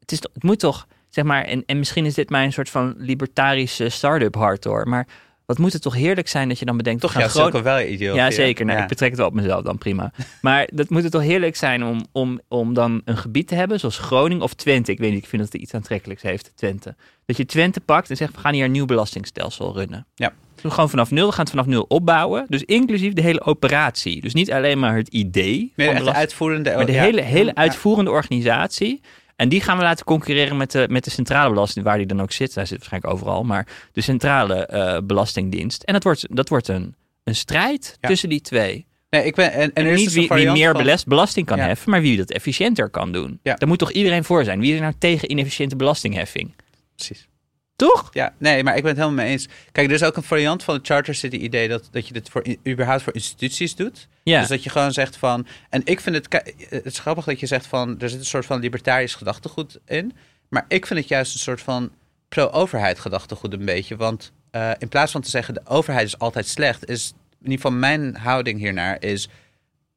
Het, 0.00 0.12
is, 0.12 0.18
het 0.32 0.42
moet 0.42 0.58
toch, 0.58 0.86
zeg 1.08 1.24
maar, 1.24 1.44
en, 1.44 1.62
en 1.66 1.78
misschien 1.78 2.04
is 2.04 2.14
dit 2.14 2.30
mijn 2.30 2.52
soort 2.52 2.70
van 2.70 2.94
libertarische 2.98 3.88
start-up 3.88 4.34
hart 4.34 4.64
hoor, 4.64 4.88
maar 4.88 5.06
wat 5.46 5.58
moet 5.58 5.72
het 5.72 5.82
toch 5.82 5.94
heerlijk 5.94 6.28
zijn 6.28 6.48
dat 6.48 6.58
je 6.58 6.64
dan 6.64 6.76
bedenkt... 6.76 7.00
Toch 7.00 7.12
we 7.12 7.18
gaan 7.18 7.26
ja, 7.26 7.32
Gro- 7.32 7.40
Silicon 7.40 7.62
Valley 7.62 7.88
ideologie. 7.88 8.24
ja, 8.24 8.30
zeker. 8.30 8.64
Nou, 8.64 8.76
Ja. 8.76 8.82
Ik 8.82 8.88
betrek 8.88 9.08
het 9.10 9.18
wel 9.18 9.28
op 9.28 9.34
mezelf 9.34 9.62
dan, 9.62 9.78
prima. 9.78 10.12
Maar 10.42 10.68
dat 10.72 10.90
moet 10.90 11.02
het 11.02 11.12
toch 11.12 11.22
heerlijk 11.22 11.56
zijn 11.56 11.84
om, 11.84 12.06
om, 12.12 12.40
om 12.48 12.74
dan 12.74 13.02
een 13.04 13.16
gebied 13.16 13.48
te 13.48 13.54
hebben, 13.54 13.80
zoals 13.80 13.98
Groningen 13.98 14.42
of 14.42 14.54
Twente. 14.54 14.92
Ik 14.92 14.98
weet 14.98 15.10
niet, 15.12 15.22
ik 15.22 15.28
vind 15.28 15.42
dat 15.42 15.52
het 15.52 15.62
iets 15.62 15.74
aantrekkelijks 15.74 16.22
heeft, 16.22 16.52
Twente. 16.54 16.94
Dat 17.26 17.36
je 17.36 17.46
Twente 17.46 17.80
pakt 17.80 18.10
en 18.10 18.16
zegt, 18.16 18.34
we 18.34 18.40
gaan 18.40 18.54
hier 18.54 18.64
een 18.64 18.70
nieuw 18.70 18.86
belastingstelsel 18.86 19.74
runnen. 19.74 20.06
Ja. 20.14 20.32
Dus 20.62 20.72
gewoon 20.72 20.90
vanaf 20.90 21.10
nul, 21.10 21.26
we 21.26 21.32
gaan 21.32 21.44
het 21.44 21.50
vanaf 21.50 21.66
nul 21.66 21.84
opbouwen. 21.88 22.44
Dus 22.48 22.62
inclusief 22.62 23.12
de 23.12 23.22
hele 23.22 23.40
operatie. 23.42 24.20
Dus 24.20 24.34
niet 24.34 24.52
alleen 24.52 24.78
maar 24.78 24.96
het 24.96 25.08
idee 25.08 25.72
Nee, 25.76 25.94
de 26.02 26.12
uitvoerende... 26.12 26.74
maar 26.74 26.86
de 26.86 26.92
ja. 26.92 27.02
hele, 27.02 27.20
hele 27.20 27.54
uitvoerende 27.54 28.10
organisatie. 28.10 29.00
En 29.36 29.48
die 29.48 29.60
gaan 29.60 29.76
we 29.76 29.82
laten 29.82 30.04
concurreren 30.04 30.56
met 30.56 30.70
de, 30.70 30.86
met 30.90 31.04
de 31.04 31.10
centrale 31.10 31.50
belasting, 31.54 31.84
waar 31.84 31.96
die 31.96 32.06
dan 32.06 32.22
ook 32.22 32.32
zit. 32.32 32.54
Hij 32.54 32.64
zit 32.64 32.78
waarschijnlijk 32.78 33.12
overal, 33.14 33.44
maar 33.44 33.66
de 33.92 34.00
centrale 34.00 34.66
eh, 34.66 34.98
belastingdienst. 35.04 35.82
En 35.82 35.92
dat 35.92 36.02
wordt, 36.02 36.36
dat 36.36 36.48
wordt 36.48 36.68
een, 36.68 36.94
een 37.24 37.34
strijd 37.36 37.96
Ja. 38.00 38.08
tussen 38.08 38.28
die 38.28 38.40
twee. 38.40 38.86
Nee, 39.10 39.24
ik 39.24 39.34
ben... 39.34 39.52
En, 39.52 39.60
en, 39.60 39.72
En, 39.74 39.84
er 39.86 39.92
is 39.92 39.96
niet 39.98 40.04
dus 40.14 40.14
wie, 40.14 40.28
wie 40.28 40.50
meer 40.50 40.72
van- 40.76 41.02
belasting 41.06 41.46
kan 41.46 41.56
Ja. 41.58 41.64
heffen, 41.66 41.90
maar 41.90 42.00
wie 42.00 42.16
dat 42.16 42.30
efficiënter 42.30 42.90
kan 42.90 43.12
doen. 43.12 43.38
Ja. 43.42 43.54
Daar 43.54 43.68
moet 43.68 43.78
toch 43.78 43.90
iedereen 43.92 44.24
voor 44.24 44.44
zijn? 44.44 44.60
Wie 44.60 44.70
is 44.70 44.76
er 44.76 44.82
nou 44.82 44.94
tegen 44.98 45.30
inefficiënte 45.30 45.76
belastingheffing? 45.76 46.54
Precies. 46.96 47.28
Toch? 47.76 48.08
Ja, 48.12 48.34
nee, 48.38 48.62
maar 48.64 48.76
ik 48.76 48.82
ben 48.82 48.90
het 48.90 49.00
helemaal 49.00 49.24
mee 49.24 49.32
eens. 49.32 49.48
Kijk, 49.72 49.88
er 49.88 49.94
is 49.94 50.02
ook 50.02 50.16
een 50.16 50.22
variant 50.22 50.62
van 50.62 50.74
het 50.74 50.86
Charter 50.86 51.14
City 51.14 51.36
idee 51.36 51.68
dat, 51.68 51.88
dat 51.90 52.06
je 52.06 52.12
dit 52.12 52.28
voor, 52.28 52.44
überhaupt 52.68 53.02
voor 53.02 53.14
instituties 53.14 53.74
doet. 53.74 54.08
Ja. 54.22 54.38
Dus 54.40 54.48
dat 54.48 54.62
je 54.62 54.70
gewoon 54.70 54.92
zegt 54.92 55.16
van... 55.16 55.46
En 55.70 55.80
ik 55.84 56.00
vind 56.00 56.16
het... 56.16 56.28
ki- 56.28 56.66
Het 56.68 56.84
is 56.84 56.98
grappig 56.98 57.24
dat 57.24 57.40
je 57.40 57.46
zegt 57.46 57.66
van... 57.66 57.98
Er 58.00 58.08
zit 58.08 58.18
een 58.18 58.24
soort 58.24 58.46
van 58.46 58.60
libertarisch 58.60 59.14
gedachtegoed 59.14 59.78
in. 59.86 60.12
Maar 60.48 60.64
ik 60.68 60.86
vind 60.86 60.98
het 61.00 61.08
juist 61.08 61.34
een 61.34 61.40
soort 61.40 61.60
van 61.60 61.90
pro-overheid 62.28 62.98
gedachtegoed 62.98 63.52
een 63.52 63.64
beetje. 63.64 63.96
Want 63.96 64.32
eh, 64.50 64.70
in 64.78 64.88
plaats 64.88 65.12
van 65.12 65.20
te 65.20 65.30
zeggen 65.30 65.54
de 65.54 65.60
overheid 65.64 66.06
is 66.06 66.18
altijd 66.18 66.46
slecht... 66.46 66.88
is 66.88 67.12
in 67.30 67.50
ieder 67.50 67.56
geval 67.56 67.78
mijn 67.78 68.16
houding 68.16 68.58
hiernaar 68.58 68.96
is... 69.02 69.28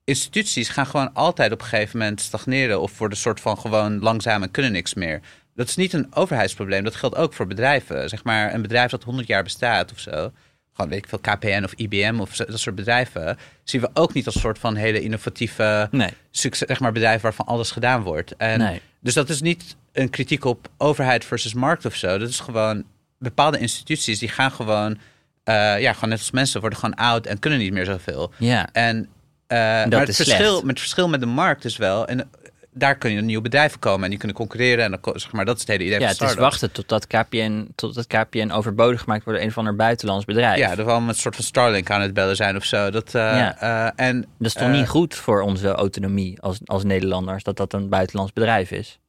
Instituties 0.04 0.70
gaan 0.70 0.86
gewoon 0.86 1.14
altijd 1.14 1.52
op 1.52 1.62
een 1.62 1.68
gegeven 1.68 2.00
moment 2.00 2.22
stagneren... 2.22 2.82
of 2.82 2.98
worden 2.98 3.18
een 3.18 3.24
soort 3.24 3.40
van 3.40 3.58
gewoon 3.58 4.00
langzaam 4.00 4.44
en 4.44 4.52
kunnen 4.52 4.72
niks 4.72 4.94
meer. 4.94 5.22
Dat 5.60 5.68
is 5.68 5.76
niet 5.76 5.94
een 5.94 6.08
overheidsprobleem. 6.16 6.84
Dat 6.84 6.96
geldt 6.96 7.16
ook 7.16 7.34
voor 7.34 7.48
bedrijven. 7.48 8.10
Zeg 8.10 8.24
maar 8.24 8.54
een 8.54 8.62
bedrijf 8.62 8.92
dat 8.92 9.04
100 9.04 9.28
jaar 9.28 9.44
bestaat 9.44 9.92
of 9.92 10.00
zo. 10.00 10.32
gewoon 10.74 10.90
weet 10.92 11.04
ik 11.04 11.10
veel, 11.10 11.20
KPN 11.20 11.64
of 11.64 11.74
IBM 11.74 12.18
of 12.20 12.36
zo- 12.36 12.46
dat 12.46 12.60
soort 12.60 12.76
bedrijven, 12.76 13.38
zien 13.64 13.82
we 13.82 13.90
ook 13.94 14.14
niet 14.14 14.26
als 14.26 14.40
soort 14.40 14.60
van 14.60 14.76
hele 14.76 15.02
innovatieve 15.02 15.88
Nee. 15.92 16.10
succes, 16.32 16.68
zeg 16.68 16.80
maar, 16.80 16.92
bedrijf 16.92 17.22
waarvan 17.22 17.46
alles 17.46 17.72
gedaan 17.72 18.02
wordt. 18.02 18.36
En 18.38 18.60
Nee. 18.60 18.82
Dus 19.00 19.14
dat 19.14 19.30
is 19.30 19.42
niet 19.42 19.76
een 19.92 20.10
kritiek 20.10 20.46
op 20.46 20.68
overheid 20.78 21.26
versus 21.26 21.54
markt 21.54 21.86
of 21.86 21.96
zo. 21.96 22.18
Dat 22.18 22.30
is 22.30 22.40
gewoon 22.40 22.84
bepaalde 23.18 23.60
instituties 23.60 24.20
die 24.20 24.30
gaan 24.30 24.52
gewoon, 24.52 24.98
eh, 25.44 25.80
ja, 25.82 25.94
gewoon 25.94 26.10
net 26.10 26.20
als 26.20 26.32
mensen 26.32 26.60
worden 26.62 26.80
gewoon 26.80 26.96
oud 26.96 27.26
en 27.26 27.40
kunnen 27.40 27.60
niet 27.60 27.74
meer 27.74 27.86
zoveel. 27.86 28.32
Ja. 28.38 28.70
En 28.72 29.08
eh, 29.48 29.58
maar 29.58 29.92
het 30.00 30.10
is 30.10 30.16
verschil, 30.16 30.56
met 30.60 30.70
het 30.70 30.80
verschil 30.80 31.10
met 31.10 31.20
de 31.20 31.26
markt 31.26 31.66
is 31.66 31.78
wel, 31.78 32.08
en 32.08 32.30
daar 32.74 32.98
kunnen 32.98 33.26
nieuwe 33.26 33.42
bedrijven 33.42 33.80
komen 33.80 34.04
en 34.04 34.10
die 34.10 34.18
kunnen 34.20 34.38
concurreren 34.38 34.84
en 34.86 35.00
dan, 35.02 35.20
zeg 35.20 35.32
maar, 35.32 35.46
dat 35.46 35.56
is 35.56 35.62
het 35.62 35.70
hele 35.70 35.84
idee 35.84 36.00
Ja, 36.00 36.14
van 36.14 36.28
het 36.28 36.36
is 36.36 36.42
wachten 36.42 36.72
totdat 36.72 37.08
KPN, 37.08 37.68
totdat 37.76 38.08
KPN 38.08 38.50
overbodig 38.52 39.02
gemaakt 39.02 39.24
wordt 39.24 39.40
door 39.40 39.48
een 39.48 39.54
of 39.54 39.58
ander 39.58 39.76
buitenlands 39.76 40.26
bedrijf. 40.26 40.58
Ja, 40.58 40.68
dat 40.68 40.78
we 40.78 40.84
allemaal 40.84 41.02
met 41.02 41.16
een 41.16 41.22
soort 41.22 41.36
van 41.36 41.44
Starlink 41.44 41.90
aan 41.90 42.02
het 42.02 42.14
bellen 42.14 42.36
zijn 42.36 42.56
of 42.56 42.64
zo. 42.64 42.90
Dat, 42.90 43.08
eh, 43.16 43.22
Ja. 43.22 43.58
eh, 43.96 44.08
en, 44.08 44.22
Dat 44.22 44.48
is 44.48 44.54
toch 44.54 44.68
eh, 44.68 44.72
niet 44.74 44.88
goed 44.88 45.16
voor 45.16 45.42
onze 45.42 45.68
autonomie 45.72 46.42
als, 46.42 46.60
als 46.66 46.84
Nederlanders, 46.84 47.44
dat 47.44 47.58
dat 47.58 47.74
een 47.74 47.90
buitenlands 47.90 48.34
bedrijf 48.34 48.72
is? 48.72 49.00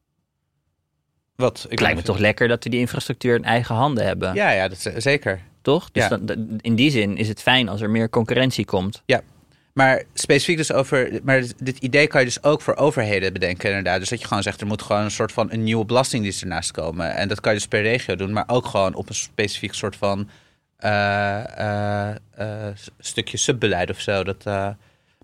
Wat? 1.36 1.62
Ik 1.64 1.70
Het 1.70 1.80
lijkt 1.80 1.96
me 1.96 2.02
toch 2.02 2.18
lekker 2.18 2.48
dat 2.48 2.64
we 2.64 2.70
die 2.70 2.80
infrastructuur 2.80 3.34
in 3.36 3.44
eigen 3.44 3.74
handen 3.74 4.06
hebben, 4.06 4.34
Ja, 4.34 4.50
ja, 4.50 4.68
dat 4.68 4.92
zeker. 4.96 5.40
toch? 5.62 5.90
Dus 5.90 6.08
Ja. 6.08 6.16
dan- 6.18 6.58
in 6.60 6.74
die 6.74 6.90
zin 6.90 7.16
is 7.16 7.28
het 7.28 7.42
fijn 7.42 7.68
als 7.68 7.80
er 7.80 7.90
meer 7.90 8.10
concurrentie 8.10 8.64
komt. 8.64 9.02
Maar 9.80 10.02
specifiek 10.14 10.56
dus 10.56 10.72
over. 10.72 11.20
Maar 11.22 11.44
dit 11.56 11.78
idee 11.78 12.06
kan 12.06 12.20
je 12.20 12.26
dus 12.26 12.42
ook 12.42 12.60
voor 12.60 12.76
overheden 12.76 13.32
bedenken, 13.32 13.68
inderdaad. 13.68 14.00
Dus 14.00 14.08
dat 14.08 14.20
je 14.20 14.26
gewoon 14.26 14.42
zegt, 14.42 14.60
er 14.60 14.66
moet 14.66 14.82
gewoon 14.82 15.02
een 15.02 15.10
soort 15.10 15.32
van 15.32 15.52
een 15.52 15.62
nieuwe 15.62 15.84
belastingdienst 15.84 16.42
ernaast 16.42 16.70
komen. 16.70 17.14
En 17.14 17.28
dat 17.28 17.40
kan 17.40 17.52
je 17.52 17.58
dus 17.58 17.68
per 17.68 17.82
regio 17.82 18.16
doen, 18.16 18.32
maar 18.32 18.44
ook 18.46 18.66
gewoon 18.66 18.94
op 18.94 19.08
een 19.08 19.14
specifiek 19.14 19.74
soort 19.74 19.96
van 19.96 20.28
eh, 20.76 21.58
eh, 21.58 22.16
eh, 22.34 22.76
stukje 22.98 23.36
subbeleid 23.36 23.90
of 23.90 24.00
zo. 24.00 24.24
Dat, 24.24 24.44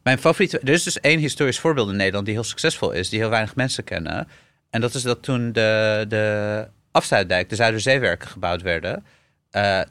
mijn 0.03 0.19
favoriete. 0.19 0.59
Er 0.59 0.69
is 0.69 0.83
dus 0.83 1.01
één 1.01 1.19
historisch 1.19 1.59
voorbeeld 1.59 1.91
in 1.91 1.97
Nederland 1.97 2.25
die 2.25 2.35
heel 2.35 2.45
succesvol 2.45 2.91
is, 2.91 3.09
die 3.09 3.19
heel 3.19 3.31
weinig 3.31 3.55
mensen 3.55 3.85
kennen. 3.85 4.29
En 4.71 4.81
dat 4.81 4.95
is 4.95 5.03
dat 5.03 5.23
toen 5.23 5.53
de, 5.53 6.05
de 6.09 6.67
afsluitdijk, 6.91 7.49
de 7.49 7.57
Zuiderzeewerken 7.57 8.29
gebouwd 8.29 8.63
werden. 8.63 9.05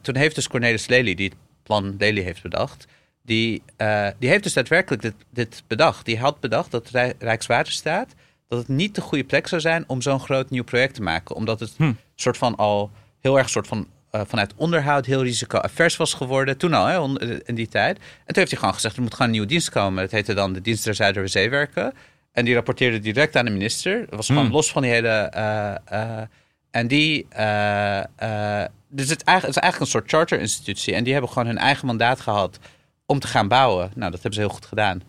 toen 0.02 0.16
heeft 0.16 0.34
dus 0.34 0.48
Cornelis 0.48 0.86
Lely, 0.86 1.14
die 1.14 1.28
het 1.28 1.38
plan 1.62 1.94
Lely 1.98 2.22
heeft 2.22 2.42
bedacht, 2.42 2.86
die, 3.26 3.62
eh, 3.76 4.08
die 4.18 4.28
heeft 4.28 4.42
dus 4.42 4.52
daadwerkelijk 4.52 5.02
dit, 5.02 5.14
dit 5.30 5.62
bedacht. 5.66 6.04
Die 6.04 6.18
had 6.18 6.40
bedacht 6.40 6.70
dat 6.70 6.88
Rij- 6.90 7.14
Rijkswaterstaat 7.18 8.14
dat 8.48 8.58
het 8.58 8.68
niet 8.68 8.94
de 8.94 9.00
goede 9.00 9.24
plek 9.24 9.46
zou 9.46 9.60
zijn 9.60 9.84
om 9.86 10.02
zo'n 10.02 10.20
groot 10.20 10.50
nieuw 10.50 10.64
project 10.64 10.94
te 10.94 11.02
maken. 11.02 11.34
Omdat 11.34 11.60
het 11.60 11.72
Hm. 11.76 11.92
soort 12.14 12.36
van 12.36 12.56
al 12.56 12.90
heel 13.20 13.38
erg 13.38 13.48
soort 13.48 13.66
van 13.66 13.86
eh, 14.10 14.20
vanuit 14.26 14.52
onderhoud 14.56 15.06
heel 15.06 15.22
risico-avers 15.22 15.96
was 15.96 16.14
geworden. 16.14 16.56
Toen 16.56 16.74
al, 16.74 16.86
hè, 16.86 17.44
in 17.44 17.54
die 17.54 17.68
tijd. 17.68 17.96
En 17.96 18.02
toen 18.26 18.34
heeft 18.36 18.50
hij 18.50 18.58
gewoon 18.58 18.74
gezegd, 18.74 18.96
er 18.96 19.02
moet 19.02 19.12
gewoon 19.12 19.26
een 19.26 19.32
nieuwe 19.32 19.46
dienst 19.46 19.70
komen. 19.70 20.02
Dat 20.02 20.10
heette 20.10 20.34
dan 20.34 20.52
de 20.52 20.60
Dienst 20.60 20.84
der 20.84 20.94
Zuiderzeewerken. 20.94 21.92
En 22.32 22.44
die 22.44 22.54
rapporteerde 22.54 22.98
direct 22.98 23.36
aan 23.36 23.44
de 23.44 23.50
minister. 23.50 24.00
Dat 24.00 24.14
was 24.16 24.26
gewoon 24.26 24.44
Hmm. 24.44 24.52
los 24.52 24.70
van 24.72 24.82
die 24.82 24.90
hele... 24.90 25.08
eh, 25.08 26.20
en 26.70 26.86
die... 26.88 27.26
dus 28.88 29.08
het, 29.08 29.22
eigenlijk, 29.24 29.46
het 29.46 29.56
is 29.56 29.62
eigenlijk 29.62 29.80
een 29.80 29.86
soort 29.86 30.10
charter-institutie. 30.10 30.94
En 30.94 31.04
die 31.04 31.12
hebben 31.12 31.30
gewoon 31.30 31.46
hun 31.48 31.58
eigen 31.58 31.86
mandaat 31.86 32.20
gehad 32.20 32.58
om 33.06 33.18
te 33.18 33.26
gaan 33.26 33.48
bouwen. 33.48 33.90
Nou, 33.94 34.10
dat 34.10 34.22
hebben 34.22 34.32
ze 34.32 34.40
heel 34.40 34.54
goed 34.54 34.66
gedaan. 34.66 35.02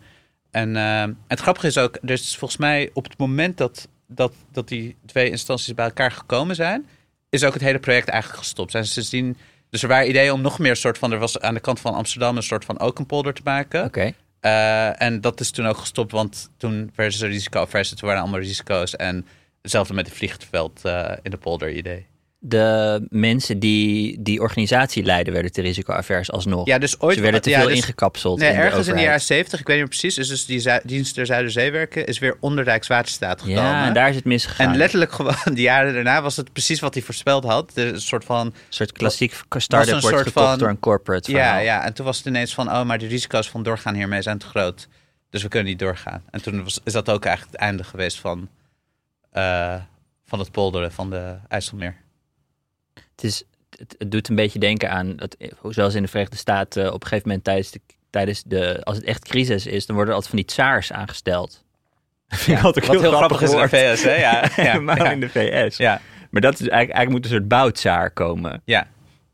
En 0.50 0.76
eh, 0.76 1.04
het 1.28 1.40
grappige 1.40 1.66
is 1.66 1.78
ook, 1.78 1.98
er 2.02 2.10
is 2.10 2.36
volgens 2.36 2.60
mij 2.60 2.90
op 2.92 3.04
het 3.04 3.18
moment 3.18 3.56
dat, 3.56 3.88
dat, 4.06 4.32
dat 4.52 4.68
die 4.68 4.96
twee 5.06 5.30
instanties 5.30 5.74
bij 5.74 5.84
elkaar 5.84 6.10
gekomen 6.10 6.54
zijn, 6.54 6.86
is 7.28 7.44
ook 7.44 7.52
het 7.52 7.62
hele 7.62 7.78
project 7.78 8.08
eigenlijk 8.08 8.42
gestopt. 8.42 8.70
Zijn 8.70 8.84
ze 8.84 8.92
sindsdien, 8.92 9.36
dus 9.70 9.82
er 9.82 9.88
waren 9.88 10.08
ideeën 10.08 10.32
om 10.32 10.40
nog 10.40 10.58
meer 10.58 10.76
soort 10.76 10.98
van, 10.98 11.12
er 11.12 11.18
was 11.18 11.40
aan 11.40 11.54
de 11.54 11.60
kant 11.60 11.80
van 11.80 11.94
Amsterdam 11.94 12.36
een 12.36 12.42
soort 12.42 12.64
van 12.64 12.78
ook 12.78 12.98
een 12.98 13.06
polder 13.06 13.34
te 13.34 13.42
maken. 13.44 13.84
Oké. 13.84 14.12
Eh, 14.40 15.02
en 15.02 15.20
dat 15.20 15.40
is 15.40 15.50
toen 15.50 15.66
ook 15.66 15.76
gestopt, 15.76 16.12
want 16.12 16.50
toen 16.56 16.92
werden 16.94 17.18
ze 17.18 17.26
risico-avers. 17.26 17.88
Toen 17.88 18.08
waren 18.08 18.22
allemaal 18.22 18.40
risico's. 18.40 18.96
En 18.96 19.26
hetzelfde 19.62 19.94
met 19.94 20.06
het 20.06 20.16
vliegveld 20.16 20.84
eh, 20.84 21.12
in 21.22 21.30
de 21.30 21.36
polder 21.36 21.72
idee. 21.72 22.06
De 22.40 23.06
mensen 23.08 23.58
die 23.58 24.22
die 24.22 24.40
organisatie 24.40 25.02
leiden 25.04 25.32
werden 25.32 25.52
te 25.52 25.60
risicoavers 25.60 26.30
alsnog. 26.30 26.66
Ja, 26.66 26.78
dus 26.78 27.00
ooit... 27.00 27.16
Ze 27.16 27.22
werden 27.22 27.42
te 27.42 27.50
ja, 27.50 27.58
veel 27.58 27.68
dus- 27.68 27.76
ingekapseld. 27.76 28.38
Nee, 28.38 28.48
in 28.50 28.54
de 28.56 28.60
ergens 28.62 28.86
in 28.86 28.94
de 28.94 29.00
jaren 29.02 29.20
70, 29.20 29.60
ik 29.60 29.66
weet 29.66 29.76
niet 29.76 29.88
meer 29.88 29.98
precies, 29.98 30.18
is 30.18 30.28
dus 30.28 30.46
die 30.46 30.60
Zu- 30.60 30.80
dienst 30.84 31.14
der 31.14 31.26
Zuiderzeewerken 31.26 32.06
is 32.06 32.18
weer 32.18 32.36
onder 32.40 32.64
Rijkswaterstaat 32.64 33.40
gekomen. 33.40 33.62
Ja, 33.62 33.86
en 33.86 33.92
daar 33.94 34.08
is 34.08 34.14
het 34.16 34.24
misgegaan. 34.24 34.70
En 34.72 34.76
letterlijk 34.76 35.12
gewoon 35.12 35.34
de 35.54 35.60
jaren 35.60 35.94
daarna 35.94 36.22
was 36.22 36.36
het 36.36 36.52
precies 36.52 36.80
wat 36.80 36.94
hij 36.94 37.02
voorspeld 37.02 37.44
had. 37.44 37.72
Een 37.74 38.00
soort 38.00 38.24
van, 38.24 38.46
Een 38.46 38.52
soort 38.68 38.92
klassiek 38.92 39.32
start-up 39.56 39.94
een 39.94 40.00
wordt 40.00 40.16
soort 40.16 40.26
gekocht 40.28 40.46
van- 40.48 40.58
door 40.58 40.68
een 40.68 40.80
corporate 40.80 41.30
ja, 41.30 41.36
verhaal. 41.38 41.62
ja. 41.62 41.84
En 41.84 41.92
toen 41.94 42.04
was 42.06 42.16
het 42.16 42.26
ineens 42.26 42.54
van, 42.54 42.68
oh, 42.68 42.82
maar 42.84 42.98
de 42.98 43.06
risico's 43.06 43.48
van 43.50 43.62
doorgaan 43.62 43.94
hiermee 43.94 44.22
zijn 44.22 44.38
te 44.38 44.46
groot. 44.46 44.88
Dus 45.30 45.42
we 45.42 45.48
kunnen 45.48 45.68
niet 45.68 45.78
doorgaan. 45.78 46.22
En 46.30 46.42
toen 46.42 46.62
was, 46.64 46.80
is 46.84 46.92
dat 46.92 47.10
ook 47.10 47.24
eigenlijk 47.24 47.56
het 47.56 47.66
einde 47.66 47.84
geweest 47.84 48.18
van, 48.20 48.48
eh, 49.30 49.74
van 50.24 50.38
het 50.38 50.50
polderen 50.50 50.92
van 50.92 51.10
de 51.10 51.34
IJsselmeer. 51.48 51.96
Het, 53.20 53.30
is, 53.30 53.42
het, 53.78 53.94
het 53.98 54.10
doet 54.10 54.28
een 54.28 54.36
beetje 54.36 54.58
denken 54.58 54.90
aan, 54.90 55.16
dat, 55.16 55.36
zoals 55.68 55.94
in 55.94 56.02
de 56.02 56.08
Verenigde 56.08 56.36
Staten 56.36 56.86
op 56.86 57.02
een 57.02 57.08
gegeven 57.08 57.28
moment 57.28 57.44
tijdens 57.44 57.70
de, 57.70 57.80
tijdens 58.10 58.42
de, 58.42 58.80
als 58.84 58.96
het 58.96 59.06
echt 59.06 59.24
crisis 59.24 59.66
is, 59.66 59.86
dan 59.86 59.96
worden 59.96 60.14
er 60.14 60.20
altijd 60.20 60.30
van 60.30 60.44
die 60.44 60.54
tsaars 60.54 60.92
aangesteld. 60.92 61.64
Dat 62.28 62.38
vind 62.38 62.58
ik 62.58 62.64
altijd 62.64 62.86
Wat 62.86 62.94
heel, 62.94 63.04
heel 63.04 63.16
grappig 63.18 63.40
is 63.42 63.52
in 63.52 63.60
de. 63.60 63.68
VS, 63.68 64.02
hè? 64.02 64.14
Ja, 64.14 64.44
ja, 64.56 64.94
ja. 64.96 65.10
in 65.10 65.20
de 65.20 65.28
VS. 65.28 65.76
Ja, 65.76 66.00
Maar 66.30 66.40
dat 66.40 66.52
is 66.52 66.60
eigenlijk, 66.60 66.90
eigenlijk 66.90 67.10
moet 67.10 67.24
een 67.24 67.30
soort 67.30 67.48
boutsaar 67.48 68.10
komen. 68.10 68.62
ja. 68.64 68.86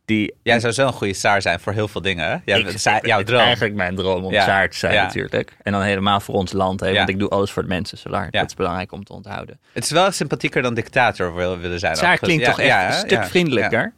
Die, 0.05 0.35
Jij 0.43 0.61
zou 0.61 0.73
zo 0.73 0.87
een 0.87 0.93
goede 0.93 1.15
saar 1.15 1.43
zijn 1.43 1.61
voor 1.61 1.73
heel 1.73 1.89
veel 1.89 2.01
dingen, 2.01 2.43
ik, 2.45 2.67
is 2.67 2.83
jouw 3.03 3.23
droom. 3.23 3.41
eigenlijk 3.41 3.75
mijn 3.75 3.95
droom 3.97 4.25
om 4.25 4.33
Ja. 4.33 4.43
tsaar 4.43 4.71
te 4.71 4.77
zijn 4.77 4.95
Ja. 4.95 5.03
natuurlijk. 5.03 5.57
En 5.63 5.73
dan 5.73 5.83
helemaal 5.83 6.21
voor 6.21 6.35
ons 6.35 6.53
land. 6.53 6.81
Hè. 6.81 6.95
Want 6.95 7.09
ik 7.09 7.19
doe 7.19 7.29
alles 7.29 7.51
voor 7.51 7.63
het 7.63 7.71
mensen. 7.71 7.99
Solar. 7.99 8.23
Ja. 8.31 8.41
Dat 8.41 8.49
is 8.51 8.55
belangrijk 8.57 8.93
om 8.93 9.05
te 9.05 9.13
onthouden. 9.13 9.61
Het 9.73 9.85
is 9.85 9.91
wel 9.91 10.11
sympathieker 10.11 10.63
dan 10.63 10.75
dictator 10.75 11.35
wil- 11.35 11.59
willen 11.59 11.79
zijn. 11.79 11.93
Overigens. 11.93 12.21
klinkt 12.21 12.45
toch 12.45 12.59
echt 12.61 12.95
een 13.03 13.09
stuk 13.09 13.25
vriendelijker. 13.25 13.93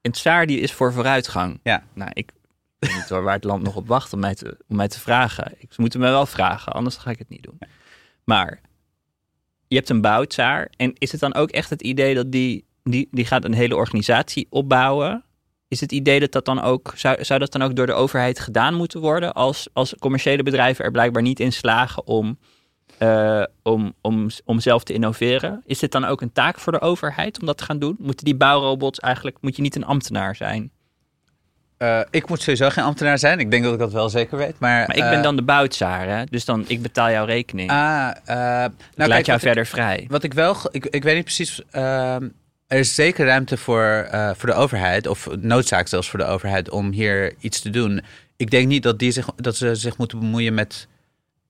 En 0.00 0.10
tsaar 0.12 0.46
die 0.46 0.60
is 0.60 0.72
voor 0.72 0.92
vooruitgang. 0.92 1.60
Ja. 1.62 1.82
Nou, 1.94 2.10
ik 2.14 2.30
weet 2.78 2.94
niet 2.94 3.08
waar 3.08 3.34
het 3.34 3.44
land 3.44 3.62
nog 3.62 3.76
op 3.76 3.88
wacht 3.88 4.12
om 4.12 4.20
mij 4.20 4.34
te, 4.34 4.56
om 4.68 4.76
mij 4.76 4.88
te 4.88 5.00
vragen. 5.00 5.52
Ik, 5.58 5.72
ze 5.72 5.80
moeten 5.80 6.00
me 6.00 6.08
wel 6.10 6.26
vragen, 6.26 6.72
anders 6.72 6.96
ga 6.96 7.10
ik 7.10 7.18
het 7.18 7.28
niet 7.28 7.42
doen. 7.42 7.58
Maar 8.24 8.60
je 9.68 9.76
hebt 9.76 9.88
een 9.88 10.00
bouwtsaar. 10.00 10.68
En 10.76 10.92
is 10.98 11.12
het 11.12 11.20
dan 11.20 11.34
ook 11.34 11.50
echt 11.50 11.70
het 11.70 11.82
idee 11.82 12.14
dat 12.14 12.32
die, 12.32 12.64
die, 12.84 13.08
die 13.10 13.26
gaat 13.26 13.44
een 13.44 13.54
hele 13.54 13.76
organisatie 13.76 14.46
opbouwen? 14.50 15.24
Is 15.72 15.80
het 15.80 15.92
idee 15.92 16.20
dat 16.20 16.32
dat 16.32 16.44
dan 16.44 16.60
ook, 16.60 16.92
zou, 16.96 17.24
zou 17.24 17.40
dat 17.40 17.52
dan 17.52 17.62
ook 17.62 17.76
door 17.76 17.86
de 17.86 17.92
overheid 17.92 18.40
gedaan 18.40 18.74
moeten 18.74 19.00
worden? 19.00 19.32
Als, 19.32 19.68
als 19.72 19.94
commerciële 19.98 20.42
bedrijven 20.42 20.84
er 20.84 20.90
blijkbaar 20.90 21.22
niet 21.22 21.40
in 21.40 21.52
slagen 21.52 22.06
om, 22.06 22.38
eh, 22.98 23.42
om, 23.62 23.94
om, 24.00 24.26
om 24.44 24.60
zelf 24.60 24.84
te 24.84 24.92
innoveren. 24.92 25.62
Is 25.66 25.78
dit 25.78 25.92
dan 25.92 26.04
ook 26.04 26.20
een 26.20 26.32
taak 26.32 26.58
voor 26.58 26.72
de 26.72 26.80
overheid 26.80 27.40
om 27.40 27.46
dat 27.46 27.58
te 27.58 27.64
gaan 27.64 27.78
doen? 27.78 27.96
Moeten 27.98 28.24
die 28.24 28.34
bouwrobots 28.34 29.00
eigenlijk, 29.00 29.36
moet 29.40 29.56
je 29.56 29.62
niet 29.62 29.76
een 29.76 29.84
ambtenaar 29.84 30.36
zijn? 30.36 30.70
Eh, 31.76 32.00
ik 32.10 32.28
moet 32.28 32.40
sowieso 32.40 32.68
geen 32.68 32.84
ambtenaar 32.84 33.18
zijn. 33.18 33.38
Ik 33.38 33.50
denk 33.50 33.64
dat 33.64 33.72
ik 33.72 33.78
dat 33.78 33.92
wel 33.92 34.08
zeker 34.08 34.38
weet. 34.38 34.58
Maar, 34.58 34.86
Maar 34.86 34.96
ik 34.96 35.02
eh, 35.02 35.10
ben 35.10 35.22
dan 35.22 35.36
de 35.36 35.42
boutsaar, 35.42 36.08
hè? 36.08 36.24
dus 36.24 36.44
dan 36.44 36.64
ik 36.66 36.82
betaal 36.82 37.10
jouw 37.10 37.24
rekening. 37.24 37.70
Ah, 37.70 38.10
eh, 38.24 38.64
ik 38.64 38.72
nou, 38.94 39.08
laat 39.08 39.08
kijk, 39.08 39.26
jou 39.26 39.40
verder 39.40 39.66
vrij. 39.66 40.06
wat 40.08 40.22
ik 40.22 40.34
wel... 40.34 40.56
Ik, 40.70 40.86
ik 40.86 41.02
weet 41.02 41.14
niet 41.14 41.24
precies... 41.24 41.62
er 42.72 42.78
is 42.78 42.94
zeker 42.94 43.26
ruimte 43.26 43.56
voor, 43.56 44.08
eh, 44.10 44.30
voor 44.36 44.48
de 44.48 44.54
overheid... 44.54 45.06
of 45.06 45.28
noodzaak 45.40 45.88
zelfs 45.88 46.10
voor 46.10 46.18
de 46.18 46.24
overheid... 46.24 46.70
om 46.70 46.90
hier 46.90 47.34
iets 47.38 47.60
te 47.60 47.70
doen. 47.70 48.00
Ik 48.36 48.50
denk 48.50 48.66
niet 48.66 48.82
dat, 48.82 48.98
die 48.98 49.10
zich, 49.10 49.26
dat 49.36 49.56
ze 49.56 49.74
zich 49.74 49.96
moeten 49.96 50.18
bemoeien 50.18 50.54
met... 50.54 50.88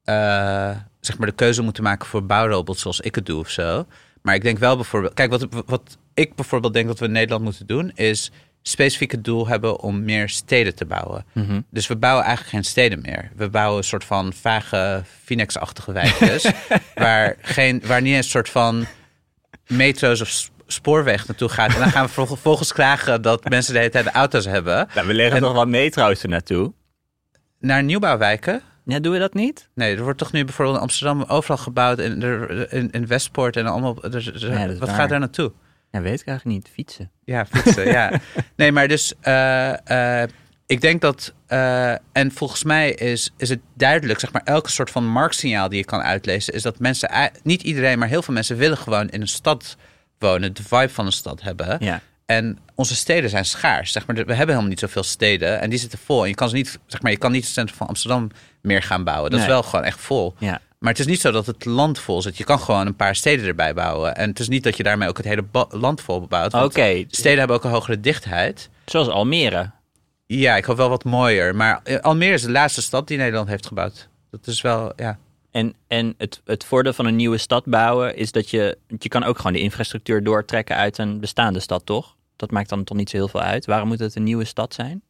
eh, 0.05 0.71
zeg 1.01 1.19
maar 1.19 1.27
de 1.27 1.35
keuze 1.35 1.63
moeten 1.63 1.83
maken 1.83 2.07
voor 2.07 2.27
bouwrobots 2.27 2.81
zoals 2.81 3.01
ik 3.01 3.15
het 3.15 3.27
doe 3.27 3.39
of 3.39 3.51
zo. 3.51 3.87
Maar 4.23 4.35
ik 4.35 4.43
denk 4.43 4.59
wel 4.59 4.77
bijvoorbeeld... 4.77 5.15
Kijk, 5.15 5.31
wat, 5.31 5.47
wat 5.67 5.99
ik 6.15 6.35
bijvoorbeeld 6.35 6.75
denk 6.75 6.87
dat 6.87 6.99
we 6.99 7.05
in 7.05 7.13
Nederland 7.13 7.45
moeten 7.45 7.67
doen... 7.67 7.93
is 7.95 8.31
specifiek 8.63 9.11
het 9.11 9.25
doel 9.25 9.49
hebben 9.49 9.81
om 9.81 10.05
meer 10.05 10.29
steden 10.29 10.75
te 10.75 10.85
bouwen. 10.85 11.25
Mhm. 11.33 11.61
Dus 11.71 11.87
we 11.87 11.97
bouwen 11.97 12.25
eigenlijk 12.25 12.55
geen 12.55 12.65
steden 12.65 13.01
meer. 13.01 13.31
We 13.37 13.49
bouwen 13.49 13.79
een 13.79 13.85
soort 13.85 14.05
van 14.05 14.33
vage 14.33 15.03
Phoenix-achtige 15.25 15.93
wijkjes. 15.93 16.51
waar, 16.95 17.37
geen, 17.41 17.83
waar 17.87 18.03
niet 18.03 18.17
een 18.17 18.25
soort 18.25 18.49
van 18.49 18.87
metro's 19.67 20.21
of 20.21 20.51
spoorweg 20.73 21.27
naartoe 21.27 21.49
gaat. 21.49 21.73
En 21.75 21.79
dan 21.81 21.91
gaan 21.91 22.03
we 22.03 22.09
vervol- 22.13 22.27
vervolgens 22.35 22.73
klagen 22.83 23.23
dat 23.23 23.49
mensen 23.49 23.73
de 23.73 23.79
hele 23.79 23.91
tijd 23.91 24.07
auto's 24.07 24.45
hebben. 24.45 24.89
Nou, 24.95 25.07
we 25.07 25.15
leggen 25.15 25.37
En- 25.37 25.43
nog 25.43 25.53
wat 25.53 25.69
metro's 25.69 26.23
er 26.23 26.29
naartoe. 26.29 26.73
Naar 27.59 27.83
nieuwbouwwijken. 27.83 28.63
Ja, 28.85 28.99
doen 29.01 29.13
we 29.13 29.19
dat 29.19 29.35
niet? 29.35 29.69
Nee, 29.75 29.97
er 29.97 30.03
wordt 30.03 30.19
toch 30.19 30.33
nu 30.33 30.45
bijvoorbeeld 30.45 30.77
in 30.77 30.83
Amsterdam 30.83 31.23
overal 31.23 31.57
gebouwd. 31.57 31.99
In, 31.99 32.23
er- 32.23 32.73
in, 32.73 32.91
in 32.91 33.07
Westpoort 33.07 33.57
en 33.57 33.67
allemaal. 33.67 33.97
er- 34.03 34.15
er- 34.15 34.51
Ja, 34.59 34.67
wat 34.67 34.79
waar. 34.79 34.89
gaat 34.97 35.09
daar 35.09 35.19
naartoe? 35.19 35.53
Ja, 35.91 36.01
weet 36.01 36.21
ik 36.21 36.27
eigenlijk 36.27 36.59
niet. 36.59 36.69
Fietsen. 36.75 37.11
Ja, 37.25 37.47
fietsen, 37.47 37.87
ja. 37.87 38.13
Nee, 38.57 38.73
maar 38.73 38.89
dus 38.89 39.13
eh, 39.21 40.23
eh, 40.23 40.29
ik 40.67 40.81
denk 40.81 41.01
dat, 41.01 41.35
eh, 41.47 41.91
en 42.13 42.33
volgens 42.33 42.65
mij 42.65 42.91
is, 42.91 43.33
is 43.37 43.49
het 43.49 43.61
duidelijk, 43.75 44.21
zeg 44.21 44.33
maar, 44.33 44.43
elke 44.45 44.71
soort 44.71 44.91
van 44.91 45.07
marktsignaal 45.07 45.69
die 45.69 45.79
je 45.79 45.85
kan 45.85 46.01
uitlezen, 46.01 46.55
is 46.55 46.63
dat 46.63 46.79
mensen, 46.79 47.31
niet 47.43 47.63
iedereen, 47.63 47.99
maar 47.99 48.09
heel 48.09 48.23
veel 48.23 48.35
mensen 48.35 48.57
willen 48.57 48.77
gewoon 48.79 49.09
in 49.09 49.21
een 49.21 49.29
stad 49.29 49.77
wonen, 50.23 50.55
de 50.55 50.63
vibe 50.63 50.89
van 50.89 51.07
een 51.07 51.13
stad 51.13 51.43
hebben. 51.43 51.77
Ja. 51.81 52.01
En 52.27 52.59
onze 52.75 52.95
steden 52.97 53.31
zijn 53.31 53.45
schaars. 53.45 53.93
Zeg 53.93 54.07
maar, 54.07 54.17
we 54.17 54.35
hebben 54.35 54.47
helemaal 54.47 54.69
niet 54.71 54.79
zoveel 54.79 55.03
steden. 55.03 55.61
En 55.61 55.71
die 55.71 55.79
zitten 55.79 55.99
vol. 56.05 56.23
En 56.23 56.29
je 56.29 56.35
kan 56.35 56.49
ze 56.49 56.55
niet, 56.55 56.79
zeg 56.87 57.03
maar, 57.03 57.11
je 57.13 57.19
kan 57.19 57.33
niet 57.33 57.45
het 57.45 57.53
centrum 57.53 57.77
van 57.77 57.87
Amsterdam 57.87 58.31
meer 58.63 58.83
gaan 58.83 59.05
bouwen. 59.05 59.31
Dat 59.31 59.39
Nee. 59.41 59.49
is 59.49 59.55
wel 59.55 59.63
gewoon 59.63 59.85
echt 59.85 60.01
vol. 60.01 60.35
Ja. 60.39 60.61
Maar 60.79 60.91
het 60.91 61.01
is 61.01 61.07
niet 61.07 61.21
zo 61.21 61.31
dat 61.31 61.47
het 61.47 61.65
land 61.65 61.99
vol 61.99 62.23
zit. 62.23 62.37
Je 62.39 62.45
kan 62.45 62.61
gewoon 62.61 62.87
een 62.87 62.97
paar 62.97 63.17
steden 63.17 63.47
erbij 63.47 63.75
bouwen. 63.75 64.17
En 64.17 64.29
het 64.29 64.39
is 64.39 64.49
niet 64.49 64.63
dat 64.65 64.77
je 64.77 64.83
daarmee 64.83 65.09
ook 65.09 65.17
het 65.17 65.27
hele 65.27 65.45
land 65.71 66.01
vol 66.01 66.21
bebouwt. 66.21 66.55
Oké, 66.55 67.05
Steden 67.09 67.39
hebben 67.39 67.57
ook 67.57 67.65
een 67.65 67.71
hogere 67.71 68.01
dichtheid. 68.01 68.69
zoals 68.85 69.09
Almere. 69.09 69.71
Ja, 70.27 70.57
ik 70.57 70.65
hoop 70.65 70.77
wel 70.77 70.89
wat 70.89 71.05
mooier. 71.05 71.55
Maar 71.57 71.81
Almere 72.01 72.33
is 72.33 72.43
de 72.43 72.51
laatste 72.51 72.83
stad 72.83 73.09
die 73.09 73.19
Nederland 73.19 73.49
heeft 73.49 73.67
gebouwd. 73.67 74.09
Dat 74.31 74.47
is 74.47 74.61
wel, 74.61 74.93
ja. 74.97 75.19
En, 75.53 75.75
en 75.87 76.15
het, 76.19 76.41
het 76.45 76.65
voordeel 76.65 76.93
van 76.93 77.07
een 77.07 77.17
nieuwe 77.17 77.39
stad 77.39 77.65
bouwen 77.65 78.17
is 78.17 78.33
dat 78.33 78.51
je... 78.51 78.79
Je 78.99 79.09
kan 79.09 79.25
ook 79.25 79.37
gewoon 79.37 79.53
de 79.53 79.61
infrastructuur 79.61 80.23
doortrekken 80.23 80.77
uit 80.77 80.99
een 80.99 81.21
bestaande 81.21 81.61
stad, 81.61 81.87
toch? 81.87 82.17
Dat 82.37 82.51
maakt 82.51 82.69
dan 82.69 82.85
toch 82.85 82.97
niet 82.97 83.11
zo 83.11 83.17
heel 83.17 83.29
veel 83.29 83.41
uit. 83.41 83.67
Waarom 83.67 83.89
moet 83.89 83.99
het 83.99 84.15
een 84.15 84.23
nieuwe 84.23 84.45
stad 84.45 84.75
zijn? 84.75 85.03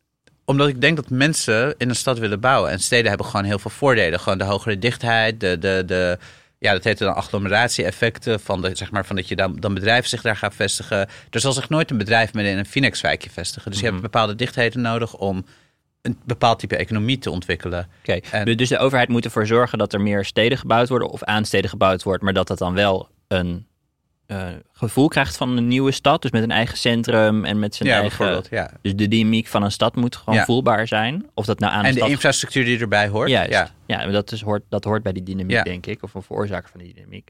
Omdat 0.45 0.69
ik 0.69 0.81
denk 0.81 0.97
dat 0.97 1.11
mensen 1.11 1.75
in 1.79 1.89
een 1.89 1.97
stad 1.97 2.19
willen 2.19 2.41
bouwen. 2.41 2.71
En 2.71 2.81
steden 2.81 3.09
hebben 3.09 3.27
gewoon 3.27 3.45
heel 3.45 3.59
veel 3.59 3.71
voordelen. 3.71 4.21
Gewoon 4.21 4.39
de 4.39 4.45
hogere 4.45 4.79
dichtheid, 4.79 5.41
de, 5.41 5.59
de, 5.59 5.83
de 5.87 6.19
ja, 6.59 6.73
dat 6.73 6.85
heet 6.85 6.99
dan 6.99 7.15
agglomeratie-effecten. 7.15 8.41
Van, 8.41 8.63
de, 8.63 8.77
zeg 8.77 8.91
maar, 8.91 9.07
van 9.07 9.17
dat 9.17 9.29
je 9.29 9.37
dan, 9.37 9.57
dan 9.61 9.75
bedrijven 9.75 10.09
zich 10.09 10.23
daar 10.23 10.37
gaan 10.37 10.53
vestigen. 10.53 11.09
Er 11.31 11.41
zal 11.41 11.53
zich 11.53 11.69
nooit 11.69 11.91
een 11.91 11.99
bedrijf 11.99 12.33
midden 12.33 12.53
in 12.53 12.59
een 12.59 12.67
Phoenix-wijkje 12.67 13.31
vestigen. 13.31 13.71
Dus 13.71 13.81
je 13.81 13.87
hebt 13.87 14.01
bepaalde 14.01 14.35
dichtheden 14.35 14.81
nodig 14.81 15.15
om 15.15 15.45
een 16.03 16.19
bepaald 16.25 16.59
type 16.59 16.77
economie 16.77 17.19
te 17.19 17.31
ontwikkelen. 17.31 17.89
Oké, 18.09 18.55
dus 18.55 18.69
de 18.69 18.79
overheid 18.79 19.09
moet 19.09 19.25
ervoor 19.25 19.47
zorgen 19.47 19.79
dat 19.79 19.93
er 19.93 20.01
meer 20.01 20.25
steden 20.25 20.59
gebouwd 20.59 20.89
worden 20.89 21.09
of 21.11 21.23
aan 21.23 21.45
steden 21.45 21.71
gebouwd 21.71 22.03
wordt, 22.03 22.23
maar 22.23 22.33
dat 22.33 22.47
dat 22.47 22.59
dan 22.59 22.75
wel 22.75 23.09
een 23.29 23.67
eh, 24.27 24.47
gevoel 24.73 25.09
krijgt 25.09 25.37
van 25.37 25.57
een 25.57 25.69
nieuwe 25.69 25.91
stad, 25.93 26.23
dus 26.23 26.31
met 26.31 26.43
een 26.43 26.51
eigen 26.51 26.79
centrum 26.79 27.45
en 27.45 27.59
met 27.59 27.75
zijn 27.75 27.89
ja, 27.89 27.95
eigen. 28.01 28.19
bijvoorbeeld. 28.19 28.49
Ja. 28.51 28.71
Dus 28.83 28.95
de 28.97 29.09
dynamiek 29.09 29.47
van 29.47 29.63
een 29.63 29.73
stad 29.73 29.97
moet 29.97 30.17
gewoon 30.17 30.35
Ja. 30.35 30.45
voelbaar 30.45 30.87
zijn. 30.87 31.27
Of 31.35 31.45
dat 31.47 31.59
nou 31.59 31.73
aan 31.73 31.85
En 31.85 31.91
de 31.93 31.97
stad. 31.99 32.09
infrastructuur 32.09 32.65
die 32.65 32.79
erbij 32.79 33.09
hoort. 33.09 33.29
Juist. 33.31 33.51
Ja. 33.51 33.71
Ja, 33.87 34.07
dat, 34.07 34.33
is, 34.33 34.41
hoort, 34.41 34.63
dat 34.69 34.85
hoort 34.85 35.03
bij 35.03 35.13
die 35.13 35.23
dynamiek, 35.23 35.65
denk 35.65 35.87
ik, 35.87 36.03
of 36.03 36.15
een 36.15 36.23
veroorzaker 36.23 36.71
van 36.71 36.81
die 36.81 36.95
dynamiek. 36.95 37.29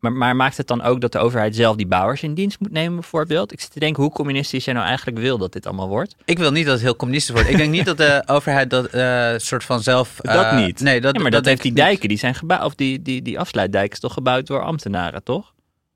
Maar, 0.00 0.12
maar 0.12 0.36
maakt 0.36 0.56
het 0.56 0.66
dan 0.66 0.82
ook 0.82 1.00
dat 1.00 1.12
de 1.12 1.18
overheid 1.18 1.56
zelf 1.56 1.76
die 1.76 1.86
bouwers 1.86 2.22
in 2.22 2.34
dienst 2.34 2.60
moet 2.60 2.70
nemen, 2.70 2.94
bijvoorbeeld? 2.94 3.52
Ik 3.52 3.60
zit 3.60 3.72
te 3.72 3.78
denken 3.78 4.02
hoe 4.02 4.12
communistisch 4.12 4.64
jij 4.64 4.74
nou 4.74 4.86
eigenlijk 4.86 5.18
wil 5.18 5.38
dat 5.38 5.52
dit 5.52 5.66
allemaal 5.66 5.88
wordt. 5.88 6.16
Ik 6.24 6.38
wil 6.38 6.52
niet 6.52 6.64
dat 6.64 6.74
het 6.74 6.82
heel 6.82 6.96
communistisch 6.96 7.34
wordt. 7.34 7.48
Ik 7.48 7.56
denk 7.56 7.70
niet 7.70 7.84
dat 7.84 7.96
de 7.96 8.22
overheid 8.26 8.70
dat 8.70 8.86
eh, 8.86 9.32
soort 9.36 9.64
van 9.64 9.82
zelf... 9.82 10.16
Dat 10.20 10.44
eh, 10.44 10.56
niet. 10.56 10.80
Nee, 10.80 11.00
dat, 11.00 11.16
ja, 11.16 11.22
maar 11.22 11.30
dat, 11.30 11.44
heeft 11.44 11.62
die 11.62 11.70
niet. 11.70 11.80
dijken, 11.80 12.08
die 12.08 12.18
zijn 12.18 12.34
gebouwd, 12.34 12.64
of 12.64 12.74
die, 12.74 13.02
die, 13.02 13.22
die 13.22 13.38
afsluitdijk 13.38 13.92
is 13.92 14.00
toch 14.00 14.12
gebouwd 14.12 14.46
door 14.46 14.62
ambtenaren, 14.62 15.22
toch? 15.22 15.52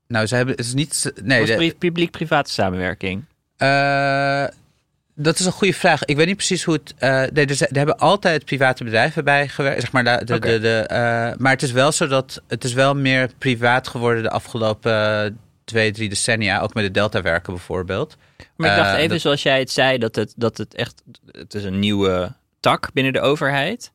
Nou, 0.07 0.25
ze 0.25 0.35
hebben... 0.35 0.55
Het 0.55 0.65
is 0.65 0.73
niet... 0.73 1.13
Nee, 1.23 1.45
de- 1.45 1.75
publiek-private 1.77 2.51
samenwerking. 2.51 3.23
Eh, 3.57 4.45
dat 5.15 5.39
is 5.39 5.45
een 5.45 5.51
goede 5.51 5.73
vraag. 5.73 6.03
Ik 6.05 6.15
weet 6.15 6.25
niet 6.27 6.35
precies 6.35 6.63
hoe 6.63 6.73
het. 6.73 6.93
eh 6.97 7.09
nee, 7.33 7.45
er, 7.45 7.55
zijn- 7.55 7.69
er 7.69 7.77
hebben 7.77 7.97
altijd 7.97 8.45
private 8.45 8.83
bedrijven 8.83 9.23
bij 9.23 9.47
gewerkt. 9.47 9.81
Zeg 9.81 9.91
maar, 9.91 10.03
de, 10.03 10.25
de, 10.25 10.39
de, 10.39 10.59
de, 10.59 10.77
eh, 10.77 10.97
maar 11.37 11.51
het 11.51 11.63
is 11.63 11.71
wel 11.71 11.91
zo 11.91 12.07
dat 12.07 12.41
het 12.47 12.63
is 12.63 12.73
wel 12.73 12.95
meer 12.95 13.29
privaat 13.37 13.87
geworden 13.87 14.23
de 14.23 14.29
afgelopen 14.29 15.39
twee, 15.63 15.91
drie 15.91 16.09
decennia. 16.09 16.59
Ook 16.59 16.73
met 16.73 16.83
de 16.83 16.91
Delta-werken 16.91 17.53
bijvoorbeeld. 17.53 18.17
Maar 18.55 18.69
ik 18.71 18.75
dacht 18.77 18.89
Eh, 18.93 18.97
even 18.97 19.09
dat- 19.09 19.21
zoals 19.21 19.43
jij 19.43 19.59
het 19.59 19.71
zei, 19.71 19.97
dat 19.97 20.15
het, 20.15 20.33
dat 20.37 20.57
het 20.57 20.73
echt, 20.75 21.03
het 21.31 21.53
is 21.53 21.63
een 21.63 21.79
nieuwe 21.79 22.33
tak 22.59 22.89
binnen 22.93 23.13
de 23.13 23.21
overheid. 23.21 23.91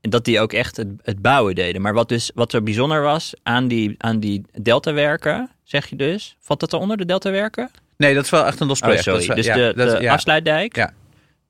En 0.00 0.10
dat 0.10 0.24
die 0.24 0.40
ook 0.40 0.52
echt 0.52 0.76
het, 0.76 0.88
het 1.02 1.22
bouwen 1.22 1.54
deden. 1.54 1.82
Maar 1.82 1.94
wat 1.94 2.08
dus, 2.08 2.30
wat 2.34 2.50
zo 2.50 2.62
bijzonder 2.62 3.02
was 3.02 3.34
aan 3.42 3.68
die, 3.68 3.94
aan 3.98 4.20
die 4.20 4.44
deltawerken, 4.62 5.50
zeg 5.64 5.86
je 5.86 5.96
dus, 5.96 6.36
valt 6.40 6.60
dat 6.60 6.72
eronder, 6.72 6.96
de 6.96 7.04
deltawerken? 7.04 7.70
Nee, 7.96 8.14
dat 8.14 8.24
is 8.24 8.30
wel 8.30 8.46
echt 8.46 8.60
een 8.60 8.66
los 8.66 8.80
Oh, 8.80 8.84
project. 8.84 9.04
Sorry. 9.04 9.34
Dus 9.34 9.46
ja, 9.46 9.54
de, 9.54 9.72
dat 9.76 9.96
de 9.96 10.02
ja. 10.02 10.12
afsluitdijk. 10.12 10.76
Ja. 10.76 10.92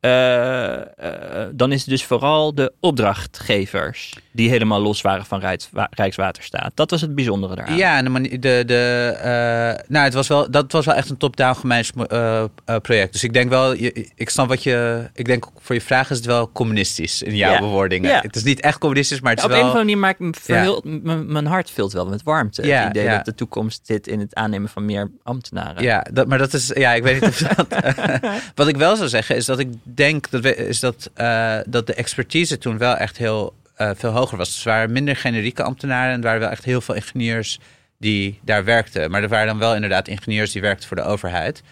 Eh, 0.01 0.75
eh, 0.77 1.49
dan 1.53 1.73
is 1.73 1.81
het 1.81 1.89
dus 1.89 2.05
vooral 2.05 2.55
de 2.55 2.73
opdrachtgevers 2.81 4.15
die 4.37 4.49
helemaal 4.49 4.81
los 4.81 5.01
waren 5.01 5.25
van 5.25 5.41
Rijks, 5.41 5.69
Rijkswaterstaat. 5.91 6.71
Dat 6.75 6.91
was 6.91 7.01
het 7.01 7.15
bijzondere 7.15 7.55
daaraan. 7.55 7.77
Ja, 7.77 7.97
en 7.97 8.13
de, 8.23 8.39
de, 8.39 8.63
de, 8.67 9.15
eh, 9.23 9.85
nou, 9.89 10.05
het 10.05 10.15
was 10.15 10.29
wel, 10.29 10.51
dat 10.51 10.73
was 10.73 10.85
wel 10.87 10.95
echt 10.95 11.11
een 11.11 11.17
top-down 11.17 11.59
gemanaged 11.59 11.95
eh, 12.07 12.43
eh, 12.65 12.77
project. 12.83 13.13
Dus 13.13 13.25
ik 13.25 13.33
denk 13.33 13.49
wel, 13.49 13.75
je, 13.75 14.09
ik 14.15 14.31
snap 14.31 14.49
wat 14.49 14.63
je, 14.63 15.05
ik 15.15 15.25
denk 15.25 15.47
voor 15.59 15.75
je 15.75 15.81
vraag 15.81 16.11
is 16.11 16.17
het 16.17 16.27
wel 16.27 16.53
communistisch 16.53 17.23
in 17.23 17.37
jouw 17.37 17.53
Ja. 17.53 17.59
bewoordingen. 17.59 18.11
Ja. 18.11 18.21
Het 18.21 18.37
is 18.37 18.43
niet 18.43 18.61
echt 18.61 18.79
communistisch, 18.79 19.21
maar 19.21 19.31
het 19.31 19.39
is 19.41 19.45
Op 19.47 19.51
een 19.51 19.57
wel... 19.57 19.67
of 19.67 19.73
andere 19.77 19.95
manier 19.97 20.07
maakt 20.07 20.19
me 20.19 20.31
verhul- 20.41 20.83
m- 20.85 21.33
mijn 21.33 21.47
hart 21.47 21.71
vult 21.71 21.93
wel 21.93 22.07
met 22.07 22.23
warmte. 22.23 22.67
Ja, 22.67 22.81
het 22.81 22.91
idee 22.91 23.05
ja. 23.05 23.17
dat 23.17 23.25
de 23.25 23.35
toekomst 23.35 23.81
zit 23.83 24.07
in 24.07 24.21
het 24.21 24.35
aannemen 24.35 24.69
van 24.69 24.85
meer 24.85 25.11
ambtenaren. 25.23 25.83
Ja, 25.83 26.07
dat, 26.13 26.27
maar 26.27 26.39
dat 26.39 26.53
is, 26.53 26.71
ja, 26.75 26.95
ik 26.95 27.03
weet 27.03 27.21
niet 27.21 27.31
of 27.31 27.39
dat. 27.39 27.67
wat 28.55 28.69
ik 28.69 28.77
wel 28.77 28.97
zou 28.97 29.09
zeggen 29.09 29.37
is 29.37 29.45
dat 29.45 29.59
ik 29.59 29.69
denk 29.83 30.31
dat, 30.31 30.43
we, 30.43 30.57
is 30.57 30.81
dat, 30.81 31.11
eh, 31.15 31.57
dat 31.67 31.87
de 31.87 31.95
expertise 31.95 32.59
toen 32.59 32.79
wel 32.79 32.95
echt 32.97 33.17
heel 33.17 33.55
eh, 33.77 33.91
veel 33.95 34.11
hoger 34.11 34.39
was. 34.39 34.49
Dus 34.49 34.65
er 34.65 34.71
waren 34.71 34.93
minder 34.93 35.17
generieke 35.17 35.63
ambtenaren 35.63 36.11
en 36.13 36.17
er 36.19 36.25
waren 36.25 36.41
wel 36.41 36.51
echt 36.51 36.65
heel 36.65 36.81
veel 36.81 36.95
ingenieurs 36.95 37.59
die 37.99 38.41
daar 38.43 38.65
werkten. 38.65 39.11
Maar 39.11 39.23
er 39.23 39.29
waren 39.29 39.47
dan 39.47 39.59
wel 39.59 39.75
inderdaad 39.75 40.09
ingenieurs 40.09 40.53
die 40.53 40.63
werkten 40.63 40.89
voor 40.89 40.97
de 40.97 41.03
overheid. 41.03 41.63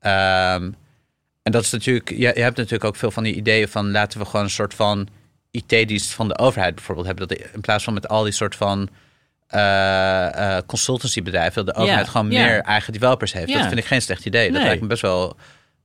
Ehm, 0.00 0.70
en 1.42 1.52
dat 1.52 1.62
is 1.62 1.70
natuurlijk, 1.70 2.08
je, 2.10 2.16
je 2.16 2.40
hebt 2.40 2.56
natuurlijk 2.56 2.84
ook 2.84 2.96
veel 2.96 3.10
van 3.10 3.22
die 3.22 3.34
ideeën 3.34 3.68
van 3.68 3.90
laten 3.90 4.18
we 4.18 4.24
gewoon 4.24 4.44
een 4.44 4.50
soort 4.50 4.74
van 4.74 5.08
IT-dienst 5.50 6.12
van 6.12 6.28
de 6.28 6.38
overheid 6.38 6.74
bijvoorbeeld 6.74 7.06
hebben. 7.06 7.28
Dat 7.28 7.38
in 7.54 7.60
plaats 7.60 7.84
van 7.84 7.94
met 7.94 8.08
al 8.08 8.22
die 8.22 8.32
soort 8.32 8.56
van 8.56 8.88
eh, 9.46 10.56
eh, 10.56 10.62
consultancybedrijven, 10.66 11.66
dat 11.66 11.74
de 11.74 11.80
overheid 11.80 12.08
gewoon 12.08 12.30
ja. 12.30 12.44
meer 12.44 12.60
eigen 12.60 12.92
developers 12.92 13.32
heeft. 13.32 13.48
Ja. 13.48 13.58
Dat 13.58 13.66
vind 13.66 13.78
ik 13.78 13.84
geen 13.86 14.02
slecht 14.02 14.26
idee. 14.26 14.46
Dat 14.46 14.56
Nee. 14.56 14.64
lijkt 14.66 14.82
me 14.82 14.88
best 14.88 15.02
wel 15.02 15.36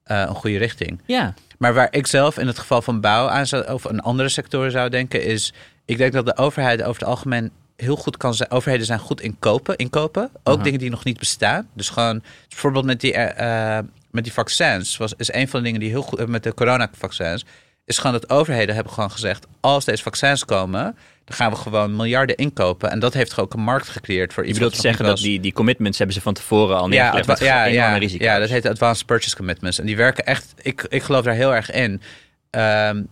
een 0.03 0.35
goede 0.35 0.57
richting. 0.57 1.01
Ja. 1.05 1.33
Maar 1.57 1.73
waar 1.73 1.87
ik 1.91 2.07
zelf 2.07 2.37
in 2.37 2.47
het 2.47 2.59
geval 2.59 2.81
van 2.81 3.01
bouw 3.01 3.27
aan 3.27 3.47
zou, 3.47 3.71
of 3.71 3.83
een 3.83 3.99
andere 3.99 4.29
sectoren 4.29 4.71
zou 4.71 4.89
denken, 4.89 5.23
is 5.23 5.53
ik 5.85 5.97
denk 5.97 6.13
dat 6.13 6.25
de 6.25 6.37
overheid 6.37 6.83
over 6.83 6.99
het 6.99 7.09
algemeen 7.09 7.51
heel 7.75 7.95
goed 7.95 8.17
kan 8.17 8.33
zijn. 8.33 8.51
Overheden 8.51 8.85
zijn 8.85 8.99
goed 8.99 9.21
in 9.21 9.35
kopen, 9.39 9.77
inkopen. 9.77 10.29
Ook 10.43 10.55
Aha. 10.55 10.63
dingen 10.63 10.79
die 10.79 10.89
nog 10.89 11.03
niet 11.03 11.19
bestaan. 11.19 11.69
Dus 11.73 11.89
gewoon 11.89 12.23
bijvoorbeeld 12.49 12.85
met 12.85 13.01
die, 13.01 13.13
eh, 13.13 13.77
eh, 13.77 13.85
met 14.11 14.23
die 14.23 14.33
vaccins 14.33 14.97
was 14.97 15.13
is 15.17 15.33
een 15.33 15.47
van 15.47 15.59
de 15.59 15.65
dingen 15.65 15.79
die 15.79 15.89
heel 15.89 16.01
goed 16.01 16.19
eh, 16.19 16.25
met 16.25 16.43
de 16.43 16.53
coronavaccins 16.53 17.45
is 17.87 17.97
gewoon 17.97 18.11
dat 18.11 18.29
overheden 18.29 18.75
hebben 18.75 18.93
gewoon 18.93 19.11
gezegd 19.11 19.47
als 19.59 19.85
deze 19.85 20.03
vaccins 20.03 20.45
komen, 20.45 20.83
dan 21.25 21.35
gaan 21.35 21.51
we 21.51 21.55
gewoon 21.57 21.95
miljarden 21.95 22.35
inkopen. 22.35 22.91
En 22.91 22.99
dat 22.99 23.13
heeft 23.13 23.39
ook 23.39 23.53
een 23.53 23.61
markt 23.61 23.87
gecreëerd 23.89 24.33
voor 24.33 24.43
Je 24.43 24.49
iets. 24.49 24.57
bedoelt 24.59 24.75
wat 24.75 24.81
te 24.83 24.87
zeggen 24.87 25.05
dat 25.05 25.17
die, 25.17 25.39
die 25.39 25.53
commitments 25.53 25.97
hebben 25.97 26.15
ze 26.15 26.21
van 26.21 26.33
tevoren 26.33 26.77
al 26.77 26.83
Ja, 26.83 26.87
neergelegd 27.01 27.27
met 27.27 27.39
ja, 27.39 27.65
ja, 27.65 27.97
risico's. 27.97 28.25
ja, 28.25 28.39
dat 28.39 28.49
heet 28.49 28.65
Advanced 28.65 29.05
Purchase 29.05 29.35
Commitments. 29.35 29.79
En 29.79 29.85
die 29.85 29.95
werken 29.97 30.25
echt, 30.25 30.53
ik, 30.61 30.85
ik 30.89 31.03
geloof 31.03 31.23
daar 31.23 31.33
heel 31.33 31.55
erg 31.55 31.71
in. 31.71 32.01
Ehm, 32.49 33.03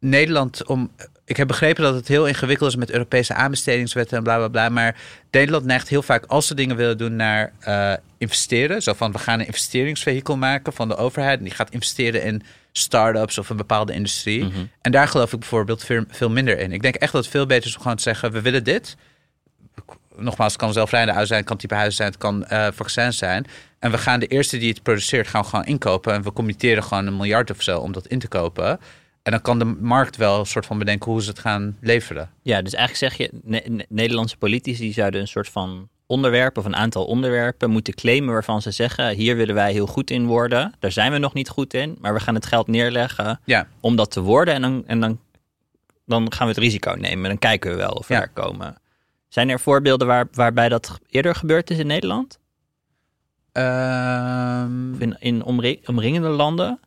Nederland, 0.00 0.66
om, 0.66 0.90
ik 1.24 1.36
heb 1.36 1.46
begrepen 1.46 1.82
dat 1.82 1.94
het 1.94 2.08
heel 2.08 2.26
ingewikkeld 2.26 2.68
is 2.70 2.76
met 2.76 2.90
Europese 2.90 3.34
aanbestedingswetten 3.34 4.16
en 4.16 4.22
bla 4.22 4.36
bla 4.36 4.48
bla. 4.48 4.68
Maar 4.68 4.96
Nederland 5.30 5.64
neigt 5.64 5.88
heel 5.88 6.02
vaak, 6.02 6.24
als 6.26 6.46
ze 6.46 6.54
dingen 6.54 6.76
willen 6.76 6.98
doen, 6.98 7.16
naar 7.16 7.52
eh, 7.60 7.92
investeren. 8.18 8.82
Zo 8.82 8.92
van, 8.92 9.12
we 9.12 9.18
gaan 9.18 9.40
een 9.40 9.46
investeringsvehikel 9.46 10.36
maken 10.36 10.72
van 10.72 10.88
de 10.88 10.96
overheid. 10.96 11.38
En 11.38 11.44
die 11.44 11.54
gaat 11.54 11.70
investeren 11.70 12.22
in 12.22 12.42
start-ups 12.72 13.38
of 13.38 13.50
een 13.50 13.56
bepaalde 13.56 13.92
industrie. 13.92 14.44
Mhm. 14.44 14.64
En 14.80 14.92
daar 14.92 15.08
geloof 15.08 15.32
ik 15.32 15.38
bijvoorbeeld 15.38 15.84
veel, 15.84 16.04
veel 16.08 16.30
minder 16.30 16.58
in. 16.58 16.72
Ik 16.72 16.82
denk 16.82 16.94
echt 16.94 17.12
dat 17.12 17.22
het 17.22 17.30
veel 17.30 17.46
beter 17.46 17.68
is 17.68 17.74
om 17.76 17.82
gewoon 17.82 17.96
te 17.96 18.02
zeggen, 18.02 18.32
we 18.32 18.40
willen 18.40 18.64
dit. 18.64 18.96
Nogmaals, 20.16 20.52
het 20.52 20.60
kan 20.60 20.72
zelfrijdende 20.72 21.14
auto 21.14 21.28
zijn, 21.28 21.40
het 21.40 21.48
kan 21.48 21.58
type 21.58 21.74
huis 21.74 21.96
zijn, 21.96 22.08
het 22.08 22.18
kan 22.18 22.44
eh 22.44 22.66
vaccins 22.72 23.16
zijn. 23.18 23.46
En 23.78 23.90
we 23.90 23.98
gaan 23.98 24.20
de 24.20 24.26
eerste 24.26 24.58
die 24.58 24.68
het 24.68 24.82
produceert, 24.82 25.28
gaan 25.28 25.42
we 25.42 25.48
gewoon 25.48 25.64
inkopen. 25.64 26.12
En 26.12 26.22
we 26.22 26.32
committeren 26.32 26.82
gewoon 26.82 27.06
een 27.06 27.16
miljard 27.16 27.50
of 27.50 27.62
zo 27.62 27.78
om 27.78 27.92
dat 27.92 28.06
in 28.06 28.18
te 28.18 28.28
kopen. 28.28 28.80
En 29.22 29.32
dan 29.32 29.42
kan 29.42 29.58
de 29.58 29.64
markt 29.64 30.16
wel 30.16 30.38
een 30.38 30.46
soort 30.46 30.66
van 30.66 30.78
bedenken 30.78 31.10
hoe 31.10 31.22
ze 31.22 31.28
het 31.28 31.38
gaan 31.38 31.76
leveren. 31.80 32.30
Ja, 32.42 32.62
dus 32.62 32.74
eigenlijk 32.74 33.14
zeg 33.14 33.26
je, 33.26 33.40
Ne- 33.44 33.62
Ne- 33.66 33.86
Nederlandse 33.88 34.36
politici 34.36 34.92
zouden 34.92 35.20
een 35.20 35.28
soort 35.28 35.48
van 35.48 35.88
onderwerp 36.12 36.58
of 36.58 36.64
een 36.64 36.76
aantal 36.76 37.04
onderwerpen 37.04 37.70
moeten 37.70 37.94
claimen 37.94 38.32
waarvan 38.32 38.62
ze 38.62 38.70
zeggen, 38.70 39.08
hier 39.14 39.36
willen 39.36 39.54
wij 39.54 39.72
heel 39.72 39.86
goed 39.86 40.10
in 40.10 40.26
worden. 40.26 40.74
Daar 40.78 40.92
zijn 40.92 41.12
we 41.12 41.18
nog 41.18 41.34
niet 41.34 41.48
goed 41.48 41.74
in, 41.74 41.96
maar 42.00 42.14
we 42.14 42.20
gaan 42.20 42.34
het 42.34 42.46
geld 42.46 42.66
neerleggen 42.66 43.40
Ja, 43.44 43.66
om 43.80 43.96
dat 43.96 44.10
te 44.10 44.20
worden. 44.20 44.54
En 44.54 44.62
dan, 44.62 44.82
en 44.86 45.00
dan, 45.00 45.20
dan 46.06 46.32
gaan 46.32 46.46
we 46.46 46.52
het 46.52 46.62
risico 46.62 46.90
nemen 46.90 47.22
en 47.24 47.28
dan 47.30 47.38
kijken 47.38 47.70
we 47.70 47.76
wel 47.76 47.90
of 47.90 48.06
we 48.06 48.14
Ja. 48.14 48.20
daar 48.20 48.28
komen. 48.32 48.76
Zijn 49.28 49.48
er 49.48 49.60
voorbeelden 49.60 50.06
waar, 50.06 50.28
waarbij 50.32 50.68
dat 50.68 50.98
eerder 51.08 51.34
gebeurd 51.34 51.70
is 51.70 51.78
in 51.78 51.86
Nederland? 51.86 52.38
Of 53.52 54.98
in, 55.00 55.16
in 55.18 55.42
omri- 55.42 55.80
omringende 55.86 56.28
landen? 56.28 56.80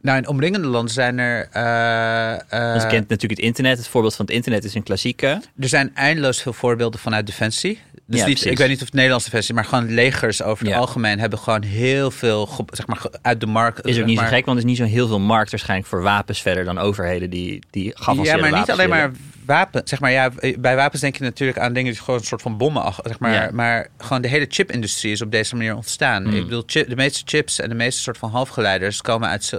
nou, 0.00 0.18
in 0.18 0.28
omringende 0.28 0.66
landen 0.66 0.92
zijn 0.94 1.18
er. 1.18 1.48
eh, 1.52 2.32
eh, 2.34 2.82
je 2.82 2.86
kent 2.88 3.08
natuurlijk 3.08 3.40
het 3.40 3.48
internet. 3.48 3.78
Het 3.78 3.88
voorbeeld 3.88 4.14
van 4.14 4.24
het 4.24 4.34
internet 4.34 4.64
is 4.64 4.74
een 4.74 4.82
klassieke. 4.82 5.40
Er 5.58 5.68
zijn 5.68 5.94
eindeloos 5.94 6.42
veel 6.42 6.52
voorbeelden 6.52 7.00
vanuit 7.00 7.26
Defensie. 7.26 7.80
Dus 8.08 8.20
Ja, 8.20 8.26
niet, 8.26 8.44
ik 8.44 8.58
weet 8.58 8.68
niet 8.68 8.78
of 8.80 8.84
het 8.84 8.94
Nederlandse 8.94 9.30
versie, 9.30 9.54
maar 9.54 9.64
gewoon 9.64 9.90
legers 9.94 10.42
over 10.42 10.64
het 10.64 10.74
Ja. 10.74 10.80
algemeen 10.80 11.18
hebben 11.18 11.38
gewoon 11.38 11.62
heel 11.62 12.10
veel 12.10 12.64
zeg 12.70 12.86
maar, 12.86 13.02
uit 13.22 13.40
de 13.40 13.46
markt. 13.46 13.86
Is 13.86 13.92
zeg 13.92 14.02
ook 14.02 14.08
niet 14.08 14.16
maar, 14.18 14.28
zo 14.28 14.34
gek, 14.34 14.44
want 14.44 14.58
er 14.58 14.64
is 14.64 14.70
niet 14.70 14.78
zo 14.78 14.84
heel 14.84 15.06
veel 15.08 15.20
markt 15.20 15.50
waarschijnlijk 15.50 15.88
voor 15.88 16.02
wapens 16.02 16.42
verder 16.42 16.64
dan 16.64 16.78
overheden 16.78 17.30
die, 17.30 17.62
die 17.70 17.84
Ja, 17.84 17.92
maar 18.04 18.14
niet 18.16 18.26
wapens 18.28 18.68
alleen 18.70 18.76
willen. 18.76 18.88
maar 18.88 19.10
wapen. 19.46 19.82
Zeg 19.84 20.00
maar, 20.00 20.10
ja, 20.10 20.30
bij 20.58 20.76
wapens 20.76 21.00
denk 21.00 21.16
je 21.16 21.22
natuurlijk 21.24 21.58
aan 21.58 21.72
dingen 21.72 21.92
die 21.92 22.00
gewoon 22.00 22.20
een 22.20 22.26
soort 22.26 22.42
van 22.42 22.56
bommen, 22.56 22.92
zeg 23.04 23.18
maar. 23.18 23.32
Ja. 23.32 23.48
Maar 23.52 23.88
gewoon 23.98 24.22
de 24.22 24.28
hele 24.28 24.46
chipindustrie 24.48 25.12
is 25.12 25.22
op 25.22 25.30
deze 25.30 25.56
manier 25.56 25.74
ontstaan. 25.76 26.24
Hmm. 26.24 26.34
Ik 26.36 26.42
bedoel, 26.42 26.64
de 26.66 26.96
meeste 26.96 27.22
chips 27.24 27.60
en 27.60 27.68
de 27.68 27.74
meeste 27.74 28.00
soort 28.00 28.18
van 28.18 28.30
halfgeleiders 28.30 29.00
komen 29.02 29.28
uit 29.28 29.50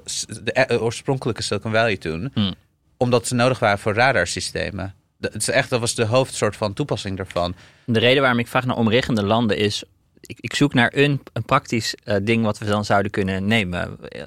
de 0.43 0.51
eh, 0.51 0.81
oorspronkelijke 0.83 1.41
Silicon 1.41 1.71
Valley 1.71 1.97
toen, 1.97 2.31
Hmm. 2.33 2.53
omdat 2.97 3.27
ze 3.27 3.35
nodig 3.35 3.59
waren 3.59 3.79
voor 3.79 3.93
radarsystemen. 3.93 4.93
Dat, 5.17 5.33
het 5.33 5.41
is 5.41 5.49
echt, 5.49 5.69
dat 5.69 5.79
was 5.79 5.95
de 5.95 6.05
hoofdsoort 6.05 6.55
van 6.55 6.73
toepassing 6.73 7.17
daarvan. 7.17 7.55
De 7.85 7.99
reden 7.99 8.21
waarom 8.21 8.39
ik 8.39 8.47
vraag 8.47 8.65
naar 8.65 8.75
omliggende 8.75 9.23
landen 9.23 9.57
is... 9.57 9.83
Ik, 10.19 10.39
ik 10.39 10.55
zoek 10.55 10.73
naar 10.73 10.91
een, 10.95 11.21
een 11.33 11.43
praktisch 11.43 11.95
eh, 12.03 12.15
ding 12.21 12.43
wat 12.43 12.57
we 12.57 12.65
dan 12.65 12.85
zouden 12.85 13.11
kunnen 13.11 13.47
nemen. 13.47 14.09
Eh, 14.09 14.23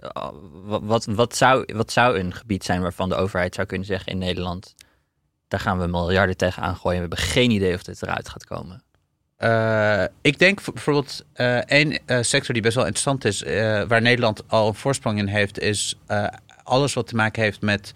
Wat, 0.52 0.82
wat, 0.84 1.04
wat, 1.04 1.36
zou, 1.36 1.64
wat 1.74 1.92
zou 1.92 2.18
een 2.18 2.34
gebied 2.34 2.64
zijn 2.64 2.80
waarvan 2.80 3.08
de 3.08 3.14
overheid 3.14 3.54
zou 3.54 3.66
kunnen 3.66 3.86
zeggen 3.86 4.12
in 4.12 4.18
Nederland... 4.18 4.74
daar 5.48 5.60
gaan 5.60 5.78
we 5.78 5.86
miljarden 5.86 6.36
tegen 6.36 6.62
aangooien 6.62 7.00
en 7.00 7.08
we 7.08 7.14
hebben 7.14 7.32
geen 7.32 7.50
idee 7.50 7.74
of 7.74 7.82
dit 7.82 8.02
eruit 8.02 8.28
gaat 8.28 8.46
komen. 8.46 8.82
Eh, 9.36 10.04
ik 10.20 10.38
denk 10.38 10.72
bijvoorbeeld 10.72 11.24
eh 11.32 11.56
één 11.56 11.98
sector 12.20 12.54
die 12.54 12.62
best 12.62 12.74
wel 12.74 12.84
interessant 12.86 13.24
is, 13.24 13.42
waar 13.88 14.02
Nederland 14.02 14.48
al 14.48 14.68
een 14.68 14.74
voorsprong 14.74 15.18
in 15.18 15.26
heeft, 15.26 15.58
is 15.58 15.96
alles 16.62 16.94
wat 16.94 17.06
te 17.06 17.14
maken 17.14 17.42
heeft 17.42 17.60
met 17.60 17.92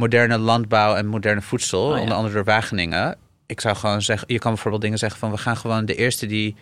moderne 0.00 0.38
landbouw 0.38 0.94
en 0.94 1.06
moderne 1.06 1.42
voedsel, 1.42 1.86
Oh, 1.88 1.94
ja. 1.96 2.00
onder 2.00 2.14
andere 2.16 2.34
door 2.34 2.44
Wageningen. 2.44 3.16
Ik 3.46 3.60
zou 3.60 3.76
gewoon 3.76 4.02
zeggen, 4.02 4.32
je 4.32 4.38
kan 4.38 4.52
bijvoorbeeld 4.52 4.82
dingen 4.82 4.98
zeggen 4.98 5.18
van 5.20 5.30
we 5.30 5.36
gaan 5.38 5.56
gewoon 5.56 5.84
de 5.84 5.94
eerste 5.94 6.26
die 6.26 6.56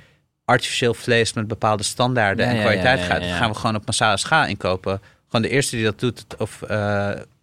artificieel 0.44 0.94
vlees 0.94 1.32
met 1.32 1.46
bepaalde 1.48 1.82
standaarden 1.82 2.46
Ja, 2.46 2.52
en 2.52 2.60
kwaliteit 2.60 2.98
ja, 2.98 3.04
gaat, 3.04 3.22
gaan 3.22 3.50
we 3.50 3.56
gewoon 3.56 3.74
op 3.76 3.86
massale 3.86 4.16
schaal 4.16 4.46
inkopen. 4.46 5.00
Gewoon 5.26 5.42
de 5.42 5.48
eerste 5.48 5.76
die 5.76 5.84
dat 5.84 6.00
doet. 6.00 6.24
Of 6.38 6.62
eh, 6.62 6.68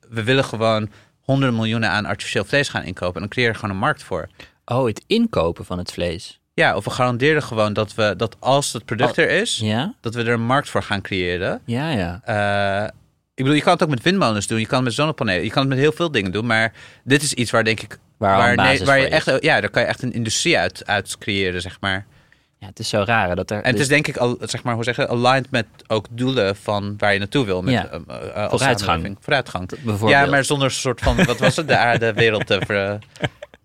we 0.09 0.23
willen 0.23 0.43
gewoon 0.43 0.89
honderden 1.21 1.55
miljoenen 1.55 1.89
aan 1.89 2.05
artificieel 2.05 2.45
vlees 2.45 2.69
gaan 2.69 2.83
inkopen 2.83 3.13
en 3.15 3.19
dan 3.21 3.29
creëer 3.29 3.47
je 3.47 3.53
gewoon 3.53 3.69
een 3.69 3.77
markt 3.77 4.03
voor. 4.03 4.27
Oh, 4.65 4.85
het 4.87 5.03
inkopen 5.07 5.65
van 5.65 5.77
het 5.77 5.91
vlees. 5.91 6.39
Ja, 6.53 6.75
of 6.75 6.83
we 6.83 6.89
garanderen 6.89 7.43
gewoon 7.43 7.73
dat 7.73 7.95
we 7.95 8.13
dat 8.17 8.35
als 8.39 8.73
het 8.73 8.85
product 8.85 9.17
er 9.17 9.29
is, 9.29 9.57
Ja? 9.63 9.93
dat 10.01 10.13
we 10.15 10.21
er 10.23 10.29
een 10.33 10.45
markt 10.45 10.69
voor 10.69 10.83
gaan 10.83 11.01
creëren. 11.01 11.61
Ja, 11.65 11.89
ja. 11.89 12.21
Eh, 12.23 12.89
ik 13.35 13.43
bedoel, 13.43 13.53
je 13.53 13.61
kan 13.61 13.73
het 13.73 13.83
ook 13.83 13.89
met 13.89 14.01
windmolens 14.01 14.47
doen, 14.47 14.59
je 14.59 14.65
kan 14.65 14.75
het 14.75 14.83
met 14.85 14.93
zonnepanelen, 14.93 15.43
je 15.43 15.49
kan 15.49 15.59
het 15.61 15.69
met 15.69 15.77
heel 15.79 15.91
veel 15.91 16.11
dingen 16.11 16.31
doen, 16.31 16.45
maar 16.45 16.73
dit 17.03 17.21
is 17.21 17.33
iets 17.33 17.51
waar 17.51 17.63
denk 17.63 17.81
ik, 17.81 17.97
Waar, 18.17 18.49
een 18.49 18.55
nee, 18.55 18.85
waar 18.85 18.99
je 18.99 19.05
is. 19.07 19.11
echt, 19.11 19.43
ja, 19.43 19.61
daar 19.61 19.69
kan 19.69 19.81
je 19.81 19.87
echt 19.87 20.01
een 20.01 20.13
industrie 20.13 20.57
uit, 20.57 20.85
uit 20.85 21.17
creëren, 21.17 21.61
zeg 21.61 21.77
maar. 21.79 22.05
Ja, 22.59 22.67
het 22.67 22.79
is 22.79 22.89
zo 22.89 23.03
raar 23.05 23.35
dat 23.35 23.51
er... 23.51 23.57
En 23.57 23.63
het 23.63 23.71
dus- 23.71 23.81
is 23.81 23.87
denk 23.87 24.07
ik 24.07 24.17
al, 24.17 24.37
zeg 24.41 24.63
maar, 24.63 24.73
hoe 24.73 24.83
zeg 24.83 24.95
je, 24.95 25.07
aligned 25.07 25.51
met 25.51 25.65
ook 25.87 26.05
doelen 26.09 26.55
van 26.55 26.93
waar 26.97 27.13
je 27.13 27.19
naartoe 27.19 27.45
wil 27.45 27.61
met 27.61 27.73
Ja. 27.73 27.83
als 28.33 28.49
Vooruitgang. 28.61 29.17
Vooruitgang. 29.19 29.67
bijvoorbeeld. 29.69 30.09
Ja, 30.09 30.25
maar 30.25 30.43
zonder 30.45 30.67
een 30.67 30.73
soort 30.73 31.01
van, 31.01 31.25
wat 31.25 31.39
was 31.39 31.55
het, 31.55 31.67
de 31.67 31.77
aarde, 31.77 32.13
wereld 32.13 32.47
te 32.47 32.61
ver, 32.65 32.99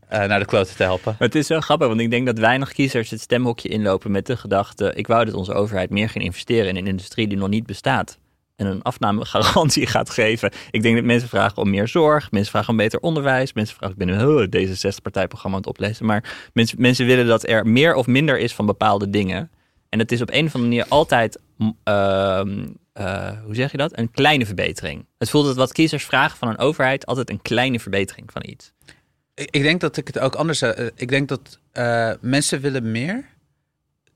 eh, 0.09 0.25
naar 0.25 0.39
de 0.39 0.45
kloten 0.45 0.77
te 0.77 0.83
helpen. 0.83 1.17
Maar 1.19 1.29
het 1.29 1.37
is 1.37 1.47
zo 1.47 1.61
grappig, 1.61 1.89
want 1.89 2.01
ik 2.01 2.11
denk 2.11 2.27
dat 2.27 2.39
weinig 2.39 2.73
kiezers 2.73 3.11
het 3.11 3.21
stemhokje 3.21 3.69
inlopen 3.69 4.11
met 4.11 4.27
de 4.27 4.37
gedachte: 4.37 4.93
ik 4.95 5.07
wou 5.07 5.25
dat 5.25 5.35
onze 5.35 5.53
overheid 5.53 5.91
meer 5.91 6.09
ging 6.09 6.25
investeren 6.25 6.69
in 6.69 6.77
een 6.77 6.87
industrie 6.87 7.29
die 7.29 7.39
nog 7.39 7.49
niet 7.49 7.67
bestaat. 7.67 8.19
En 8.61 8.67
een 8.67 8.83
afnamegarantie 8.83 9.87
gaat 9.97 10.11
geven. 10.11 10.53
Ik 10.71 10.83
denk 10.83 10.97
dat 10.97 11.05
mensen 11.05 11.29
vragen 11.29 11.57
om 11.57 11.71
meer 11.71 11.89
zorg, 11.89 12.31
mensen 12.31 12.51
vragen 12.51 12.71
om 12.71 12.77
beter 12.77 13.01
onderwijs, 13.01 13.53
mensen 13.53 13.77
vragen, 13.77 13.97
ik 13.99 14.07
ben 14.07 14.19
een 14.19 14.51
deze 14.51 14.93
60-partijprogramma 14.93 15.57
aan 15.57 15.63
het 15.63 15.67
oplezen, 15.71 16.07
maar 16.07 16.49
mensen, 16.53 16.81
mensen 16.81 17.07
willen 17.07 17.27
dat 17.27 17.49
er 17.49 17.67
meer 17.67 17.95
of 17.95 18.07
minder 18.07 18.39
is 18.39 18.55
van 18.55 18.67
bepaalde 18.67 19.11
dingen. 19.11 19.51
En 19.89 19.99
het 19.99 20.13
is 20.13 20.21
op 20.21 20.31
een 20.31 20.47
of 20.47 20.55
andere 20.55 20.59
manier 20.59 20.87
altijd, 20.89 21.39
ehm, 21.85 22.67
eh, 22.93 23.31
hoe 23.45 23.55
zeg 23.55 23.71
je 23.71 23.77
dat? 23.77 23.99
Een 23.99 24.11
kleine 24.11 24.47
verbetering. 24.47 25.07
Het 25.19 25.31
voelt 25.31 25.47
dat 25.47 25.57
wat 25.57 25.73
kiezers 25.73 26.05
vragen 26.05 26.39
van 26.39 26.49
een 26.49 26.59
overheid 26.59 27.07
altijd 27.07 27.31
een 27.31 27.43
kleine 27.43 27.81
verbetering 27.81 28.33
van 28.33 28.43
iets. 28.47 28.73
Ik, 29.35 29.63
denk 29.63 29.81
dat 29.81 29.97
ik 29.97 30.07
het 30.07 30.19
ook 30.19 30.35
anders. 30.35 30.63
eh, 30.63 30.87
ik 30.95 31.09
denk 31.09 31.29
dat 31.29 31.59
eh, 31.73 32.13
mensen 32.21 32.61
willen 32.61 32.91
meer. 32.91 33.25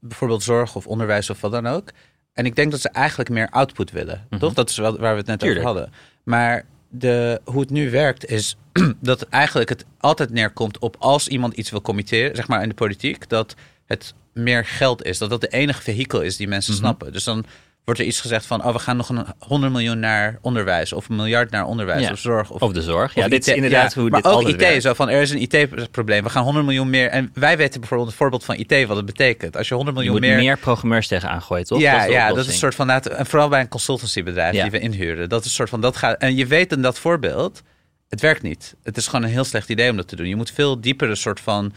Bijvoorbeeld 0.00 0.42
zorg 0.42 0.74
of 0.74 0.86
onderwijs 0.86 1.30
of 1.30 1.40
wat 1.40 1.52
dan 1.52 1.66
ook. 1.66 1.90
En 2.34 2.46
ik 2.46 2.56
denk 2.56 2.70
dat 2.70 2.80
ze 2.80 2.88
eigenlijk 2.88 3.30
meer 3.30 3.48
output 3.50 3.90
willen. 3.90 4.26
Mhm. 4.30 4.40
Toch? 4.40 4.52
Dat 4.54 4.70
is 4.70 4.76
wel 4.76 4.98
waar 4.98 5.12
we 5.12 5.18
het 5.18 5.26
net 5.26 5.38
Tuurlijk. 5.38 5.66
over 5.66 5.78
hadden. 5.78 5.94
Maar 6.24 6.64
de, 6.88 7.40
hoe 7.44 7.60
het 7.60 7.70
nu 7.70 7.90
werkt 7.90 8.26
is 8.26 8.56
dat 9.00 9.22
eigenlijk 9.22 9.68
het 9.68 9.84
altijd 9.98 10.30
neerkomt 10.30 10.78
op 10.78 10.96
als 10.98 11.28
iemand 11.28 11.54
iets 11.54 11.70
wil 11.70 11.80
committeren, 11.82 12.36
zeg 12.36 12.48
maar 12.48 12.62
in 12.62 12.68
de 12.68 12.74
politiek, 12.74 13.28
dat 13.28 13.54
het 13.86 14.14
meer 14.32 14.64
geld 14.64 15.04
is. 15.04 15.18
Dat 15.18 15.30
dat 15.30 15.40
de 15.40 15.48
enige 15.48 15.82
vehikel 15.82 16.20
is 16.20 16.36
die 16.36 16.48
mensen 16.48 16.72
Mhm. 16.72 16.82
snappen. 16.82 17.12
Dus 17.12 17.24
dan 17.24 17.44
wordt 17.84 18.00
er 18.00 18.06
iets 18.06 18.20
gezegd 18.20 18.46
van, 18.46 18.64
oh, 18.64 18.72
we 18.72 18.78
gaan 18.78 18.96
nog 18.96 19.08
een 19.08 19.26
100 19.38 19.72
miljoen 19.72 19.98
naar 19.98 20.38
onderwijs 20.40 20.92
of 20.92 21.08
een 21.08 21.16
miljard 21.16 21.50
naar 21.50 21.64
onderwijs 21.64 22.02
Ja. 22.02 22.10
of 22.12 22.18
zorg. 22.18 22.50
Of, 22.50 22.62
Of 22.62 22.72
de 22.72 22.82
zorg. 22.82 23.14
Ja, 23.14 23.28
dit 23.28 23.32
IT 23.40 23.46
is 23.48 23.54
inderdaad 23.54 23.94
ja, 23.94 24.00
hoe 24.00 24.10
maar 24.10 24.22
dit 24.22 24.32
ook 24.32 24.48
IT, 24.48 24.56
werkt. 24.56 24.82
zo 24.82 24.94
van 24.94 25.08
er 25.08 25.20
is 25.20 25.30
een 25.30 25.40
IT-probleem. 25.40 26.22
We 26.22 26.30
gaan 26.30 26.42
100 26.44 26.64
miljoen 26.66 26.90
meer. 26.90 27.08
En 27.08 27.30
wij 27.34 27.56
weten 27.56 27.80
bijvoorbeeld 27.80 28.08
het 28.10 28.18
voorbeeld 28.18 28.44
van 28.44 28.54
IT 28.54 28.86
wat 28.86 28.96
het 28.96 29.06
betekent. 29.06 29.56
Als 29.56 29.68
je 29.68 29.74
100 29.74 29.96
Je 29.96 30.02
miljoen 30.02 30.20
moet 30.22 30.30
meer. 30.30 30.44
meer, 30.44 30.58
programmeurs 30.58 31.06
tegen 31.08 31.28
aangooien, 31.28 31.64
toch? 31.64 31.80
ja, 31.80 31.92
dat 31.98 32.06
is 32.08 32.12
ja, 32.14 32.28
dat 32.28 32.38
is 32.38 32.46
een 32.46 32.52
soort 32.52 32.74
van. 32.74 32.90
En 32.90 33.26
vooral 33.26 33.48
bij 33.48 33.60
een 33.60 33.68
consultancybedrijf 33.68 34.52
die 34.62 34.70
we 34.70 34.78
inhuren. 34.78 35.28
Dat 35.28 35.40
is 35.40 35.46
een 35.46 35.52
soort 35.52 35.68
van. 35.68 35.80
Dat 35.80 35.96
gaat, 35.96 36.18
en 36.18 36.36
je 36.36 36.46
weet 36.46 36.72
in 36.72 36.82
dat 36.82 36.98
voorbeeld. 36.98 37.62
Het 38.08 38.20
werkt 38.20 38.42
niet. 38.42 38.74
Het 38.82 38.96
is 38.96 39.06
gewoon 39.06 39.24
een 39.24 39.30
heel 39.30 39.44
slecht 39.44 39.68
idee 39.68 39.90
om 39.90 39.96
dat 39.96 40.08
te 40.08 40.16
doen. 40.16 40.28
Je 40.28 40.36
moet 40.36 40.50
veel 40.50 40.80
diepere 40.80 41.14
soort 41.14 41.40
van. 41.40 41.72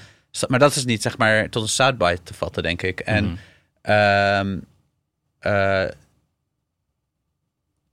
Maar 0.47 0.59
dat 0.59 0.75
is 0.75 0.85
niet 0.85 1.01
zeg 1.01 1.17
maar 1.17 1.49
tot 1.49 1.63
een 1.63 1.69
soundbite 1.69 2.23
te 2.23 2.33
vatten, 2.33 2.63
denk 2.63 2.81
ik. 2.81 2.99
En. 2.99 3.23
Mhm. 3.25 3.35
ehm, 3.81 4.51
eh, 4.51 4.57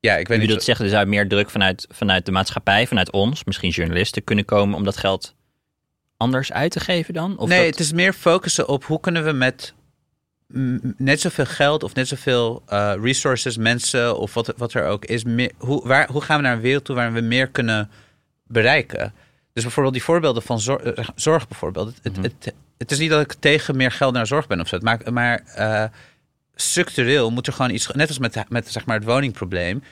ja, 0.00 0.16
ik 0.16 0.28
weet 0.28 0.38
niet. 0.38 0.46
bedoelt 0.46 0.62
zeggen, 0.64 0.84
er 0.84 0.90
zou 0.90 1.06
meer 1.06 1.28
druk 1.28 1.50
vanuit, 1.50 1.86
vanuit 1.90 2.26
de 2.26 2.32
maatschappij, 2.32 2.86
vanuit 2.86 3.10
ons, 3.12 3.44
misschien 3.44 3.70
journalisten, 3.70 4.24
kunnen 4.24 4.44
komen 4.44 4.76
om 4.76 4.84
dat 4.84 4.96
geld 4.96 5.34
anders 6.16 6.52
uit 6.52 6.70
te 6.70 6.80
geven 6.80 7.14
dan? 7.14 7.38
Of 7.38 7.48
nee, 7.48 7.58
dat- 7.58 7.66
het 7.70 7.80
is 7.80 7.92
meer 7.92 8.12
focussen 8.12 8.68
op 8.68 8.84
hoe 8.84 9.00
kunnen 9.00 9.24
we 9.24 9.32
met 9.32 9.74
net 10.96 11.20
zoveel 11.20 11.46
geld 11.46 11.82
of 11.82 11.94
net 11.94 12.08
zoveel 12.08 12.62
eh, 12.66 12.92
resources, 13.02 13.56
mensen 13.56 14.18
of 14.18 14.34
wat, 14.34 14.52
wat 14.56 14.72
er 14.74 14.84
ook 14.86 15.04
is, 15.04 15.24
meer, 15.24 15.52
hoe, 15.58 15.86
waar, 15.88 16.08
hoe 16.10 16.20
gaan 16.20 16.36
we 16.36 16.42
naar 16.42 16.52
een 16.54 16.60
wereld 16.60 16.84
toe 16.84 16.94
waarin 16.94 17.14
we 17.14 17.20
meer 17.20 17.48
kunnen 17.48 17.90
bereiken? 18.46 19.12
Dus 19.52 19.62
bijvoorbeeld 19.62 19.94
die 19.94 20.04
voorbeelden 20.04 20.42
van 20.42 20.60
zorg, 20.60 20.82
eh, 20.82 21.08
zorg 21.14 21.48
bijvoorbeeld. 21.48 21.94
Het, 22.02 22.12
Mhm. 22.12 22.22
het, 22.22 22.52
het 22.78 22.90
is 22.90 22.98
niet 22.98 23.10
dat 23.10 23.20
ik 23.20 23.32
tegen 23.32 23.76
meer 23.76 23.90
geld 23.92 24.14
naar 24.14 24.26
zorg 24.26 24.46
ben 24.46 24.60
of 24.60 24.68
zo. 24.68 24.78
Maar 25.12 25.40
eh, 25.54 25.84
structureel 26.54 27.30
moet 27.30 27.46
er 27.46 27.52
gewoon 27.52 27.70
iets, 27.70 27.86
net 27.92 28.08
als 28.08 28.18
met, 28.18 28.44
met 28.48 28.72
zeg 28.72 28.86
maar 28.86 28.96
het 28.96 29.04
woningprobleem. 29.04 29.82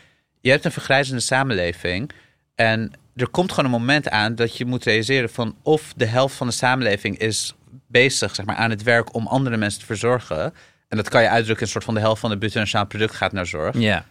Je 0.40 0.50
hebt 0.50 0.64
een 0.64 0.72
vergrijzende 0.72 1.20
samenleving 1.20 2.10
en 2.54 2.92
er 3.16 3.28
komt 3.28 3.50
gewoon 3.52 3.64
een 3.72 3.78
moment 3.80 4.08
aan 4.08 4.34
dat 4.34 4.56
je 4.56 4.64
moet 4.64 4.84
realiseren 4.84 5.30
van 5.30 5.56
of 5.62 5.92
de 5.96 6.06
helft 6.06 6.34
van 6.34 6.46
de 6.46 6.52
samenleving 6.52 7.18
is 7.18 7.54
bezig 7.86 8.34
zeg 8.34 8.46
maar, 8.46 8.56
aan 8.56 8.70
het 8.70 8.82
werk 8.82 9.14
om 9.14 9.26
andere 9.26 9.56
mensen 9.56 9.80
te 9.80 9.86
verzorgen. 9.86 10.54
En 10.88 10.96
dat 10.96 11.08
kan 11.08 11.22
je 11.22 11.28
uitdrukken 11.28 11.56
in 11.56 11.62
een 11.62 11.68
soort 11.72 11.84
van 11.84 11.94
de 11.94 12.00
helft 12.00 12.20
van 12.20 12.30
het 12.30 12.38
bruto 12.38 12.84
product 12.84 13.14
gaat 13.14 13.32
naar 13.32 13.46
zorg. 13.46 13.78
Ja, 13.78 14.04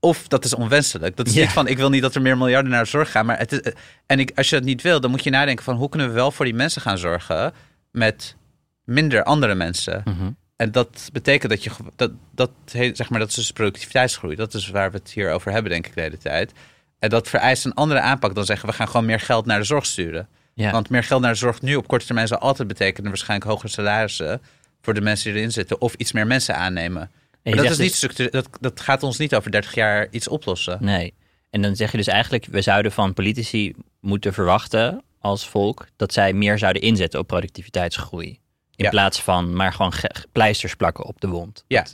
Of 0.00 0.28
dat 0.28 0.44
is 0.44 0.54
onwenselijk. 0.54 1.16
Dat 1.16 1.26
is 1.26 1.34
Ja. 1.34 1.40
niet 1.40 1.50
van 1.52 1.66
ik 1.66 1.76
wil 1.76 1.90
niet 1.90 2.02
dat 2.02 2.14
er 2.14 2.22
meer 2.22 2.36
miljarden 2.38 2.70
naar 2.70 2.86
zorg 2.86 3.10
gaan. 3.10 3.26
Maar 3.26 3.38
het 3.38 3.52
is, 3.52 3.72
en 4.06 4.18
ik, 4.20 4.32
als 4.34 4.48
je 4.48 4.56
dat 4.56 4.64
niet 4.64 4.82
wil, 4.82 5.00
dan 5.00 5.10
moet 5.10 5.24
je 5.24 5.30
nadenken 5.30 5.64
van 5.64 5.76
hoe 5.76 5.88
kunnen 5.88 6.08
we 6.08 6.14
wel 6.14 6.30
voor 6.30 6.44
die 6.44 6.54
mensen 6.54 6.82
gaan 6.82 6.98
zorgen 6.98 7.52
met 7.90 8.36
minder 8.84 9.22
andere 9.22 9.54
mensen. 9.54 10.02
Mhm. 10.04 10.30
En 10.58 10.72
dat 10.72 11.08
betekent 11.12 11.50
dat 11.50 11.64
je 11.64 11.70
dat, 11.96 12.10
dat, 12.34 12.50
zeg 12.92 13.10
maar, 13.10 13.18
dat 13.18 13.28
is 13.28 13.34
dus 13.34 13.52
productiviteitsgroei. 13.52 14.36
Dat 14.36 14.54
is 14.54 14.68
waar 14.68 14.90
we 14.90 14.96
het 14.96 15.10
hier 15.10 15.32
over 15.32 15.52
hebben, 15.52 15.72
denk 15.72 15.86
ik, 15.86 15.94
de 15.94 16.00
hele 16.00 16.18
tijd. 16.18 16.52
En 16.98 17.10
dat 17.10 17.28
vereist 17.28 17.64
een 17.64 17.74
andere 17.74 18.00
aanpak 18.00 18.34
dan 18.34 18.44
zeggen 18.44 18.68
we 18.68 18.74
gaan 18.74 18.88
gewoon 18.88 19.06
meer 19.06 19.20
geld 19.20 19.46
naar 19.46 19.58
de 19.58 19.64
zorg 19.64 19.86
sturen. 19.86 20.28
ja. 20.54 20.70
Want 20.70 20.90
meer 20.90 21.04
geld 21.04 21.20
naar 21.20 21.32
de 21.32 21.38
zorg 21.38 21.62
nu 21.62 21.76
op 21.76 21.88
korte 21.88 22.06
termijn 22.06 22.28
zal 22.28 22.38
altijd 22.38 22.68
betekenen 22.68 23.08
waarschijnlijk 23.08 23.50
hogere 23.50 23.68
salarissen 23.68 24.40
voor 24.80 24.94
de 24.94 25.00
mensen 25.00 25.30
die 25.30 25.38
erin 25.38 25.52
zitten. 25.52 25.80
Of 25.80 25.94
iets 25.94 26.12
meer 26.12 26.26
mensen 26.26 26.56
aannemen. 26.56 27.10
Maar 27.42 27.56
dat, 27.56 27.70
is 27.70 27.78
niet 27.78 27.94
structureel, 27.94 28.30
dat, 28.30 28.48
dat 28.60 28.80
gaat 28.80 29.02
ons 29.02 29.18
niet 29.18 29.34
over 29.34 29.50
30 29.50 29.74
jaar 29.74 30.06
iets 30.10 30.28
oplossen. 30.28 30.78
Nee. 30.80 31.14
En 31.50 31.62
dan 31.62 31.76
zeg 31.76 31.90
je 31.90 31.96
dus 31.96 32.06
eigenlijk, 32.06 32.46
we 32.46 32.62
zouden 32.62 32.92
van 32.92 33.14
politici 33.14 33.74
moeten 34.00 34.32
verwachten 34.32 35.02
als 35.20 35.48
volk 35.48 35.86
dat 35.96 36.12
zij 36.12 36.32
meer 36.32 36.58
zouden 36.58 36.82
inzetten 36.82 37.20
op 37.20 37.26
productiviteitsgroei. 37.26 38.38
In 38.78 38.84
Ja. 38.84 38.90
plaats 38.90 39.22
van 39.22 39.52
maar 39.56 39.72
gewoon 39.72 39.92
ge- 39.92 40.24
pleisters 40.32 40.74
plakken 40.74 41.04
op 41.04 41.20
de 41.20 41.28
wond. 41.28 41.64
Ja. 41.66 41.86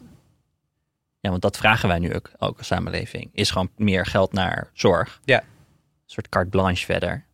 Ja, 1.20 1.30
want 1.30 1.42
dat 1.42 1.56
vragen 1.56 1.88
wij 1.88 1.98
nu 1.98 2.14
ook, 2.14 2.30
ook 2.38 2.58
als 2.58 2.66
samenleving. 2.66 3.30
Is 3.32 3.50
gewoon 3.50 3.70
meer 3.76 4.06
geld 4.06 4.32
naar 4.32 4.70
zorg. 4.72 5.20
Ja. 5.24 5.40
Een 5.40 5.46
soort 6.06 6.28
carte 6.28 6.50
blanche 6.50 6.84
verder. 6.84 7.24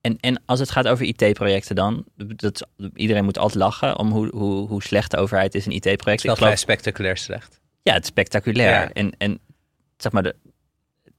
En, 0.00 0.16
en 0.20 0.42
als 0.46 0.58
het 0.58 0.70
gaat 0.70 0.88
over 0.88 1.04
IT-projecten 1.06 1.74
dan, 1.74 2.04
dat, 2.16 2.66
iedereen 2.94 3.24
moet 3.24 3.38
altijd 3.38 3.58
lachen 3.58 3.98
om 3.98 4.10
hoe, 4.10 4.28
hoe, 4.36 4.68
hoe 4.68 4.82
slecht 4.82 5.10
de 5.10 5.16
overheid 5.16 5.54
is 5.54 5.66
in 5.66 5.72
Het 5.74 5.86
is 5.86 5.92
IT-projecten. 5.92 6.24
geloof- 6.30 6.38
vrij 6.44 6.56
spectaculair 6.56 7.16
slecht. 7.16 7.60
ja, 7.82 7.92
het 7.92 8.02
is 8.02 8.08
spectaculair. 8.08 8.70
Ja. 8.70 8.92
En, 8.92 9.12
en 9.18 9.38
zeg 9.96 10.12
maar, 10.12 10.22
de, 10.22 10.34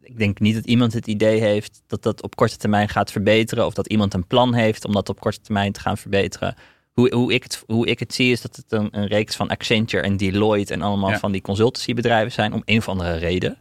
ik 0.02 0.18
denk 0.18 0.40
niet 0.40 0.56
dat 0.56 0.66
iemand 0.66 0.94
het 0.94 1.08
idee 1.08 1.40
heeft 1.40 1.82
dat 1.88 2.04
dat 2.04 2.22
op 2.22 2.36
korte 2.36 2.58
termijn 2.58 2.90
gaat 2.90 3.12
verbeteren. 3.12 3.66
Of 3.66 3.74
dat 3.74 3.88
iemand 3.88 4.14
een 4.14 4.28
plan 4.28 4.54
heeft 4.54 4.86
om 4.86 4.94
dat 4.94 5.10
op 5.10 5.20
korte 5.20 5.42
termijn 5.42 5.72
te 5.72 5.80
gaan 5.80 5.98
verbeteren. 5.98 6.56
Hoe, 6.94 7.14
hoe, 7.16 7.34
ik 7.34 7.44
het, 7.44 7.64
hoe 7.68 7.88
ik 7.88 8.00
het 8.00 8.14
zie 8.14 8.32
is 8.32 8.42
dat 8.42 8.56
het 8.56 8.72
een, 8.72 8.88
een 8.92 9.08
reeks 9.08 9.36
van 9.36 9.48
Accenture 9.48 10.04
en 10.04 10.18
Deloitte 10.18 10.74
en 10.74 10.82
allemaal 10.82 11.10
Ja. 11.10 11.20
van 11.20 11.32
die 11.32 11.42
consultancybedrijven 11.42 12.32
zijn 12.32 12.54
om 12.54 12.62
een 12.66 12.78
of 12.78 12.90
andere 12.90 13.16
reden. 13.16 13.58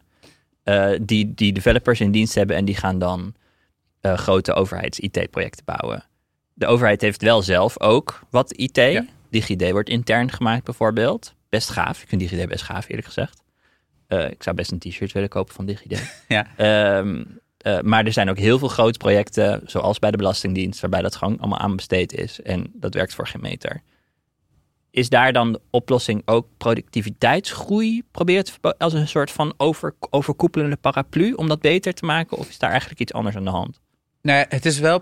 Eh, 0.63 0.91
die, 1.03 1.35
die 1.35 1.53
developers 1.53 2.01
in 2.01 2.11
dienst 2.11 2.35
hebben 2.35 2.57
en 2.57 2.65
die 2.65 2.77
gaan 2.77 2.99
dan 2.99 3.35
eh, 4.01 4.15
grote 4.19 4.53
overheids-IT-projecten 4.55 5.65
bouwen. 5.65 6.05
De 6.55 6.67
overheid 6.67 7.01
heeft 7.01 7.23
wel 7.23 7.43
zelf 7.43 7.81
ook 7.81 8.21
wat 8.31 8.53
IT. 8.53 8.77
Ja. 8.77 9.05
DigiD 9.31 9.71
wordt 9.71 9.89
intern 9.89 10.31
gemaakt 10.33 10.65
bijvoorbeeld. 10.65 11.35
Best 11.49 11.71
gaaf. 11.71 12.03
Ik 12.03 12.09
vind 12.09 12.21
DigiD 12.21 12.49
best 12.49 12.65
gaaf 12.65 12.89
eerlijk 12.89 13.07
gezegd. 13.07 13.43
Eh, 14.07 14.31
ik 14.31 14.43
zou 14.43 14.57
best 14.57 14.71
een 14.71 14.79
t-shirt 14.79 15.13
willen 15.13 15.29
kopen 15.29 15.55
van 15.55 15.67
DigiD. 15.67 16.03
Ja. 16.29 16.47
Ehm, 16.57 17.25
eh, 17.61 17.81
maar 17.81 18.05
er 18.05 18.13
zijn 18.13 18.31
ook 18.31 18.39
heel 18.39 18.59
veel 18.59 18.69
grote 18.69 18.99
projecten, 18.99 19.63
zoals 19.65 19.99
bij 19.99 20.11
de 20.11 20.17
Belastingdienst, 20.17 20.81
waarbij 20.81 21.03
dat 21.03 21.17
gewoon 21.17 21.39
allemaal 21.39 21.59
aan 21.59 21.77
besteed 21.77 22.13
is. 22.13 22.43
En 22.43 22.71
dat 22.75 22.95
werkt 22.95 23.15
voor 23.15 23.27
geen 23.27 23.41
meter. 23.41 23.83
Is 24.91 25.09
daar 25.09 25.33
dan 25.33 25.53
de 25.53 25.61
oplossing 25.71 26.23
ook 26.25 26.47
productiviteitsgroei 26.57 28.03
verbo- 28.13 28.75
als 28.79 28.93
een 28.93 29.09
soort 29.09 29.31
van 29.31 29.55
over, 29.57 29.95
overkoepelende 30.11 30.77
paraplu 30.77 31.33
om 31.33 31.49
dat 31.49 31.61
beter 31.61 31.95
te 31.95 32.05
maken? 32.05 32.37
Of 32.37 32.49
is 32.49 32.59
daar 32.59 32.71
eigenlijk 32.71 33.01
iets 33.01 33.13
anders 33.13 33.37
aan 33.37 33.45
de 33.45 33.51
hand? 33.51 33.81
Nee, 34.23 34.45
het 34.49 34.67
is 34.67 34.79
wel. 34.79 35.01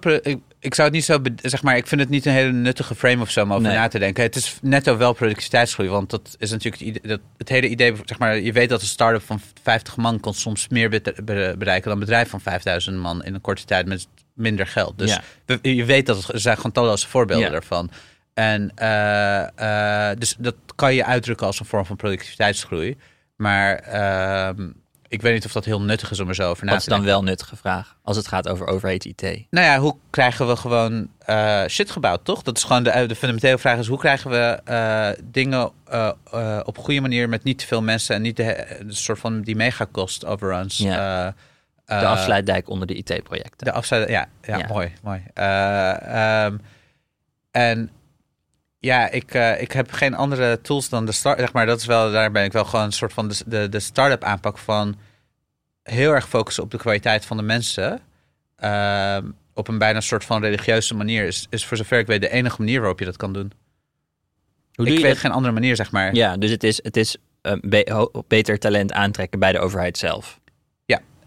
Ik 0.60 0.74
zou 0.74 0.86
het 0.88 0.96
niet 0.96 1.04
zo. 1.04 1.18
Zeg 1.42 1.62
maar, 1.62 1.76
ik 1.76 1.86
vind 1.86 2.00
het 2.00 2.10
niet 2.10 2.26
een 2.26 2.32
hele 2.32 2.52
nuttige 2.52 2.94
frame 2.94 3.22
of 3.22 3.30
zo 3.30 3.42
om 3.42 3.52
over 3.52 3.68
Nee. 3.68 3.76
na 3.76 3.88
te 3.88 3.98
denken. 3.98 4.22
Het 4.22 4.36
is 4.36 4.58
netto 4.62 4.96
wel 4.96 5.12
productiviteitsgroei. 5.12 5.88
Want 5.88 6.10
dat 6.10 6.36
is 6.38 6.50
natuurlijk 6.50 6.82
het, 6.82 6.96
idee, 6.96 7.10
dat, 7.10 7.20
het 7.36 7.48
hele 7.48 7.68
idee. 7.68 7.94
Zeg 8.04 8.18
maar, 8.18 8.38
je 8.38 8.52
weet 8.52 8.68
dat 8.68 8.80
een 8.80 8.86
start-up 8.86 9.22
van 9.22 9.40
50 9.62 9.96
man 9.96 10.20
kan 10.20 10.34
soms 10.34 10.68
meer 10.68 10.88
be- 10.90 11.00
be- 11.24 11.54
bereiken 11.58 11.84
dan 11.90 11.92
een 11.92 12.04
bedrijf 12.04 12.28
van 12.28 12.40
5000 12.40 12.96
man 12.96 13.24
in 13.24 13.34
een 13.34 13.40
korte 13.40 13.64
tijd 13.64 13.86
met 13.86 14.06
minder 14.34 14.66
geld. 14.66 14.98
Dus 14.98 15.10
Ja. 15.46 15.58
je 15.62 15.84
weet 15.84 16.06
dat 16.06 16.16
het, 16.16 16.32
er 16.32 16.40
zijn 16.40 16.56
gewoon 16.56 16.72
talloze 16.72 17.08
voorbeelden 17.08 17.46
Ja. 17.46 17.52
daarvan. 17.52 17.90
En 18.34 18.72
eh, 18.74 20.10
eh, 20.10 20.18
dus 20.18 20.34
dat 20.38 20.54
kan 20.74 20.94
je 20.94 21.04
uitdrukken 21.04 21.46
als 21.46 21.60
een 21.60 21.66
vorm 21.66 21.84
van 21.86 21.96
productiviteitsgroei. 21.96 22.96
Maar 23.36 23.74
ehm, 23.74 24.68
ik 25.08 25.22
weet 25.22 25.34
niet 25.34 25.44
of 25.44 25.52
dat 25.52 25.64
heel 25.64 25.80
nuttig 25.82 26.10
is 26.10 26.20
om 26.20 26.28
er 26.28 26.34
zo 26.34 26.50
over 26.50 26.64
na 26.64 26.70
Wat 26.72 26.80
te 26.80 26.86
is 26.86 26.92
denken. 26.92 27.06
dan 27.12 27.14
wel 27.16 27.24
nuttige 27.30 27.56
vraag 27.56 27.96
als 28.02 28.16
het 28.16 28.28
gaat 28.28 28.48
over 28.48 28.66
overheid-IT? 28.66 29.22
Nou 29.50 29.66
ja, 29.66 29.78
hoe 29.78 29.96
krijgen 30.10 30.48
we 30.48 30.56
gewoon 30.56 31.08
eh, 31.18 31.64
shit 31.68 31.90
gebouwd, 31.90 32.24
toch? 32.24 32.42
Dat 32.42 32.56
is 32.56 32.64
gewoon 32.64 32.82
de, 32.82 33.06
de 33.06 33.14
fundamentele 33.14 33.58
vraag 33.58 33.78
is 33.78 33.86
hoe 33.86 33.98
krijgen 33.98 34.30
we 34.30 34.60
eh, 34.64 35.08
dingen 35.24 35.70
eh, 35.86 36.10
eh, 36.32 36.60
op 36.64 36.78
goede 36.78 37.00
manier 37.00 37.28
met 37.28 37.44
niet 37.44 37.58
te 37.58 37.66
veel 37.66 37.82
mensen 37.82 38.14
en 38.14 38.22
niet 38.22 38.36
de, 38.36 38.76
de 38.86 38.94
soort 38.94 39.18
van 39.18 39.40
die 39.40 39.56
megacost 39.56 40.24
overruns. 40.24 40.78
Ja. 40.78 41.26
eh, 41.26 41.32
De 41.84 41.94
eh, 41.94 42.10
afsluitdijk 42.10 42.68
onder 42.68 42.86
de 42.86 42.94
IT-projecten. 42.94 43.66
De 43.66 43.72
afsluiting, 43.72 44.16
ja, 44.18 44.28
ja, 44.42 44.58
Ja. 44.58 44.66
mooi, 44.66 44.92
mooi. 45.02 45.22
Eh, 45.34 46.44
ehm, 46.44 46.56
en 47.50 47.90
ja, 48.78 49.10
ik, 49.10 49.34
eh, 49.34 49.60
ik 49.62 49.72
heb 49.72 49.92
geen 49.92 50.14
andere 50.14 50.60
tools 50.60 50.88
dan 50.88 51.06
de 51.06 51.12
start. 51.12 51.38
Zeg 51.38 51.52
maar, 51.52 51.66
dat 51.66 51.80
is 51.80 51.86
wel, 51.86 52.10
daar 52.12 52.30
ben 52.30 52.44
ik 52.44 52.52
wel 52.52 52.64
gewoon 52.64 52.84
een 52.84 52.92
soort 52.92 53.12
van 53.12 53.28
de, 53.28 53.36
de, 53.46 53.68
de 53.68 53.80
start-up 53.80 54.24
aanpak 54.24 54.58
van 54.58 54.96
heel 55.82 56.12
erg 56.12 56.28
focussen 56.28 56.62
op 56.62 56.70
de 56.70 56.76
kwaliteit 56.78 57.24
van 57.24 57.36
de 57.36 57.42
mensen. 57.42 58.00
Ehm, 58.56 59.26
op 59.54 59.68
een 59.68 59.78
bijna 59.78 60.00
soort 60.00 60.24
van 60.24 60.42
religieuze 60.42 60.94
manier 60.94 61.24
is, 61.26 61.46
is 61.50 61.66
voor 61.66 61.76
zover 61.76 61.98
ik 61.98 62.06
weet 62.06 62.20
de 62.20 62.28
enige 62.30 62.56
manier 62.58 62.78
waarop 62.80 62.98
je 62.98 63.04
dat 63.04 63.16
kan 63.16 63.32
doen. 63.32 63.52
Hoe 64.74 64.86
ik 64.86 64.92
doe 64.92 64.92
je 64.92 65.00
weet 65.00 65.12
dat? 65.12 65.18
geen 65.20 65.30
andere 65.30 65.54
manier, 65.54 65.76
zeg 65.76 65.90
maar. 65.90 66.14
Ja, 66.14 66.36
dus 66.36 66.50
het 66.50 66.64
is, 66.64 66.82
het 66.82 66.96
is 66.96 67.16
eh, 67.42 67.52
be- 67.60 68.22
beter 68.28 68.58
talent 68.58 68.92
aantrekken 68.92 69.38
bij 69.38 69.52
de 69.52 69.58
overheid 69.58 69.98
zelf. 69.98 70.40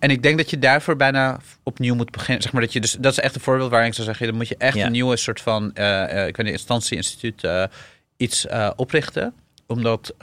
En 0.02 0.10
ik 0.10 0.24
denk 0.24 0.38
dat 0.38 0.50
je 0.50 0.60
daarvoor 0.60 0.96
bijna 0.96 1.40
opnieuw 1.64 1.96
moet 1.96 2.12
beginnen. 2.12 2.42
Zeg 2.44 2.52
maar 2.52 2.62
dat, 2.62 2.74
je 2.74 2.80
dus, 2.82 2.92
dat 3.00 3.12
is 3.12 3.20
echt 3.20 3.36
een 3.36 3.42
voorbeeld 3.42 3.70
waarin 3.70 3.88
ik 3.90 3.94
zou 3.96 4.08
zeggen: 4.08 4.28
dan 4.28 4.36
moet 4.36 4.48
je 4.48 4.56
echt 4.58 4.78
Ja. 4.78 4.86
een 4.86 4.92
nieuwe 4.92 5.16
soort 5.18 5.42
van, 5.42 5.74
eh, 5.74 6.04
eh, 6.04 6.28
ik 6.28 6.36
weet 6.36 6.46
niet, 6.46 6.56
instantie, 6.56 6.98
instituut, 6.98 7.44
eh, 7.44 7.64
iets 8.18 8.46
oprichten. 8.76 9.34
Omdat 9.68 10.14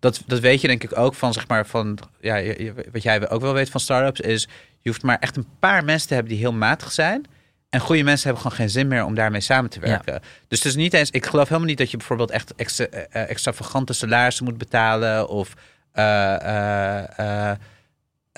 dat, 0.00 0.22
dat 0.26 0.40
weet 0.40 0.60
je 0.60 0.66
denk 0.68 0.82
ik 0.84 0.98
ook 0.98 1.14
van, 1.14 1.32
zeg 1.32 1.48
maar, 1.48 1.66
van, 1.66 1.98
ja, 2.20 2.36
je- 2.36 2.74
wat 2.92 3.02
jij 3.02 3.30
ook 3.30 3.40
wel 3.40 3.52
weet 3.52 3.70
van 3.70 3.80
startups, 3.80 4.20
is 4.20 4.48
je 4.80 4.88
hoeft 4.90 5.02
maar 5.02 5.18
echt 5.20 5.36
een 5.36 5.46
paar 5.58 5.84
mensen 5.84 6.08
te 6.08 6.14
hebben 6.14 6.32
die 6.32 6.40
heel 6.42 6.52
matig 6.52 6.92
zijn. 6.92 7.24
En 7.70 7.80
goede 7.80 8.02
mensen 8.02 8.24
hebben 8.24 8.42
gewoon 8.42 8.58
geen 8.58 8.70
zin 8.70 8.88
meer 8.88 9.04
om 9.04 9.14
daarmee 9.14 9.40
samen 9.40 9.70
te 9.70 9.80
werken. 9.80 10.20
Dus 10.48 10.58
het 10.58 10.68
is 10.68 10.74
niet 10.74 10.94
eens, 10.94 11.10
ik 11.10 11.26
geloof 11.26 11.48
helemaal 11.48 11.68
niet 11.68 11.78
dat 11.78 11.90
je 11.90 11.96
bijvoorbeeld 11.96 12.30
echt 12.30 12.54
extra, 12.54 12.86
extravagante 13.12 13.92
salarissen 13.92 14.44
moet 14.44 14.58
betalen 14.58 15.28
of. 15.28 15.54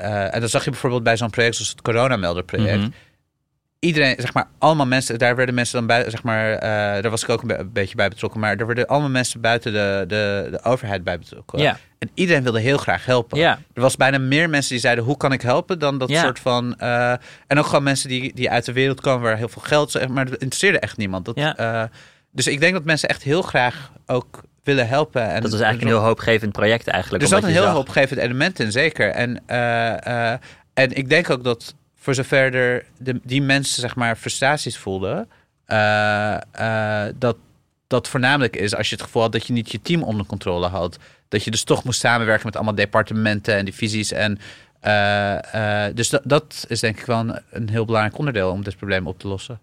Eh, 0.00 0.34
en 0.34 0.40
dat 0.40 0.50
zag 0.50 0.64
je 0.64 0.70
bijvoorbeeld 0.70 1.02
bij 1.02 1.16
zo'n 1.16 1.30
project 1.30 1.54
zoals 1.54 1.70
het 1.70 1.82
coronamelderproject. 1.82 2.78
Mhm. 2.80 2.90
Iedereen, 3.78 4.14
zeg 4.18 4.32
maar, 4.34 4.48
allemaal 4.58 4.86
mensen, 4.86 5.18
daar 5.18 5.36
werden 5.36 5.54
mensen 5.54 5.78
dan 5.78 5.86
bij, 5.86 6.10
zeg 6.10 6.22
maar, 6.22 6.52
eh, 6.52 6.60
daar 7.02 7.10
was 7.10 7.22
ik 7.22 7.28
ook 7.28 7.40
een, 7.42 7.46
be- 7.48 7.58
een 7.58 7.72
beetje 7.72 7.94
bij 7.94 8.08
betrokken, 8.08 8.40
maar 8.40 8.56
er 8.56 8.66
werden 8.66 8.86
allemaal 8.86 9.10
mensen 9.10 9.40
buiten 9.40 9.72
de, 9.72 10.04
de, 10.08 10.48
de 10.50 10.62
overheid 10.64 11.04
bij 11.04 11.18
betrokken. 11.18 11.58
Ja, 11.58 11.78
En 11.98 12.10
iedereen 12.14 12.42
wilde 12.42 12.60
heel 12.60 12.78
graag 12.78 13.04
helpen. 13.04 13.38
ja, 13.38 13.58
Er 13.72 13.80
was 13.82 13.96
bijna 13.96 14.18
meer 14.18 14.50
mensen 14.50 14.70
die 14.70 14.80
zeiden, 14.80 15.04
hoe 15.04 15.16
kan 15.16 15.32
ik 15.32 15.42
helpen, 15.42 15.78
dan 15.78 15.98
dat 15.98 16.10
soort 16.10 16.38
van... 16.38 16.76
eh, 16.78 17.10
en 17.46 17.58
ook 17.58 17.66
gewoon 17.66 17.82
mensen 17.82 18.08
die, 18.08 18.34
die 18.34 18.50
uit 18.50 18.64
de 18.64 18.72
wereld 18.72 19.00
komen 19.00 19.22
waar 19.22 19.36
heel 19.36 19.48
veel 19.48 19.62
geld 19.62 19.96
is, 19.96 20.06
maar 20.06 20.24
dat 20.24 20.34
interesseerde 20.38 20.78
echt 20.78 20.96
niemand. 20.96 21.24
Dat, 21.24 21.36
Ja. 21.36 21.90
dus 22.32 22.46
ik 22.46 22.60
denk 22.60 22.72
dat 22.72 22.84
mensen 22.84 23.08
echt 23.08 23.22
heel 23.22 23.42
graag 23.42 23.92
ook 24.06 24.42
willen 24.62 24.88
helpen. 24.88 25.22
En 25.22 25.42
dat 25.42 25.50
was 25.50 25.60
eigenlijk 25.60 25.90
een 25.90 25.96
heel 25.96 26.06
hoopgevend 26.06 26.52
project 26.52 26.86
eigenlijk. 26.86 27.22
er 27.22 27.28
zat 27.28 27.42
een 27.42 27.48
heel 27.48 27.62
zag- 27.62 27.72
hoopgevend 27.72 28.20
element 28.20 28.60
in, 28.60 28.72
zeker. 28.72 29.10
En, 29.10 29.42
eh, 29.46 30.32
eh, 30.32 30.38
en 30.74 30.96
ik 30.96 31.08
denk 31.08 31.30
ook 31.30 31.44
dat 31.44 31.74
voor 31.96 32.14
zover 32.14 32.54
er 32.54 32.84
de, 32.98 33.20
die 33.22 33.42
mensen 33.42 33.80
zeg 33.80 33.96
maar 33.96 34.16
frustraties 34.16 34.78
voelden, 34.78 35.28
eh, 35.66 36.36
dat 37.18 37.36
dat 37.86 38.08
voornamelijk 38.08 38.56
is 38.56 38.74
als 38.74 38.88
je 38.88 38.94
het 38.94 39.04
gevoel 39.04 39.22
had 39.22 39.32
dat 39.32 39.46
je 39.46 39.52
niet 39.52 39.72
je 39.72 39.82
team 39.82 40.02
onder 40.02 40.26
controle 40.26 40.66
had. 40.66 40.98
Dat 41.28 41.44
je 41.44 41.50
dus 41.50 41.64
toch 41.64 41.84
moest 41.84 42.00
samenwerken 42.00 42.46
met 42.46 42.56
allemaal 42.56 42.74
departementen 42.74 43.54
en 43.54 43.64
divisies. 43.64 44.12
En, 44.12 44.38
dus 45.94 46.08
dat, 46.08 46.22
dat 46.24 46.64
is 46.68 46.80
denk 46.80 46.98
ik 46.98 47.06
wel 47.06 47.18
een, 47.18 47.42
een 47.50 47.68
heel 47.68 47.84
belangrijk 47.84 48.18
onderdeel 48.18 48.50
om 48.50 48.64
dit 48.64 48.76
probleem 48.76 49.06
op 49.06 49.18
te 49.18 49.28
lossen. 49.28 49.60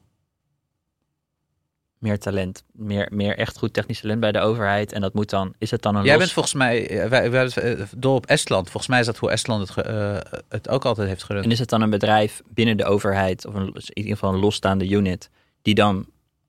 Meer 1.99 2.19
talent, 2.19 2.63
meer, 2.71 3.07
meer 3.11 3.37
echt 3.37 3.57
goed 3.57 3.73
technisch 3.73 4.01
talent 4.01 4.19
bij 4.19 4.31
de 4.31 4.39
overheid. 4.39 4.91
En 4.91 5.01
dat 5.01 5.13
moet 5.13 5.29
dan, 5.29 5.53
is 5.57 5.71
het 5.71 5.81
dan 5.81 5.95
een 5.95 6.03
Jij 6.03 6.11
los... 6.11 6.19
bent 6.19 6.31
volgens 6.31 6.53
mij, 6.53 6.89
eh, 6.89 7.09
wij, 7.09 7.31
wij, 7.31 7.47
eh, 7.47 7.81
dol 7.97 8.15
op 8.15 8.25
Estland. 8.25 8.69
Volgens 8.69 8.87
mij 8.87 8.99
is 8.99 9.05
dat 9.05 9.17
hoe 9.17 9.31
Estland 9.31 9.67
het, 9.67 9.85
eh, 9.85 10.17
het 10.49 10.69
ook 10.69 10.85
altijd 10.85 11.07
heeft 11.07 11.23
gerund. 11.23 11.45
En 11.45 11.51
is 11.51 11.59
het 11.59 11.69
dan 11.69 11.81
een 11.81 11.89
bedrijf 11.89 12.41
binnen 12.47 12.77
de 12.77 12.85
overheid, 12.85 13.45
of 13.45 13.53
een, 13.53 13.67
in 13.73 13.83
ieder 13.93 14.13
geval 14.13 14.33
een 14.33 14.39
losstaande 14.39 14.89
unit, 14.89 15.29
die 15.61 15.75
dan 15.75 16.05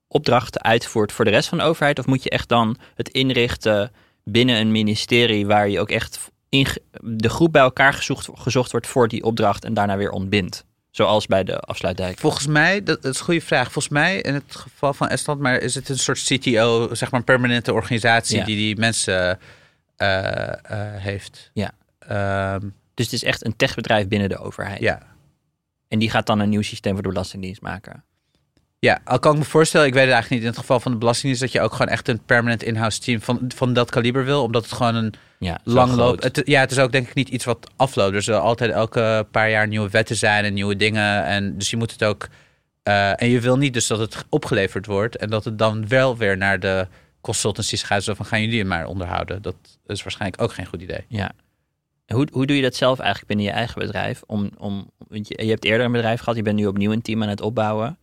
opdrachten 0.08 0.62
uitvoert 0.62 1.12
voor 1.12 1.24
de 1.24 1.30
rest 1.30 1.48
van 1.48 1.58
de 1.58 1.64
overheid? 1.64 1.98
Of 1.98 2.06
moet 2.06 2.22
je 2.22 2.30
echt 2.30 2.48
dan 2.48 2.76
het 2.94 3.08
inrichten 3.08 3.92
binnen 4.24 4.60
een 4.60 4.72
ministerie 4.72 5.46
waar 5.46 5.68
je 5.68 5.80
ook 5.80 5.90
echt 5.90 6.30
inge- 6.48 6.82
de 7.02 7.28
groep 7.28 7.52
bij 7.52 7.62
elkaar 7.62 7.92
gezocht, 7.92 8.28
gezocht 8.34 8.70
wordt 8.70 8.86
voor 8.86 9.08
die 9.08 9.22
opdracht 9.22 9.64
en 9.64 9.74
daarna 9.74 9.96
weer 9.96 10.10
ontbindt? 10.10 10.66
Zoals 10.98 11.26
bij 11.26 11.44
de 11.44 11.60
afsluitdijk. 11.60 12.18
Volgens 12.18 12.46
mij, 12.46 12.82
dat, 12.82 13.02
dat 13.02 13.12
is 13.12 13.18
een 13.18 13.24
goede 13.24 13.40
vraag. 13.40 13.72
Volgens 13.72 13.88
mij, 13.88 14.20
in 14.20 14.34
het 14.34 14.54
geval 14.56 14.94
van 14.94 15.08
Estland, 15.08 15.40
maar 15.40 15.58
is 15.58 15.74
het 15.74 15.88
een 15.88 15.98
soort 15.98 16.22
CTO, 16.22 16.88
zeg 16.94 17.10
maar 17.10 17.20
een 17.20 17.26
permanente 17.26 17.72
organisatie 17.72 18.38
Ja. 18.38 18.44
die 18.44 18.56
die 18.56 18.76
mensen 18.76 19.38
eh, 19.96 20.48
eh, 20.48 21.02
heeft. 21.02 21.50
Ja. 21.54 21.70
Ehm, 21.98 22.68
Dus 22.94 23.04
het 23.04 23.14
is 23.14 23.24
echt 23.24 23.44
een 23.44 23.56
techbedrijf 23.56 24.08
binnen 24.08 24.28
de 24.28 24.38
overheid. 24.38 24.80
ja. 24.80 25.02
En 25.88 25.98
die 25.98 26.10
gaat 26.10 26.26
dan 26.26 26.38
een 26.40 26.48
nieuw 26.48 26.62
systeem 26.62 26.92
voor 26.94 27.02
de 27.02 27.08
Belastingdienst 27.08 27.60
maken. 27.60 28.04
Ja, 28.80 29.00
al 29.05 29.18
kan 29.18 29.32
ik 29.32 29.38
me 29.38 29.44
voorstellen, 29.44 29.86
ik 29.86 29.92
weet 29.92 30.02
het 30.05 30.12
eigenlijk 30.12 30.40
niet. 30.42 30.50
In 30.50 30.56
het 30.56 30.66
geval 30.66 30.80
van 30.80 30.92
de 30.92 30.98
Belastingdienst, 30.98 31.40
dat 31.40 31.52
je 31.52 31.60
ook 31.60 31.72
gewoon 31.72 31.88
echt 31.88 32.09
een 32.09 32.20
permanent 32.24 32.62
in-house 32.62 33.00
team 33.00 33.20
van, 33.20 33.50
van 33.55 33.72
dat 33.72 33.90
kaliber 33.90 34.24
wil. 34.24 34.42
Omdat 34.42 34.62
het 34.62 34.72
gewoon 34.72 34.94
een 34.94 35.14
Ja, 35.38 35.60
lang 35.64 35.92
loopt. 35.92 36.40
Ja, 36.44 36.60
het 36.60 36.70
is 36.70 36.78
ook 36.78 36.92
denk 36.92 37.09
ik 37.09 37.14
niet 37.14 37.28
iets 37.28 37.44
wat 37.44 37.70
afloopt. 37.76 38.14
Er 38.14 38.22
zullen 38.22 38.40
altijd 38.42 38.70
elke 38.70 39.26
paar 39.30 39.50
jaar 39.50 39.68
nieuwe 39.68 39.88
wetten 39.88 40.16
zijn 40.16 40.44
en 40.44 40.55
nieuwe 40.55 40.76
dingen. 40.76 41.24
En 41.24 41.59
dus 41.59 41.70
je 41.70 41.76
moet 41.76 41.92
het 41.92 42.05
ook. 42.05 42.28
eh, 42.82 43.22
en 43.22 43.28
je 43.28 43.40
wil 43.40 43.56
niet 43.56 43.72
dus 43.72 43.86
dat 43.86 43.98
het 43.98 44.24
opgeleverd 44.28 44.86
wordt 44.86 45.16
en 45.16 45.30
dat 45.30 45.44
het 45.44 45.59
dan 45.59 45.88
wel 45.88 46.16
weer 46.16 46.36
naar 46.36 46.60
de 46.60 46.86
consultancies 47.20 47.82
gaat. 47.82 48.02
Zo 48.02 48.14
van 48.14 48.26
gaan 48.26 48.40
jullie 48.40 48.59
het 48.59 48.68
maar 48.68 48.86
onderhouden. 48.86 49.42
Dat 49.42 49.55
is 49.86 50.02
waarschijnlijk 50.02 50.42
ook 50.42 50.52
geen 50.52 50.66
goed 50.66 50.82
idee. 50.82 51.05
Ja. 51.09 51.30
Hoe, 52.06 52.28
hoe 52.32 52.46
doe 52.46 52.56
je 52.56 52.62
dat 52.62 52.74
zelf 52.74 52.98
eigenlijk 52.98 53.28
binnen 53.28 53.46
je 53.46 53.52
eigen 53.52 53.80
bedrijf? 53.80 54.22
Om, 54.26 54.50
om, 54.59 54.90
want 55.09 55.28
je, 55.28 55.44
je 55.44 55.50
hebt 55.50 55.64
eerder 55.64 55.86
een 55.86 55.92
bedrijf 55.92 56.18
gehad, 56.18 56.36
je 56.36 56.42
bent 56.42 56.56
nu 56.56 56.66
opnieuw 56.66 56.92
een 56.92 57.02
team 57.02 57.22
aan 57.22 57.28
het 57.28 57.40
opbouwen. 57.40 57.98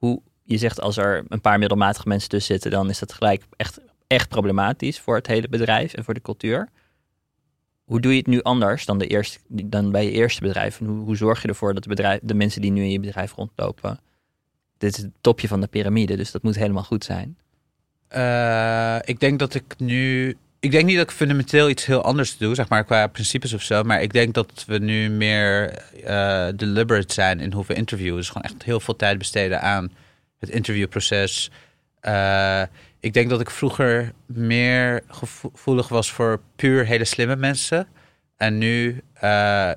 Hoe, 0.00 0.22
je 0.42 0.58
zegt 0.58 0.80
als 0.80 0.96
er 0.96 1.24
een 1.28 1.40
paar 1.40 1.58
middelmatige 1.58 2.08
mensen 2.08 2.28
tussen 2.28 2.52
zitten, 2.52 2.70
dan 2.70 2.88
is 2.88 2.98
dat 2.98 3.12
gelijk 3.12 3.44
echt, 3.56 3.80
echt 4.06 4.28
problematisch 4.28 5.00
voor 5.00 5.16
het 5.16 5.26
hele 5.26 5.48
bedrijf 5.48 5.94
en 5.94 6.04
voor 6.04 6.14
de 6.14 6.22
cultuur. 6.22 6.68
Hoe 7.84 8.00
doe 8.00 8.12
je 8.12 8.18
het 8.18 8.26
nu 8.26 8.42
anders 8.42 8.84
dan, 8.84 8.98
de 8.98 9.06
eerste, 9.06 9.38
dan 9.48 9.90
bij 9.90 10.04
je 10.04 10.10
eerste 10.10 10.40
bedrijf? 10.40 10.80
En 10.80 10.86
hoe, 10.86 11.16
zorg 11.16 11.42
je 11.42 11.48
ervoor 11.48 11.74
dat 11.74 11.82
de, 11.82 11.88
bedrijf, 11.88 12.20
de 12.22 12.34
mensen 12.34 12.60
die 12.60 12.70
nu 12.70 12.82
in 12.82 12.90
je 12.90 13.00
bedrijf 13.00 13.34
rondlopen, 13.34 14.00
dit 14.78 14.96
is 14.96 15.02
het 15.02 15.12
topje 15.20 15.48
van 15.48 15.60
de 15.60 15.66
piramide, 15.66 16.16
dus 16.16 16.30
dat 16.30 16.42
moet 16.42 16.54
helemaal 16.54 16.82
goed 16.82 17.04
zijn. 17.04 17.38
Eh, 18.08 18.98
ik 19.04 19.20
denk 19.20 19.38
dat 19.38 19.54
ik 19.54 19.74
nu. 19.78 20.36
Ik 20.60 20.70
denk 20.70 20.84
niet 20.84 20.96
dat 20.96 21.10
ik 21.10 21.16
fundamenteel 21.16 21.68
iets 21.68 21.86
heel 21.86 22.02
anders 22.02 22.36
doe, 22.36 22.54
zeg 22.54 22.68
maar 22.68 22.84
qua 22.84 23.06
principes 23.06 23.52
of 23.52 23.62
zo. 23.62 23.82
Maar 23.82 24.02
ik 24.02 24.12
denk 24.12 24.34
dat 24.34 24.64
we 24.66 24.78
nu 24.78 25.10
meer 25.10 25.72
eh, 26.04 26.48
deliberate 26.56 27.14
zijn 27.14 27.40
in 27.40 27.52
hoe 27.52 27.64
we 27.66 27.74
interviewen. 27.74 28.16
Dus 28.16 28.28
gewoon 28.28 28.42
echt 28.42 28.62
heel 28.62 28.80
veel 28.80 28.96
tijd 28.96 29.18
besteden 29.18 29.60
aan 29.60 29.92
het 30.38 30.48
interviewproces. 30.48 31.50
eh, 32.00 32.62
ik 33.00 33.12
denk 33.12 33.30
dat 33.30 33.40
ik 33.40 33.50
vroeger 33.50 34.12
meer 34.26 35.02
gevoelig 35.08 35.88
was 35.88 36.12
voor 36.12 36.40
puur 36.56 36.86
hele 36.86 37.04
slimme 37.04 37.36
mensen. 37.36 37.86
En 38.36 38.58
nu 38.58 39.02
eh, 39.14 39.20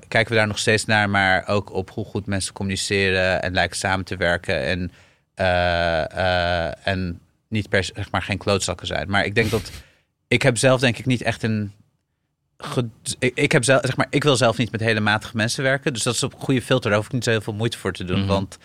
kijken 0.08 0.28
we 0.28 0.34
daar 0.34 0.46
nog 0.46 0.58
steeds 0.58 0.84
naar, 0.84 1.10
maar 1.10 1.48
ook 1.48 1.72
op 1.72 1.90
hoe 1.90 2.04
goed 2.04 2.26
mensen 2.26 2.54
communiceren 2.54 3.42
en 3.42 3.52
lijken 3.54 3.76
samen 3.76 4.04
te 4.04 4.16
werken. 4.16 4.62
En, 4.64 4.92
en 6.84 7.20
niet 7.48 7.68
per 7.68 7.84
zeg 7.84 8.10
maar 8.10 8.22
geen 8.22 8.38
klootzakken 8.38 8.86
zijn. 8.86 9.10
Maar 9.10 9.24
ik 9.24 9.34
denk 9.34 9.50
dat 9.50 9.70
ik 10.34 10.42
heb 10.42 10.58
zelf 10.58 10.80
denk 10.80 10.98
ik 10.98 11.06
niet 11.06 11.22
echt 11.22 11.42
een 11.42 11.72
ik, 13.18 13.52
heb 13.52 13.64
zelf, 13.64 13.80
zeg 13.84 13.96
maar, 13.96 14.06
ik 14.10 14.22
wil 14.22 14.36
zelf 14.36 14.56
niet 14.56 14.70
met 14.70 14.80
hele 14.80 15.00
matige 15.00 15.36
mensen 15.36 15.62
werken. 15.62 15.92
Dus 15.92 16.02
dat 16.02 16.14
is 16.14 16.22
op 16.22 16.32
een 16.32 16.40
goede 16.40 16.62
filter. 16.62 16.90
Daar 16.90 16.98
hoef 16.98 17.08
ik 17.08 17.12
niet 17.12 17.24
zo 17.24 17.30
heel 17.30 17.40
veel 17.40 17.52
moeite 17.52 17.78
voor 17.78 17.92
te 17.92 18.04
doen. 18.04 18.18
Mhm. 18.18 18.28
Want 18.28 18.58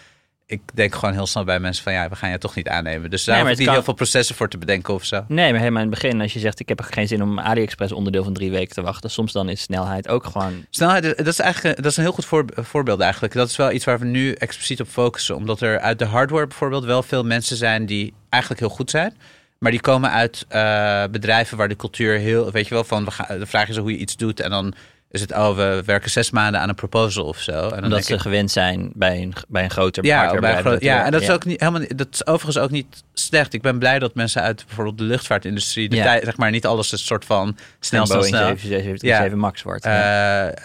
ik 0.46 0.62
denk 0.74 0.96
gewoon 0.96 1.14
heel 1.14 1.28
snel 1.28 1.44
bij 1.44 1.60
mensen 1.60 1.84
van 1.84 1.94
ja, 1.94 2.10
we 2.10 2.16
gaan 2.16 2.30
je 2.30 2.38
toch 2.38 2.56
niet 2.56 2.68
aannemen. 2.68 3.10
Dus 3.10 3.24
daar 3.24 3.44
nee, 3.44 3.52
ik 3.52 3.60
niet 3.60 3.70
heel 3.70 3.84
veel 3.84 3.94
processen 3.94 4.36
voor 4.36 4.50
te 4.50 4.58
bedenken 4.58 4.94
of 4.94 5.06
zo. 5.06 5.26
Nee, 5.28 5.52
maar 5.52 5.60
helemaal 5.60 5.84
in 5.84 5.92
het 5.92 6.00
begin, 6.02 6.22
als 6.22 6.34
je 6.34 6.40
zegt 6.40 6.60
ik 6.60 6.70
heb 6.70 6.82
geen 6.82 7.08
zin 7.08 7.24
om 7.24 7.40
AliExpress 7.40 7.92
onderdeel 7.92 8.24
van 8.24 8.34
drie 8.34 8.52
weken 8.52 8.76
te 8.76 8.82
wachten. 8.82 9.10
Soms 9.10 9.32
dan 9.32 9.50
is 9.50 9.62
snelheid 9.62 10.08
ook 10.08 10.26
gewoon. 10.26 10.66
Snelheid, 10.70 11.04
dat 11.18 11.28
is 11.28 11.40
eigenlijk 11.40 11.76
dat 11.76 11.86
is 11.86 11.98
een 11.98 12.04
heel 12.04 12.12
goed 12.12 12.26
voor, 12.26 12.46
voorbeeld 12.56 13.00
eigenlijk. 13.00 13.34
Dat 13.34 13.50
is 13.50 13.56
wel 13.56 13.72
iets 13.72 13.86
waar 13.86 14.00
we 14.00 14.06
nu 14.06 14.32
expliciet 14.32 14.82
op 14.82 14.88
focussen. 14.88 15.36
Omdat 15.36 15.62
er 15.62 15.80
uit 15.80 16.00
de 16.00 16.06
hardware 16.06 16.48
bijvoorbeeld 16.48 16.84
wel 16.84 17.04
veel 17.04 17.24
mensen 17.24 17.58
zijn 17.58 17.86
die 17.86 18.14
eigenlijk 18.30 18.62
heel 18.62 18.70
goed 18.70 18.90
zijn. 18.90 19.14
Maar 19.60 19.72
die 19.72 19.82
komen 19.82 20.12
uit 20.12 20.46
uh, 20.52 21.04
bedrijven 21.12 21.58
waar 21.58 21.68
de 21.68 21.76
cultuur 21.76 22.18
heel, 22.18 22.52
weet 22.52 22.68
je 22.68 22.74
wel, 22.74 22.84
van 22.84 23.06
we 23.06 23.12
gaan, 23.12 23.40
de 23.40 23.46
vraag 23.46 23.70
is 23.70 23.78
hoe 23.78 23.92
je 23.92 23.98
iets 23.98 24.16
doet 24.16 24.40
en 24.40 24.50
dan 24.50 24.74
is 25.12 25.22
het, 25.22 25.32
oh, 25.32 25.56
we 25.56 25.82
werken 25.86 26.10
zes 26.10 26.32
maanden 26.32 26.62
aan 26.62 26.70
een 26.70 26.76
proposal 26.76 27.26
of 27.26 27.40
zo. 27.40 27.70
En 27.70 27.84
Omdat 27.84 28.06
ze 28.06 28.20
gewend 28.20 28.52
zijn 28.52 28.92
bij 28.94 29.22
een, 29.22 29.34
bij 29.48 29.64
een 29.64 29.70
groter 29.70 30.06
ja, 30.06 30.40
bij 30.40 30.64
een 30.64 30.78
ja, 30.80 31.06
en 31.06 31.12
dat 31.12 31.22
is 31.22 31.30
ook 31.30 31.46
niet 31.46 31.60
helemaal. 31.60 31.82
Dat 31.96 32.08
is 32.12 32.26
overigens 32.26 32.58
ook 32.58 32.70
niet 32.70 33.04
slecht. 33.14 33.54
Ik 33.54 33.62
ben 33.62 33.80
blij 33.80 34.00
dat 34.00 34.16
mensen 34.16 34.42
uit 34.42 34.64
bijvoorbeeld 34.66 34.98
de 34.98 35.04
luchtvaartindustrie, 35.04 35.90
de 35.90 35.96
ja. 35.96 36.04
tijd, 36.04 36.24
zeg 36.24 36.38
maar, 36.38 36.52
niet 36.52 36.66
alles 36.66 36.92
een 36.92 36.98
soort 36.98 37.26
van 37.26 37.58
snel, 37.80 38.06
snel, 38.06 38.24
snel. 38.24 38.48
777 38.48 39.38
max 39.38 39.62
wordt. 39.62 39.86
Uh, 39.86 39.92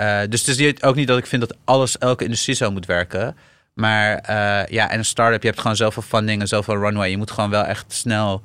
uh, 0.00 0.20
dus 0.28 0.46
het 0.46 0.58
is 0.58 0.82
ook 0.82 0.94
niet 0.94 1.08
dat 1.08 1.18
ik 1.18 1.26
vind 1.26 1.48
dat 1.48 1.56
alles, 1.64 1.98
elke 1.98 2.24
industrie 2.24 2.56
zo 2.56 2.70
moet 2.70 2.86
werken. 2.86 3.36
Maar 3.74 4.24
uh, 4.30 4.66
ja, 4.66 4.90
en 4.90 4.98
een 4.98 5.04
start-up, 5.04 5.42
je 5.42 5.48
hebt 5.48 5.60
gewoon 5.60 5.76
zoveel 5.76 6.02
funding 6.02 6.40
en 6.40 6.48
zoveel 6.48 6.76
runway. 6.76 7.10
Je 7.10 7.16
moet 7.16 7.30
gewoon 7.30 7.50
wel 7.50 7.64
echt 7.64 7.92
snel 7.92 8.42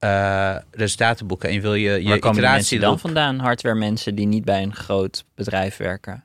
uh, 0.00 0.56
resultaten 0.70 1.26
boeken. 1.26 1.48
En 1.48 1.54
je 1.54 1.60
wil 1.60 1.74
je, 1.74 2.04
je 2.04 2.32
mensen 2.32 2.80
dan 2.80 2.98
vandaan? 2.98 3.38
Hardware 3.38 3.74
mensen 3.74 4.14
die 4.14 4.26
niet 4.26 4.44
bij 4.44 4.62
een 4.62 4.74
groot 4.74 5.24
bedrijf 5.34 5.76
werken? 5.76 6.24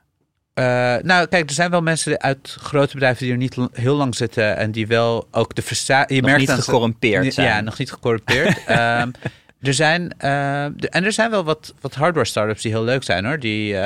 Uh, 0.54 0.64
nou, 1.02 1.26
kijk, 1.26 1.48
er 1.48 1.54
zijn 1.54 1.70
wel 1.70 1.82
mensen 1.82 2.20
uit 2.20 2.56
grote 2.60 2.92
bedrijven 2.92 3.22
die 3.22 3.32
er 3.32 3.38
niet 3.38 3.56
heel 3.72 3.96
lang 3.96 4.14
zitten 4.14 4.56
en 4.56 4.70
die 4.70 4.86
wel 4.86 5.28
ook 5.30 5.54
de 5.54 5.62
frustratie. 5.62 6.16
Je 6.16 6.22
merkt 6.22 6.40
niet 6.40 6.50
gecorrumpeerd 6.50 7.34
zijn. 7.34 7.46
Ja, 7.46 7.60
nog 7.60 7.78
niet 7.78 7.92
gecorrumpeerd. 7.92 8.56
um, 8.68 9.12
er 9.68 9.74
zijn, 9.74 10.14
uh, 10.20 10.64
en 10.64 11.04
er 11.04 11.12
zijn 11.12 11.30
wel 11.30 11.44
wat, 11.44 11.74
wat 11.80 11.94
hardware 11.94 12.26
startups 12.26 12.62
die 12.62 12.72
heel 12.72 12.84
leuk 12.84 13.02
zijn 13.02 13.24
hoor. 13.24 13.38
Die 13.38 13.76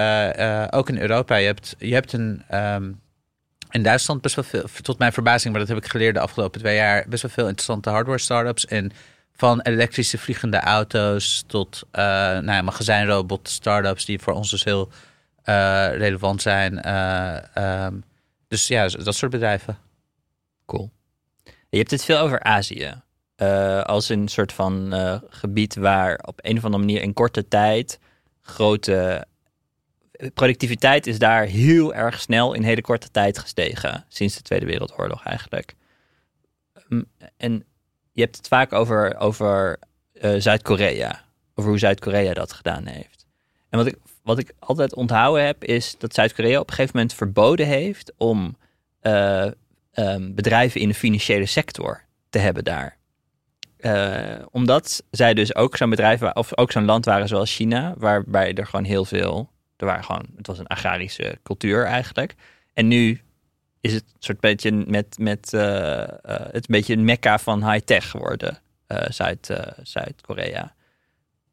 ook 0.71 0.89
in 0.89 0.99
Europa. 0.99 1.37
Je 1.37 1.47
hebt, 1.47 1.75
je 1.79 1.95
hebt 1.95 2.13
een. 2.13 2.43
Um, 2.55 3.01
in 3.71 3.83
Duitsland 3.83 4.21
best 4.21 4.35
wel 4.35 4.45
veel, 4.45 4.65
tot 4.83 4.99
mijn 4.99 5.13
verbazing, 5.13 5.53
maar 5.53 5.61
dat 5.67 5.75
heb 5.75 5.85
ik 5.85 5.91
geleerd 5.91 6.15
de 6.15 6.21
afgelopen 6.21 6.61
twee 6.61 6.77
jaar, 6.77 7.05
best 7.09 7.23
wel 7.23 7.31
veel 7.31 7.47
interessante 7.47 7.91
hardware 7.91 8.19
startups. 8.19 8.67
En 8.67 8.93
van 9.37 9.61
elektrische 9.61 10.19
vliegende 10.19 10.61
auto's 10.61 11.45
tot 11.47 11.83
uh, 11.93 12.03
nou 12.03 12.53
ja, 12.53 12.63
magazijnrobot 12.63 13.49
startups 13.49 14.05
die 14.05 14.19
voor 14.19 14.33
ons 14.33 14.51
dus 14.51 14.65
heel 14.65 14.89
uh, 15.45 15.89
relevant 15.97 16.43
zijn. 16.43 16.81
Uh, 16.87 17.85
um, 17.85 18.05
dus 18.49 18.69
ja, 18.69 18.89
dat 18.89 19.15
soort 19.15 19.31
bedrijven. 19.31 19.79
Cool. 20.67 20.91
Je 21.69 21.79
hebt 21.79 21.91
het 21.91 22.05
veel 22.05 22.19
over 22.19 22.43
Azië. 22.43 23.03
als 23.83 24.09
een 24.09 24.29
soort 24.29 24.53
van 24.53 24.95
gebied 25.31 25.75
waar 25.75 26.19
op 26.25 26.39
een 26.43 26.57
of 26.57 26.65
andere 26.65 26.85
manier 26.85 27.03
in 27.03 27.13
korte 27.13 27.49
tijd 27.49 27.99
grote 28.43 29.27
productiviteit 30.35 31.07
is 31.07 31.19
daar 31.19 31.45
heel 31.45 31.95
erg 31.95 32.21
snel 32.21 32.53
in 32.53 32.63
hele 32.63 32.81
korte 32.81 33.11
tijd 33.11 33.39
gestegen. 33.39 34.05
Sinds 34.09 34.37
de 34.37 34.43
Tweede 34.43 34.67
Wereldoorlog 34.67 35.25
eigenlijk. 35.25 35.75
Um, 36.89 37.07
en 37.37 37.65
je 38.17 38.23
hebt 38.23 38.37
het 38.37 38.49
vaak 38.49 38.73
over, 38.73 39.17
over 39.17 39.79
uh, 40.13 40.35
Zuid-Korea. 40.39 41.25
Over 41.55 41.71
hoe 41.71 41.79
Zuid-Korea 41.79 42.35
dat 42.35 42.53
gedaan 42.53 42.87
heeft. 42.87 43.27
En 43.69 43.79
wat 43.79 43.87
ik, 43.87 43.97
wat 44.23 44.39
ik 44.39 44.53
altijd 44.59 44.95
onthouden 44.95 45.45
heb, 45.45 45.65
is 45.65 45.95
dat 45.99 46.15
Zuid-Korea 46.15 46.61
op 46.61 46.69
een 46.69 46.75
gegeven 46.75 46.97
moment 46.97 47.15
verboden 47.15 47.67
heeft 47.67 48.13
om 48.17 48.57
uh, 49.03 49.47
um, 49.95 50.35
bedrijven 50.35 50.81
in 50.81 50.89
de 50.89 50.95
financiële 50.95 51.47
sector 51.47 52.05
te 52.31 52.39
hebben 52.39 52.65
daar. 52.65 52.97
Uh, 53.79 54.45
omdat 54.51 55.03
zij 55.11 55.35
dus 55.35 55.55
ook 55.55 55.77
zo'n 55.77 55.91
bedrijf, 55.91 56.23
of 56.23 56.57
ook 56.57 56.73
zo'n 56.73 56.85
land 56.85 57.05
waren 57.05 57.29
zoals 57.29 57.55
China, 57.55 57.95
waarbij 57.99 58.55
er 58.55 58.67
gewoon 58.67 58.85
heel 58.85 59.05
veel, 59.05 59.51
er 59.77 59.87
waren 59.87 60.05
gewoon, 60.05 60.27
het 60.37 60.47
was 60.47 60.59
een 60.59 60.67
agrarische 60.67 61.39
cultuur 61.43 61.85
eigenlijk. 61.85 62.35
En 62.75 62.89
nu 62.89 63.21
is 63.87 63.93
het 63.93 64.03
een 64.03 64.23
soort 64.23 64.41
beetje 64.41 64.73
met, 64.73 65.17
met 65.19 65.53
uh, 65.55 65.61
uh, 65.61 66.07
het 66.25 66.55
een 66.55 66.63
beetje 66.67 66.93
een 66.93 67.05
mekka 67.05 67.39
van 67.39 67.71
high-tech 67.71 68.11
geworden, 68.11 68.59
uh, 68.89 68.99
Zuid, 69.09 69.51
Zuid-Korea. 69.83 70.75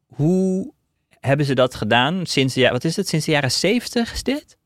Hoe 0.06 0.72
hebben 1.20 1.46
ze 1.46 1.54
dat 1.54 1.74
gedaan 1.74 2.26
sinds, 2.26 2.54
ja, 2.54 2.70
wat 2.70 2.84
is 2.84 2.96
het, 2.96 3.08
sinds 3.08 3.26
de 3.26 3.32
jaren 3.32 3.50
70 3.50 4.12
is 4.12 4.22
dit? 4.22 4.56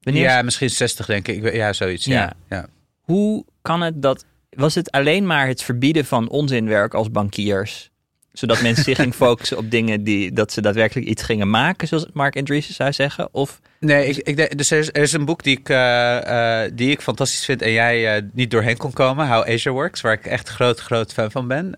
Wanneer 0.00 0.22
ja, 0.22 0.42
misschien 0.42 0.70
60 0.70 1.06
denk 1.06 1.28
ik. 1.28 1.52
Ja, 1.52 1.72
zoiets. 1.72 2.04
Ja. 2.04 2.14
ja. 2.14 2.32
ja. 2.48 2.66
Hoe 3.00 3.44
kan 3.62 3.80
het 3.80 4.02
dat, 4.02 4.24
was 4.50 4.74
het 4.74 4.90
alleen 4.90 5.26
maar 5.26 5.46
het 5.46 5.62
verbieden 5.62 6.04
van 6.04 6.28
onzinwerk 6.28 6.94
als 6.94 7.10
bankiers 7.10 7.90
zodat 8.38 8.62
mensen 8.62 8.84
zich 8.84 8.96
gingen 8.96 9.12
focussen 9.12 9.56
op 9.56 9.70
dingen 9.70 10.02
die 10.02 10.32
dat 10.32 10.52
ze 10.52 10.60
daadwerkelijk 10.60 11.06
iets 11.06 11.22
gingen 11.22 11.50
maken, 11.50 11.88
zoals 11.88 12.06
Mark 12.12 12.36
Andreessen 12.36 12.74
zou 12.74 12.92
zeggen? 12.92 13.28
Of 13.34 13.60
nee, 13.80 14.06
ik, 14.06 14.16
ik 14.16 14.58
dus 14.58 14.70
er 14.70 14.96
is, 14.96 15.12
een 15.12 15.24
boek 15.24 15.42
die 15.42 15.58
ik, 15.58 15.68
uh, 15.68 16.60
die 16.72 16.90
ik 16.90 17.00
fantastisch 17.00 17.44
vind 17.44 17.62
en 17.62 17.72
jij 17.72 18.16
uh, 18.16 18.22
niet 18.32 18.50
doorheen 18.50 18.76
kon 18.76 18.92
komen, 18.92 19.28
How 19.28 19.48
Asia 19.48 19.72
Works, 19.72 20.00
waar 20.00 20.12
ik 20.12 20.26
echt 20.26 20.48
groot, 20.48 20.80
groot 20.80 21.12
fan 21.12 21.30
van 21.30 21.48
ben. 21.48 21.76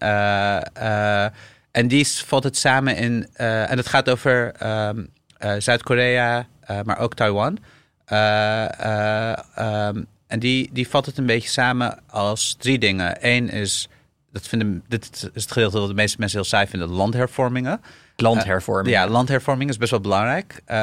en 1.70 1.88
die 1.88 2.06
valt 2.06 2.44
het 2.44 2.56
samen 2.56 2.96
in, 2.96 3.26
en 3.34 3.76
het 3.76 3.86
gaat 3.86 4.10
over 4.10 4.52
um, 4.88 5.08
Zuid-Korea, 5.58 6.46
maar 6.84 6.98
ook 6.98 7.14
Taiwan. 7.14 7.58
Um, 8.12 10.06
en 10.26 10.38
die, 10.38 10.70
die 10.72 10.88
vat 10.88 11.06
het 11.06 11.18
een 11.18 11.26
beetje 11.26 11.48
samen 11.48 11.98
als 12.06 12.54
drie 12.58 12.78
dingen. 12.78 13.16
Eén 13.20 13.48
is 13.48 13.88
dat 14.32 14.48
vinden, 14.48 14.84
dit 14.88 15.30
is 15.34 15.42
het 15.42 15.52
gedeelte 15.52 15.78
wat 15.78 15.88
de 15.88 15.94
meeste 15.94 16.16
mensen 16.18 16.38
heel 16.38 16.48
saai 16.48 16.66
vinden, 16.66 16.88
landhervormingen. 16.88 17.80
Landhervormingen. 18.16 18.98
Uh, 18.98 19.04
ja, 19.04 19.12
landhervorming 19.12 19.70
is 19.70 19.76
best 19.76 19.90
wel 19.90 20.00
belangrijk. 20.00 20.62
Uh, 20.68 20.76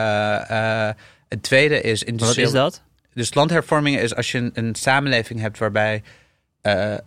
uh, 0.52 0.90
het 1.28 1.44
tweede 1.44 1.82
is... 1.82 2.04
Wat 2.16 2.38
is 2.38 2.52
dat? 2.52 2.82
Dus 3.14 3.34
landhervormingen 3.34 4.02
is 4.02 4.16
als 4.16 4.32
je 4.32 4.38
een, 4.38 4.52
een 4.54 4.76
samenleving 4.76 5.40
hebt 5.40 5.58
waarbij 5.58 6.04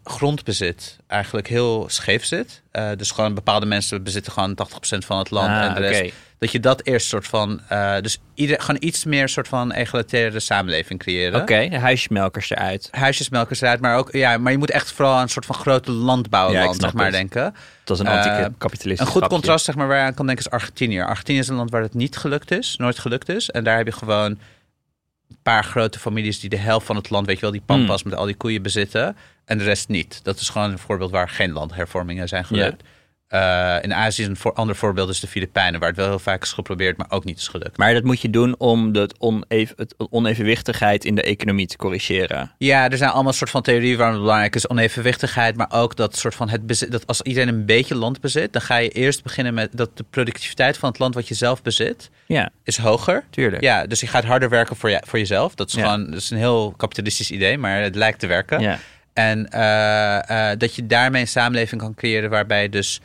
grondbezit 0.05 0.97
eigenlijk 1.07 1.49
heel 1.49 1.89
scheef 1.89 2.25
zit. 2.25 2.63
dus 2.97 3.11
gewoon 3.11 3.35
bepaalde 3.35 3.67
mensen 3.67 4.03
bezitten 4.03 4.33
gewoon 4.33 4.59
80% 4.69 4.99
van 4.99 5.19
het 5.19 5.31
land 5.31 5.49
ah, 5.49 5.65
en 5.65 5.75
de 5.75 5.81
rest 5.81 6.13
dat 6.41 6.53
je 6.53 6.61
dat 6.61 6.87
eerst 6.87 7.07
soort 7.07 7.27
van. 7.27 7.61
Uh, 7.73 8.01
dus 8.01 8.19
ieder, 8.35 8.61
gewoon 8.61 8.83
iets 8.83 9.05
meer 9.05 9.29
soort 9.29 9.49
van 9.49 9.73
egalitaire 9.73 10.41
samenleving 10.41 10.99
creëren. 10.99 11.41
Oké, 11.41 11.69
de 11.69 11.79
huisjesmelkers 11.79 12.51
eruit. 12.51 12.89
Huisjesmelkers 12.91 13.61
eruit, 13.61 13.81
maar 13.81 13.97
ook. 13.97 14.13
Ja, 14.13 14.39
maar 14.39 14.53
je 14.53 14.59
moet 14.59 14.71
echt 14.71 14.93
vooral 14.93 15.15
aan 15.15 15.23
een 15.23 15.29
soort 15.29 15.47
van 15.47 15.55
grote 15.55 15.91
landbouwland, 15.91 16.75
ja, 16.75 16.81
zeg 16.81 16.93
maar, 16.93 17.11
denken. 17.11 17.55
Dat 17.85 18.01
is 18.01 18.07
een 18.07 18.13
anti-kapitalistisch. 18.13 19.09
Uh, 19.09 19.15
een 19.15 19.21
goed 19.21 19.31
contrast, 19.31 19.65
zeg 19.65 19.75
maar, 19.75 19.89
waar 19.89 19.97
je 19.97 20.03
aan 20.03 20.15
kan 20.15 20.27
denken 20.27 20.45
is 20.45 20.51
Argentinië. 20.51 21.01
Argentinië 21.01 21.39
is 21.39 21.49
een 21.49 21.57
land 21.57 21.71
waar 21.71 21.83
het 21.83 21.95
niet 21.95 22.17
gelukt 22.17 22.51
is, 22.51 22.77
nooit 22.77 22.99
gelukt 22.99 23.29
is. 23.29 23.51
En 23.51 23.65
daar 23.65 23.77
heb 23.77 23.87
je 23.87 23.93
gewoon 23.93 24.31
een 24.31 25.39
paar 25.43 25.65
grote 25.65 25.99
families 25.99 26.41
die 26.41 26.51
de 26.51 26.59
helft 26.59 26.87
van 26.87 26.97
het 26.97 27.11
land, 27.11 27.27
weet 27.27 27.37
je 27.37 27.43
wel, 27.43 27.51
die 27.51 27.63
pampas 27.67 28.03
mm. 28.03 28.11
met 28.11 28.19
al 28.19 28.27
die 28.27 28.35
koeien 28.35 28.63
bezitten. 28.63 29.17
En 29.45 29.59
de 29.59 29.65
rest 29.65 29.89
niet. 29.89 30.21
Dat 30.23 30.41
is 30.41 30.49
gewoon 30.49 30.71
een 30.71 30.79
voorbeeld 30.79 31.11
waar 31.11 31.29
geen 31.29 31.53
landhervormingen 31.53 32.29
zijn 32.29 32.45
gelukt. 32.45 32.83
Uh, 33.31 33.77
in 33.81 33.95
Azië 33.95 34.23
is 34.23 34.29
een 34.29 34.37
voor, 34.37 34.53
ander 34.53 34.77
voorbeeld 34.77 35.09
is 35.09 35.21
de 35.21 35.27
Filipijnen, 35.27 35.81
waar 35.81 35.89
het 35.89 35.99
wel 35.99 36.09
heel 36.09 36.19
vaak 36.19 36.43
is 36.43 36.53
geprobeerd, 36.53 36.97
maar 36.97 37.07
ook 37.11 37.25
niet 37.25 37.39
is 37.39 37.49
gelukt. 37.49 37.77
Maar 37.77 37.95
dat 37.95 38.05
moet 38.05 38.21
je 38.21 38.31
doen 38.31 38.55
om 38.59 38.93
de 38.93 39.11
oneven, 39.19 39.75
het 39.77 39.95
onevenwichtigheid 40.11 41.05
in 41.05 41.15
de 41.15 41.23
economie 41.23 41.67
te 41.67 41.77
corrigeren. 41.77 42.53
Ja, 42.59 42.91
er 42.91 42.97
zijn 42.97 43.11
allemaal 43.11 43.33
soort 43.33 43.51
van 43.51 43.63
theorieën 43.63 43.97
waarom 43.97 44.15
het 44.15 44.23
belangrijk 44.23 44.55
is. 44.55 44.69
Onevenwichtigheid, 44.69 45.57
maar 45.57 45.73
ook 45.73 45.97
dat 45.97 46.17
soort 46.17 46.35
van 46.35 46.49
het 46.49 46.67
bezit, 46.67 46.93
dat 46.93 47.07
als 47.07 47.23
iedereen 47.23 47.49
een 47.49 47.67
beetje 47.67 47.95
land 47.95 48.21
bezit, 48.21 48.53
dan 48.53 48.63
ga 48.63 48.77
je 48.77 48.89
eerst 48.89 49.23
beginnen 49.23 49.55
met 49.55 49.69
dat 49.73 49.97
de 49.97 50.05
productiviteit 50.11 50.79
van 50.79 50.89
het 50.89 50.99
land 50.99 51.15
wat 51.15 51.29
je 51.29 51.35
zelf 51.35 51.63
bezit, 51.63 52.11
ja. 52.27 52.51
is 52.65 52.79
hoger. 52.79 53.25
Tuurlijk. 53.31 53.63
Ja, 53.63 53.87
dus 53.87 54.01
je 54.01 54.07
gaat 54.07 54.25
harder 54.25 54.49
werken 54.49 54.77
voor, 54.77 54.91
je, 54.91 55.03
voor 55.07 55.19
jezelf. 55.19 55.55
Dat 55.55 55.69
is 55.69 55.75
gewoon 55.75 56.07
dat 56.07 56.21
is 56.21 56.31
een 56.31 56.39
heel 56.39 56.75
kapitalistisch 56.77 57.31
idee, 57.31 57.59
maar 57.59 57.83
het 57.83 57.95
lijkt 57.95 58.19
te 58.19 58.27
werken. 58.27 58.61
Ja. 58.61 58.79
En 59.13 59.49
uh, 59.55 60.19
uh, 60.31 60.59
dat 60.59 60.75
je 60.75 60.87
daarmee 60.87 61.21
een 61.21 61.29
samenleving 61.29 61.81
kan 61.81 61.95
creëren 61.95 62.31
waarbij 62.31 62.69
dus 62.69 63.01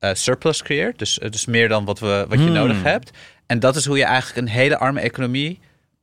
uh, 0.00 0.10
surplus 0.12 0.62
creëert. 0.62 0.98
Dus, 0.98 1.18
uh, 1.18 1.30
dus 1.30 1.46
meer 1.46 1.68
dan 1.68 1.84
wat, 1.84 1.98
we, 1.98 2.24
wat 2.28 2.38
je 2.38 2.44
hmm. 2.44 2.54
nodig 2.54 2.82
hebt. 2.82 3.10
En 3.46 3.60
dat 3.60 3.76
is 3.76 3.84
hoe 3.84 3.96
je 3.96 4.04
eigenlijk 4.04 4.46
een 4.46 4.52
hele 4.52 4.78
arme 4.78 5.00
economie 5.00 5.60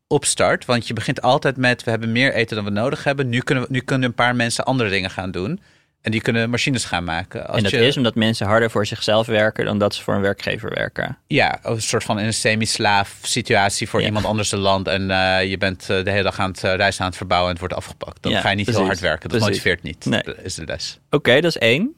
opstart. 0.08 0.66
Want 0.66 0.88
je 0.88 0.94
begint 0.94 1.22
altijd 1.22 1.58
met: 1.58 1.84
we 1.84 1.90
hebben 1.90 2.12
meer 2.12 2.34
eten 2.34 2.56
dan 2.56 2.66
we 2.66 2.72
nodig 2.72 3.04
hebben. 3.04 3.30
Nu 3.30 3.40
kunnen, 3.40 3.64
we, 3.64 3.70
nu 3.72 3.80
kunnen 3.80 4.10
een 4.10 4.16
paar 4.16 4.36
mensen 4.36 4.66
andere 4.66 4.90
dingen 4.90 5.10
gaan 5.10 5.32
doen. 5.32 5.60
En 6.02 6.12
die 6.12 6.22
kunnen 6.22 6.50
machines 6.50 6.86
gaan 6.86 7.04
maken. 7.04 7.48
Als 7.48 7.58
en 7.58 7.64
dat 7.64 7.72
je, 7.72 7.86
is 7.86 7.98
omdat 7.98 8.16
mensen 8.16 8.48
harder 8.48 8.72
voor 8.72 8.86
zichzelf 8.86 9.28
werken 9.28 9.66
dan 9.66 9.78
dat 9.78 9.96
ze 9.96 10.04
voor 10.04 10.14
een 10.14 10.22
werkgever 10.22 10.70
werken. 10.74 11.18
Ja, 11.28 11.60
een 11.64 11.82
soort 11.82 12.04
van 12.04 12.20
in 12.20 12.26
een 12.26 12.34
semi-slaaf 12.34 13.18
situatie 13.22 13.90
voor 13.90 14.00
Ja. 14.00 14.06
iemand 14.06 14.26
anders 14.26 14.52
een 14.52 14.60
land. 14.60 14.88
En 14.88 15.12
eh, 15.12 15.50
je 15.50 15.58
bent 15.58 15.90
eh, 15.90 16.04
de 16.04 16.12
hele 16.12 16.24
dag 16.24 16.40
aan 16.40 16.50
het 16.50 16.60
rijst 16.60 17.00
aan 17.00 17.08
het 17.08 17.18
verbouwen 17.18 17.50
en 17.50 17.58
het 17.58 17.68
wordt 17.68 17.86
afgepakt. 17.86 18.24
Dan 18.24 18.32
Ja, 18.32 18.42
ga 18.42 18.50
je 18.50 18.56
niet 18.56 18.68
heel 18.68 18.86
hard 18.86 19.00
werken. 19.00 19.30
Dat 19.30 19.38
Precies. 19.40 19.48
motiveert 19.48 19.84
niet, 19.84 20.06
Nee. 20.06 20.24
Dat 20.24 20.36
is 20.44 20.56
de 20.56 20.66
les. 20.66 21.00
Oké, 21.10 21.34
dat 21.34 21.56
is 21.56 21.58
één. 21.58 21.96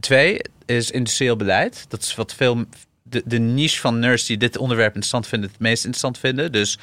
Twee 0.00 0.40
is 0.66 0.90
industrieel 0.90 1.36
beleid. 1.36 1.84
Dat 1.88 2.02
is 2.02 2.14
wat 2.14 2.34
veel 2.34 2.64
de, 3.02 3.22
de 3.24 3.38
niche 3.38 3.80
van 3.80 3.98
nerds 3.98 4.26
die 4.26 4.36
dit 4.36 4.56
onderwerp 4.56 4.94
interessant 4.94 5.26
vinden, 5.26 5.50
het 5.50 5.58
meest 5.60 5.84
interessant 5.84 6.18
vinden. 6.18 6.52
Dus 6.52 6.78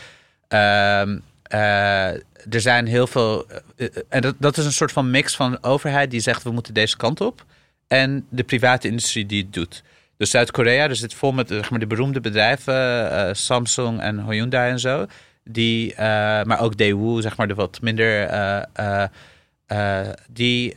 ehm, 0.47 1.17
eh, 1.43 2.09
er 2.49 2.61
zijn 2.61 2.85
heel 2.85 3.07
veel. 3.07 3.47
eh, 3.47 3.85
eh, 3.85 3.91
en 4.09 4.21
dat, 4.21 4.35
dat 4.39 4.57
is 4.57 4.65
een 4.65 4.71
soort 4.71 4.91
van 4.91 5.11
mix 5.11 5.35
van 5.35 5.63
overheid 5.63 6.11
die 6.11 6.19
zegt 6.19 6.43
we 6.43 6.51
moeten 6.51 6.73
deze 6.73 6.97
kant 6.97 7.21
op. 7.21 7.45
En 7.87 8.25
de 8.29 8.43
private 8.43 8.87
industrie 8.87 9.25
die 9.25 9.41
het 9.41 9.53
doet. 9.53 9.83
Dus 10.17 10.29
Zuid-Korea, 10.29 10.89
er 10.89 10.95
zit 10.95 11.13
vol 11.13 11.31
met 11.31 11.47
zeg 11.47 11.69
maar, 11.69 11.79
de 11.79 11.87
beroemde 11.87 12.19
bedrijven, 12.21 13.35
Samsung 13.35 13.99
en 13.99 14.25
Hyundai 14.25 14.71
en 14.71 14.79
zo. 14.79 15.05
Die, 15.43 15.93
maar 15.97 16.59
ook 16.59 16.77
Daewoo, 16.77 17.21
zeg 17.21 17.37
maar 17.37 17.47
de 17.47 17.53
wat 17.53 17.81
minder. 17.81 18.29
die, 20.29 20.75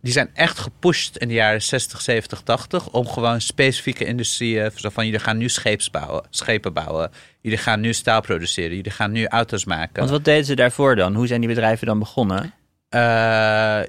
die 0.00 0.12
zijn 0.12 0.30
echt 0.34 0.58
gepusht 0.58 1.16
in 1.16 1.28
de 1.28 1.34
jaren 1.34 1.62
60, 1.62 2.00
70, 2.00 2.40
80 2.40 2.88
om 2.88 3.06
gewoon 3.06 3.40
specifieke 3.40 4.04
industrieën. 4.04 4.70
Zo 4.74 4.88
van 4.88 5.04
jullie 5.04 5.20
gaan 5.20 5.36
nu 5.36 5.48
scheeps 5.48 5.90
bouwen, 5.90 6.24
schepen 6.30 6.72
bouwen. 6.72 7.10
Jullie 7.40 7.58
gaan 7.58 7.80
nu 7.80 7.92
staal 7.92 8.20
produceren. 8.20 8.76
Jullie 8.76 8.90
gaan 8.90 9.12
nu 9.12 9.26
auto's 9.26 9.64
maken. 9.64 9.98
Want 9.98 10.10
wat 10.10 10.24
deden 10.24 10.44
ze 10.44 10.54
daarvoor 10.54 10.96
dan? 10.96 11.14
Hoe 11.14 11.26
zijn 11.26 11.40
die 11.40 11.48
bedrijven 11.48 11.86
dan 11.86 11.98
begonnen? 11.98 12.52
Eh, 12.90 13.00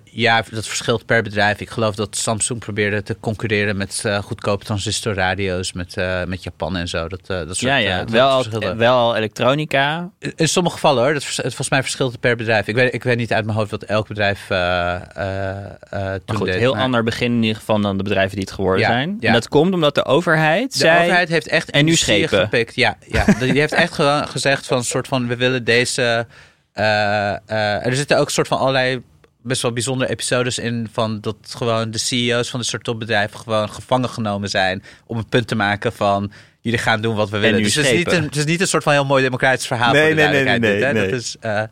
ja, 0.03 0.43
dat 0.51 0.67
verschilt 0.67 1.05
per 1.05 1.23
bedrijf. 1.23 1.59
Ik 1.59 1.69
geloof 1.69 1.95
dat 1.95 2.15
Samsung 2.17 2.59
probeerde 2.59 3.03
te 3.03 3.17
concurreren 3.19 3.77
met 3.77 4.01
eh, 4.05 4.17
goedkope 4.17 4.65
transistorradio's 4.65 5.73
met, 5.73 5.97
eh, 5.97 6.23
met 6.23 6.43
Japan 6.43 6.77
en 6.77 6.87
zo. 6.87 7.07
Dat, 7.07 7.27
dat 7.27 7.45
soort, 7.45 7.59
ja, 7.59 7.75
ja. 7.75 8.05
wel, 8.05 8.29
al, 8.29 8.75
wel 8.75 9.15
elektronica. 9.15 10.09
In 10.35 10.47
sommige 10.47 10.75
gevallen 10.75 11.03
hoor. 11.03 11.13
Dat, 11.13 11.23
vers- 11.23 11.35
volgens 11.41 11.69
mij 11.69 11.81
verschilt 11.81 12.11
het 12.11 12.19
per 12.21 12.35
bedrijf. 12.35 12.67
Ik 12.67 12.75
weet, 12.75 12.93
ik 12.93 13.03
weet 13.03 13.17
niet 13.17 13.33
uit 13.33 13.45
mijn 13.45 13.57
hoofd 13.57 13.71
wat 13.71 13.83
elk 13.83 14.07
bedrijf 14.07 14.47
toen 14.47 16.35
goed, 16.37 16.45
deed. 16.45 16.55
heel 16.55 16.73
maar 16.73 16.83
ander 16.83 17.03
begin 17.03 17.31
in 17.31 17.41
ieder 17.41 17.57
geval 17.57 17.81
dan 17.81 17.97
de 17.97 18.03
bedrijven 18.03 18.35
die 18.35 18.45
het 18.45 18.53
geworden 18.53 18.81
Ja, 18.81 18.87
zijn. 18.87 19.17
ja. 19.19 19.27
En 19.27 19.33
dat 19.33 19.47
komt 19.47 19.73
omdat 19.73 19.95
de 19.95 20.05
overheid 20.05 20.71
De 20.71 20.77
zei... 20.77 21.01
overheid 21.01 21.29
heeft 21.29 21.47
echt 21.47 21.71
en 21.71 21.85
nu 21.85 21.95
schepen. 21.95 22.39
gepikt. 22.39 22.75
Ja, 22.75 22.97
ja, 23.07 23.25
die 23.39 23.59
heeft 23.59 23.73
echt 23.73 23.93
gezegd 24.29 24.65
van 24.67 24.77
een 24.77 24.83
soort 24.83 25.07
van 25.07 25.27
we 25.27 25.35
willen 25.35 25.63
deze. 25.63 26.25
Eh, 26.73 27.31
eh, 27.31 27.85
er 27.85 27.95
zitten 27.95 28.17
ook 28.17 28.25
een 28.25 28.31
soort 28.31 28.47
van 28.47 28.57
allerlei 28.57 29.01
best 29.43 29.61
wel 29.61 29.73
bijzondere 29.73 30.11
episodes 30.11 30.57
in 30.57 30.87
van 30.91 31.21
dat 31.21 31.35
gewoon 31.57 31.91
de 31.91 31.97
CEO's 31.97 32.49
van 32.49 32.59
de 32.59 32.65
soort 32.65 32.83
topbedrijven 32.83 33.39
gewoon 33.39 33.69
gevangen 33.69 34.09
genomen 34.09 34.49
zijn 34.49 34.83
om 35.05 35.17
een 35.17 35.29
punt 35.29 35.47
te 35.47 35.55
maken 35.55 35.93
van 35.93 36.31
jullie 36.61 36.79
gaan 36.79 37.01
doen 37.01 37.15
wat 37.15 37.29
we 37.29 37.37
willen. 37.37 37.63
Dus 37.63 37.75
het 37.75 37.85
is, 37.85 37.91
niet 37.91 38.11
een, 38.11 38.23
het 38.23 38.35
is 38.35 38.45
niet 38.45 38.61
een 38.61 38.67
soort 38.67 38.83
van 38.83 38.93
heel 38.93 39.05
mooi 39.05 39.23
democratisch 39.23 39.67
verhaal. 39.67 39.93
Nee, 39.93 40.13
nee, 40.13 40.27
nee, 40.27 40.43
nee, 40.43 40.59
dit, 40.59 40.83
hè. 40.83 40.93
nee. 40.93 41.09
Dat 41.09 41.19
is, 41.19 41.35
eh, 41.39 41.63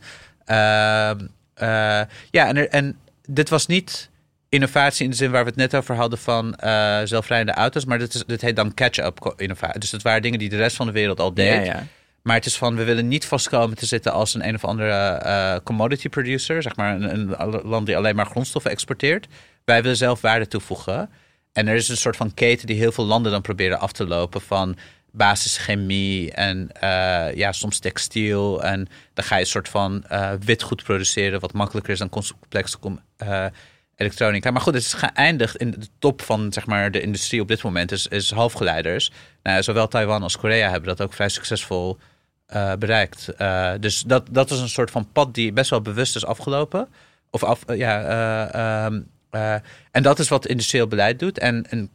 ja, 2.31 2.47
en, 2.47 2.57
er, 2.57 2.69
en 2.69 2.97
dit 3.27 3.49
was 3.49 3.65
niet 3.65 4.09
innovatie 4.49 5.03
in 5.03 5.09
de 5.09 5.15
zin 5.15 5.31
waar 5.31 5.43
we 5.43 5.49
het 5.49 5.57
net 5.57 5.75
over 5.75 5.95
hadden 5.95 6.19
van 6.19 6.55
zelfrijdende 7.03 7.53
auto's, 7.53 7.85
maar 7.85 7.99
dit, 7.99 8.13
is, 8.13 8.23
dit 8.25 8.41
heet 8.41 8.55
dan 8.55 8.73
catch-up 8.73 9.33
innovatie. 9.37 9.79
Dus 9.79 9.89
dat 9.89 10.01
waren 10.01 10.21
dingen 10.21 10.39
die 10.39 10.49
de 10.49 10.57
rest 10.57 10.75
van 10.75 10.85
de 10.85 10.91
wereld 10.91 11.19
al 11.19 11.33
deed. 11.33 11.65
ja, 11.65 11.73
ja. 11.73 11.87
Maar 12.23 12.35
het 12.35 12.45
is 12.45 12.57
van, 12.57 12.75
we 12.75 12.83
willen 12.83 13.07
niet 13.07 13.25
vastkomen 13.25 13.77
te 13.77 13.85
zitten 13.85 14.13
als 14.13 14.33
een 14.33 14.47
een 14.47 14.55
of 14.55 14.65
andere 14.65 14.91
eh, 14.91 15.55
commodity 15.63 16.09
producer. 16.09 16.61
Zeg 16.61 16.75
maar 16.75 17.01
een, 17.01 17.35
land 17.63 17.85
die 17.85 17.97
alleen 17.97 18.15
maar 18.15 18.25
grondstoffen 18.25 18.71
exporteert. 18.71 19.27
Wij 19.65 19.81
willen 19.81 19.97
zelf 19.97 20.21
waarde 20.21 20.47
toevoegen. 20.47 21.09
En 21.53 21.67
er 21.67 21.75
is 21.75 21.89
een 21.89 21.97
soort 21.97 22.15
van 22.15 22.33
keten 22.33 22.67
die 22.67 22.75
heel 22.75 22.91
veel 22.91 23.05
landen 23.05 23.31
dan 23.31 23.41
proberen 23.41 23.79
af 23.79 23.91
te 23.91 24.07
lopen 24.07 24.41
van 24.41 24.77
basischemie 25.11 26.31
en 26.31 26.71
eh, 26.71 27.35
ja, 27.35 27.51
soms 27.51 27.79
textiel. 27.79 28.63
En 28.63 28.87
dan 29.13 29.25
ga 29.25 29.35
je 29.35 29.41
een 29.41 29.47
soort 29.47 29.69
van 29.69 30.03
eh, 30.03 30.31
witgoed 30.39 30.83
produceren 30.83 31.39
wat 31.39 31.53
makkelijker 31.53 31.93
is 31.93 31.99
dan 31.99 32.09
complexe 32.09 32.79
com- 32.79 33.01
eh, 33.17 33.45
elektronica. 33.95 34.51
Maar 34.51 34.61
goed, 34.61 34.73
het 34.73 34.83
is 34.83 34.93
geëindigd 34.93 35.55
in 35.55 35.71
de 35.71 35.87
top 35.99 36.21
van 36.21 36.53
zeg 36.53 36.65
maar, 36.65 36.91
de 36.91 37.01
industrie 37.01 37.41
op 37.41 37.47
dit 37.47 37.63
moment 37.63 37.91
is, 37.91 38.07
is 38.07 38.31
halfgeleiders. 38.31 39.11
Nou, 39.43 39.63
zowel 39.63 39.87
Taiwan 39.87 40.23
als 40.23 40.37
Korea 40.37 40.69
hebben 40.69 40.89
dat 40.89 41.01
ook 41.01 41.13
vrij 41.13 41.29
succesvol 41.29 41.97
eh, 42.45 42.73
bereikt. 42.73 43.27
Eh, 43.27 43.71
dus 43.79 44.01
dat, 44.01 44.27
dat 44.31 44.51
is 44.51 44.59
een 44.59 44.69
soort 44.69 44.91
van 44.91 45.11
pad 45.11 45.33
die 45.33 45.53
best 45.53 45.69
wel 45.69 45.81
bewust 45.81 46.15
is 46.15 46.25
afgelopen. 46.25 46.87
Of 47.29 47.43
af, 47.43 47.63
eh, 47.65 47.77
ja, 47.77 48.03
eh, 48.03 48.85
ehm, 48.85 49.01
eh, 49.29 49.53
en 49.91 50.03
dat 50.03 50.19
is 50.19 50.27
wat 50.27 50.47
industrieel 50.47 50.87
beleid 50.87 51.19
doet. 51.19 51.39
En 51.39 51.65
een 51.69 51.89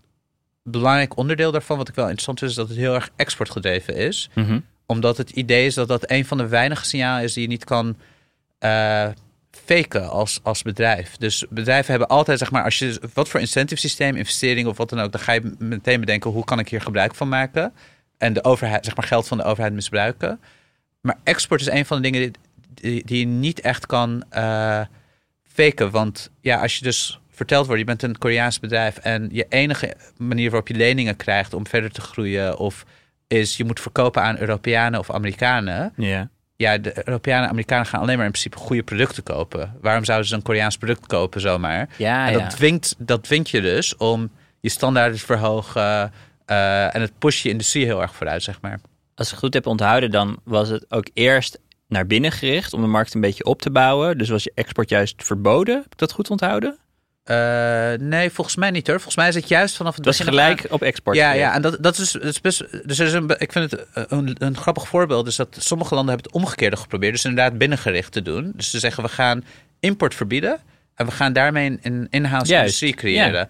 belangrijk 0.63 1.17
onderdeel 1.17 1.53
daarvan, 1.53 1.77
wat 1.77 1.89
ik 1.89 1.95
wel 1.95 2.05
interessant 2.05 2.39
vind, 2.39 2.51
is 2.51 2.57
dat 2.57 2.69
het 2.69 2.77
heel 2.77 2.95
erg 2.95 3.11
exportgedreven 3.17 3.95
is. 3.97 4.31
Mhm. 4.35 4.59
Omdat 4.87 5.17
het 5.17 5.31
idee 5.31 5.67
is 5.67 5.75
dat 5.75 5.89
dat 5.89 6.11
een 6.11 6.25
van 6.25 6.39
de 6.39 6.49
weinige 6.49 6.85
signalen 6.85 7.23
is 7.23 7.33
die 7.33 7.43
je 7.43 7.49
niet 7.49 7.65
kan 7.65 7.97
faken 9.65 10.11
als, 10.11 10.41
als 10.43 10.63
bedrijf. 10.63 11.17
Dus 11.17 11.45
bedrijven 11.51 11.91
hebben 11.91 12.09
altijd, 12.09 12.39
zeg 12.39 12.51
maar, 12.51 12.65
als 12.65 12.79
je 12.79 13.01
wat 13.15 13.29
voor 13.29 13.41
incentive 13.41 13.81
systeem, 13.81 14.17
investering 14.17 14.69
of 14.69 14.77
wat 14.77 14.89
dan 14.89 15.01
ook, 15.01 15.13
dan 15.13 15.21
ga 15.21 15.33
je 15.33 15.55
meteen 15.59 16.01
bedenken 16.01 16.31
hoe 16.31 16.45
kan 16.45 16.59
ik 16.59 16.69
hier 16.69 16.81
gebruik 16.81 17.15
van 17.15 17.29
maken. 17.29 17.73
En 18.19 18.33
de 18.33 18.45
overheid, 18.45 18.85
zeg 18.85 18.97
maar, 18.97 19.07
geld 19.07 19.29
van 19.29 19.37
de 19.37 19.45
overheid 19.45 19.73
misbruiken. 19.73 20.41
Maar 21.01 21.19
export 21.23 21.61
is 21.61 21.69
een 21.69 21.87
van 21.87 21.97
de 21.97 22.03
dingen 22.11 22.33
die, 22.75 23.05
die, 23.05 23.19
je 23.19 23.27
niet 23.27 23.61
echt 23.61 23.87
kan 23.87 24.25
eh, 24.31 24.81
faken. 25.43 25.91
Want 25.91 26.31
ja, 26.41 26.61
als 26.61 26.77
je 26.77 26.85
dus 26.85 27.21
verteld 27.31 27.67
wordt, 27.67 27.81
je 27.81 27.87
bent 27.87 28.03
een 28.03 28.19
Koreaans 28.19 28.61
bedrijf 28.61 28.97
en 28.97 29.29
je 29.33 29.47
enige 29.49 29.97
manier 30.17 30.51
waarop 30.51 30.69
je 30.69 30.75
leningen 30.75 31.17
krijgt 31.17 31.55
om 31.55 31.67
verder 31.67 31.91
te 31.91 32.01
groeien 32.01 32.59
of 32.59 32.85
is 33.27 33.57
je 33.57 33.65
moet 33.65 33.81
verkopen 33.81 34.23
aan 34.23 34.39
Europeanen 34.39 35.01
of 35.01 35.11
Amerikanen. 35.11 35.93
Ja, 36.57 36.79
de 36.79 37.09
Europeanen 37.09 37.45
en 37.45 37.51
Amerikanen 37.51 37.87
gaan 37.87 38.01
alleen 38.01 38.17
maar 38.17 38.27
in 38.27 38.31
principe 38.31 38.57
goede 38.57 38.83
producten 38.83 39.23
kopen. 39.23 39.75
Waarom 39.81 40.05
zouden 40.05 40.29
ze 40.29 40.35
een 40.35 40.43
Koreaans 40.43 40.77
product 40.77 41.07
kopen 41.07 41.41
zomaar? 41.41 41.89
Ja, 41.97 42.27
en 42.27 42.33
dat, 42.33 42.43
ja. 42.43 42.49
dwingt, 42.49 42.95
dat 42.99 43.23
dwingt 43.23 43.51
je 43.51 43.61
dus 43.61 43.97
om 43.97 44.31
je 44.61 44.69
standaarden 44.69 45.19
te 45.19 45.25
verhogen. 45.25 46.13
eh, 46.47 46.95
en 46.95 47.01
het 47.01 47.19
pusht 47.19 47.43
je 47.43 47.49
industrie 47.49 47.85
heel 47.85 48.03
erg 48.03 48.15
vooruit, 48.15 48.43
zeg 48.43 48.61
maar. 48.61 48.81
Als 49.15 49.27
ik 49.27 49.33
het 49.33 49.43
goed 49.43 49.55
heb 49.55 49.67
onthouden, 49.67 50.11
dan 50.11 50.39
was 50.45 50.69
het 50.69 50.85
ook 50.89 51.09
eerst 51.15 51.59
naar 51.89 52.07
binnen 52.07 52.33
gericht 52.33 52.73
om 52.73 52.81
de 52.81 52.87
markt 52.87 53.15
een 53.15 53.21
beetje 53.21 53.45
op 53.45 53.63
te 53.63 53.71
bouwen. 53.71 54.19
Dus 54.19 54.29
was 54.29 54.45
je 54.45 54.53
export 54.55 54.89
juist 54.89 55.25
verboden. 55.25 55.75
Heb 55.75 55.93
ik 55.93 55.99
dat 55.99 56.13
goed 56.13 56.31
onthouden? 56.31 56.79
Eh, 57.25 57.93
nee, 57.99 58.31
volgens 58.31 58.57
mij 58.57 58.71
niet 58.71 58.87
hoor. 58.87 58.97
Volgens 58.97 59.17
mij 59.17 59.29
is 59.29 59.35
het 59.35 59.49
juist 59.49 59.77
vanaf 59.77 59.97
het 59.97 60.07
af 60.07 60.21
aan- 60.21 60.27
gelijk 60.27 60.67
op 60.71 60.83
export. 60.83 61.17
Ja, 61.17 61.33
ja, 61.33 61.55
en 61.55 61.63
dat, 61.63 61.77
dat, 61.81 61.99
is, 61.99 62.13
dat 62.13 62.23
is 62.25 62.41
best. 62.41 62.65
Dus 62.89 62.99
is 62.99 63.13
een, 63.13 63.35
ik 63.39 63.53
vind 63.53 63.71
het 63.71 63.87
een, 63.95 64.37
een 64.39 64.57
grappig 64.57 64.89
voorbeeld. 64.89 65.27
Is 65.27 65.37
dat 65.37 65.57
sommige 65.59 65.95
landen 65.95 66.15
hebben 66.15 66.33
het 66.33 66.43
omgekeerde 66.43 66.77
geprobeerd. 66.77 67.13
Dus 67.13 67.25
inderdaad 67.25 67.59
binnengericht 67.59 68.13
te 68.13 68.23
doen. 68.23 68.53
Dus 68.57 68.71
ze 68.71 68.79
zeggen 68.79 69.03
we 69.03 69.09
gaan 69.09 69.45
import 69.81 70.15
verbieden. 70.15 70.59
En 70.95 71.07
we 71.07 71.13
gaan 71.13 71.33
daarmee 71.33 71.67
een- 71.71 71.79
een 71.83 72.07
in-house 72.11 72.51
Juist, 72.53 72.65
industrie 72.83 72.95
creëren. 72.95 73.49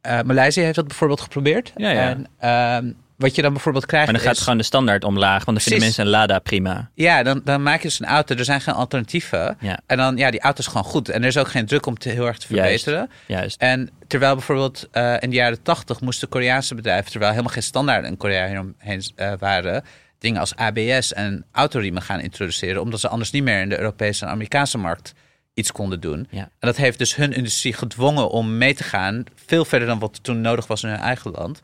Eh 0.00 0.20
Maleisië 0.22 0.60
heeft 0.60 0.74
dat 0.74 0.86
bijvoorbeeld 0.88 1.20
geprobeerd. 1.20 1.72
Ja, 1.76 1.90
ja. 1.90 2.08
En 2.08 2.26
ehm, 2.38 2.92
wat 3.22 3.34
je 3.34 3.42
dan 3.42 3.52
bijvoorbeeld 3.52 3.86
krijgt. 3.86 4.06
Maar 4.06 4.16
dan 4.16 4.26
gaat 4.26 4.36
is, 4.36 4.42
gewoon 4.42 4.58
de 4.58 4.64
standaard 4.64 5.04
omlaag, 5.04 5.44
want 5.44 5.46
dan 5.46 5.60
vinden 5.60 5.78
Precies. 5.78 5.96
mensen 5.96 6.04
een 6.04 6.20
Lada 6.20 6.38
prima. 6.38 6.90
Ja, 6.94 7.22
dan, 7.22 7.40
dan 7.44 7.62
maak 7.62 7.82
je 7.82 7.88
dus 7.88 8.00
een 8.00 8.06
auto. 8.06 8.34
Er 8.34 8.44
zijn 8.44 8.60
geen 8.60 8.74
alternatieven. 8.74 9.56
Ja. 9.60 9.80
En 9.86 9.96
dan, 9.96 10.16
ja, 10.16 10.30
die 10.30 10.40
auto 10.40 10.58
is 10.58 10.66
gewoon 10.66 10.84
goed. 10.84 11.08
En 11.08 11.22
er 11.22 11.28
is 11.28 11.36
ook 11.36 11.48
geen 11.48 11.66
druk 11.66 11.86
om 11.86 11.94
het 11.94 12.04
heel 12.04 12.26
erg 12.26 12.38
te 12.38 12.46
verbeteren. 12.46 13.10
Juist. 13.26 13.60
En 13.60 13.90
terwijl 14.06 14.34
bijvoorbeeld 14.34 14.88
eh, 14.90 15.14
in 15.20 15.30
de 15.30 15.36
jaren 15.36 15.62
tachtig 15.62 16.00
moesten 16.00 16.28
Koreaanse 16.28 16.74
bedrijven, 16.74 17.10
terwijl 17.10 17.30
helemaal 17.30 17.52
geen 17.52 17.62
standaarden 17.62 18.10
in 18.10 18.16
Korea 18.16 18.46
hieromheen 18.46 19.02
eh, 19.14 19.32
waren, 19.38 19.84
dingen 20.18 20.40
als 20.40 20.56
ABS 20.56 21.12
en 21.12 21.44
autoriemen 21.52 22.02
gaan 22.02 22.20
introduceren, 22.20 22.82
omdat 22.82 23.00
ze 23.00 23.08
anders 23.08 23.30
niet 23.30 23.42
meer 23.42 23.60
in 23.60 23.68
de 23.68 23.78
Europese 23.78 24.24
en 24.24 24.30
Amerikaanse 24.30 24.78
markt 24.78 25.14
iets 25.54 25.72
konden 25.72 26.00
doen. 26.00 26.26
Ja. 26.30 26.40
En 26.40 26.48
dat 26.58 26.76
heeft 26.76 26.98
dus 26.98 27.16
hun 27.16 27.32
industrie 27.32 27.72
gedwongen 27.72 28.30
om 28.30 28.58
mee 28.58 28.74
te 28.74 28.84
gaan, 28.84 29.24
veel 29.46 29.64
verder 29.64 29.88
dan 29.88 29.98
wat 29.98 30.18
toen 30.22 30.40
nodig 30.40 30.66
was 30.66 30.82
in 30.82 30.88
hun 30.88 30.98
eigen 30.98 31.30
land. 31.30 31.62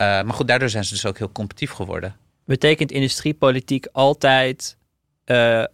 Eh, 0.00 0.06
maar 0.06 0.34
goed, 0.34 0.48
daardoor 0.48 0.68
zijn 0.68 0.84
ze 0.84 0.92
dus 0.92 1.06
ook 1.06 1.18
heel 1.18 1.32
competitief 1.32 1.70
geworden. 1.70 2.16
Betekent 2.44 2.92
industriepolitiek 2.92 3.86
altijd 3.92 4.76
eh, 5.24 5.64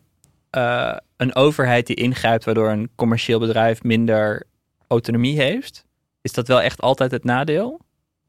eh, 0.50 0.96
een 1.16 1.34
overheid 1.34 1.86
die 1.86 1.96
ingrijpt 1.96 2.44
waardoor 2.44 2.70
een 2.70 2.90
commercieel 2.94 3.38
bedrijf 3.38 3.82
minder 3.82 4.44
autonomie 4.86 5.40
heeft? 5.40 5.84
Is 6.22 6.32
dat 6.32 6.48
wel 6.48 6.60
echt 6.60 6.80
altijd 6.80 7.10
het 7.10 7.24
nadeel? 7.24 7.80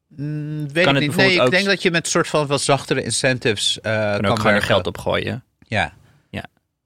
Mm, 0.07 0.71
weet 0.73 0.85
Kan 0.85 0.95
ik 0.95 1.01
het 1.01 1.09
niet. 1.09 1.15
Nee, 1.15 1.35
ik 1.35 1.41
ook- 1.41 1.51
denk 1.51 1.65
dat 1.65 1.81
je 1.81 1.91
met 1.91 2.05
een 2.05 2.11
soort 2.11 2.27
van 2.27 2.47
wat 2.47 2.61
zachtere 2.61 3.03
incentives 3.03 3.81
eh 3.81 4.13
En 4.13 4.21
kan 4.21 4.31
ook 4.31 4.39
gewoon 4.39 4.53
er 4.55 4.61
geld 4.61 4.87
op 4.87 4.97
gooien. 4.97 5.43
Ja. 5.59 5.93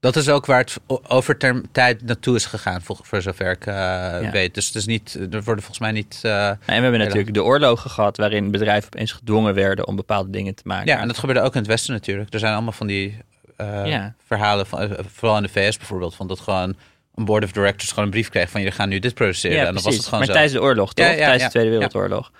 Dat 0.01 0.15
is 0.15 0.29
ook 0.29 0.45
waar 0.45 0.59
het 0.59 0.77
over 1.07 1.37
term 1.37 1.63
tijd 1.71 2.03
naartoe 2.03 2.35
is 2.35 2.45
gegaan, 2.45 2.81
voor, 2.81 2.97
voor 3.01 3.21
zover 3.21 3.51
ik 3.51 3.65
eh, 3.65 4.31
weet. 4.31 4.53
Dus 4.53 4.65
het 4.67 4.75
is 4.75 4.85
niet, 4.85 5.13
er 5.13 5.43
worden 5.43 5.63
volgens 5.63 5.79
mij 5.79 5.91
niet... 5.91 6.19
eh, 6.23 6.47
En 6.47 6.57
we 6.65 6.73
hebben 6.73 6.99
natuurlijk 6.99 7.33
de 7.33 7.43
oorlogen 7.43 7.89
gehad 7.89 8.17
waarin 8.17 8.51
bedrijven 8.51 8.93
opeens 8.93 9.11
gedwongen 9.11 9.53
werden 9.53 9.87
om 9.87 9.95
bepaalde 9.95 10.29
dingen 10.29 10.55
te 10.55 10.61
maken. 10.65 10.87
ja, 10.87 10.99
en 10.99 11.07
dat 11.07 11.17
gebeurde 11.17 11.41
ook 11.41 11.53
in 11.53 11.59
het 11.59 11.67
Westen 11.69 11.93
natuurlijk. 11.93 12.33
Er 12.33 12.39
zijn 12.39 12.53
allemaal 12.53 12.71
van 12.71 12.87
die 12.87 13.17
eh, 13.57 13.85
Ja. 13.85 14.13
verhalen, 14.25 14.65
van, 14.65 14.97
vooral 15.07 15.37
in 15.37 15.43
de 15.43 15.49
VS 15.49 15.77
bijvoorbeeld, 15.77 16.15
van 16.15 16.27
dat 16.27 16.39
gewoon 16.39 16.75
een 17.15 17.25
board 17.25 17.43
of 17.43 17.51
directors 17.51 17.89
gewoon 17.89 18.05
een 18.05 18.11
brief 18.11 18.29
kreeg 18.29 18.49
van 18.49 18.61
je 18.61 18.71
gaan 18.71 18.89
nu 18.89 18.99
dit 18.99 19.13
produceren. 19.13 19.57
Ja, 19.57 19.65
en 19.67 19.73
dan 19.73 19.81
precies. 19.83 19.89
was 19.97 20.05
het 20.05 20.05
gewoon 20.05 20.19
maar 20.19 20.27
zo. 20.27 20.33
tijdens 20.33 20.53
de 20.53 20.61
oorlog, 20.61 20.93
toch? 20.93 21.05
Tijdens 21.05 21.43
de 21.43 21.49
Tweede 21.49 21.69
Wereldoorlog. 21.69 22.31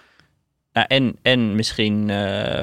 Nou, 0.74 0.86
en, 0.90 1.16
en 1.22 1.56
misschien 1.56 2.08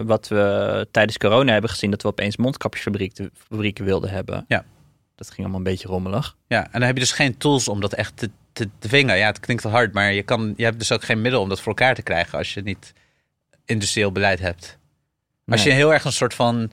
wat 0.07 0.29
we 0.29 0.87
tijdens 0.91 1.19
corona 1.19 1.53
hebben 1.53 1.71
gezien... 1.71 1.91
dat 1.91 2.03
we 2.03 2.09
opeens 2.09 2.37
mondkapjesfabrieken 2.37 3.31
fabrieken 3.49 3.85
wilden 3.85 4.11
hebben. 4.11 4.45
Ja. 4.49 4.65
Dat 5.19 5.27
ging 5.27 5.39
allemaal 5.41 5.59
een 5.59 5.65
beetje 5.73 5.89
rommelig. 5.89 6.37
Ja, 6.47 6.65
en 6.65 6.71
dan 6.73 6.83
heb 6.83 6.95
je 6.95 7.01
dus 7.01 7.13
geen 7.13 7.37
tools 7.37 7.69
om 7.69 7.81
dat 7.81 7.93
echt 7.93 8.17
te, 8.17 8.31
te 8.53 8.69
dwingen. 8.79 9.17
Ja, 9.19 9.27
het 9.27 9.41
klinkt 9.41 9.63
hard, 9.63 9.93
maar 9.93 10.13
je, 10.13 10.23
kan, 10.23 10.55
je 10.57 10.65
hebt 10.65 10.79
dus 10.79 10.93
ook 10.93 11.05
geen 11.05 11.21
middel 11.21 11.41
om 11.41 11.49
dat 11.49 11.59
voor 11.61 11.69
elkaar 11.69 11.95
te 11.95 12.03
krijgen 12.03 12.39
als 12.39 12.55
je 12.55 12.63
niet 12.63 12.93
industrieel 13.65 14.13
beleid 14.13 14.39
hebt. 14.39 14.79
Als 15.47 15.61
Nee. 15.65 15.69
je 15.73 15.75
heel 15.79 15.93
erg 15.93 16.05
een 16.05 16.13
soort 16.13 16.35
van. 16.35 16.71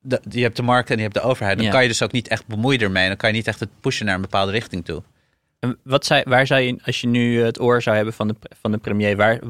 De, 0.00 0.20
je 0.28 0.42
hebt 0.42 0.56
de 0.56 0.62
markt 0.62 0.90
en 0.90 0.96
je 0.96 1.02
hebt 1.02 1.14
de 1.14 1.20
overheid. 1.20 1.56
Dan 1.56 1.66
Ja. 1.66 1.72
kan 1.72 1.82
je 1.82 1.88
dus 1.88 2.02
ook 2.02 2.12
niet 2.12 2.28
echt 2.28 2.46
bemoeien 2.46 2.80
ermee. 2.80 3.08
Dan 3.08 3.16
kan 3.16 3.30
je 3.30 3.36
niet 3.36 3.46
echt 3.46 3.60
het 3.60 3.80
pushen 3.80 4.06
naar 4.06 4.14
een 4.14 4.20
bepaalde 4.20 4.52
richting 4.52 4.84
toe. 4.84 5.02
En 5.58 5.78
wat 5.82 6.06
zou, 6.06 6.22
waar 6.26 6.46
zou 6.46 6.60
je, 6.60 6.78
als 6.84 7.00
je 7.00 7.06
nu 7.06 7.42
het 7.42 7.60
oor 7.60 7.82
zou 7.82 7.96
hebben 7.96 8.14
van 8.14 8.28
de, 8.28 8.34
van 8.60 8.72
de 8.72 8.78
premier... 8.78 9.16
Waar, 9.16 9.40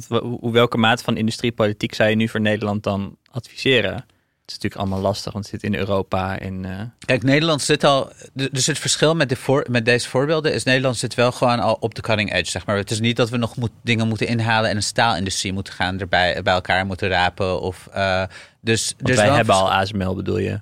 welke 0.40 0.76
mate 0.76 1.04
van 1.04 1.16
industriepolitiek 1.16 1.94
zou 1.94 2.10
je 2.10 2.16
nu 2.16 2.28
voor 2.28 2.40
Nederland 2.40 2.82
dan 2.82 3.16
adviseren? 3.30 4.04
Het 4.48 4.56
is 4.56 4.62
natuurlijk 4.62 4.90
allemaal 4.90 5.10
lastig, 5.10 5.32
want 5.32 5.50
het 5.50 5.60
zit 5.60 5.72
in 5.72 5.78
Europa 5.78 6.38
en... 6.38 6.64
eh, 6.64 6.80
Kijk, 6.98 7.22
Nederland 7.22 7.62
zit 7.62 7.84
al. 7.84 8.12
Dus 8.32 8.66
het 8.66 8.78
verschil 8.78 9.14
met, 9.14 9.28
de 9.28 9.36
voor, 9.36 9.66
met 9.70 9.84
deze 9.84 10.08
voorbeelden 10.08 10.54
is 10.54 10.62
Nederland 10.64 10.96
zit 10.96 11.14
wel 11.14 11.32
gewoon 11.32 11.60
al 11.60 11.76
op 11.80 11.94
de 11.94 12.00
cutting 12.02 12.32
edge. 12.32 12.50
Zeg 12.50 12.66
maar. 12.66 12.76
Het 12.76 12.90
is 12.90 13.00
niet 13.00 13.16
dat 13.16 13.30
we 13.30 13.36
nog 13.36 13.56
moet, 13.56 13.70
dingen 13.82 14.08
moeten 14.08 14.26
inhalen 14.26 14.70
en 14.70 14.76
een 14.76 14.82
staalindustrie 14.82 15.52
moeten 15.52 15.72
gaan 15.72 16.00
erbij 16.00 16.42
bij 16.42 16.54
elkaar 16.54 16.86
moeten 16.86 17.08
rapen. 17.08 17.60
Of, 17.60 17.88
eh, 17.92 18.22
dus 18.60 18.94
dus 18.98 19.16
wij 19.16 19.30
hebben 19.30 19.54
al 19.54 19.72
ASML, 19.72 20.14
bedoel 20.14 20.38
je? 20.38 20.60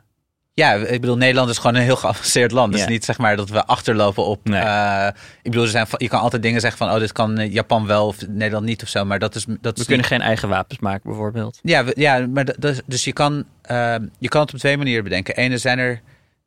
Ja, 0.60 0.72
ik 0.74 1.00
bedoel, 1.00 1.16
Nederland 1.16 1.50
is 1.50 1.58
gewoon 1.58 1.74
een 1.74 1.82
heel 1.82 1.96
geavanceerd 1.96 2.52
land. 2.52 2.68
Het 2.72 2.78
Ja. 2.80 2.86
is 2.86 2.92
niet 2.92 3.04
zeg 3.04 3.18
maar 3.18 3.36
dat 3.36 3.48
we 3.48 3.64
achterlopen 3.64 4.24
op. 4.24 4.48
Nee. 4.48 4.60
eh, 4.60 5.06
ik 5.42 5.50
bedoel, 5.50 5.62
er 5.64 5.68
zijn, 5.70 5.86
je 5.96 6.08
kan 6.08 6.20
altijd 6.20 6.42
dingen 6.42 6.60
zeggen 6.60 6.78
van, 6.86 6.94
oh, 6.94 6.98
dit 6.98 7.12
kan 7.12 7.50
Japan 7.50 7.86
wel 7.86 8.06
of 8.06 8.26
Nederland 8.28 8.64
niet 8.66 8.82
of 8.82 8.88
zo. 8.88 9.04
Maar 9.04 9.18
dat 9.18 9.34
is. 9.34 9.44
Dat 9.44 9.56
We 9.60 9.68
is 9.80 9.86
kunnen 9.86 9.96
niet- 9.96 10.06
geen 10.06 10.20
eigen 10.20 10.48
wapens 10.48 10.78
maken, 10.78 11.02
bijvoorbeeld. 11.10 11.58
Ja, 11.62 11.84
we- 11.84 11.92
ja 11.96 12.26
maar 12.26 12.44
dat, 12.44 12.82
dus 12.86 13.04
je 13.04 13.12
kan, 13.12 13.44
eh, 13.62 13.94
je 14.18 14.28
kan 14.28 14.40
het 14.40 14.52
op 14.52 14.58
twee 14.58 14.76
manieren 14.76 15.04
bedenken. 15.04 15.36
Ene 15.36 15.58
zijn 15.58 15.78
er 15.78 16.00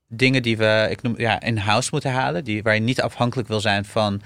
dingen 0.07 0.41
die 0.44 0.57
we, 0.57 0.88
ik 0.90 1.02
noem, 1.02 1.14
ja, 1.18 1.41
in-house 1.41 1.90
moeten 1.91 2.11
halen, 2.11 2.44
die, 2.44 2.64
waar 2.64 2.73
je 2.76 2.81
niet 2.81 3.02
afhankelijk 3.02 3.48
wil 3.48 3.60
zijn 3.60 3.86
van. 3.86 4.22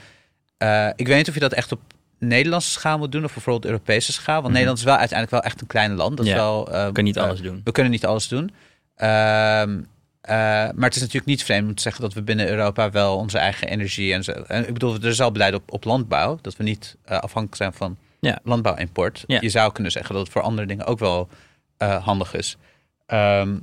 eh, 0.57 0.87
ik 0.95 1.07
weet 1.07 1.17
niet 1.17 1.27
of 1.27 1.33
je 1.33 1.39
dat 1.39 1.53
echt 1.53 1.71
op 1.71 1.79
Nederlandse 2.19 2.69
schaal 2.71 2.97
moet 2.97 3.11
doen 3.11 3.23
of 3.23 3.33
bijvoorbeeld 3.33 3.65
Europese 3.65 4.11
schaal. 4.11 4.41
Want 4.41 4.51
Nederland 4.53 4.77
is 4.77 4.83
wel 4.83 4.97
uiteindelijk 4.97 5.41
wel 5.41 5.51
echt 5.51 5.61
een 5.61 5.67
klein 5.67 5.93
land. 5.95 6.17
Dat 6.17 6.25
is 6.25 6.31
Mhm. 6.31 6.39
Ja, 6.41 6.45
wel, 6.45 6.65
We 6.65 6.71
kunnen 6.91 7.03
niet 7.03 7.19
alles 7.19 7.41
doen. 7.41 7.61
we 7.63 7.71
kunnen 7.71 7.91
niet 7.91 8.05
alles 8.05 8.27
doen. 8.27 8.51
Ehm, 8.95 9.81
eh, 10.21 10.33
maar 10.75 10.83
het 10.85 10.95
is 10.95 10.99
natuurlijk 11.01 11.25
niet 11.25 11.43
vreemd 11.43 11.67
om 11.67 11.75
te 11.75 11.81
zeggen 11.81 12.01
dat 12.01 12.13
we 12.13 12.21
binnen 12.21 12.47
Europa 12.49 12.91
wel 12.91 13.17
onze 13.17 13.37
eigen 13.37 13.67
energie 13.67 14.13
en 14.13 14.23
zo. 14.23 14.31
En 14.31 14.67
ik 14.67 14.73
bedoel, 14.73 14.95
er 14.95 15.05
is 15.05 15.21
al 15.21 15.31
beleid 15.31 15.53
op, 15.53 15.71
op 15.71 15.83
landbouw, 15.83 16.39
dat 16.41 16.55
we 16.55 16.63
niet 16.63 16.95
eh, 17.03 17.17
afhankelijk 17.17 17.55
zijn 17.55 17.73
van 17.73 17.97
Ja. 18.19 18.39
landbouwimport. 18.43 19.23
Ja. 19.27 19.37
Je 19.41 19.49
zou 19.49 19.71
kunnen 19.71 19.91
zeggen 19.91 20.13
dat 20.15 20.23
het 20.23 20.31
voor 20.33 20.41
andere 20.41 20.67
dingen 20.67 20.85
ook 20.85 20.99
wel 20.99 21.29
eh, 21.77 22.03
handig 22.03 22.33
is. 22.33 22.57
Ehm, 23.05 23.57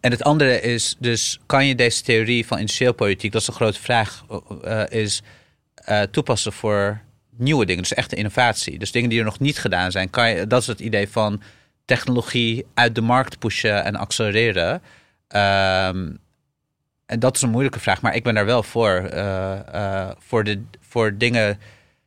en 0.00 0.10
het 0.10 0.22
andere 0.22 0.60
is 0.60 0.96
dus, 0.98 1.38
kan 1.46 1.66
je 1.66 1.74
deze 1.74 2.02
theorie 2.02 2.46
van 2.46 2.58
industrieel 2.58 2.94
politiek, 2.94 3.32
dat 3.32 3.40
is 3.40 3.46
de 3.46 3.52
grote 3.52 3.80
vraag, 3.80 4.24
is 4.88 5.22
toepassen 6.10 6.52
voor 6.52 7.00
nieuwe 7.36 7.66
dingen. 7.66 7.82
Dus 7.82 7.94
echte 7.94 8.16
innovatie. 8.16 8.78
Dus 8.78 8.92
dingen 8.92 9.08
die 9.10 9.18
er 9.18 9.24
nog 9.24 9.38
niet 9.38 9.58
gedaan 9.58 9.90
zijn. 9.90 10.10
Kan 10.10 10.30
je, 10.30 10.46
dat 10.46 10.60
is 10.60 10.66
het 10.66 10.80
idee 10.80 11.08
van 11.08 11.42
technologie 11.86 12.66
uit 12.74 12.94
de 12.94 13.00
markt 13.00 13.38
pushen 13.38 13.84
en 13.84 13.96
accelereren. 13.96 14.82
Ehm, 15.28 16.10
en 17.06 17.18
dat 17.18 17.36
is 17.36 17.42
een 17.42 17.50
moeilijke 17.50 17.80
vraag, 17.80 18.02
maar 18.02 18.14
ik 18.14 18.22
ben 18.22 18.34
daar 18.34 18.46
wel 18.46 18.62
voor. 18.62 18.90
eh, 18.90 19.74
eh, 19.74 20.10
voor, 20.18 20.44
de, 20.44 20.62
voor 20.80 21.16
dingen 21.16 21.58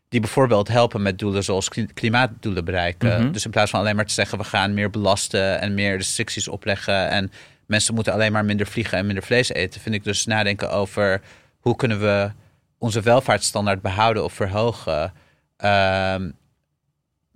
die 0.09 0.19
bijvoorbeeld 0.19 0.67
helpen 0.67 1.01
met 1.01 1.19
doelen 1.19 1.43
zoals 1.43 1.69
kli- 1.69 1.93
klimaatdoelen 1.93 2.65
bereiken. 2.65 3.23
Mhm. 3.23 3.31
Dus 3.31 3.45
in 3.45 3.51
plaats 3.51 3.71
van 3.71 3.79
alleen 3.79 3.95
maar 3.95 4.05
te 4.05 4.13
zeggen 4.13 4.37
we 4.37 4.43
gaan 4.43 4.73
meer 4.73 4.89
belasten 4.89 5.59
en 5.59 5.73
meer 5.73 5.95
restricties 5.95 6.47
opleggen 6.47 7.09
en 7.09 7.31
mensen 7.65 7.93
moeten 7.93 8.13
alleen 8.13 8.31
maar 8.31 8.45
minder 8.45 8.67
vliegen 8.67 8.97
en 8.97 9.05
minder 9.05 9.23
vlees 9.23 9.49
eten, 9.49 9.81
vind 9.81 9.95
ik 9.95 10.03
dus 10.03 10.25
nadenken 10.25 10.71
over 10.71 11.21
hoe 11.59 11.75
kunnen 11.75 11.99
we 11.99 12.31
onze 12.77 13.01
welvaartsstandaard 13.01 13.81
behouden 13.81 14.23
of 14.23 14.33
verhogen. 14.33 15.13
Ehm, 15.57 16.29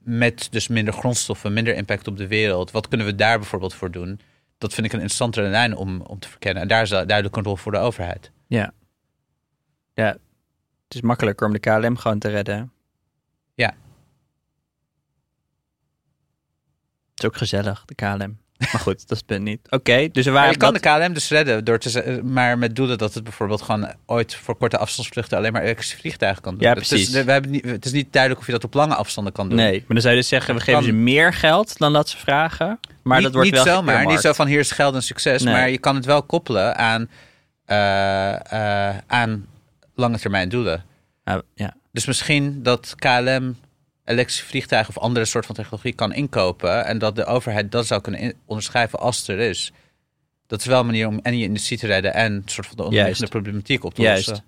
met 0.04 0.48
dus 0.52 0.68
minder 0.68 0.94
grondstoffen, 0.94 1.54
minder 1.54 1.76
impact 1.76 2.08
op 2.08 2.18
de 2.18 2.28
wereld. 2.28 2.72
Wat 2.72 2.88
kunnen 2.88 3.08
we 3.08 3.16
daar 3.16 3.40
bijvoorbeeld 3.40 3.74
voor 3.74 3.92
doen? 3.92 4.20
Dat 4.58 4.74
vind 4.74 4.86
ik 4.86 4.94
een 4.94 5.00
interessantere 5.00 5.50
lijn 5.50 5.76
om, 5.76 6.02
om 6.02 6.20
te 6.20 6.30
verkennen. 6.30 6.62
En 6.62 6.68
daar 6.68 6.82
is 6.82 6.90
duidelijk 6.90 7.36
een 7.36 7.44
rol 7.44 7.56
voor 7.56 7.72
de 7.72 7.78
overheid. 7.78 8.32
Ja. 8.48 8.74
Ja. 9.94 10.18
Het 10.84 10.96
is 10.96 11.02
makkelijker 11.02 11.48
om 11.48 11.54
de 11.54 11.60
KLM 11.60 11.98
gewoon 11.98 12.20
te 12.20 12.30
redden. 12.30 12.72
Ja. 13.54 13.76
Het 17.10 17.24
is 17.24 17.26
ook 17.26 17.38
gezellig, 17.38 17.86
de 17.86 17.96
KLM. 17.96 18.43
Maar 18.58 18.82
goed, 18.82 19.08
dat 19.08 19.18
is 19.18 19.22
punt 19.24 19.44
niet. 19.44 19.60
Oké, 19.70 20.10
dus 20.12 20.26
waren... 20.26 20.52
je 20.52 20.58
kan 20.58 20.74
dat- 20.74 20.84
de 20.84 20.90
KLM 20.90 21.14
dus 21.14 21.30
redden, 21.30 21.66
door 21.66 21.78
te, 21.80 22.22
maar 22.24 22.58
met 22.58 22.76
doelen 22.76 22.98
dat 22.98 23.14
het 23.14 23.24
bijvoorbeeld 23.24 23.62
gewoon 23.62 23.94
ooit 24.06 24.36
voor 24.36 24.58
korte 24.58 24.78
afstandsvluchten 24.78 25.38
alleen 25.38 25.52
maar 25.54 25.62
elektrische 25.62 25.98
vliegtuigen 25.98 26.42
kan 26.42 26.54
doen. 26.54 26.62
Ja, 26.62 26.74
Het 26.74 26.82
is, 26.82 26.88
precies. 26.88 27.10
we 27.24 27.32
hebben 27.32 27.52
niet, 27.52 27.66
het 27.66 27.86
is 27.86 27.92
niet 27.92 28.14
duidelijk 28.14 28.42
of 28.42 28.48
je 28.48 28.54
dat 28.54 28.64
op 28.64 28.74
lange 28.74 28.96
afstanden 28.96 29.34
kan 29.34 29.50
doen. 29.50 29.58
Nee, 29.58 29.72
maar 29.78 29.84
dan 29.88 30.02
zou 30.02 30.14
je 30.14 30.20
dus 30.20 30.30
zeggen, 30.30 30.54
we 30.54 30.60
geven 30.60 30.74
kan. 30.74 30.84
ze 30.84 30.92
meer 30.92 31.34
geld 31.34 31.78
dan 31.78 31.94
dat 31.94 32.10
ze 32.10 32.18
vragen. 32.18 32.80
Maar 33.04 33.16
niet, 33.16 33.26
dat 33.26 33.34
wordt 33.34 33.52
niet 33.52 33.64
wel 33.64 33.74
zomaar, 33.76 34.06
niet 34.06 34.20
zo 34.20 34.34
van 34.34 34.48
hier 34.48 34.60
is 34.60 34.72
geld 34.72 34.96
en 34.96 35.04
succes, 35.04 35.44
Nee. 35.44 35.54
maar 35.54 35.70
je 35.70 35.78
kan 35.78 35.96
het 35.96 36.06
wel 36.06 36.24
koppelen 36.24 36.76
aan, 36.78 37.10
eh, 37.66 38.90
eh, 38.90 38.98
aan 39.08 39.46
lange 39.96 40.20
termijn 40.20 40.50
doelen. 40.50 40.84
Nou, 41.24 41.42
ja. 41.56 41.74
Dus 41.92 42.06
misschien 42.06 42.64
dat 42.64 42.94
KLM 42.96 43.56
elektrische 44.06 44.46
vliegtuigen 44.46 44.96
of 44.96 45.04
andere 45.04 45.26
soort 45.26 45.46
van 45.46 45.56
technologie 45.56 45.94
kan 45.94 46.14
inkopen 46.14 46.86
en 46.86 46.98
dat 46.98 47.16
de 47.16 47.26
overheid 47.26 47.72
dat 47.72 47.88
zou 47.88 48.02
kunnen 48.02 48.34
onderschrijven 48.46 49.00
als 49.00 49.18
het 49.18 49.28
er 49.28 49.40
is. 49.40 49.72
Dat 50.48 50.60
is 50.60 50.66
wel 50.66 50.80
een 50.80 50.86
manier 50.86 51.08
om 51.08 51.20
en 51.24 51.38
je 51.38 51.44
industrie 51.44 51.78
te 51.78 51.88
redden 51.88 52.14
en 52.14 52.34
een 52.34 52.44
soort 52.46 52.68
van 52.68 52.76
de 52.76 52.84
onderliggende 52.84 53.30
problematiek 53.30 53.84
op 53.84 53.94
te 53.94 54.02
Juist. 54.02 54.28
lossen. 54.28 54.46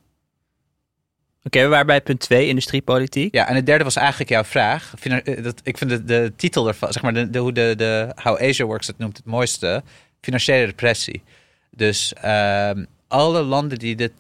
Oké, 1.44 1.61
we 1.61 1.68
waren 1.68 1.86
bij 1.86 2.02
punt 2.02 2.19
2, 2.19 2.48
industriepolitiek. 2.48 3.34
Ja, 3.34 3.48
en 3.48 3.56
het 3.56 3.65
derde 3.65 3.84
was 3.84 3.95
eigenlijk 3.95 4.30
jouw 4.30 4.44
vraag. 4.44 4.94
Fina- 4.99 5.22
eh, 5.22 5.44
dat, 5.44 5.60
ik 5.64 5.77
vind 5.77 5.90
de, 5.90 6.03
de 6.03 6.34
titel 6.36 6.68
ervan, 6.68 6.91
zeg 6.91 7.02
maar, 7.02 7.14
de, 7.14 7.30
de, 7.30 7.40
hoe 7.40 7.52
de, 7.52 7.73
de 7.77 8.11
How 8.15 8.41
Asia 8.41 8.65
Works 8.65 8.88
het 8.88 8.98
noemt 8.98 9.18
het 9.18 9.26
mooiste, 9.26 9.84
financiële 10.22 10.65
repressie. 10.65 11.23
Dus 11.72 12.14
ehm, 12.14 12.86
alle 13.07 13.41
landen 13.44 13.80
die 13.80 13.95
dit, 13.95 14.11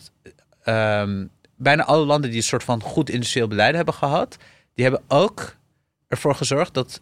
ehm, 0.63 1.25
bijna 1.55 1.83
alle 1.83 2.05
landen 2.05 2.29
die 2.29 2.39
een 2.39 2.45
soort 2.45 2.63
van 2.63 2.81
goed 2.81 3.09
industrieel 3.09 3.47
beleid 3.47 3.75
hebben 3.75 3.93
gehad, 3.93 4.37
die 4.75 4.83
hebben 4.85 5.03
ook 5.07 5.55
ervoor 6.07 6.35
gezorgd 6.35 6.73
dat, 6.73 6.99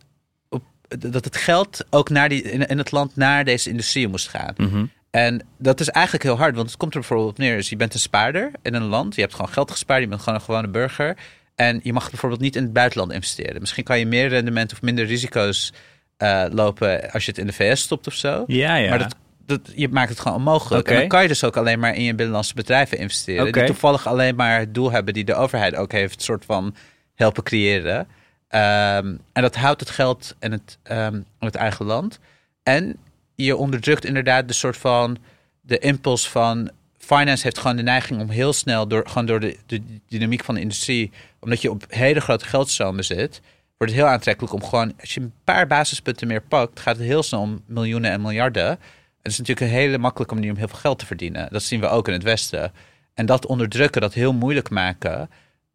op, 0.49 0.63
dat 0.99 1.25
het 1.25 1.37
geld 1.37 1.85
ook 1.89 2.09
naar 2.09 2.29
die, 2.29 2.41
in, 2.41 2.67
in 2.67 2.77
het 2.77 2.91
land 2.91 3.15
naar 3.15 3.45
deze 3.45 3.69
industrie 3.69 4.07
moest 4.07 4.27
gaan. 4.27 4.53
Mhm. 4.57 4.85
En 5.11 5.45
dat 5.57 5.79
is 5.79 5.89
eigenlijk 5.89 6.25
heel 6.25 6.37
hard, 6.37 6.55
want 6.55 6.67
het 6.69 6.77
komt 6.77 6.93
er 6.93 6.99
bijvoorbeeld 6.99 7.29
op 7.29 7.37
neer. 7.37 7.55
Dus 7.55 7.69
je 7.69 7.75
bent 7.75 7.93
een 7.93 7.99
spaarder 7.99 8.51
in 8.61 8.73
een 8.73 8.83
land, 8.83 9.15
je 9.15 9.21
hebt 9.21 9.33
gewoon 9.33 9.51
geld 9.51 9.71
gespaard, 9.71 10.01
je 10.01 10.07
bent 10.07 10.21
gewoon 10.21 10.39
een 10.39 10.45
gewone 10.45 10.67
burger. 10.67 11.17
En 11.55 11.79
je 11.83 11.93
mag 11.93 12.09
bijvoorbeeld 12.09 12.41
niet 12.41 12.55
in 12.55 12.63
het 12.63 12.73
buitenland 12.73 13.11
investeren. 13.11 13.59
Misschien 13.59 13.83
kan 13.83 13.99
je 13.99 14.05
meer 14.05 14.27
rendement 14.27 14.71
of 14.71 14.81
minder 14.81 15.05
risico's 15.05 15.73
eh, 16.17 16.45
lopen 16.51 17.11
als 17.11 17.25
je 17.25 17.31
het 17.31 17.39
in 17.39 17.47
de 17.47 17.53
VS 17.53 17.81
stopt 17.81 18.07
of 18.07 18.13
zo. 18.13 18.43
Ja, 18.47 18.75
ja. 18.75 18.89
Maar 18.89 18.99
dat, 18.99 19.15
dat, 19.45 19.59
je 19.75 19.89
maakt 19.89 20.09
het 20.09 20.19
gewoon 20.19 20.37
onmogelijk. 20.37 20.87
En 20.87 20.99
dan 20.99 21.07
kan 21.07 21.21
je 21.21 21.27
dus 21.27 21.43
ook 21.43 21.57
alleen 21.57 21.79
maar 21.79 21.95
in 21.95 22.03
je 22.03 22.15
binnenlandse 22.15 22.53
bedrijven 22.53 22.97
investeren. 22.97 23.51
Die 23.51 23.63
toevallig 23.63 24.07
alleen 24.07 24.35
maar 24.35 24.59
het 24.59 24.73
doel 24.73 24.91
hebben 24.91 25.13
die 25.13 25.23
de 25.23 25.35
overheid 25.35 25.75
ook 25.75 25.91
heeft, 25.91 26.21
soort 26.21 26.45
van 26.45 26.75
helpen 27.15 27.43
creëren. 27.43 28.07
Ehm, 28.47 29.15
en 29.33 29.41
dat 29.41 29.55
houdt 29.55 29.79
het 29.79 29.89
geld 29.89 30.35
en 30.39 30.51
het, 30.51 30.77
in 30.83 31.25
het 31.39 31.55
eigen 31.55 31.85
land. 31.85 32.19
En 32.63 32.97
je 33.35 33.55
onderdrukt 33.55 34.05
inderdaad 34.05 34.47
de 34.47 34.53
soort 34.53 34.77
van 34.77 35.17
de 35.61 35.77
impuls 35.77 36.29
van 36.29 36.71
finance 36.97 37.43
heeft 37.43 37.57
gewoon 37.57 37.75
de 37.75 37.83
neiging 37.83 38.21
om 38.21 38.29
heel 38.29 38.53
snel 38.53 38.87
door 38.87 39.07
gewoon 39.07 39.25
door 39.25 39.39
de, 39.39 39.57
de 39.65 39.81
dynamiek 40.07 40.43
van 40.43 40.55
de 40.55 40.61
industrie, 40.61 41.11
omdat 41.39 41.61
je 41.61 41.71
op 41.71 41.85
hele 41.87 42.21
grote 42.21 42.45
geldstromen 42.45 43.05
zit, 43.05 43.41
wordt 43.77 43.93
het 43.93 44.01
heel 44.01 44.11
aantrekkelijk 44.11 44.53
om 44.53 44.63
gewoon 44.63 44.93
als 44.99 45.13
je 45.13 45.19
een 45.19 45.33
paar 45.43 45.67
basispunten 45.67 46.27
meer 46.27 46.41
pakt, 46.41 46.79
gaat 46.79 46.97
het 46.97 47.05
heel 47.05 47.23
snel 47.23 47.41
om 47.41 47.61
miljoenen 47.65 48.11
en 48.11 48.21
miljarden. 48.21 48.67
En 48.67 48.77
het 49.21 49.31
is 49.31 49.37
natuurlijk 49.37 49.71
een 49.71 49.77
hele 49.77 49.97
makkelijke 49.97 50.33
manier 50.33 50.51
om 50.51 50.57
heel 50.57 50.67
veel 50.67 50.77
geld 50.77 50.99
te 50.99 51.05
verdienen. 51.05 51.47
Dat 51.51 51.63
zien 51.63 51.79
we 51.79 51.87
ook 51.87 52.07
in 52.07 52.13
het 52.13 52.23
Westen. 52.23 52.71
En 53.13 53.25
dat 53.25 53.45
onderdrukken, 53.45 54.01
dat 54.01 54.13
heel 54.13 54.33
moeilijk 54.33 54.69
maken, 54.69 55.29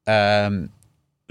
ehm, 0.04 0.66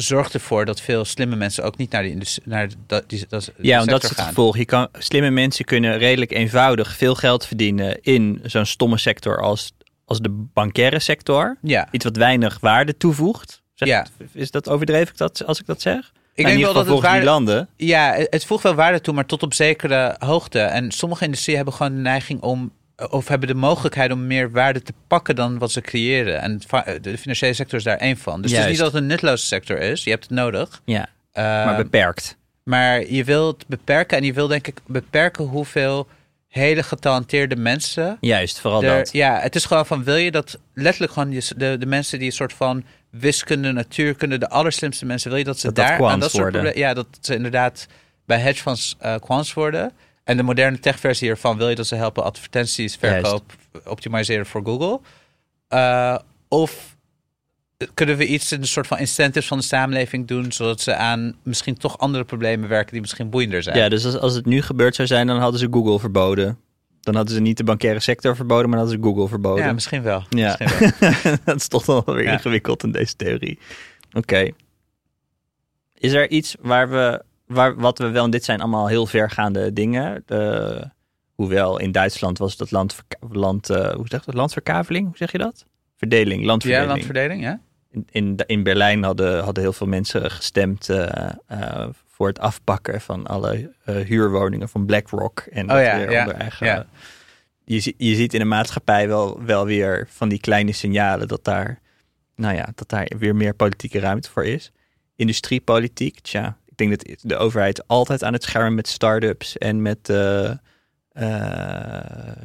zorgt 0.06 0.34
ervoor 0.34 0.66
dat 0.66 0.82
veel 0.82 1.06
slimme 1.06 1.36
mensen 1.36 1.64
ook 1.64 1.78
niet 1.78 1.92
naar 1.92 2.02
die 2.04 2.12
industrie, 2.12 2.44
naar 2.50 2.70
dat, 2.88 3.10
die, 3.10 3.26
dat, 3.30 3.52
Ja, 3.62 3.78
want 3.78 3.90
dat 3.90 4.04
is 4.04 4.10
het 4.10 4.18
gaan. 4.18 4.28
gevolg. 4.28 4.58
Je 4.58 4.66
kan, 4.66 4.88
slimme 4.94 5.30
mensen 5.30 5.66
kunnen 5.66 5.98
redelijk 5.98 6.32
eenvoudig 6.32 6.96
veel 6.96 7.16
geld 7.16 7.46
verdienen 7.46 8.02
in 8.02 8.40
zo'n 8.44 8.66
stomme 8.66 8.98
sector 8.98 9.42
als, 9.42 9.72
als 10.06 10.20
de 10.20 10.30
bankaire 10.54 11.00
sector. 11.00 11.58
Ja, 11.62 11.88
Iets 11.92 12.04
wat 12.04 12.16
weinig 12.16 12.58
waarde 12.60 12.98
toevoegt. 12.98 13.62
Zeg, 13.74 13.88
Ja. 13.88 14.06
Is 14.32 14.52
dat 14.52 14.70
overdreven 14.70 15.08
ik 15.12 15.18
dat, 15.18 15.46
als 15.46 15.60
ik 15.60 15.66
dat 15.66 15.82
zeg? 15.82 15.98
ik 16.34 16.44
Nou, 16.44 16.56
in 16.58 16.62
denk 16.62 16.74
wel 16.74 16.86
dat 16.86 17.04
het 17.14 17.24
landen. 17.24 17.68
Ja, 17.76 18.14
het 18.30 18.46
voegt 18.46 18.64
wel 18.64 18.76
waarde 18.76 19.02
toe, 19.02 19.14
maar 19.14 19.26
tot 19.26 19.44
op 19.44 19.54
zekere 19.54 20.16
hoogte. 20.20 20.60
En 20.60 20.92
sommige 20.92 21.24
industrieën 21.26 21.58
hebben 21.58 21.76
gewoon 21.76 21.96
de 21.96 22.02
neiging 22.02 22.42
om 22.42 22.72
of 23.10 23.28
hebben 23.28 23.48
de 23.48 23.54
mogelijkheid 23.56 24.12
om 24.12 24.28
meer 24.28 24.52
waarde 24.52 24.82
te 24.82 24.94
pakken 25.08 25.36
dan 25.36 25.58
wat 25.58 25.72
ze 25.72 25.82
creëren. 25.82 26.42
En 26.42 26.62
va- 26.68 26.86
de 27.02 27.18
financiële 27.18 27.54
sector 27.54 27.78
is 27.78 27.84
daar 27.84 27.98
één 27.98 28.18
van. 28.18 28.42
Dus 28.42 28.52
het 28.52 28.60
is 28.60 28.68
niet 28.68 28.78
dat 28.78 28.92
het 28.92 29.02
een 29.02 29.08
nutteloze 29.08 29.46
sector 29.46 29.78
is. 29.80 30.04
Je 30.04 30.10
hebt 30.10 30.24
het 30.24 30.32
nodig. 30.34 30.82
Ja, 30.86 31.10
Eh, 31.32 31.44
maar 31.44 31.76
beperkt. 31.76 32.38
maar 32.64 33.06
je 33.12 33.24
wilt 33.24 33.68
beperken 33.68 34.18
en 34.18 34.24
je 34.24 34.34
wil 34.34 34.48
denk 34.48 34.68
ik 34.68 34.78
beperken 34.88 35.46
hoeveel 35.46 36.08
hele 36.48 36.84
getalenteerde 36.84 37.56
mensen. 37.56 38.18
Juist, 38.22 38.60
vooral 38.60 38.84
er- 38.84 38.98
dat. 38.98 39.12
ja, 39.12 39.40
het 39.40 39.56
is 39.56 39.66
gewoon 39.66 39.86
van 39.86 40.04
wil 40.04 40.16
je 40.16 40.32
dat 40.32 40.60
letterlijk 40.74 41.14
gewoon 41.14 41.30
de, 41.58 41.78
de 41.78 41.86
mensen 41.86 42.18
die 42.20 42.28
een 42.28 42.34
soort 42.34 42.54
van 42.54 42.84
wiskunde, 43.10 43.72
natuurkunde, 43.72 44.38
de 44.38 44.50
allerslimste 44.50 45.06
mensen, 45.06 45.30
wil 45.30 45.40
je 45.40 45.46
dat 45.46 45.60
ze 45.60 45.66
Dat 45.66 45.76
dat 45.76 45.88
daar 45.88 46.06
aan 46.06 46.20
dat 46.20 46.32
soort 46.32 46.76
Ja, 46.76 46.94
dat 46.94 47.08
ze 47.22 47.36
inderdaad 47.36 47.88
bij 48.26 48.38
hedge 48.40 48.62
funds 48.62 48.96
eh 49.00 49.16
quants 49.20 49.54
worden. 49.54 49.92
En 50.28 50.38
de 50.38 50.44
moderne 50.44 50.80
techversie 50.80 51.28
hiervan 51.28 51.58
wil 51.58 51.70
je 51.70 51.76
dat 51.76 51.88
ze 51.88 51.96
helpen 51.96 52.24
advertenties, 52.24 52.96
verkoop, 52.96 53.54
optimaliseren 53.86 54.46
voor 54.46 54.62
Google. 54.66 55.00
Eh, 55.68 56.18
of 56.48 56.96
kunnen 57.94 58.18
we 58.18 58.26
iets 58.26 58.52
in 58.52 58.62
een 58.62 58.68
soort 58.68 58.88
van 58.88 58.98
incentives 58.98 59.48
van 59.48 59.58
de 59.58 59.64
samenleving 59.64 60.28
doen, 60.28 60.52
zodat 60.52 60.82
ze 60.82 60.96
aan 60.96 61.36
misschien 61.44 61.78
toch 61.78 61.98
andere 61.98 62.24
problemen 62.24 62.70
werken 62.70 62.92
die 62.92 63.02
misschien 63.02 63.30
boeiender 63.30 63.64
zijn? 63.64 63.78
Ja, 63.78 63.90
dus 63.90 64.06
als, 64.06 64.18
als 64.18 64.34
het 64.34 64.46
nu 64.46 64.62
gebeurd 64.62 64.96
zou 64.96 65.08
zijn, 65.08 65.28
dan 65.28 65.40
hadden 65.40 65.60
ze 65.60 65.68
Google 65.72 66.00
verboden. 66.00 66.60
Dan 67.02 67.16
hadden 67.16 67.34
ze 67.36 67.42
niet 67.42 67.58
de 67.58 67.64
bankaire 67.64 68.00
sector 68.00 68.36
verboden, 68.36 68.70
maar 68.70 68.78
dan 68.80 68.88
hadden 68.88 69.04
ze 69.04 69.10
Google 69.10 69.28
verboden. 69.28 69.66
Ja, 69.66 69.74
misschien 69.74 70.02
wel. 70.02 70.24
Ja. 70.30 70.58
Misschien 70.60 70.94
wel. 71.24 71.36
dat 71.46 71.56
is 71.56 71.68
toch 71.68 71.86
wel 71.86 72.04
weer 72.06 72.24
Ja. 72.24 72.32
ingewikkeld 72.32 72.84
in 72.84 72.92
deze 72.92 73.16
theorie. 73.16 73.60
Oké. 74.14 74.50
Is 75.94 76.14
er 76.14 76.30
iets 76.30 76.56
waar 76.62 76.90
we, 76.90 77.24
waar, 77.48 77.76
wat 77.76 77.98
we 77.98 78.10
wel, 78.10 78.24
en 78.24 78.30
dit 78.32 78.44
zijn 78.44 78.60
allemaal 78.62 78.88
heel 78.88 79.06
vergaande 79.06 79.74
dingen. 79.74 80.24
De, 80.26 80.90
hoewel 81.34 81.80
in 81.80 81.92
Duitsland 81.92 82.38
was 82.38 82.58
dat 82.58 82.72
land, 82.72 82.98
land 83.32 83.70
eh, 83.70 83.94
hoe 83.94 84.08
zeg 84.08 84.20
je 84.20 84.26
dat? 84.26 84.36
Landverkaveling, 84.36 85.08
hoe 85.08 85.18
zeg 85.18 85.32
je 85.32 85.38
dat? 85.38 85.66
Verdeling, 85.96 86.42
Ja, 86.42 86.48
landverdeling. 86.48 86.90
landverdeling, 86.92 87.42
ja? 87.44 87.60
in, 87.92 88.06
in, 88.12 88.36
in 88.46 88.64
Berlijn 88.64 89.04
hadden, 89.04 89.44
hadden 89.44 89.64
heel 89.64 89.74
veel 89.74 89.88
mensen 89.88 90.32
gestemd 90.32 90.90
eh, 90.90 91.30
eh, 91.48 91.88
voor 92.08 92.28
het 92.28 92.40
afpakken 92.40 93.02
van 93.02 93.28
alle 93.28 93.72
huurwoningen 93.86 94.70
van 94.70 94.86
BlackRock. 94.86 95.40
En 95.40 95.64
Oh 95.70 95.76
dat 95.76 95.86
ja, 95.86 95.98
weer 95.98 96.12
ja, 96.12 96.20
onder 96.20 96.36
eigen. 96.36 96.66
ja. 96.68 96.86
Je, 97.64 97.94
je 97.98 98.16
ziet 98.16 98.34
in 98.34 98.40
de 98.40 98.46
maatschappij 98.46 99.08
wel, 99.08 99.44
wel 99.44 99.66
weer 99.66 100.08
van 100.10 100.30
die 100.30 100.40
kleine 100.40 100.72
signalen 100.72 101.28
dat 101.28 101.44
daar, 101.44 101.80
nou 102.36 102.56
ja, 102.56 102.70
dat 102.76 102.90
daar 102.90 103.12
weer 103.18 103.36
meer 103.36 103.54
politieke 103.54 104.00
ruimte 104.00 104.30
voor 104.30 104.46
is. 104.46 104.72
Industriepolitiek, 105.16 106.20
tja, 106.20 106.58
ik 106.78 106.88
denk 106.88 107.08
dat 107.08 107.20
de 107.22 107.38
overheid 107.38 107.88
altijd 107.88 108.24
aan 108.24 108.34
het 108.34 108.44
schermen 108.44 108.76
met 108.76 108.88
start-ups 108.88 109.58
en 109.58 109.82
met 109.82 110.10
eh, 110.10 110.52
eh, 111.12 112.00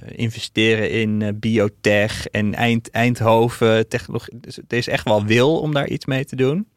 investeren 0.07 0.91
in 0.91 1.23
eh, 1.23 1.29
biotech 1.35 2.27
en 2.27 2.55
Eind, 2.55 2.91
Eindhoven 2.91 3.89
technologie. 3.89 4.41
Dus 4.41 4.57
er 4.57 4.77
is 4.77 4.89
echt 4.89 5.05
wel 5.05 5.25
wil 5.25 5.61
om 5.61 5.75
daar 5.75 5.89
iets 5.89 6.07
mee 6.07 6.25
te 6.25 6.37
doen. 6.37 6.69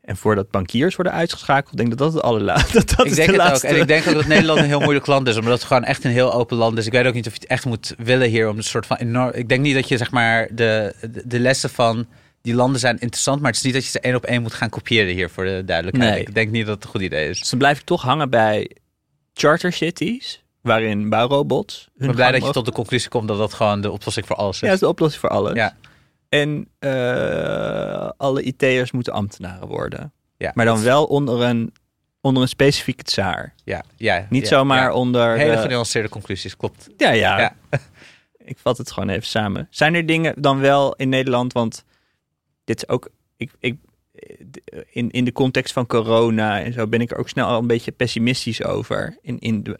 En 0.00 0.16
voordat 0.16 0.50
bankiers 0.50 0.96
worden 0.96 1.12
uitgeschakeld, 1.12 1.76
denk 1.76 1.92
ik 1.92 1.98
dat 1.98 2.06
dat 2.06 2.16
het 2.16 2.30
allerlaatste. 2.30 2.72
Dat, 2.78 2.96
dat 2.96 3.06
ik 3.06 3.14
denk 3.14 3.28
de 3.28 3.34
het 3.34 3.42
laatste. 3.42 3.66
ook. 3.66 3.72
En 3.72 3.80
ik 3.80 3.86
denk 3.86 4.06
ook 4.06 4.14
dat 4.14 4.26
Nederland 4.26 4.58
een 4.58 4.66
heel 4.66 4.80
moeilijk 4.88 5.06
land 5.06 5.28
is, 5.28 5.36
omdat 5.36 5.52
het 5.52 5.64
gewoon 5.64 5.84
echt 5.84 6.04
een 6.04 6.10
heel 6.10 6.32
open 6.32 6.56
land 6.56 6.78
is. 6.78 6.86
Ik 6.86 6.92
weet 6.92 7.06
ook 7.06 7.14
niet 7.14 7.26
of 7.26 7.32
je 7.32 7.40
het 7.40 7.48
echt 7.48 7.64
moet 7.64 7.94
willen 7.98 8.28
hier 8.28 8.48
om 8.48 8.56
een 8.56 8.64
soort 8.64 8.86
van 8.86 8.96
enorm. 8.96 9.30
Ik 9.32 9.48
denk 9.48 9.62
niet 9.62 9.74
dat 9.74 9.88
je 9.88 9.96
zeg 9.96 10.10
maar 10.10 10.48
de, 10.54 10.94
de, 11.00 11.22
de 11.26 11.38
lessen 11.38 11.70
van 11.70 12.06
die 12.44 12.54
landen 12.54 12.80
zijn 12.80 12.98
interessant, 12.98 13.40
maar 13.40 13.48
het 13.50 13.56
is 13.58 13.64
niet 13.64 13.74
dat 13.74 13.84
je 13.84 13.90
ze 13.90 14.00
één 14.00 14.14
op 14.14 14.24
één 14.24 14.42
moet 14.42 14.52
gaan 14.54 14.68
kopiëren 14.68 15.14
hier 15.14 15.30
voor 15.30 15.44
de 15.44 15.62
duidelijkheid. 15.64 16.12
Nee. 16.12 16.20
Ik 16.20 16.34
denk 16.34 16.50
niet 16.50 16.66
dat 16.66 16.74
het 16.74 16.84
een 16.84 16.90
goed 16.90 17.00
idee 17.00 17.28
is. 17.28 17.38
Dus 17.38 17.50
dan 17.50 17.58
blijf 17.58 17.78
ik 17.78 17.84
toch 17.84 18.02
hangen 18.02 18.30
bij 18.30 18.70
charter 19.34 19.72
cities, 19.72 20.44
waarin 20.60 21.08
bouwrobots. 21.08 21.82
Ik 21.84 21.90
hun 21.96 22.06
ben 22.06 22.16
blij 22.16 22.32
dat 22.32 22.44
je 22.44 22.50
tot 22.52 22.64
de 22.64 22.72
conclusie 22.72 23.08
komt 23.10 23.28
dat 23.28 23.38
dat 23.38 23.54
gewoon 23.54 23.80
de 23.80 23.90
oplossing 23.90 24.26
voor 24.26 24.36
alles 24.36 24.54
is. 24.54 24.60
Ja, 24.60 24.66
dat 24.66 24.74
is 24.74 24.80
de 24.80 24.88
oplossing 24.88 25.20
voor 25.20 25.30
alles. 25.30 25.54
Ja. 25.54 25.76
En 26.28 26.68
eh, 26.78 28.10
alle 28.16 28.42
IT'ers 28.42 28.92
moeten 28.92 29.12
ambtenaren 29.12 29.68
worden. 29.68 30.12
Ja, 30.36 30.50
Maar 30.54 30.64
dan 30.64 30.82
wel 30.82 31.04
onder 31.04 31.40
een, 31.42 31.72
onder 32.20 32.42
een 32.42 32.48
specifieke 32.48 33.02
tsaar. 33.02 33.54
Ja, 33.64 33.84
ja, 33.96 34.26
Niet 34.30 34.42
ja, 34.42 34.48
zomaar 34.48 34.82
ja. 34.82 34.92
onder... 34.92 35.36
Hele 35.36 35.54
de- 35.54 35.60
genuanceerde 35.60 36.08
conclusies, 36.08 36.56
klopt. 36.56 36.88
Ja, 36.96 37.10
ja. 37.10 37.38
Ja. 37.38 37.54
Ik 38.44 38.58
vat 38.58 38.78
het 38.78 38.92
gewoon 38.92 39.08
even 39.08 39.26
samen. 39.26 39.66
Zijn 39.70 39.94
er 39.94 40.06
dingen 40.06 40.34
dan 40.42 40.60
wel 40.60 40.94
in 40.94 41.08
Nederland, 41.08 41.52
want 41.52 41.84
dit 42.64 42.76
is 42.76 42.88
ook, 42.88 43.08
ik, 43.36 43.50
ik, 43.58 43.76
in, 44.90 45.10
in 45.10 45.24
de 45.24 45.32
context 45.32 45.72
van 45.72 45.86
corona 45.86 46.62
en 46.62 46.72
zo 46.72 46.86
ben 46.86 47.00
ik 47.00 47.10
er 47.10 47.18
ook 47.18 47.28
snel 47.28 47.46
al 47.46 47.58
een 47.58 47.66
beetje 47.66 47.92
pessimistisch 47.92 48.64
over. 48.64 49.18
In, 49.22 49.38
in 49.38 49.62
de 49.62 49.78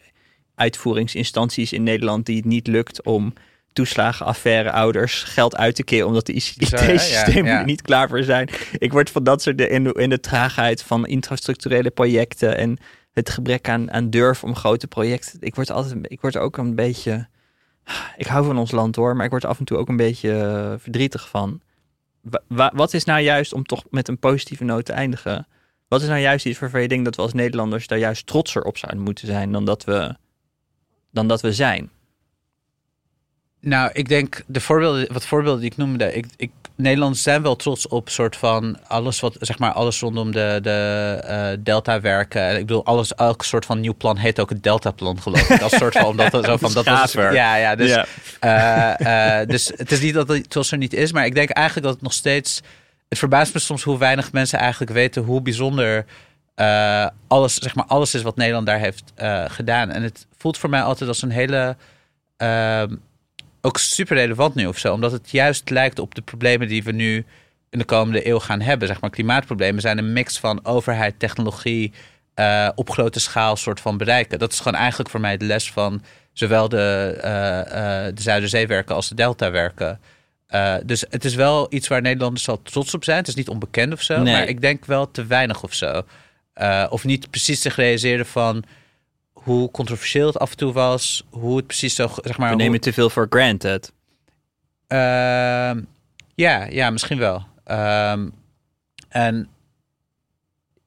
uitvoeringsinstanties 0.55 1.73
in 1.73 1.83
Nederland 1.83 2.25
die 2.25 2.35
het 2.35 2.45
niet 2.45 2.67
lukt 2.67 3.03
om 3.03 3.33
toeslagenaffaire 3.73 4.71
ouders 4.71 5.23
geld 5.23 5.55
uit 5.55 5.75
te 5.75 5.83
keren 5.83 6.07
omdat 6.07 6.25
de? 6.25 6.33
Ja, 6.33 6.39
ICT-systemen 6.39 7.51
ja. 7.51 7.63
niet 7.63 7.81
klaar 7.81 8.09
voor 8.09 8.23
zijn. 8.23 8.49
Ik 8.77 8.91
word 8.91 9.09
van 9.09 9.23
dat 9.23 9.41
soort 9.41 9.57
de, 9.57 9.67
in, 9.67 9.83
de, 9.83 9.93
in 9.93 10.09
de 10.09 10.19
traagheid 10.19 10.83
van 10.83 11.07
infrastructurele 11.07 11.89
projecten 11.89 12.57
en 12.57 12.77
het 13.11 13.29
gebrek 13.29 13.69
aan, 13.69 13.91
aan 13.91 14.09
durf 14.09 14.43
om 14.43 14.55
grote 14.55 14.87
projecten. 14.87 15.37
Ik 15.39 15.55
word 15.55 15.71
altijd, 15.71 15.97
ik 16.01 16.21
word 16.21 16.37
ook 16.37 16.57
een 16.57 16.75
beetje, 16.75 17.27
ik 18.17 18.27
hou 18.27 18.45
van 18.45 18.57
ons 18.57 18.71
land 18.71 18.95
hoor, 18.95 19.15
maar 19.15 19.25
ik 19.25 19.31
word 19.31 19.45
af 19.45 19.59
en 19.59 19.65
toe 19.65 19.77
ook 19.77 19.87
een 19.89 19.97
beetje 19.97 20.31
eh, 20.31 20.73
verdrietig 20.77 21.29
van. 21.29 21.61
Wa- 22.29 22.41
wa- 22.47 22.71
wat 22.75 22.93
is 22.93 23.03
nou 23.03 23.19
juist, 23.19 23.53
om 23.53 23.63
toch 23.63 23.83
met 23.89 24.07
een 24.07 24.19
positieve 24.19 24.63
noot 24.63 24.85
te 24.85 24.93
eindigen, 24.93 25.47
wat 25.87 26.01
is 26.01 26.07
nou 26.07 26.19
juist 26.19 26.45
iets 26.45 26.59
waarvan 26.59 26.81
je 26.81 26.87
denkt 26.87 27.05
dat 27.05 27.15
we 27.15 27.21
als 27.21 27.33
Nederlanders 27.33 27.87
daar 27.87 27.97
juist 27.97 28.25
trotser 28.25 28.63
op 28.63 28.77
zouden 28.77 29.03
moeten 29.03 29.27
zijn 29.27 29.51
dan 29.51 29.65
dat 29.65 29.83
we, 29.83 30.15
dan 31.11 31.27
dat 31.27 31.41
we 31.41 31.53
zijn? 31.53 31.89
Nou, 33.65 33.89
ik 33.93 34.07
denk 34.07 34.43
de 34.47 34.61
voorbeelden, 34.61 35.13
wat 35.13 35.25
voorbeelden 35.25 35.61
die 35.61 35.71
ik 35.71 35.77
noemde, 35.77 36.13
ik, 36.13 36.25
ik, 36.37 36.51
Nederlanders 36.75 37.23
zijn 37.23 37.41
wel 37.41 37.55
trots 37.55 37.87
op 37.87 38.09
soort 38.09 38.35
van 38.35 38.77
alles 38.87 39.19
wat, 39.19 39.35
zeg 39.39 39.59
maar, 39.59 39.71
alles 39.71 39.99
rondom 39.99 40.31
de, 40.31 40.59
de 40.61 41.19
eh, 41.23 41.47
Delta 41.59 42.01
werken. 42.01 42.41
En 42.41 42.55
Ik 42.55 42.65
bedoel, 42.65 42.85
alles, 42.85 43.13
elk 43.15 43.43
soort 43.43 43.65
van 43.65 43.79
nieuw 43.79 43.95
plan 43.95 44.17
heet 44.17 44.39
ook 44.39 44.49
het 44.49 44.63
Delta-plan, 44.63 45.21
geloof 45.21 45.49
ik. 45.49 45.61
Als 45.61 45.75
soort 45.75 45.93
van, 45.93 46.05
omdat 46.05 46.31
het 46.31 46.45
zo 46.45 46.57
van, 46.67 46.73
dat 46.73 46.85
was, 46.85 47.11
ja, 47.11 47.55
ja, 47.55 47.75
dus, 47.75 48.03
eh, 48.39 49.39
eh, 49.41 49.47
dus 49.53 49.71
het 49.75 49.91
is 49.91 49.99
niet 49.99 50.13
dat 50.13 50.27
het 50.27 50.49
trots 50.49 50.71
er 50.71 50.77
niet 50.77 50.93
is, 50.93 51.11
maar 51.11 51.25
ik 51.25 51.35
denk 51.35 51.49
eigenlijk 51.49 51.85
dat 51.85 51.95
het 51.95 52.03
nog 52.03 52.13
steeds, 52.13 52.61
het 53.09 53.17
verbaast 53.19 53.53
me 53.53 53.59
soms 53.59 53.83
hoe 53.83 53.97
weinig 53.97 54.31
mensen 54.31 54.59
eigenlijk 54.59 54.91
weten 54.91 55.23
hoe 55.23 55.41
bijzonder 55.41 56.05
alles, 57.27 57.55
zeg 57.55 57.75
maar, 57.75 57.85
alles 57.85 58.13
is 58.13 58.21
wat 58.21 58.35
Nederland 58.35 58.65
daar 58.65 58.79
heeft 58.79 59.13
gedaan. 59.47 59.91
En 59.91 60.03
het 60.03 60.27
voelt 60.37 60.57
voor 60.57 60.69
mij 60.69 60.81
altijd 60.81 61.09
als 61.09 61.21
een 61.21 61.31
hele, 61.31 61.75
ehm, 62.37 62.95
ook 63.65 63.77
super 63.77 64.15
relevant 64.15 64.55
nu 64.55 64.65
of 64.65 64.77
zo. 64.77 64.93
Omdat 64.93 65.11
het 65.11 65.31
juist 65.31 65.69
lijkt 65.69 65.99
op 65.99 66.15
de 66.15 66.21
problemen 66.21 66.67
die 66.67 66.83
we 66.83 66.91
nu 66.91 67.25
in 67.69 67.79
de 67.79 67.85
komende 67.85 68.27
eeuw 68.27 68.39
gaan 68.39 68.61
hebben. 68.61 68.87
Zeg 68.87 69.01
maar, 69.01 69.09
klimaatproblemen 69.09 69.81
zijn 69.81 69.97
een 69.97 70.13
mix 70.13 70.39
van 70.39 70.65
overheid, 70.65 71.19
technologie, 71.19 71.93
eh, 72.33 72.69
op 72.75 72.89
grote 72.89 73.19
schaal 73.19 73.55
soort 73.55 73.79
van 73.79 73.97
bereiken. 73.97 74.39
Dat 74.39 74.51
is 74.51 74.59
gewoon 74.59 74.79
eigenlijk 74.79 75.09
voor 75.09 75.19
mij 75.19 75.37
de 75.37 75.45
les 75.45 75.71
van 75.71 76.01
zowel 76.33 76.69
de, 76.69 77.17
eh, 77.21 77.59
eh, 78.07 78.15
de 78.15 78.21
Zuiderzeewerken 78.21 78.95
als 78.95 79.09
de 79.09 79.15
Deltawerken. 79.15 79.99
Dus 80.83 81.05
het 81.09 81.25
is 81.25 81.35
wel 81.35 81.67
iets 81.69 81.87
waar 81.87 82.01
Nederlanders 82.01 82.45
wel 82.45 82.61
trots 82.61 82.93
op 82.93 83.03
zijn. 83.03 83.17
Het 83.17 83.27
is 83.27 83.35
niet 83.35 83.49
onbekend 83.49 83.93
of 83.93 84.01
zo, 84.01 84.21
Nee. 84.21 84.33
maar 84.33 84.47
ik 84.47 84.61
denk 84.61 84.85
wel 84.85 85.11
te 85.11 85.25
weinig 85.25 85.63
of 85.63 85.73
zo. 85.73 86.01
Of 86.89 87.03
niet 87.03 87.29
precies 87.29 87.61
zich 87.61 87.75
realiseren 87.75 88.25
van 88.25 88.63
hoe 89.45 89.71
controversieel 89.71 90.27
het 90.27 90.39
af 90.39 90.51
en 90.51 90.57
toe 90.57 90.73
was, 90.73 91.25
hoe 91.29 91.57
het 91.57 91.67
precies 91.67 91.95
zo, 91.95 92.09
zeg 92.23 92.37
maar, 92.37 92.49
We 92.49 92.55
nemen 92.55 92.79
te 92.81 92.93
veel 92.93 93.09
voor 93.09 93.27
granted. 93.29 93.91
Ehm, 94.87 95.81
ja, 96.35 96.65
ja, 96.69 96.89
misschien 96.89 97.17
wel. 97.17 97.45
Ehm, 97.63 98.27
en 99.09 99.47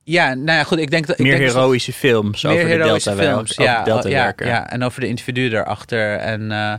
ja, 0.05 0.35
nou 0.35 0.59
ja, 0.59 0.65
goed. 0.65 0.79
Ik 0.79 0.91
denk 0.91 1.07
dat 1.07 1.19
ik 1.19 1.23
Meer 1.23 1.31
denk 1.33 1.45
dus 1.45 1.53
dat- 1.53 1.63
heroïsche 1.63 1.93
films 1.93 2.43
meer 2.43 2.53
over 2.53 2.65
de 2.65 2.71
heroïsche 2.71 3.11
Delta 3.15 3.25
films. 3.25 3.57
Ja, 3.57 3.83
Delta 3.83 4.09
ja, 4.09 4.33
ja, 4.37 4.71
en 4.71 4.83
over 4.83 5.01
de 5.01 5.07
individuen 5.09 5.51
daarachter 5.51 6.17
en 6.17 6.53
eh, 6.53 6.75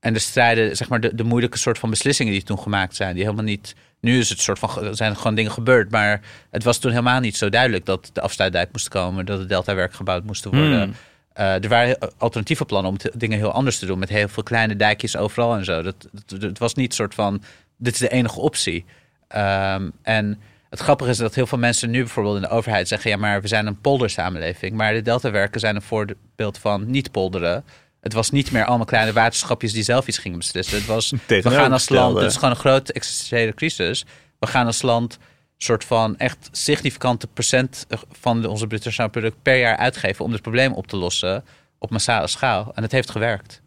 en 0.00 0.12
de 0.12 0.18
strijden, 0.18 0.76
zeg 0.76 0.88
maar, 0.88 1.00
de, 1.00 1.14
de 1.14 1.24
moeilijke 1.24 1.58
soort 1.58 1.78
van 1.78 1.90
beslissingen 1.90 2.32
die 2.32 2.42
toen 2.42 2.58
gemaakt 2.58 2.96
zijn, 2.96 3.14
die 3.14 3.22
helemaal 3.24 3.44
niet. 3.44 3.74
Nu 4.00 4.18
is 4.18 4.28
het 4.28 4.40
soort 4.40 4.58
van 4.58 4.84
er 4.84 4.96
zijn 4.96 5.16
gewoon 5.16 5.34
dingen 5.34 5.50
gebeurd, 5.52 5.90
maar 5.90 6.20
het 6.50 6.64
was 6.64 6.78
toen 6.78 6.90
helemaal 6.90 7.20
niet 7.20 7.36
zo 7.36 7.48
duidelijk 7.48 7.84
dat 7.84 8.10
de 8.12 8.20
afsluitdijk 8.20 8.68
moest 8.72 8.88
komen, 8.88 9.26
dat 9.26 9.38
het 9.38 9.48
Deltawerk 9.48 9.94
gebouwd 9.94 10.24
moest 10.24 10.44
worden. 10.44 10.82
Hmm. 10.82 10.94
Eh, 11.36 11.62
er 11.62 11.68
waren 11.68 11.98
alternatieve 12.18 12.64
plannen 12.64 12.90
om 12.90 12.98
te- 12.98 13.12
dingen 13.14 13.38
heel 13.38 13.52
anders 13.52 13.78
te 13.78 13.86
doen. 13.86 13.98
Met 13.98 14.08
heel 14.08 14.28
veel 14.28 14.42
kleine 14.42 14.76
dijkjes 14.76 15.16
overal 15.16 15.56
en 15.56 15.64
zo. 15.64 15.82
Dat, 15.82 16.08
het 16.40 16.58
was 16.58 16.74
niet 16.74 16.94
soort 16.94 17.14
van, 17.14 17.42
dit 17.76 17.92
is 17.92 17.98
de 17.98 18.08
enige 18.08 18.40
optie. 18.40 18.84
Ehm, 19.28 19.90
en 20.02 20.40
het 20.70 20.80
grappige 20.80 21.10
is 21.10 21.16
dat 21.16 21.34
heel 21.34 21.46
veel 21.46 21.58
mensen 21.58 21.90
nu 21.90 21.98
bijvoorbeeld 21.98 22.36
in 22.36 22.42
de 22.42 22.48
overheid 22.48 22.88
zeggen... 22.88 23.10
ja, 23.10 23.16
maar 23.16 23.40
we 23.40 23.48
zijn 23.48 23.66
een 23.66 23.80
poldersamenleving. 23.80 24.74
Maar 24.76 24.92
de 24.92 25.02
deltawerken 25.02 25.60
zijn 25.60 25.76
een 25.76 25.82
voorbeeld 25.82 26.58
van 26.58 26.90
niet 26.90 27.10
polderen. 27.10 27.64
Het 28.00 28.12
was 28.12 28.30
niet 28.30 28.52
meer 28.52 28.64
allemaal 28.64 28.86
kleine 28.86 29.12
waterschapjes 29.12 29.72
die 29.72 29.82
zelf 29.82 30.06
iets 30.06 30.18
gingen 30.18 30.38
beslissen. 30.38 30.76
Het 30.76 30.86
was, 30.86 31.10
we 31.26 31.50
gaan 31.50 31.72
als 31.72 31.88
land, 31.88 32.16
het 32.16 32.30
is 32.30 32.34
gewoon 32.34 32.50
een 32.50 32.56
grote 32.56 32.92
existentiële 32.92 33.54
crisis. 33.54 34.04
We 34.38 34.46
gaan 34.46 34.66
als 34.66 34.82
land 34.82 35.18
soort 35.56 35.84
van 35.84 36.18
echt 36.18 36.48
significante 36.52 37.26
procent 37.26 37.86
van 38.10 38.42
de, 38.42 38.48
onze 38.48 38.66
bruto 38.66 38.84
nationaal 38.84 39.10
product 39.10 39.42
per 39.42 39.58
jaar 39.58 39.76
uitgeven 39.76 40.24
om 40.24 40.30
dit 40.30 40.42
probleem 40.42 40.72
op 40.72 40.86
te 40.86 40.96
lossen 40.96 41.44
op 41.78 41.90
massale 41.90 42.26
schaal. 42.26 42.72
En 42.74 42.82
het 42.82 42.92
heeft 42.92 43.10
gewerkt. 43.10 43.62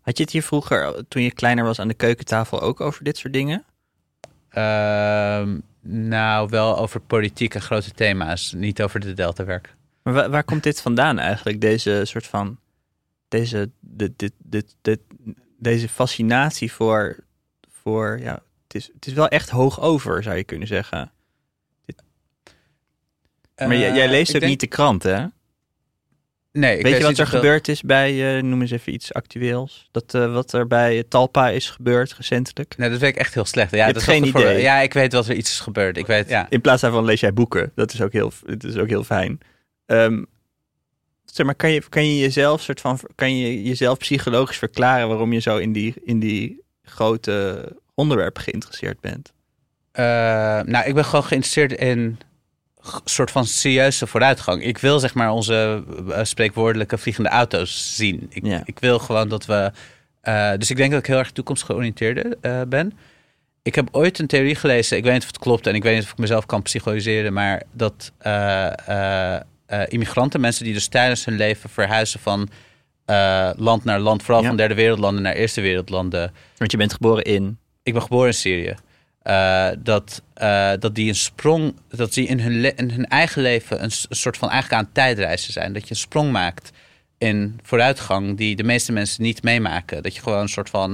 Had 0.00 0.16
je 0.16 0.22
het 0.22 0.32
hier 0.32 0.42
vroeger, 0.42 1.08
toen 1.08 1.22
je 1.22 1.32
kleiner 1.32 1.64
was 1.64 1.78
aan 1.78 1.88
de 1.88 1.94
keukentafel, 1.94 2.60
ook 2.60 2.80
over 2.80 3.04
dit 3.04 3.16
soort 3.16 3.32
dingen? 3.32 3.64
Ehm, 4.48 5.58
nou, 5.80 6.48
wel 6.48 6.78
over 6.78 7.00
politiek 7.00 7.54
en 7.54 7.62
grote 7.62 7.90
thema's, 7.90 8.52
niet 8.52 8.82
over 8.82 9.00
de 9.00 9.12
deltawerk. 9.12 9.74
Maar 10.02 10.14
waar, 10.14 10.30
waar 10.30 10.44
komt 10.44 10.62
dit 10.62 10.80
vandaan 10.80 11.18
eigenlijk? 11.18 11.60
Deze 11.60 12.00
soort 12.04 12.26
van, 12.26 12.58
deze, 13.28 13.70
dit, 13.80 14.18
dit, 14.18 14.32
dit, 14.38 14.76
dit, 14.82 15.00
deze 15.58 15.88
fascinatie 15.88 16.72
voor, 16.72 17.16
voor 17.82 18.18
ja, 18.20 18.42
het 18.68 18.74
is, 18.76 18.90
het 18.94 19.06
is 19.06 19.12
wel 19.12 19.28
echt 19.28 19.50
hoog 19.50 19.80
over, 19.80 20.22
zou 20.22 20.36
je 20.36 20.44
kunnen 20.44 20.68
zeggen. 20.68 21.12
Maar 23.56 23.76
jij, 23.76 23.92
jij 23.94 24.04
Eh, 24.04 24.10
leest 24.10 24.34
ook 24.34 24.40
denk- 24.40 24.50
niet 24.52 24.60
de 24.60 24.66
krant, 24.66 25.02
hè? 25.02 25.24
Nee, 26.52 26.76
ik 26.76 26.82
Weet 26.82 26.96
je 26.96 27.02
wat 27.02 27.18
er 27.18 27.26
gebeurd 27.26 27.68
is 27.68 27.82
bij, 27.82 28.36
eh, 28.36 28.42
noem 28.42 28.60
eens 28.60 28.70
even 28.70 28.92
iets 28.92 29.12
actueels. 29.12 29.88
Dat, 29.90 30.14
eh, 30.14 30.32
wat 30.32 30.52
er 30.52 30.66
bij 30.66 31.04
Talpa 31.08 31.48
is 31.48 31.70
gebeurd 31.70 32.12
recentelijk. 32.14 32.76
Nee, 32.76 32.90
dat 32.90 32.98
weet 33.00 33.10
ik 33.10 33.16
echt 33.16 33.34
heel 33.34 33.44
slecht. 33.44 33.70
Ja, 33.70 33.86
dat 33.86 33.96
is 33.96 34.02
geen 34.02 34.26
voor- 34.30 34.40
idee. 34.40 34.60
Ja, 34.60 34.78
ik 34.80 34.92
weet 34.92 35.12
wat 35.12 35.28
er 35.28 35.34
iets 35.34 35.50
is 35.50 35.60
gebeurd. 35.60 35.96
Ik 35.96 36.06
weet, 36.06 36.28
ja. 36.28 36.46
In 36.50 36.60
plaats 36.60 36.80
daarvan 36.82 37.04
lees 37.04 37.20
jij 37.20 37.32
boeken. 37.32 37.72
Dat 37.74 37.92
is 37.92 38.00
ook 38.00 38.12
heel, 38.12 38.32
dat 38.46 38.64
is 38.64 38.76
ook 38.76 38.88
heel 38.88 39.04
fijn. 39.04 39.38
Ehm, 39.86 40.24
zeg 41.24 41.46
maar, 41.46 41.54
kan 41.54 41.70
je, 41.70 41.82
kan 41.88 42.06
je 42.06 42.18
jezelf 42.18 42.60
soort 42.62 42.80
van, 42.80 43.00
kan 43.14 43.36
je 43.36 43.62
jezelf 43.62 43.98
psychologisch 43.98 44.58
verklaren 44.58 45.08
waarom 45.08 45.32
je 45.32 45.40
zo 45.40 45.56
in 45.56 45.72
die, 45.72 45.94
in 46.04 46.18
die 46.18 46.62
grote 46.82 47.64
onderwerpen 47.98 48.42
geïnteresseerd 48.42 49.00
bent? 49.00 49.32
Eh, 49.92 50.04
nou, 50.64 50.86
ik 50.86 50.94
ben 50.94 51.04
gewoon 51.04 51.24
geïnteresseerd 51.24 51.72
in 51.72 52.18
soort 53.04 53.30
van 53.30 53.44
serieuze 53.46 54.06
vooruitgang. 54.06 54.62
Ik 54.64 54.78
wil 54.78 54.98
zeg 54.98 55.14
maar 55.14 55.30
onze 55.30 55.84
eh, 56.10 56.24
spreekwoordelijke 56.24 56.98
vliegende 56.98 57.28
auto's 57.28 57.96
zien. 57.96 58.26
Ik, 58.30 58.46
Ja. 58.46 58.62
ik 58.64 58.78
wil 58.78 58.98
gewoon 58.98 59.28
dat 59.28 59.46
we... 59.46 59.70
eh, 60.20 60.52
dus 60.58 60.70
ik 60.70 60.76
denk 60.76 60.90
dat 60.90 61.00
ik 61.00 61.06
heel 61.06 61.18
erg 61.18 61.30
toekomstgeoriënteerd 61.32 62.40
ben. 62.68 62.92
Ik 63.62 63.74
heb 63.74 63.88
ooit 63.92 64.18
een 64.18 64.26
theorie 64.26 64.54
gelezen, 64.54 64.96
ik 64.96 65.04
weet 65.04 65.12
niet 65.12 65.22
of 65.22 65.28
het 65.28 65.38
klopt 65.38 65.66
en 65.66 65.74
ik 65.74 65.82
weet 65.82 65.94
niet 65.94 66.04
of 66.04 66.10
ik 66.10 66.18
mezelf 66.18 66.46
kan 66.46 66.62
psychologiseren, 66.62 67.32
maar 67.32 67.62
dat 67.72 68.12
immigranten, 69.88 70.40
mensen 70.40 70.64
die 70.64 70.72
dus 70.72 70.86
tijdens 70.86 71.24
hun 71.24 71.36
leven 71.36 71.70
verhuizen 71.70 72.20
van 72.20 72.48
land 73.56 73.84
naar 73.84 73.98
land, 74.00 74.22
vooral 74.22 74.42
Ja. 74.42 74.48
van 74.48 74.56
derde 74.56 74.74
wereldlanden 74.74 75.22
naar 75.22 75.34
eerste 75.34 75.60
wereldlanden, 75.60 76.32
Want 76.56 76.70
je 76.70 76.76
bent 76.76 76.92
geboren 76.92 77.24
in. 77.24 77.58
Ik 77.88 77.94
ben 77.94 78.02
geboren 78.02 78.26
in 78.26 78.34
Syrië. 78.34 78.74
Eh, 79.22 79.68
dat, 79.78 80.22
eh, 80.34 80.72
dat 80.78 80.94
die 80.94 81.08
een 81.08 81.14
sprong, 81.14 81.76
dat 81.88 82.12
die 82.12 82.26
in 82.26 82.40
hun, 82.40 82.76
in 82.76 82.90
hun 82.90 83.06
eigen 83.06 83.42
leven 83.42 83.82
een, 83.82 83.90
soort 84.08 84.36
van 84.36 84.50
eigenlijk 84.50 84.82
aan 84.82 84.92
tijdreizen 84.92 85.52
zijn. 85.52 85.72
Dat 85.72 85.82
je 85.82 85.90
een 85.90 85.96
sprong 85.96 86.32
maakt 86.32 86.70
in 87.18 87.60
vooruitgang 87.62 88.36
die 88.36 88.56
de 88.56 88.62
meeste 88.62 88.92
mensen 88.92 89.22
niet 89.22 89.42
meemaken. 89.42 90.02
Dat 90.02 90.14
je 90.14 90.22
gewoon 90.22 90.40
een 90.40 90.48
soort 90.48 90.70
van, 90.70 90.90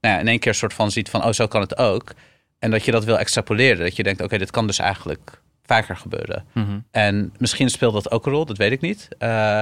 nou 0.00 0.14
ja, 0.14 0.18
in 0.18 0.28
één 0.28 0.38
keer 0.38 0.48
een 0.48 0.58
soort 0.58 0.74
van 0.74 0.90
ziet 0.90 1.10
van, 1.10 1.24
oh 1.24 1.32
zo 1.32 1.46
kan 1.46 1.60
het 1.60 1.78
ook. 1.78 2.14
En 2.58 2.70
dat 2.70 2.84
je 2.84 2.90
dat 2.90 3.04
wil 3.04 3.18
extrapoleren. 3.18 3.78
Dat 3.78 3.96
je 3.96 4.02
denkt, 4.02 4.22
oké, 4.22 4.38
dit 4.38 4.50
kan 4.50 4.66
dus 4.66 4.78
eigenlijk 4.78 5.40
vaker 5.62 5.96
gebeuren. 5.96 6.44
En 6.90 7.32
misschien 7.38 7.68
speelt 7.68 7.94
dat 7.94 8.10
ook 8.10 8.26
een 8.26 8.32
rol, 8.32 8.44
dat 8.44 8.56
weet 8.56 8.72
ik 8.72 8.80
niet. 8.80 9.08
Eh, 9.18 9.60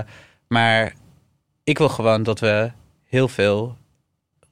maar 0.48 0.94
ik 1.64 1.78
wil 1.78 1.88
gewoon 1.88 2.22
dat 2.22 2.40
we 2.40 2.70
heel 3.04 3.28
veel 3.28 3.76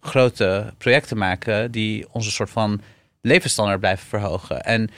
grote 0.01 0.75
projecten 0.79 1.19
maken 1.19 1.70
die 1.70 2.07
onze 2.12 2.31
soort 2.31 2.51
van 2.51 2.81
levensstandaard 3.20 3.81
blijven 3.81 4.09
verhogen. 4.09 4.65
En 4.65 4.91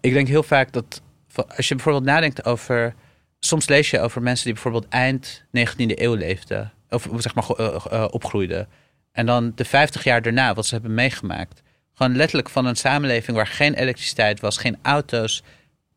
ik 0.00 0.12
denk 0.12 0.28
heel 0.28 0.42
vaak 0.42 0.72
dat 0.72 1.02
als 1.56 1.68
je 1.68 1.74
bijvoorbeeld 1.74 2.04
nadenkt 2.04 2.44
over. 2.44 2.94
Soms 3.38 3.68
lees 3.68 3.90
je 3.90 4.00
over 4.00 4.22
mensen 4.22 4.44
die 4.44 4.52
bijvoorbeeld 4.52 4.88
eind 4.88 5.42
19e 5.46 5.74
eeuw 5.76 6.14
leefden. 6.14 6.72
Of 6.88 7.08
zeg 7.16 7.34
maar 7.34 7.50
eh, 7.50 7.76
eh, 7.90 8.06
opgroeiden. 8.10 8.68
En 9.12 9.26
dan 9.26 9.52
de 9.54 9.64
50 9.64 10.04
jaar 10.04 10.22
daarna, 10.22 10.54
wat 10.54 10.66
ze 10.66 10.74
hebben 10.74 10.94
meegemaakt. 10.94 11.62
Gewoon 11.94 12.16
letterlijk 12.16 12.50
van 12.50 12.66
een 12.66 12.76
samenleving 12.76 13.36
waar 13.36 13.46
geen 13.46 13.74
elektriciteit 13.74 14.40
was, 14.40 14.56
geen 14.56 14.78
auto's. 14.82 15.42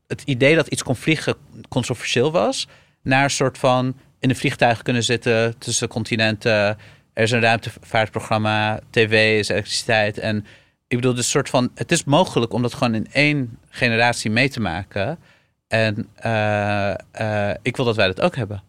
Het 0.07 0.21
idee 0.25 0.55
dat 0.55 0.67
iets 0.67 0.83
kon 0.83 0.95
vliegen 0.95 1.35
controversieel 1.69 2.31
was. 2.31 2.67
Naar 3.01 3.23
een 3.23 3.29
soort 3.29 3.57
van 3.57 3.97
in 4.19 4.29
een 4.29 4.35
vliegtuig 4.35 4.81
kunnen 4.81 5.03
zitten 5.03 5.57
tussen 5.57 5.87
continenten. 5.87 6.77
Er 7.17 7.23
is 7.23 7.31
een 7.31 7.41
ruimtevaartprogramma, 7.41 8.79
tv 8.89 9.39
is 9.39 9.49
elektriciteit. 9.49 10.17
En 10.17 10.45
ik 10.87 10.97
bedoel, 10.97 11.13
dus 11.13 11.29
soort 11.29 11.49
van. 11.49 11.71
Het 11.75 11.91
is 11.91 12.03
mogelijk 12.03 12.53
om 12.53 12.61
dat 12.61 12.73
gewoon 12.73 12.95
in 12.95 13.07
één 13.11 13.59
generatie 13.69 14.31
mee 14.31 14.49
te 14.49 14.59
maken. 14.59 15.19
En 15.67 16.07
eh, 16.15 16.93
eh, 17.11 17.55
ik 17.61 17.75
wil 17.75 17.85
dat 17.85 17.95
wij 17.95 18.07
dat 18.07 18.21
ook 18.21 18.35
hebben. 18.35 18.63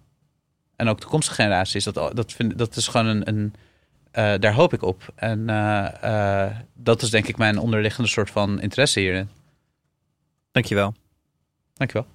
En 0.76 0.88
ook 0.88 1.00
toekomstige 1.00 1.42
generaties. 1.42 1.84
Dat, 1.84 2.16
dat, 2.16 2.32
vind, 2.32 2.58
dat 2.58 2.76
is 2.76 2.88
gewoon 2.88 3.06
een. 3.06 3.28
een 3.28 3.54
eh, 4.10 4.34
daar 4.38 4.54
hoop 4.54 4.72
ik 4.72 4.82
op. 4.82 5.12
En 5.14 5.46
dat 6.74 7.02
is 7.02 7.10
denk 7.10 7.26
ik 7.26 7.36
mijn 7.36 7.58
onderliggende 7.58 8.08
soort 8.08 8.30
van 8.30 8.60
interesse 8.60 9.00
hierin. 9.00 9.28
Dankjewel. 10.52 10.94
Dankjewel. 11.78 12.06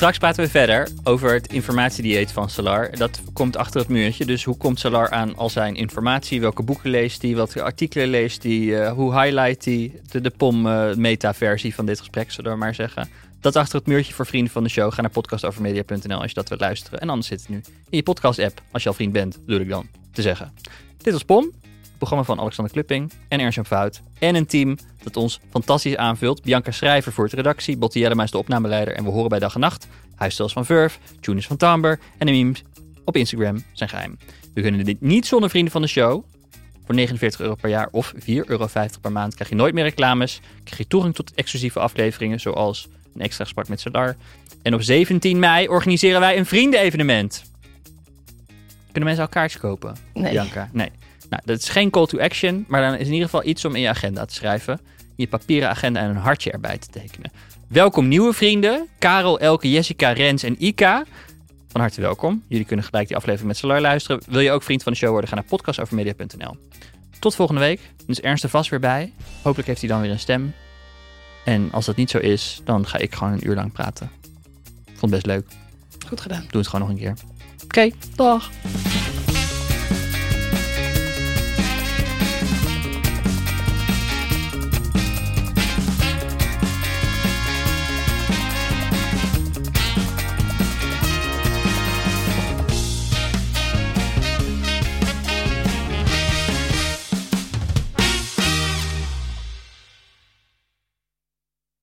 Straks 0.00 0.18
praten 0.18 0.44
we 0.44 0.50
verder 0.50 0.88
over 1.04 1.32
het 1.32 1.52
informatiedieet 1.52 2.32
van 2.32 2.50
Salar. 2.50 2.96
Dat 2.96 3.20
komt 3.32 3.56
achter 3.56 3.80
het 3.80 3.88
muurtje. 3.88 4.24
Dus 4.24 4.44
hoe 4.44 4.56
komt 4.56 4.78
Salar 4.78 5.10
aan 5.10 5.36
al 5.36 5.50
zijn 5.50 5.74
informatie? 5.74 6.40
Welke 6.40 6.62
boeken 6.62 6.90
leest 6.90 7.22
hij? 7.22 7.34
Welke 7.34 7.62
artikelen 7.62 8.08
leest 8.08 8.42
hij? 8.42 8.82
Eh, 8.82 8.92
hoe 8.92 9.20
highlight 9.20 9.64
hij 9.64 10.00
de, 10.10 10.20
de 10.20 10.30
POM-meta-versie 10.30 11.74
van 11.74 11.86
dit 11.86 11.98
gesprek, 11.98 12.30
zullen 12.30 12.52
we 12.52 12.58
maar 12.58 12.74
zeggen? 12.74 13.08
Dat 13.40 13.56
achter 13.56 13.78
het 13.78 13.86
muurtje 13.86 14.12
voor 14.12 14.26
vrienden 14.26 14.52
van 14.52 14.62
de 14.62 14.68
show. 14.68 14.92
Ga 14.92 15.00
naar 15.00 15.10
podcastovermedia.nl 15.10 16.20
als 16.20 16.28
je 16.28 16.34
dat 16.34 16.48
wilt 16.48 16.60
luisteren. 16.60 17.00
En 17.00 17.08
anders 17.08 17.28
zit 17.28 17.40
het 17.40 17.48
nu 17.48 17.56
in 17.88 17.96
je 17.96 18.02
podcast-app, 18.02 18.62
als 18.72 18.82
je 18.82 18.88
al 18.88 18.94
vriend 18.94 19.12
bent, 19.12 19.38
bedoel 19.46 19.60
ik 19.60 19.68
dan, 19.68 19.88
te 20.12 20.22
zeggen. 20.22 20.52
Dit 20.96 21.12
was 21.12 21.24
POM, 21.24 21.52
programma 22.00 22.24
van 22.24 22.40
Alexander 22.40 22.72
Klupping 22.72 23.12
en 23.28 23.40
Ernst-Jan 23.40 23.66
Fout. 23.66 24.02
En 24.18 24.34
een 24.34 24.46
team 24.46 24.78
dat 25.02 25.16
ons 25.16 25.40
fantastisch 25.50 25.96
aanvult. 25.96 26.42
Bianca 26.42 26.70
Schrijver 26.70 27.12
voor 27.12 27.28
de 27.28 27.36
redactie, 27.36 27.76
Botti 27.76 28.00
Jellema 28.00 28.22
is 28.22 28.30
de 28.30 28.38
opnameleider 28.38 28.94
en 28.94 29.04
we 29.04 29.10
horen 29.10 29.28
bij 29.28 29.38
dag 29.38 29.54
en 29.54 29.60
nacht. 29.60 29.86
Huisstels 30.14 30.52
van 30.52 30.64
Verve, 30.64 30.98
Tune 31.20 31.38
is 31.38 31.46
van 31.46 31.56
Tamber 31.56 32.00
en 32.18 32.26
de 32.26 32.32
memes 32.32 32.62
op 33.04 33.16
Instagram 33.16 33.62
zijn 33.72 33.88
geheim. 33.88 34.18
We 34.54 34.60
kunnen 34.60 34.84
dit 34.84 35.00
niet 35.00 35.26
zonder 35.26 35.50
vrienden 35.50 35.72
van 35.72 35.82
de 35.82 35.88
show. 35.88 36.24
Voor 36.84 36.94
49 36.94 37.40
euro 37.40 37.54
per 37.54 37.70
jaar 37.70 37.88
of 37.90 38.12
4,50 38.14 38.20
euro 38.26 38.68
per 39.00 39.12
maand 39.12 39.34
krijg 39.34 39.50
je 39.50 39.56
nooit 39.56 39.74
meer 39.74 39.84
reclames. 39.84 40.40
Krijg 40.64 40.78
je 40.78 40.86
toegang 40.86 41.14
tot 41.14 41.34
exclusieve 41.34 41.80
afleveringen 41.80 42.40
zoals 42.40 42.88
een 43.14 43.20
extra 43.20 43.44
gesprek 43.44 43.68
met 43.68 43.80
Sadar. 43.80 44.16
En 44.62 44.74
op 44.74 44.82
17 44.82 45.38
mei 45.38 45.68
organiseren 45.68 46.20
wij 46.20 46.38
een 46.38 46.46
vriendenevenement. 46.46 47.44
Kunnen 48.84 49.04
mensen 49.04 49.24
al 49.24 49.28
kaartjes 49.28 49.60
kopen? 49.60 49.96
Nee. 50.14 50.30
Bianca? 50.30 50.68
Nee. 50.72 50.90
Nou, 51.30 51.42
dat 51.44 51.58
is 51.58 51.68
geen 51.68 51.90
call 51.90 52.06
to 52.06 52.18
action, 52.18 52.64
maar 52.68 52.80
dan 52.80 52.94
is 52.94 53.06
in 53.06 53.12
ieder 53.12 53.28
geval 53.28 53.46
iets 53.46 53.64
om 53.64 53.74
in 53.74 53.80
je 53.80 53.88
agenda 53.88 54.24
te 54.24 54.34
schrijven. 54.34 54.80
In 54.98 55.12
je 55.14 55.28
papieren 55.28 55.68
agenda 55.68 56.00
en 56.00 56.08
een 56.10 56.16
hartje 56.16 56.50
erbij 56.50 56.78
te 56.78 56.88
tekenen. 56.90 57.30
Welkom 57.68 58.08
nieuwe 58.08 58.32
vrienden. 58.32 58.88
Karel, 58.98 59.38
Elke, 59.38 59.70
Jessica, 59.70 60.12
Rens 60.12 60.42
en 60.42 60.56
Ika. 60.58 61.04
Van 61.68 61.80
harte 61.80 62.00
welkom. 62.00 62.42
Jullie 62.48 62.66
kunnen 62.66 62.84
gelijk 62.84 63.08
die 63.08 63.16
aflevering 63.16 63.48
met 63.48 63.56
Solar 63.56 63.80
luisteren. 63.80 64.22
Wil 64.26 64.40
je 64.40 64.50
ook 64.50 64.62
vriend 64.62 64.82
van 64.82 64.92
de 64.92 64.98
show 64.98 65.10
worden? 65.10 65.28
Ga 65.28 65.34
naar 65.34 65.44
podcastovermedia.nl. 65.44 66.56
Tot 67.18 67.34
volgende 67.34 67.60
week. 67.60 67.80
Dan 67.96 68.06
is 68.06 68.20
Ernst 68.20 68.44
er 68.44 68.50
vast 68.50 68.70
weer 68.70 68.80
bij. 68.80 69.12
Hopelijk 69.42 69.68
heeft 69.68 69.80
hij 69.80 69.88
dan 69.88 70.00
weer 70.00 70.10
een 70.10 70.18
stem. 70.18 70.54
En 71.44 71.72
als 71.72 71.86
dat 71.86 71.96
niet 71.96 72.10
zo 72.10 72.18
is, 72.18 72.60
dan 72.64 72.86
ga 72.86 72.98
ik 72.98 73.14
gewoon 73.14 73.32
een 73.32 73.48
uur 73.48 73.54
lang 73.54 73.72
praten. 73.72 74.10
Vond 74.86 75.00
het 75.00 75.10
best 75.10 75.26
leuk. 75.26 75.46
Goed 76.06 76.20
gedaan. 76.20 76.44
Doe 76.48 76.60
het 76.60 76.68
gewoon 76.68 76.88
nog 76.88 76.96
een 76.96 77.02
keer. 77.02 77.14
Oké, 77.64 77.90
dag. 78.14 78.50